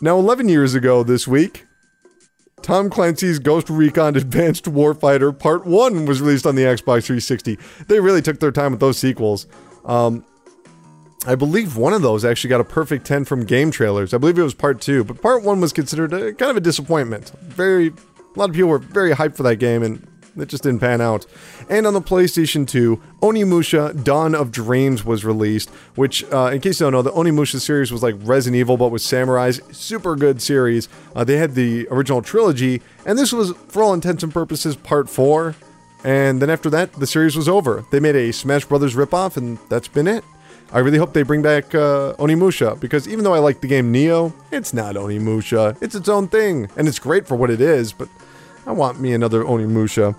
Now, 0.00 0.18
11 0.18 0.48
years 0.48 0.74
ago 0.74 1.04
this 1.04 1.28
week, 1.28 1.64
Tom 2.62 2.90
Clancy's 2.90 3.38
Ghost 3.38 3.70
Recon 3.70 4.16
Advanced 4.16 4.64
Warfighter 4.64 5.36
Part 5.36 5.64
1 5.64 6.06
was 6.06 6.20
released 6.20 6.44
on 6.44 6.56
the 6.56 6.62
Xbox 6.62 7.04
360. 7.04 7.56
They 7.86 8.00
really 8.00 8.20
took 8.20 8.40
their 8.40 8.52
time 8.52 8.72
with 8.72 8.80
those 8.80 8.98
sequels. 8.98 9.46
Um, 9.84 10.24
I 11.24 11.36
believe 11.36 11.76
one 11.76 11.92
of 11.92 12.02
those 12.02 12.24
actually 12.24 12.50
got 12.50 12.60
a 12.60 12.64
perfect 12.64 13.06
10 13.06 13.26
from 13.26 13.44
game 13.44 13.70
trailers. 13.70 14.12
I 14.12 14.18
believe 14.18 14.38
it 14.38 14.42
was 14.42 14.54
Part 14.54 14.80
2, 14.80 15.04
but 15.04 15.22
Part 15.22 15.44
1 15.44 15.60
was 15.60 15.72
considered 15.72 16.12
a, 16.12 16.32
kind 16.32 16.50
of 16.50 16.56
a 16.56 16.60
disappointment. 16.60 17.30
Very, 17.42 17.88
a 17.88 18.38
lot 18.38 18.50
of 18.50 18.56
people 18.56 18.70
were 18.70 18.78
very 18.78 19.12
hyped 19.12 19.36
for 19.36 19.44
that 19.44 19.56
game, 19.56 19.82
and 19.82 20.06
it 20.40 20.48
just 20.48 20.62
didn't 20.62 20.80
pan 20.80 21.00
out. 21.00 21.26
And 21.68 21.86
on 21.86 21.94
the 21.94 22.00
PlayStation 22.00 22.66
2, 22.66 23.00
Onimusha 23.20 24.04
Dawn 24.04 24.34
of 24.34 24.50
Dreams 24.50 25.04
was 25.04 25.24
released, 25.24 25.70
which, 25.94 26.24
uh, 26.32 26.50
in 26.52 26.60
case 26.60 26.80
you 26.80 26.86
don't 26.86 26.92
know, 26.92 27.02
the 27.02 27.12
Onimusha 27.12 27.60
series 27.60 27.92
was 27.92 28.02
like 28.02 28.14
Resident 28.20 28.58
Evil 28.58 28.76
but 28.76 28.88
with 28.88 29.02
samurais. 29.02 29.74
Super 29.74 30.16
good 30.16 30.40
series. 30.40 30.88
Uh, 31.14 31.24
they 31.24 31.36
had 31.36 31.54
the 31.54 31.86
original 31.90 32.22
trilogy, 32.22 32.82
and 33.04 33.18
this 33.18 33.32
was, 33.32 33.52
for 33.68 33.82
all 33.82 33.94
intents 33.94 34.22
and 34.22 34.32
purposes, 34.32 34.76
part 34.76 35.08
4. 35.08 35.54
And 36.04 36.40
then 36.40 36.50
after 36.50 36.70
that, 36.70 36.92
the 36.94 37.06
series 37.06 37.36
was 37.36 37.48
over. 37.48 37.84
They 37.90 38.00
made 38.00 38.14
a 38.14 38.32
Smash 38.32 38.64
Brothers 38.64 38.94
ripoff, 38.94 39.36
and 39.36 39.58
that's 39.68 39.88
been 39.88 40.06
it. 40.06 40.24
I 40.70 40.80
really 40.80 40.98
hope 40.98 41.14
they 41.14 41.22
bring 41.22 41.40
back 41.40 41.74
uh, 41.74 42.14
Onimusha 42.18 42.78
because 42.78 43.08
even 43.08 43.24
though 43.24 43.32
I 43.32 43.38
like 43.38 43.62
the 43.62 43.66
game 43.66 43.92
Nioh, 43.92 44.34
it's 44.52 44.74
not 44.74 44.96
Onimusha. 44.96 45.76
It's 45.80 45.94
its 45.94 46.10
own 46.10 46.28
thing, 46.28 46.68
and 46.76 46.86
it's 46.86 46.98
great 46.98 47.26
for 47.26 47.36
what 47.36 47.50
it 47.50 47.60
is. 47.60 47.92
But 47.92 48.08
I 48.68 48.72
want 48.72 49.00
me 49.00 49.14
another 49.14 49.44
Onimusha. 49.44 50.14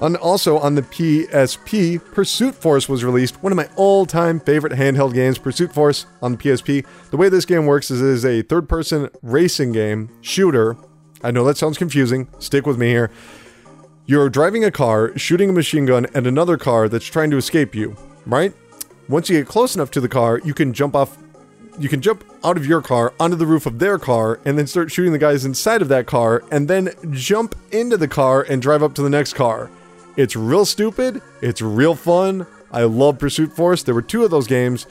And 0.00 0.16
also 0.16 0.58
on 0.58 0.74
the 0.74 0.82
PSP, 0.82 2.04
Pursuit 2.12 2.52
Force 2.56 2.88
was 2.88 3.04
released, 3.04 3.40
one 3.40 3.52
of 3.52 3.56
my 3.56 3.68
all-time 3.76 4.40
favorite 4.40 4.72
handheld 4.72 5.14
games, 5.14 5.38
Pursuit 5.38 5.72
Force 5.72 6.06
on 6.20 6.32
the 6.32 6.38
PSP. 6.38 6.84
The 7.12 7.16
way 7.16 7.28
this 7.28 7.44
game 7.44 7.66
works 7.66 7.92
is 7.92 8.02
it 8.02 8.08
is 8.08 8.24
a 8.24 8.42
third-person 8.42 9.10
racing 9.22 9.70
game, 9.70 10.10
shooter. 10.22 10.76
I 11.22 11.30
know 11.30 11.44
that 11.44 11.56
sounds 11.56 11.78
confusing. 11.78 12.26
Stick 12.40 12.66
with 12.66 12.78
me 12.78 12.88
here. 12.88 13.12
You're 14.06 14.28
driving 14.28 14.64
a 14.64 14.72
car, 14.72 15.16
shooting 15.16 15.50
a 15.50 15.52
machine 15.52 15.86
gun 15.86 16.06
at 16.16 16.26
another 16.26 16.56
car 16.56 16.88
that's 16.88 17.06
trying 17.06 17.30
to 17.30 17.36
escape 17.36 17.76
you, 17.76 17.96
right? 18.26 18.52
Once 19.08 19.30
you 19.30 19.38
get 19.38 19.46
close 19.46 19.76
enough 19.76 19.92
to 19.92 20.00
the 20.00 20.08
car, 20.08 20.40
you 20.44 20.52
can 20.52 20.72
jump 20.72 20.96
off 20.96 21.16
you 21.78 21.88
can 21.88 22.00
jump 22.00 22.24
out 22.44 22.56
of 22.56 22.66
your 22.66 22.80
car 22.80 23.14
onto 23.18 23.36
the 23.36 23.46
roof 23.46 23.66
of 23.66 23.78
their 23.78 23.98
car 23.98 24.40
and 24.44 24.58
then 24.58 24.66
start 24.66 24.90
shooting 24.90 25.12
the 25.12 25.18
guys 25.18 25.44
inside 25.44 25.82
of 25.82 25.88
that 25.88 26.06
car 26.06 26.42
and 26.50 26.68
then 26.68 26.90
jump 27.10 27.54
into 27.72 27.96
the 27.96 28.08
car 28.08 28.42
and 28.42 28.62
drive 28.62 28.82
up 28.82 28.94
to 28.94 29.02
the 29.02 29.10
next 29.10 29.34
car. 29.34 29.70
It's 30.16 30.36
real 30.36 30.64
stupid. 30.64 31.20
It's 31.42 31.60
real 31.60 31.94
fun. 31.94 32.46
I 32.70 32.82
love 32.82 33.18
Pursuit 33.18 33.52
Force. 33.52 33.82
There 33.82 33.94
were 33.94 34.02
two 34.02 34.24
of 34.24 34.30
those 34.30 34.46
games. 34.46 34.86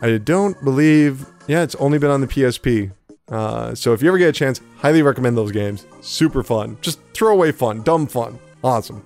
I 0.00 0.18
don't 0.18 0.62
believe, 0.64 1.26
yeah, 1.46 1.62
it's 1.62 1.74
only 1.76 1.98
been 1.98 2.10
on 2.10 2.20
the 2.20 2.26
PSP. 2.26 2.92
Uh, 3.28 3.74
so 3.74 3.92
if 3.92 4.02
you 4.02 4.08
ever 4.08 4.18
get 4.18 4.28
a 4.28 4.32
chance, 4.32 4.60
highly 4.76 5.02
recommend 5.02 5.36
those 5.36 5.52
games. 5.52 5.86
Super 6.00 6.42
fun. 6.42 6.76
Just 6.80 7.00
throwaway 7.14 7.52
fun, 7.52 7.82
dumb 7.82 8.06
fun. 8.06 8.38
Awesome. 8.62 9.04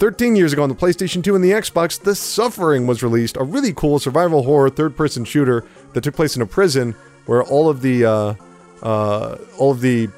13 0.00 0.34
years 0.34 0.54
ago 0.54 0.62
on 0.62 0.70
the 0.70 0.74
PlayStation 0.74 1.22
2 1.22 1.34
and 1.34 1.44
the 1.44 1.50
Xbox, 1.50 2.00
The 2.00 2.14
Suffering 2.14 2.86
was 2.86 3.02
released, 3.02 3.36
a 3.36 3.44
really 3.44 3.74
cool 3.74 3.98
survival 3.98 4.42
horror 4.44 4.70
third 4.70 4.96
person 4.96 5.26
shooter 5.26 5.62
that 5.92 6.02
took 6.02 6.16
place 6.16 6.34
in 6.34 6.40
a 6.40 6.46
prison 6.46 6.94
where 7.26 7.42
all 7.42 7.68
of 7.68 7.82
the 7.82 8.06
uh, 8.06 8.34
uh, 8.82 9.36
all 9.58 9.72
of 9.72 9.82
the 9.82 10.08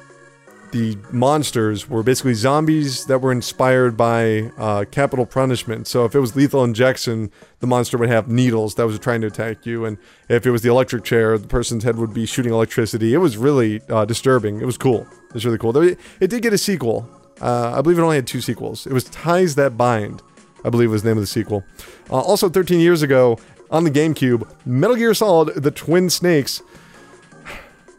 the 0.71 0.97
monsters 1.11 1.89
were 1.89 2.01
basically 2.01 2.33
zombies 2.33 3.05
that 3.07 3.19
were 3.19 3.33
inspired 3.33 3.97
by 3.97 4.51
uh, 4.57 4.85
capital 4.89 5.25
punishment. 5.25 5.85
So 5.85 6.05
if 6.05 6.15
it 6.15 6.19
was 6.19 6.33
lethal 6.33 6.63
injection, 6.63 7.29
the 7.59 7.67
monster 7.67 7.97
would 7.97 8.09
have 8.09 8.29
needles 8.29 8.75
that 8.75 8.87
was 8.87 8.97
trying 8.99 9.19
to 9.21 9.27
attack 9.27 9.65
you, 9.65 9.83
and 9.83 9.97
if 10.29 10.45
it 10.45 10.51
was 10.51 10.61
the 10.61 10.69
electric 10.69 11.03
chair, 11.03 11.37
the 11.37 11.47
person's 11.49 11.83
head 11.83 11.97
would 11.97 12.13
be 12.13 12.25
shooting 12.25 12.53
electricity. 12.53 13.13
It 13.13 13.17
was 13.17 13.35
really 13.35 13.81
uh, 13.89 14.05
disturbing. 14.05 14.61
It 14.61 14.65
was 14.65 14.77
cool. 14.77 15.05
It 15.27 15.33
was 15.33 15.45
really 15.45 15.57
cool. 15.57 15.75
It 15.77 15.99
did 16.21 16.41
get 16.41 16.53
a 16.53 16.57
sequel. 16.57 17.05
Uh, 17.41 17.73
I 17.77 17.81
believe 17.81 17.97
it 17.97 18.01
only 18.01 18.15
had 18.15 18.27
two 18.27 18.41
sequels. 18.41 18.85
It 18.87 18.93
was 18.93 19.05
Ties 19.05 19.55
That 19.55 19.77
Bind. 19.77 20.21
I 20.65 20.69
believe 20.69 20.89
was 20.91 21.03
the 21.03 21.09
name 21.09 21.17
of 21.17 21.23
the 21.23 21.27
sequel. 21.27 21.63
Uh, 22.09 22.19
also, 22.19 22.49
13 22.49 22.79
years 22.79 23.01
ago 23.01 23.37
on 23.69 23.83
the 23.83 23.91
GameCube, 23.91 24.49
Metal 24.65 24.95
Gear 24.95 25.13
Solid: 25.13 25.55
The 25.55 25.71
Twin 25.71 26.09
Snakes 26.09 26.61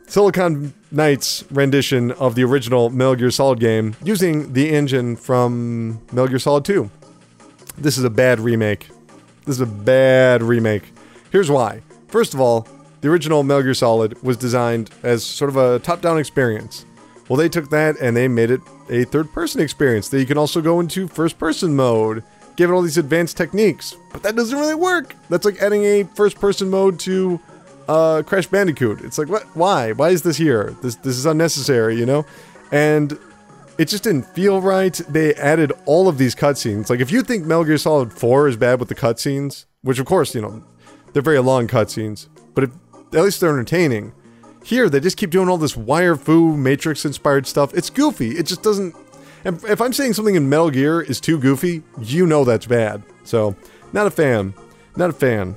Silicon 0.07 0.73
Knights 0.93 1.45
rendition 1.51 2.13
of 2.13 2.35
the 2.35 2.45
original 2.45 2.91
Metal 2.91 3.17
Gear 3.17 3.31
Solid 3.31 3.59
game 3.59 3.97
using 4.05 4.53
the 4.53 4.71
engine 4.71 5.17
from 5.17 6.01
Metal 6.13 6.29
Gear 6.29 6.39
Solid 6.39 6.65
2. 6.65 6.91
This 7.77 7.99
is 7.99 8.05
a 8.05 8.11
bad 8.11 8.39
remake. 8.39 8.89
This 9.45 9.57
is 9.57 9.61
a 9.61 9.67
bad 9.67 10.43
remake. 10.43 10.93
Here's 11.33 11.51
why. 11.51 11.83
First 12.09 12.33
of 12.33 12.41
all, 12.41 12.69
the 13.01 13.09
original 13.09 13.43
Metal 13.43 13.65
Gear 13.65 13.75
Solid 13.75 14.23
was 14.23 14.37
designed 14.37 14.91
as 15.03 15.25
sort 15.25 15.49
of 15.49 15.57
a 15.57 15.81
top 15.81 16.01
down 16.01 16.19
experience. 16.19 16.85
Well, 17.29 17.37
they 17.37 17.49
took 17.49 17.71
that 17.71 17.97
and 18.01 18.17
they 18.17 18.29
made 18.29 18.51
it 18.51 18.61
a 18.91 19.05
third 19.05 19.33
person 19.33 19.61
experience 19.61 20.09
that 20.11 20.21
you 20.21 20.27
can 20.27 20.39
also 20.39 20.61
go 20.61 20.81
into 20.81 21.09
first 21.09 21.39
person 21.39 21.75
mode, 21.75 22.23
give 22.57 22.71
it 22.71 22.73
all 22.73 22.83
these 22.83 22.99
advanced 22.99 23.37
techniques. 23.37 23.97
But 24.13 24.23
that 24.23 24.37
doesn't 24.37 24.59
really 24.59 24.75
work. 24.75 25.15
That's 25.31 25.45
like 25.45 25.61
adding 25.61 25.85
a 25.85 26.05
first 26.15 26.39
person 26.39 26.69
mode 26.69 26.99
to 27.01 27.41
uh, 27.89 28.23
Crash 28.27 28.47
Bandicoot. 28.47 29.01
It's 29.03 29.19
like, 29.19 29.29
what? 29.29 29.45
Why? 29.57 29.93
Why 29.93 30.11
is 30.11 30.23
this 30.23 30.37
here? 30.37 30.77
This 30.83 30.97
this 30.97 31.17
is 31.17 31.27
unnecessary, 31.27 31.97
you 31.97 32.07
know? 32.07 32.27
And 32.71 33.19
it 33.79 33.87
just 33.87 34.05
didn't 34.05 34.27
feel 34.27 34.61
right. 34.61 34.95
They 35.09 35.35
added 35.35 35.73
all 35.87 36.09
of 36.09 36.19
these 36.19 36.35
cutscenes. 36.35 36.91
Like, 36.91 37.01
if 37.01 37.11
you 37.11 37.23
think 37.23 37.45
Metal 37.45 37.65
Gear 37.65 37.79
Solid 37.79 38.13
4 38.13 38.49
is 38.49 38.57
bad 38.57 38.79
with 38.81 38.89
the 38.89 38.95
cutscenes, 38.95 39.65
which 39.83 39.99
of 39.99 40.07
course, 40.07 40.35
you 40.35 40.41
know, 40.41 40.63
they're 41.13 41.23
very 41.23 41.41
long 41.41 41.67
cutscenes, 41.67 42.29
but 42.55 42.65
if, 42.65 42.71
at 43.13 43.23
least 43.23 43.41
they're 43.41 43.51
entertaining. 43.51 44.13
Here, 44.65 44.89
they 44.89 44.99
just 44.99 45.19
keep 45.19 45.31
doing 45.31 45.49
all 45.49 45.59
this 45.59 45.77
wire 45.77 46.17
fu 46.17 46.57
Matrix 46.57 47.05
inspired 47.05 47.47
stuff. 47.47 47.75
It's 47.75 47.91
goofy. 47.91 48.31
It 48.31 48.47
just 48.47 48.63
doesn't. 48.63 48.97
If 49.45 49.83
I'm 49.83 49.93
saying 49.93 50.15
something 50.15 50.37
in 50.37 50.49
Metal 50.49 50.71
Gear 50.71 51.03
is 51.03 51.21
too 51.21 51.39
goofy, 51.39 51.83
you 52.01 52.27
know 52.27 52.45
that's 52.45 52.65
bad. 52.65 53.03
So, 53.25 53.55
not 53.93 54.07
a 54.07 54.11
fan. 54.11 54.55
Not 54.97 55.11
a 55.11 55.13
fan. 55.13 55.55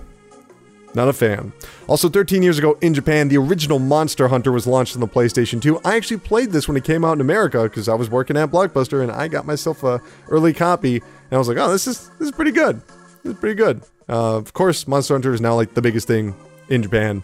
Not 0.93 1.07
a 1.07 1.13
fan. 1.13 1.53
Also, 1.87 2.09
13 2.09 2.43
years 2.43 2.57
ago 2.57 2.77
in 2.81 2.93
Japan, 2.93 3.29
the 3.29 3.37
original 3.37 3.79
Monster 3.79 4.27
Hunter 4.27 4.51
was 4.51 4.67
launched 4.67 4.95
on 4.95 4.99
the 4.99 5.07
PlayStation 5.07 5.61
2. 5.61 5.79
I 5.85 5.95
actually 5.95 6.17
played 6.17 6.51
this 6.51 6.67
when 6.67 6.75
it 6.75 6.83
came 6.83 7.05
out 7.05 7.13
in 7.13 7.21
America 7.21 7.63
because 7.63 7.87
I 7.87 7.93
was 7.93 8.09
working 8.09 8.35
at 8.35 8.51
Blockbuster 8.51 9.03
and 9.03 9.11
I 9.11 9.29
got 9.29 9.45
myself 9.45 9.83
a 9.83 10.01
early 10.27 10.53
copy. 10.53 10.97
And 10.97 11.33
I 11.33 11.37
was 11.37 11.47
like, 11.47 11.57
oh, 11.57 11.71
this 11.71 11.87
is 11.87 12.09
this 12.19 12.27
is 12.27 12.31
pretty 12.31 12.51
good. 12.51 12.81
This 13.23 13.33
is 13.33 13.39
pretty 13.39 13.55
good. 13.55 13.83
Uh, 14.09 14.35
of 14.35 14.51
course, 14.53 14.85
Monster 14.85 15.13
Hunter 15.13 15.33
is 15.33 15.39
now 15.39 15.55
like 15.55 15.75
the 15.75 15.81
biggest 15.81 16.07
thing 16.07 16.35
in 16.69 16.83
Japan, 16.83 17.23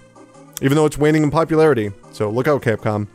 even 0.62 0.76
though 0.76 0.86
it's 0.86 0.98
waning 0.98 1.24
in 1.24 1.32
popularity. 1.32 1.92
So 2.12 2.30
look 2.30 2.48
out, 2.48 2.62
Capcom. 2.62 3.08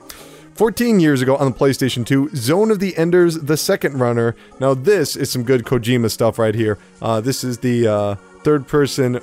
14 0.55 0.99
years 0.99 1.23
ago 1.23 1.37
on 1.37 1.51
the 1.53 1.57
PlayStation 1.57 2.05
2, 2.05 2.31
Zone 2.35 2.73
of 2.73 2.81
the 2.81 2.97
Enders, 2.97 3.37
the 3.37 3.57
second 3.57 4.01
runner. 4.01 4.35
Now, 4.59 4.75
this 4.75 5.15
is 5.15 5.31
some 5.31 5.45
good 5.45 5.63
Kojima 5.65 6.11
stuff 6.11 6.37
right 6.37 6.55
here. 6.55 6.79
Uh, 7.01 7.21
this 7.21 7.45
is 7.45 7.59
the 7.59 7.87
uh, 7.87 8.15
third 8.43 8.67
person 8.67 9.21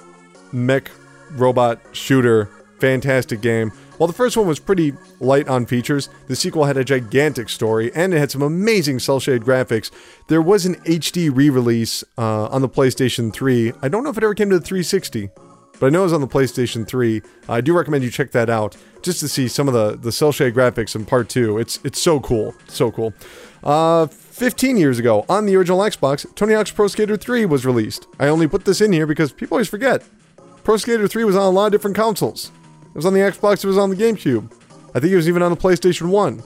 mech 0.54 0.90
robot 1.32 1.82
shooter. 1.92 2.46
Fantastic 2.80 3.42
game. 3.42 3.72
While 3.98 4.08
the 4.08 4.14
first 4.14 4.36
one 4.36 4.48
was 4.48 4.60
pretty 4.60 4.94
light 5.20 5.48
on 5.48 5.66
features, 5.66 6.10
the 6.28 6.36
sequel 6.36 6.66
had 6.66 6.76
a 6.78 6.84
gigantic 6.84 7.48
story 7.48 7.92
and 7.96 8.14
it 8.14 8.18
had 8.18 8.32
some 8.32 8.42
amazing 8.42 9.00
cel 9.00 9.20
shaded 9.20 9.44
graphics. 9.44 9.92
There 10.28 10.42
was 10.42 10.66
an 10.66 10.76
HD 10.84 11.30
re 11.34 11.50
release 11.50 12.04
uh, 12.18 12.48
on 12.48 12.62
the 12.62 12.70
PlayStation 12.70 13.34
3. 13.34 13.74
I 13.82 13.88
don't 13.88 14.04
know 14.04 14.10
if 14.10 14.18
it 14.18 14.24
ever 14.24 14.36
came 14.36 14.50
to 14.50 14.60
the 14.60 14.66
360, 14.66 15.30
but 15.80 15.88
I 15.88 15.90
know 15.90 16.02
it 16.02 16.04
was 16.04 16.14
on 16.14 16.22
the 16.22 16.28
PlayStation 16.28 16.88
3. 16.88 17.22
I 17.50 17.62
do 17.62 17.76
recommend 17.76 18.04
you 18.04 18.10
check 18.10 18.32
that 18.32 18.50
out 18.50 18.78
just 19.02 19.20
to 19.20 19.28
see 19.28 19.48
some 19.48 19.68
of 19.68 19.74
the, 19.74 19.96
the 19.96 20.12
cel 20.12 20.32
shaded 20.32 20.56
graphics 20.56 20.96
in 20.96 21.06
part 21.06 21.30
2. 21.30 21.58
It's, 21.58 21.80
it's 21.84 22.02
so 22.02 22.20
cool. 22.20 22.56
So 22.68 22.92
cool. 22.92 23.14
Uh, 23.64 24.08
15 24.08 24.78
years 24.78 25.00
ago, 25.00 25.26
on 25.30 25.46
the 25.46 25.56
original 25.56 25.80
Xbox, 25.80 26.26
Tony 26.36 26.54
Hawk's 26.54 26.72
Pro 26.72 26.88
Skater 26.88 27.18
3 27.18 27.46
was 27.46 27.66
released. 27.66 28.08
I 28.20 28.28
only 28.28 28.48
put 28.48 28.66
this 28.66 28.82
in 28.82 28.94
here 28.94 29.08
because 29.08 29.32
people 29.32 29.56
always 29.56 29.70
forget. 29.70 30.04
Pro 30.64 30.78
Skater 30.78 31.08
3 31.08 31.24
was 31.24 31.36
on 31.36 31.44
a 31.44 31.50
lot 31.50 31.68
of 31.68 31.72
different 31.72 31.96
consoles. 31.96 32.52
It 32.88 32.96
was 32.96 33.06
on 33.06 33.14
the 33.14 33.20
Xbox, 33.20 33.64
it 33.64 33.68
was 33.68 33.78
on 33.78 33.90
the 33.90 33.96
GameCube. 33.96 34.52
I 34.94 35.00
think 35.00 35.12
it 35.12 35.16
was 35.16 35.28
even 35.28 35.42
on 35.42 35.52
the 35.52 35.58
PlayStation 35.58 36.10
1. 36.10 36.42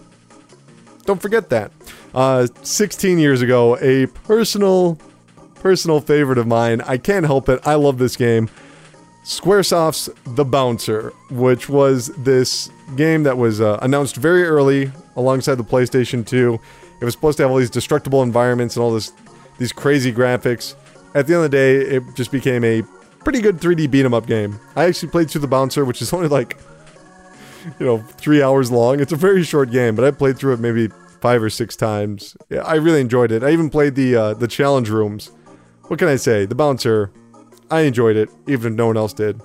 Don't 1.06 1.22
forget 1.22 1.50
that. 1.50 1.72
Uh, 2.14 2.48
16 2.64 3.20
years 3.20 3.42
ago, 3.42 3.78
a 3.78 4.08
personal, 4.08 4.98
personal 5.56 6.02
favorite 6.02 6.38
of 6.38 6.48
mine. 6.48 6.82
I 6.82 6.98
can't 6.98 7.26
help 7.26 7.50
it. 7.50 7.60
I 7.66 7.76
love 7.76 7.98
this 7.98 8.16
game. 8.16 8.50
Squaresoft's 9.24 10.10
The 10.36 10.46
Bouncer, 10.46 11.14
which 11.30 11.70
was 11.70 12.08
this 12.18 12.70
game 12.96 13.24
that 13.24 13.38
was 13.38 13.62
uh, 13.62 13.78
announced 13.82 14.16
very 14.16 14.44
early 14.44 14.92
alongside 15.16 15.56
the 15.56 15.64
PlayStation 15.64 16.26
2. 16.26 16.60
It 17.02 17.06
was 17.06 17.14
supposed 17.14 17.38
to 17.38 17.44
have 17.44 17.52
all 17.52 17.58
these 17.58 17.70
destructible 17.70 18.24
environments 18.24 18.76
and 18.76 18.84
all 18.84 18.92
this, 18.94 19.12
these 19.58 19.72
crazy 19.72 20.12
graphics. 20.12 20.76
at 21.14 21.28
the 21.28 21.34
end 21.34 21.44
of 21.46 21.52
the 21.52 21.58
day, 21.58 21.76
it 21.76 22.04
just 22.16 22.32
became 22.32 22.64
a 22.64 22.84
pretty 23.24 23.42
good 23.42 23.60
3D 23.60 23.90
beat 23.90 24.06
'em 24.06 24.14
up 24.14 24.26
game. 24.26 24.60
I 24.76 24.86
actually 24.86 25.10
played 25.10 25.30
through 25.30 25.42
the 25.42 25.48
bouncer, 25.48 25.86
which 25.86 26.02
is 26.02 26.12
only 26.14 26.28
like, 26.28 26.58
you 27.80 27.86
know, 27.86 27.98
three 28.00 28.42
hours 28.42 28.72
long. 28.72 29.00
It's 29.00 29.12
a 29.12 29.18
very 29.18 29.44
short 29.44 29.70
game, 29.72 29.96
but 29.96 30.06
I 30.06 30.12
played 30.12 30.38
through 30.38 30.54
it 30.54 30.60
maybe 30.60 30.90
five 31.22 31.44
or 31.44 31.50
six 31.50 31.76
times. 31.76 32.36
Yeah, 32.50 32.62
I 32.62 32.76
really 32.76 33.02
enjoyed 33.02 33.32
it. 33.32 33.44
I 33.44 33.52
even 33.52 33.70
played 33.70 33.96
the 33.96 34.16
uh, 34.16 34.34
the 34.34 34.48
challenge 34.48 34.90
rooms. 34.90 35.32
What 35.88 36.00
can 36.00 36.08
I 36.08 36.16
say? 36.16 36.46
The 36.46 36.56
bouncer, 36.56 37.12
I 37.72 37.82
enjoyed 37.82 38.16
it, 38.16 38.30
even 38.48 38.74
if 38.74 38.78
no 38.78 38.88
one 38.88 38.98
else 38.98 39.14
did. 39.14 39.42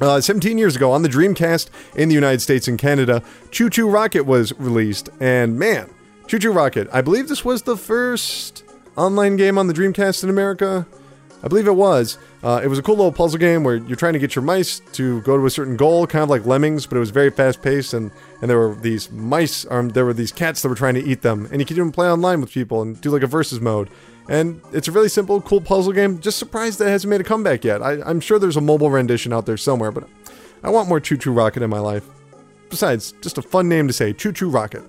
Uh, 0.00 0.20
17 0.20 0.58
years 0.58 0.76
ago, 0.76 0.92
on 0.92 1.02
the 1.02 1.08
Dreamcast 1.08 1.70
in 1.96 2.08
the 2.08 2.14
United 2.14 2.40
States 2.40 2.68
and 2.68 2.78
Canada, 2.78 3.22
ChuChu 3.50 3.92
Rocket 3.92 4.22
was 4.22 4.52
released, 4.58 5.08
and 5.18 5.58
man, 5.58 5.90
ChuChu 6.26 6.54
Rocket, 6.54 6.88
I 6.92 7.00
believe 7.00 7.28
this 7.28 7.44
was 7.44 7.62
the 7.62 7.76
first 7.76 8.62
online 8.96 9.36
game 9.36 9.58
on 9.58 9.66
the 9.66 9.74
Dreamcast 9.74 10.22
in 10.22 10.30
America. 10.30 10.86
I 11.42 11.48
believe 11.48 11.68
it 11.68 11.74
was. 11.74 12.18
Uh, 12.42 12.60
it 12.62 12.68
was 12.68 12.78
a 12.78 12.82
cool 12.82 12.96
little 12.96 13.12
puzzle 13.12 13.38
game 13.38 13.62
where 13.62 13.76
you're 13.76 13.96
trying 13.96 14.12
to 14.12 14.18
get 14.18 14.34
your 14.34 14.42
mice 14.42 14.80
to 14.92 15.20
go 15.22 15.36
to 15.36 15.46
a 15.46 15.50
certain 15.50 15.76
goal, 15.76 16.06
kind 16.06 16.22
of 16.22 16.30
like 16.30 16.46
Lemmings, 16.46 16.86
but 16.86 16.96
it 16.96 17.00
was 17.00 17.10
very 17.10 17.30
fast 17.30 17.62
paced, 17.62 17.94
and, 17.94 18.10
and 18.40 18.50
there 18.50 18.58
were 18.58 18.74
these 18.74 19.10
mice, 19.10 19.66
um, 19.70 19.90
there 19.90 20.04
were 20.04 20.12
these 20.12 20.32
cats 20.32 20.62
that 20.62 20.68
were 20.68 20.74
trying 20.74 20.94
to 20.94 21.04
eat 21.04 21.22
them, 21.22 21.48
and 21.50 21.60
you 21.60 21.66
could 21.66 21.76
even 21.76 21.92
play 21.92 22.08
online 22.10 22.40
with 22.40 22.50
people 22.50 22.82
and 22.82 23.00
do 23.00 23.10
like 23.10 23.22
a 23.22 23.26
versus 23.26 23.60
mode. 23.60 23.88
And 24.28 24.60
it's 24.72 24.88
a 24.88 24.92
really 24.92 25.08
simple, 25.08 25.40
cool 25.40 25.60
puzzle 25.60 25.92
game. 25.92 26.20
Just 26.20 26.38
surprised 26.38 26.78
that 26.78 26.88
it 26.88 26.90
hasn't 26.90 27.10
made 27.10 27.20
a 27.20 27.24
comeback 27.24 27.64
yet. 27.64 27.82
I, 27.82 28.02
I'm 28.02 28.20
sure 28.20 28.38
there's 28.38 28.56
a 28.56 28.60
mobile 28.60 28.90
rendition 28.90 29.32
out 29.32 29.46
there 29.46 29.56
somewhere, 29.56 29.90
but 29.90 30.08
I 30.62 30.70
want 30.70 30.88
more 30.88 31.00
ChuChu 31.00 31.34
Rocket 31.34 31.62
in 31.62 31.70
my 31.70 31.78
life. 31.78 32.06
Besides, 32.68 33.12
just 33.22 33.38
a 33.38 33.42
fun 33.42 33.68
name 33.68 33.86
to 33.86 33.92
say, 33.92 34.12
ChuChu 34.12 34.52
Rocket. 34.52 34.82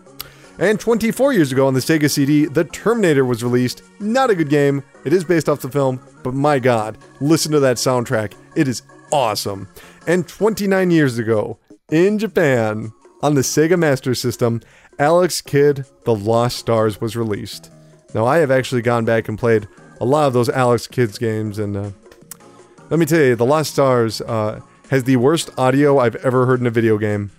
And 0.60 0.78
24 0.78 1.32
years 1.32 1.54
ago 1.54 1.68
on 1.68 1.74
the 1.74 1.80
Sega 1.80 2.12
CD, 2.12 2.46
The 2.46 2.66
Terminator 2.66 3.24
was 3.24 3.44
released. 3.44 3.82
Not 4.02 4.30
a 4.30 4.36
good 4.36 4.50
game. 4.50 4.84
It 5.06 5.14
is 5.14 5.24
based 5.24 5.48
off 5.48 5.62
the 5.62 5.70
film, 5.70 6.02
but 6.22 6.34
my 6.34 6.60
god, 6.60 6.98
listen 7.22 7.54
to 7.54 7.62
that 7.62 7.78
soundtrack. 7.78 8.34
It 8.58 8.68
is 8.68 8.82
awesome. 9.14 9.70
And 10.06 10.28
29 10.28 10.92
years 10.92 11.18
ago, 11.18 11.60
in 11.90 12.20
Japan, 12.20 12.92
on 13.22 13.36
the 13.36 13.42
Sega 13.42 13.80
Master 13.80 14.14
System, 14.14 14.62
Alex 14.98 15.40
Kidd 15.40 15.86
The 16.04 16.14
Lost 16.14 16.58
Stars 16.58 17.00
was 17.00 17.16
released. 17.16 17.72
Now, 18.14 18.26
I 18.26 18.38
have 18.38 18.52
actually 18.52 18.82
gone 18.82 19.06
back 19.06 19.28
and 19.28 19.38
played 19.38 19.68
a 20.02 20.06
lot 20.06 20.28
of 20.28 20.34
those 20.34 20.50
Alex 20.50 20.88
Kids 20.88 21.18
games, 21.18 21.60
and 21.60 21.78
uh, 21.78 21.90
let 22.90 23.00
me 23.00 23.06
tell 23.06 23.20
you, 23.20 23.36
The 23.36 23.46
Lost 23.46 23.74
Stars 23.74 24.22
uh, 24.22 24.62
has 24.90 25.04
the 25.04 25.18
worst 25.18 25.52
audio 25.58 26.00
I've 26.00 26.16
ever 26.18 26.46
heard 26.46 26.60
in 26.60 26.68
a 26.68 26.72
video 26.72 26.98
game 26.98 27.32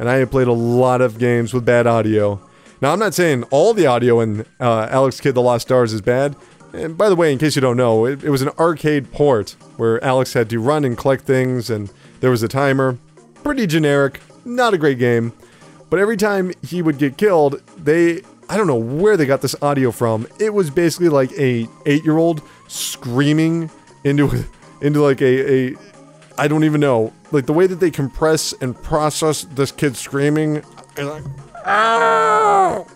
and 0.00 0.08
I 0.08 0.14
have 0.16 0.30
played 0.30 0.48
a 0.48 0.52
lot 0.52 1.02
of 1.02 1.18
games 1.18 1.52
with 1.52 1.66
bad 1.66 1.86
audio. 1.86 2.40
Now, 2.80 2.94
I'm 2.94 2.98
not 2.98 3.12
saying 3.12 3.42
all 3.50 3.74
the 3.74 3.86
audio 3.86 4.20
in 4.20 4.46
uh, 4.58 4.88
Alex 4.90 5.20
Kidd 5.20 5.34
The 5.34 5.42
Lost 5.42 5.68
Stars 5.68 5.92
is 5.92 6.00
bad. 6.00 6.34
And 6.72 6.96
by 6.96 7.10
the 7.10 7.14
way, 7.14 7.30
in 7.30 7.38
case 7.38 7.54
you 7.54 7.60
don't 7.60 7.76
know, 7.76 8.06
it, 8.06 8.24
it 8.24 8.30
was 8.30 8.40
an 8.40 8.48
arcade 8.58 9.12
port 9.12 9.56
where 9.76 10.02
Alex 10.02 10.32
had 10.32 10.48
to 10.50 10.58
run 10.58 10.86
and 10.86 10.96
collect 10.96 11.24
things, 11.24 11.68
and 11.68 11.92
there 12.20 12.30
was 12.30 12.42
a 12.42 12.48
timer. 12.48 12.96
Pretty 13.44 13.66
generic, 13.66 14.22
not 14.46 14.72
a 14.72 14.78
great 14.78 14.98
game. 14.98 15.34
But 15.90 15.98
every 15.98 16.16
time 16.16 16.52
he 16.62 16.80
would 16.80 16.96
get 16.96 17.18
killed, 17.18 17.60
they 17.76 18.22
I 18.50 18.56
don't 18.56 18.66
know 18.66 18.74
where 18.74 19.16
they 19.16 19.26
got 19.26 19.42
this 19.42 19.54
audio 19.62 19.92
from. 19.92 20.26
It 20.40 20.52
was 20.52 20.70
basically 20.70 21.08
like 21.08 21.30
a 21.38 21.68
eight 21.86 22.04
year 22.04 22.18
old 22.18 22.42
screaming 22.66 23.70
into 24.02 24.44
into 24.82 25.00
like 25.00 25.22
a, 25.22 25.52
a 25.52 25.76
I 26.36 26.48
don't 26.48 26.64
even 26.64 26.80
know. 26.80 27.12
Like 27.30 27.46
the 27.46 27.52
way 27.52 27.68
that 27.68 27.76
they 27.76 27.92
compress 27.92 28.52
and 28.54 28.74
process 28.82 29.44
this 29.44 29.70
kid 29.70 29.96
screaming, 29.96 30.64
like, 30.98 31.22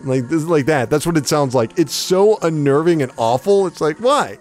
like 0.03 0.27
this 0.27 0.43
like 0.43 0.65
that. 0.65 0.89
That's 0.89 1.05
what 1.05 1.15
it 1.15 1.25
sounds 1.25 1.55
like. 1.55 1.79
It's 1.79 1.93
so 1.93 2.37
unnerving 2.41 3.01
and 3.01 3.13
awful. 3.17 3.65
It's 3.65 3.79
like 3.79 3.97
why? 4.01 4.37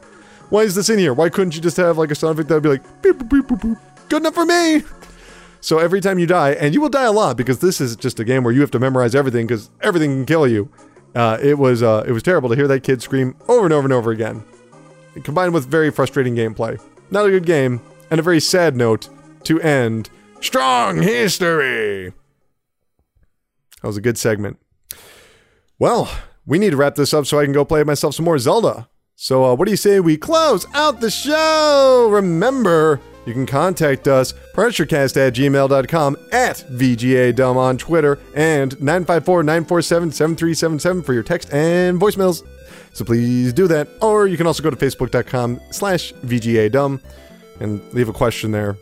Why 0.51 0.63
is 0.63 0.75
this 0.75 0.89
in 0.89 0.99
here? 0.99 1.15
Why 1.15 1.29
couldn't 1.29 1.55
you 1.55 1.63
just 1.63 1.77
have 1.77 1.97
like 1.97 2.11
a 2.11 2.17
sound 2.17 2.41
effect 2.41 2.49
that 2.49 2.57
would 2.57 2.65
be 2.65 2.71
like 2.71 3.03
beep, 3.03 3.19
beep, 3.19 3.29
beep, 3.31 3.47
beep, 3.47 3.61
beep. 3.61 3.79
good 4.09 4.23
enough 4.23 4.35
for 4.35 4.47
me? 4.47 4.83
So 5.61 5.79
every 5.79 6.01
time 6.01 6.19
you 6.19 6.27
die, 6.27 6.51
and 6.51 6.75
you 6.75 6.81
will 6.81 6.89
die 6.89 7.05
a 7.05 7.13
lot 7.13 7.37
because 7.37 7.61
this 7.61 7.81
is 7.81 7.95
just 7.95 8.19
a 8.19 8.25
game 8.25 8.43
where 8.43 8.53
you 8.53 8.61
have 8.63 8.73
to 8.73 8.81
memorize 8.81 9.15
everything 9.15 9.47
because 9.47 9.71
everything 9.81 10.11
can 10.11 10.27
kill 10.27 10.49
you. 10.49 10.69
Uh, 11.15 11.39
it 11.41 11.59
was 11.59 11.83
uh, 11.83 12.05
it 12.07 12.13
was 12.13 12.23
terrible 12.23 12.49
to 12.49 12.57
hear 12.57 12.67
that 12.69 12.83
kid 12.83 13.01
scream 13.03 13.37
over 13.49 13.65
and 13.65 13.73
over 13.73 13.85
and 13.87 13.93
over 13.93 14.11
again, 14.11 14.43
combined 15.23 15.55
with 15.55 15.67
very 15.67 15.91
frustrating 15.91 16.35
gameplay. 16.35 16.81
Not 17.11 17.27
a 17.27 17.31
good 17.31 17.47
game, 17.47 17.81
and 18.11 18.19
a 18.19 18.23
very 18.23 18.41
sad 18.41 18.77
note 18.77 19.09
to 19.45 19.61
end 19.61 20.11
Strong 20.41 21.03
History. 21.03 22.13
That 23.83 23.89
was 23.89 23.97
a 23.97 24.01
good 24.01 24.19
segment. 24.19 24.59
Well, 25.79 26.11
we 26.47 26.59
need 26.59 26.71
to 26.71 26.77
wrap 26.77 26.95
this 26.95 27.15
up 27.15 27.27
so 27.27 27.39
I 27.39 27.45
can 27.45 27.53
go 27.53 27.65
play 27.65 27.85
myself 27.85 28.15
some 28.15 28.25
more 28.25 28.39
Zelda. 28.39 28.89
So, 29.17 29.45
uh, 29.45 29.55
what 29.55 29.67
do 29.67 29.71
you 29.71 29.77
say 29.77 30.01
we 30.01 30.17
close 30.17 30.67
out 30.75 31.01
the 31.01 31.11
show? 31.11 32.09
Remember, 32.11 33.01
you 33.27 33.33
can 33.33 33.47
contact 33.47 34.09
us, 34.09 34.33
pressurecast 34.53 35.17
at 35.17 35.35
gmail.com, 35.35 36.17
at 36.33 36.57
VGADumb 36.71 37.57
on 37.57 37.79
Twitter, 37.79 38.19
and 38.35 38.73
954 38.81 39.43
947 39.43 40.13
7377 40.13 41.03
for 41.03 41.13
your 41.15 41.23
text 41.23 41.53
and 41.53 42.01
voicemails. 42.01 42.47
So 42.93 43.05
please 43.05 43.53
do 43.53 43.67
that. 43.69 43.89
Or 44.01 44.27
you 44.27 44.37
can 44.37 44.47
also 44.47 44.63
go 44.63 44.71
to 44.71 44.77
facebook.com 44.77 45.61
slash 45.71 46.13
VGADumb 46.15 47.01
and 47.61 47.93
leave 47.93 48.09
a 48.09 48.13
question 48.13 48.53
there. 48.53 48.77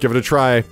Give 0.00 0.10
it 0.10 0.16
a 0.16 0.22
try, 0.22 0.64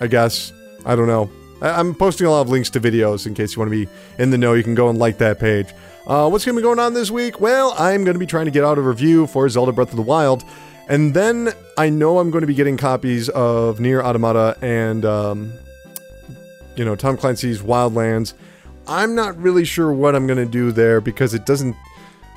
I 0.00 0.06
guess. 0.06 0.52
I 0.86 0.94
don't 0.94 1.08
know. 1.08 1.30
I- 1.60 1.80
am 1.80 1.94
posting 1.94 2.26
a 2.26 2.30
lot 2.30 2.42
of 2.42 2.48
links 2.48 2.70
to 2.70 2.80
videos 2.80 3.26
in 3.26 3.34
case 3.34 3.56
you 3.56 3.60
want 3.60 3.72
to 3.72 3.86
be 3.86 3.90
in 4.18 4.30
the 4.30 4.38
know. 4.38 4.52
You 4.52 4.62
can 4.62 4.76
go 4.76 4.88
and 4.88 4.98
like 4.98 5.18
that 5.18 5.40
page. 5.40 5.74
Uh, 6.06 6.28
what's 6.28 6.44
going 6.44 6.54
to 6.54 6.60
be 6.60 6.64
going 6.64 6.78
on 6.78 6.94
this 6.94 7.10
week? 7.10 7.40
Well, 7.40 7.74
I'm 7.76 8.04
going 8.04 8.14
to 8.14 8.18
be 8.18 8.26
trying 8.26 8.46
to 8.46 8.50
get 8.50 8.64
out 8.64 8.78
a 8.78 8.80
review 8.80 9.26
for 9.26 9.48
Zelda 9.48 9.72
Breath 9.72 9.90
of 9.90 9.96
the 9.96 10.02
Wild. 10.02 10.44
And 10.88 11.12
then 11.12 11.52
I 11.76 11.90
know 11.90 12.18
I'm 12.18 12.30
going 12.30 12.40
to 12.40 12.46
be 12.46 12.54
getting 12.54 12.78
copies 12.78 13.28
of 13.28 13.78
Nier 13.78 14.02
Automata 14.02 14.56
and, 14.62 15.04
um, 15.04 15.52
you 16.76 16.84
know, 16.84 16.96
Tom 16.96 17.16
Clancy's 17.16 17.60
Wildlands. 17.60 18.32
I'm 18.86 19.14
not 19.14 19.36
really 19.36 19.66
sure 19.66 19.92
what 19.92 20.16
I'm 20.16 20.26
going 20.26 20.38
to 20.38 20.50
do 20.50 20.72
there 20.72 21.02
because 21.02 21.34
it 21.34 21.44
doesn't. 21.44 21.76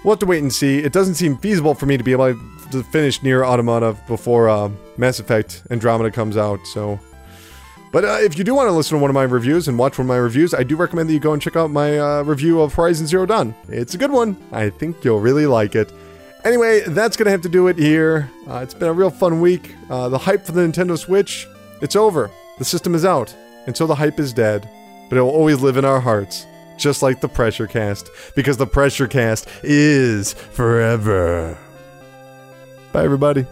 We'll 0.04 0.14
have 0.14 0.20
to 0.20 0.26
wait 0.26 0.42
and 0.42 0.52
see. 0.52 0.80
It 0.80 0.92
doesn't 0.92 1.16
seem 1.16 1.38
feasible 1.38 1.76
for 1.76 1.86
me 1.86 1.96
to 1.96 2.04
be 2.04 2.12
able 2.12 2.34
to 2.72 2.84
finish 2.84 3.24
Nier 3.24 3.46
Automata 3.46 3.96
before 4.08 4.50
uh, 4.50 4.70
Mass 4.98 5.20
Effect 5.20 5.64
Andromeda 5.70 6.12
comes 6.12 6.36
out, 6.36 6.60
so. 6.68 7.00
But 7.94 8.06
uh, 8.06 8.18
if 8.22 8.38
you 8.38 8.44
do 8.44 8.56
want 8.56 8.68
to 8.68 8.72
listen 8.72 8.98
to 8.98 9.02
one 9.02 9.10
of 9.10 9.14
my 9.14 9.24
reviews 9.24 9.68
and 9.68 9.78
watch 9.78 9.98
one 9.98 10.06
of 10.06 10.08
my 10.08 10.18
reviews, 10.18 10.54
I 10.54 10.64
do 10.64 10.76
recommend 10.76 11.10
that 11.10 11.14
you 11.14 11.20
go 11.20 11.34
and 11.34 11.42
check 11.42 11.56
out 11.56 11.72
my 11.72 12.00
uh, 12.00 12.24
review 12.24 12.62
of 12.62 12.74
Horizon 12.74 13.06
Zero 13.06 13.26
Dawn. 13.26 13.54
It's 13.68 13.94
a 13.94 13.98
good 13.98 14.12
one. 14.12 14.38
I 14.52 14.70
think 14.70 15.04
you'll 15.04 15.20
really 15.20 15.46
like 15.46 15.76
it. 15.76 15.92
Anyway, 16.44 16.82
that's 16.88 17.16
going 17.16 17.26
to 17.26 17.32
have 17.32 17.42
to 17.42 17.50
do 17.50 17.68
it 17.68 17.78
here. 17.78 18.30
Uh, 18.48 18.60
it's 18.64 18.74
been 18.74 18.88
a 18.90 18.94
real 18.94 19.12
fun 19.12 19.42
week. 19.42 19.76
Uh, 19.90 20.10
the 20.10 20.18
hype 20.18 20.44
for 20.44 20.54
the 20.54 20.62
Nintendo 20.62 20.98
Switch, 20.98 21.48
it's 21.82 21.96
over. 21.96 22.32
The 22.58 22.66
system 22.66 22.96
is 22.96 23.06
out. 23.06 23.36
And 23.68 23.78
so 23.78 23.86
the 23.86 23.96
hype 23.96 24.20
is 24.20 24.34
dead. 24.34 24.68
But 25.10 25.18
it 25.18 25.22
will 25.22 25.30
always 25.30 25.62
live 25.62 25.78
in 25.78 25.86
our 25.86 26.00
hearts. 26.00 26.46
Just 26.78 27.04
like 27.04 27.22
the 27.22 27.30
Pressure 27.30 27.68
Cast. 27.68 28.10
Because 28.36 28.58
the 28.58 28.66
Pressure 28.66 29.08
Cast 29.08 29.48
is 29.62 30.34
forever. 30.34 31.58
Bye, 32.92 33.04
everybody. 33.04 33.46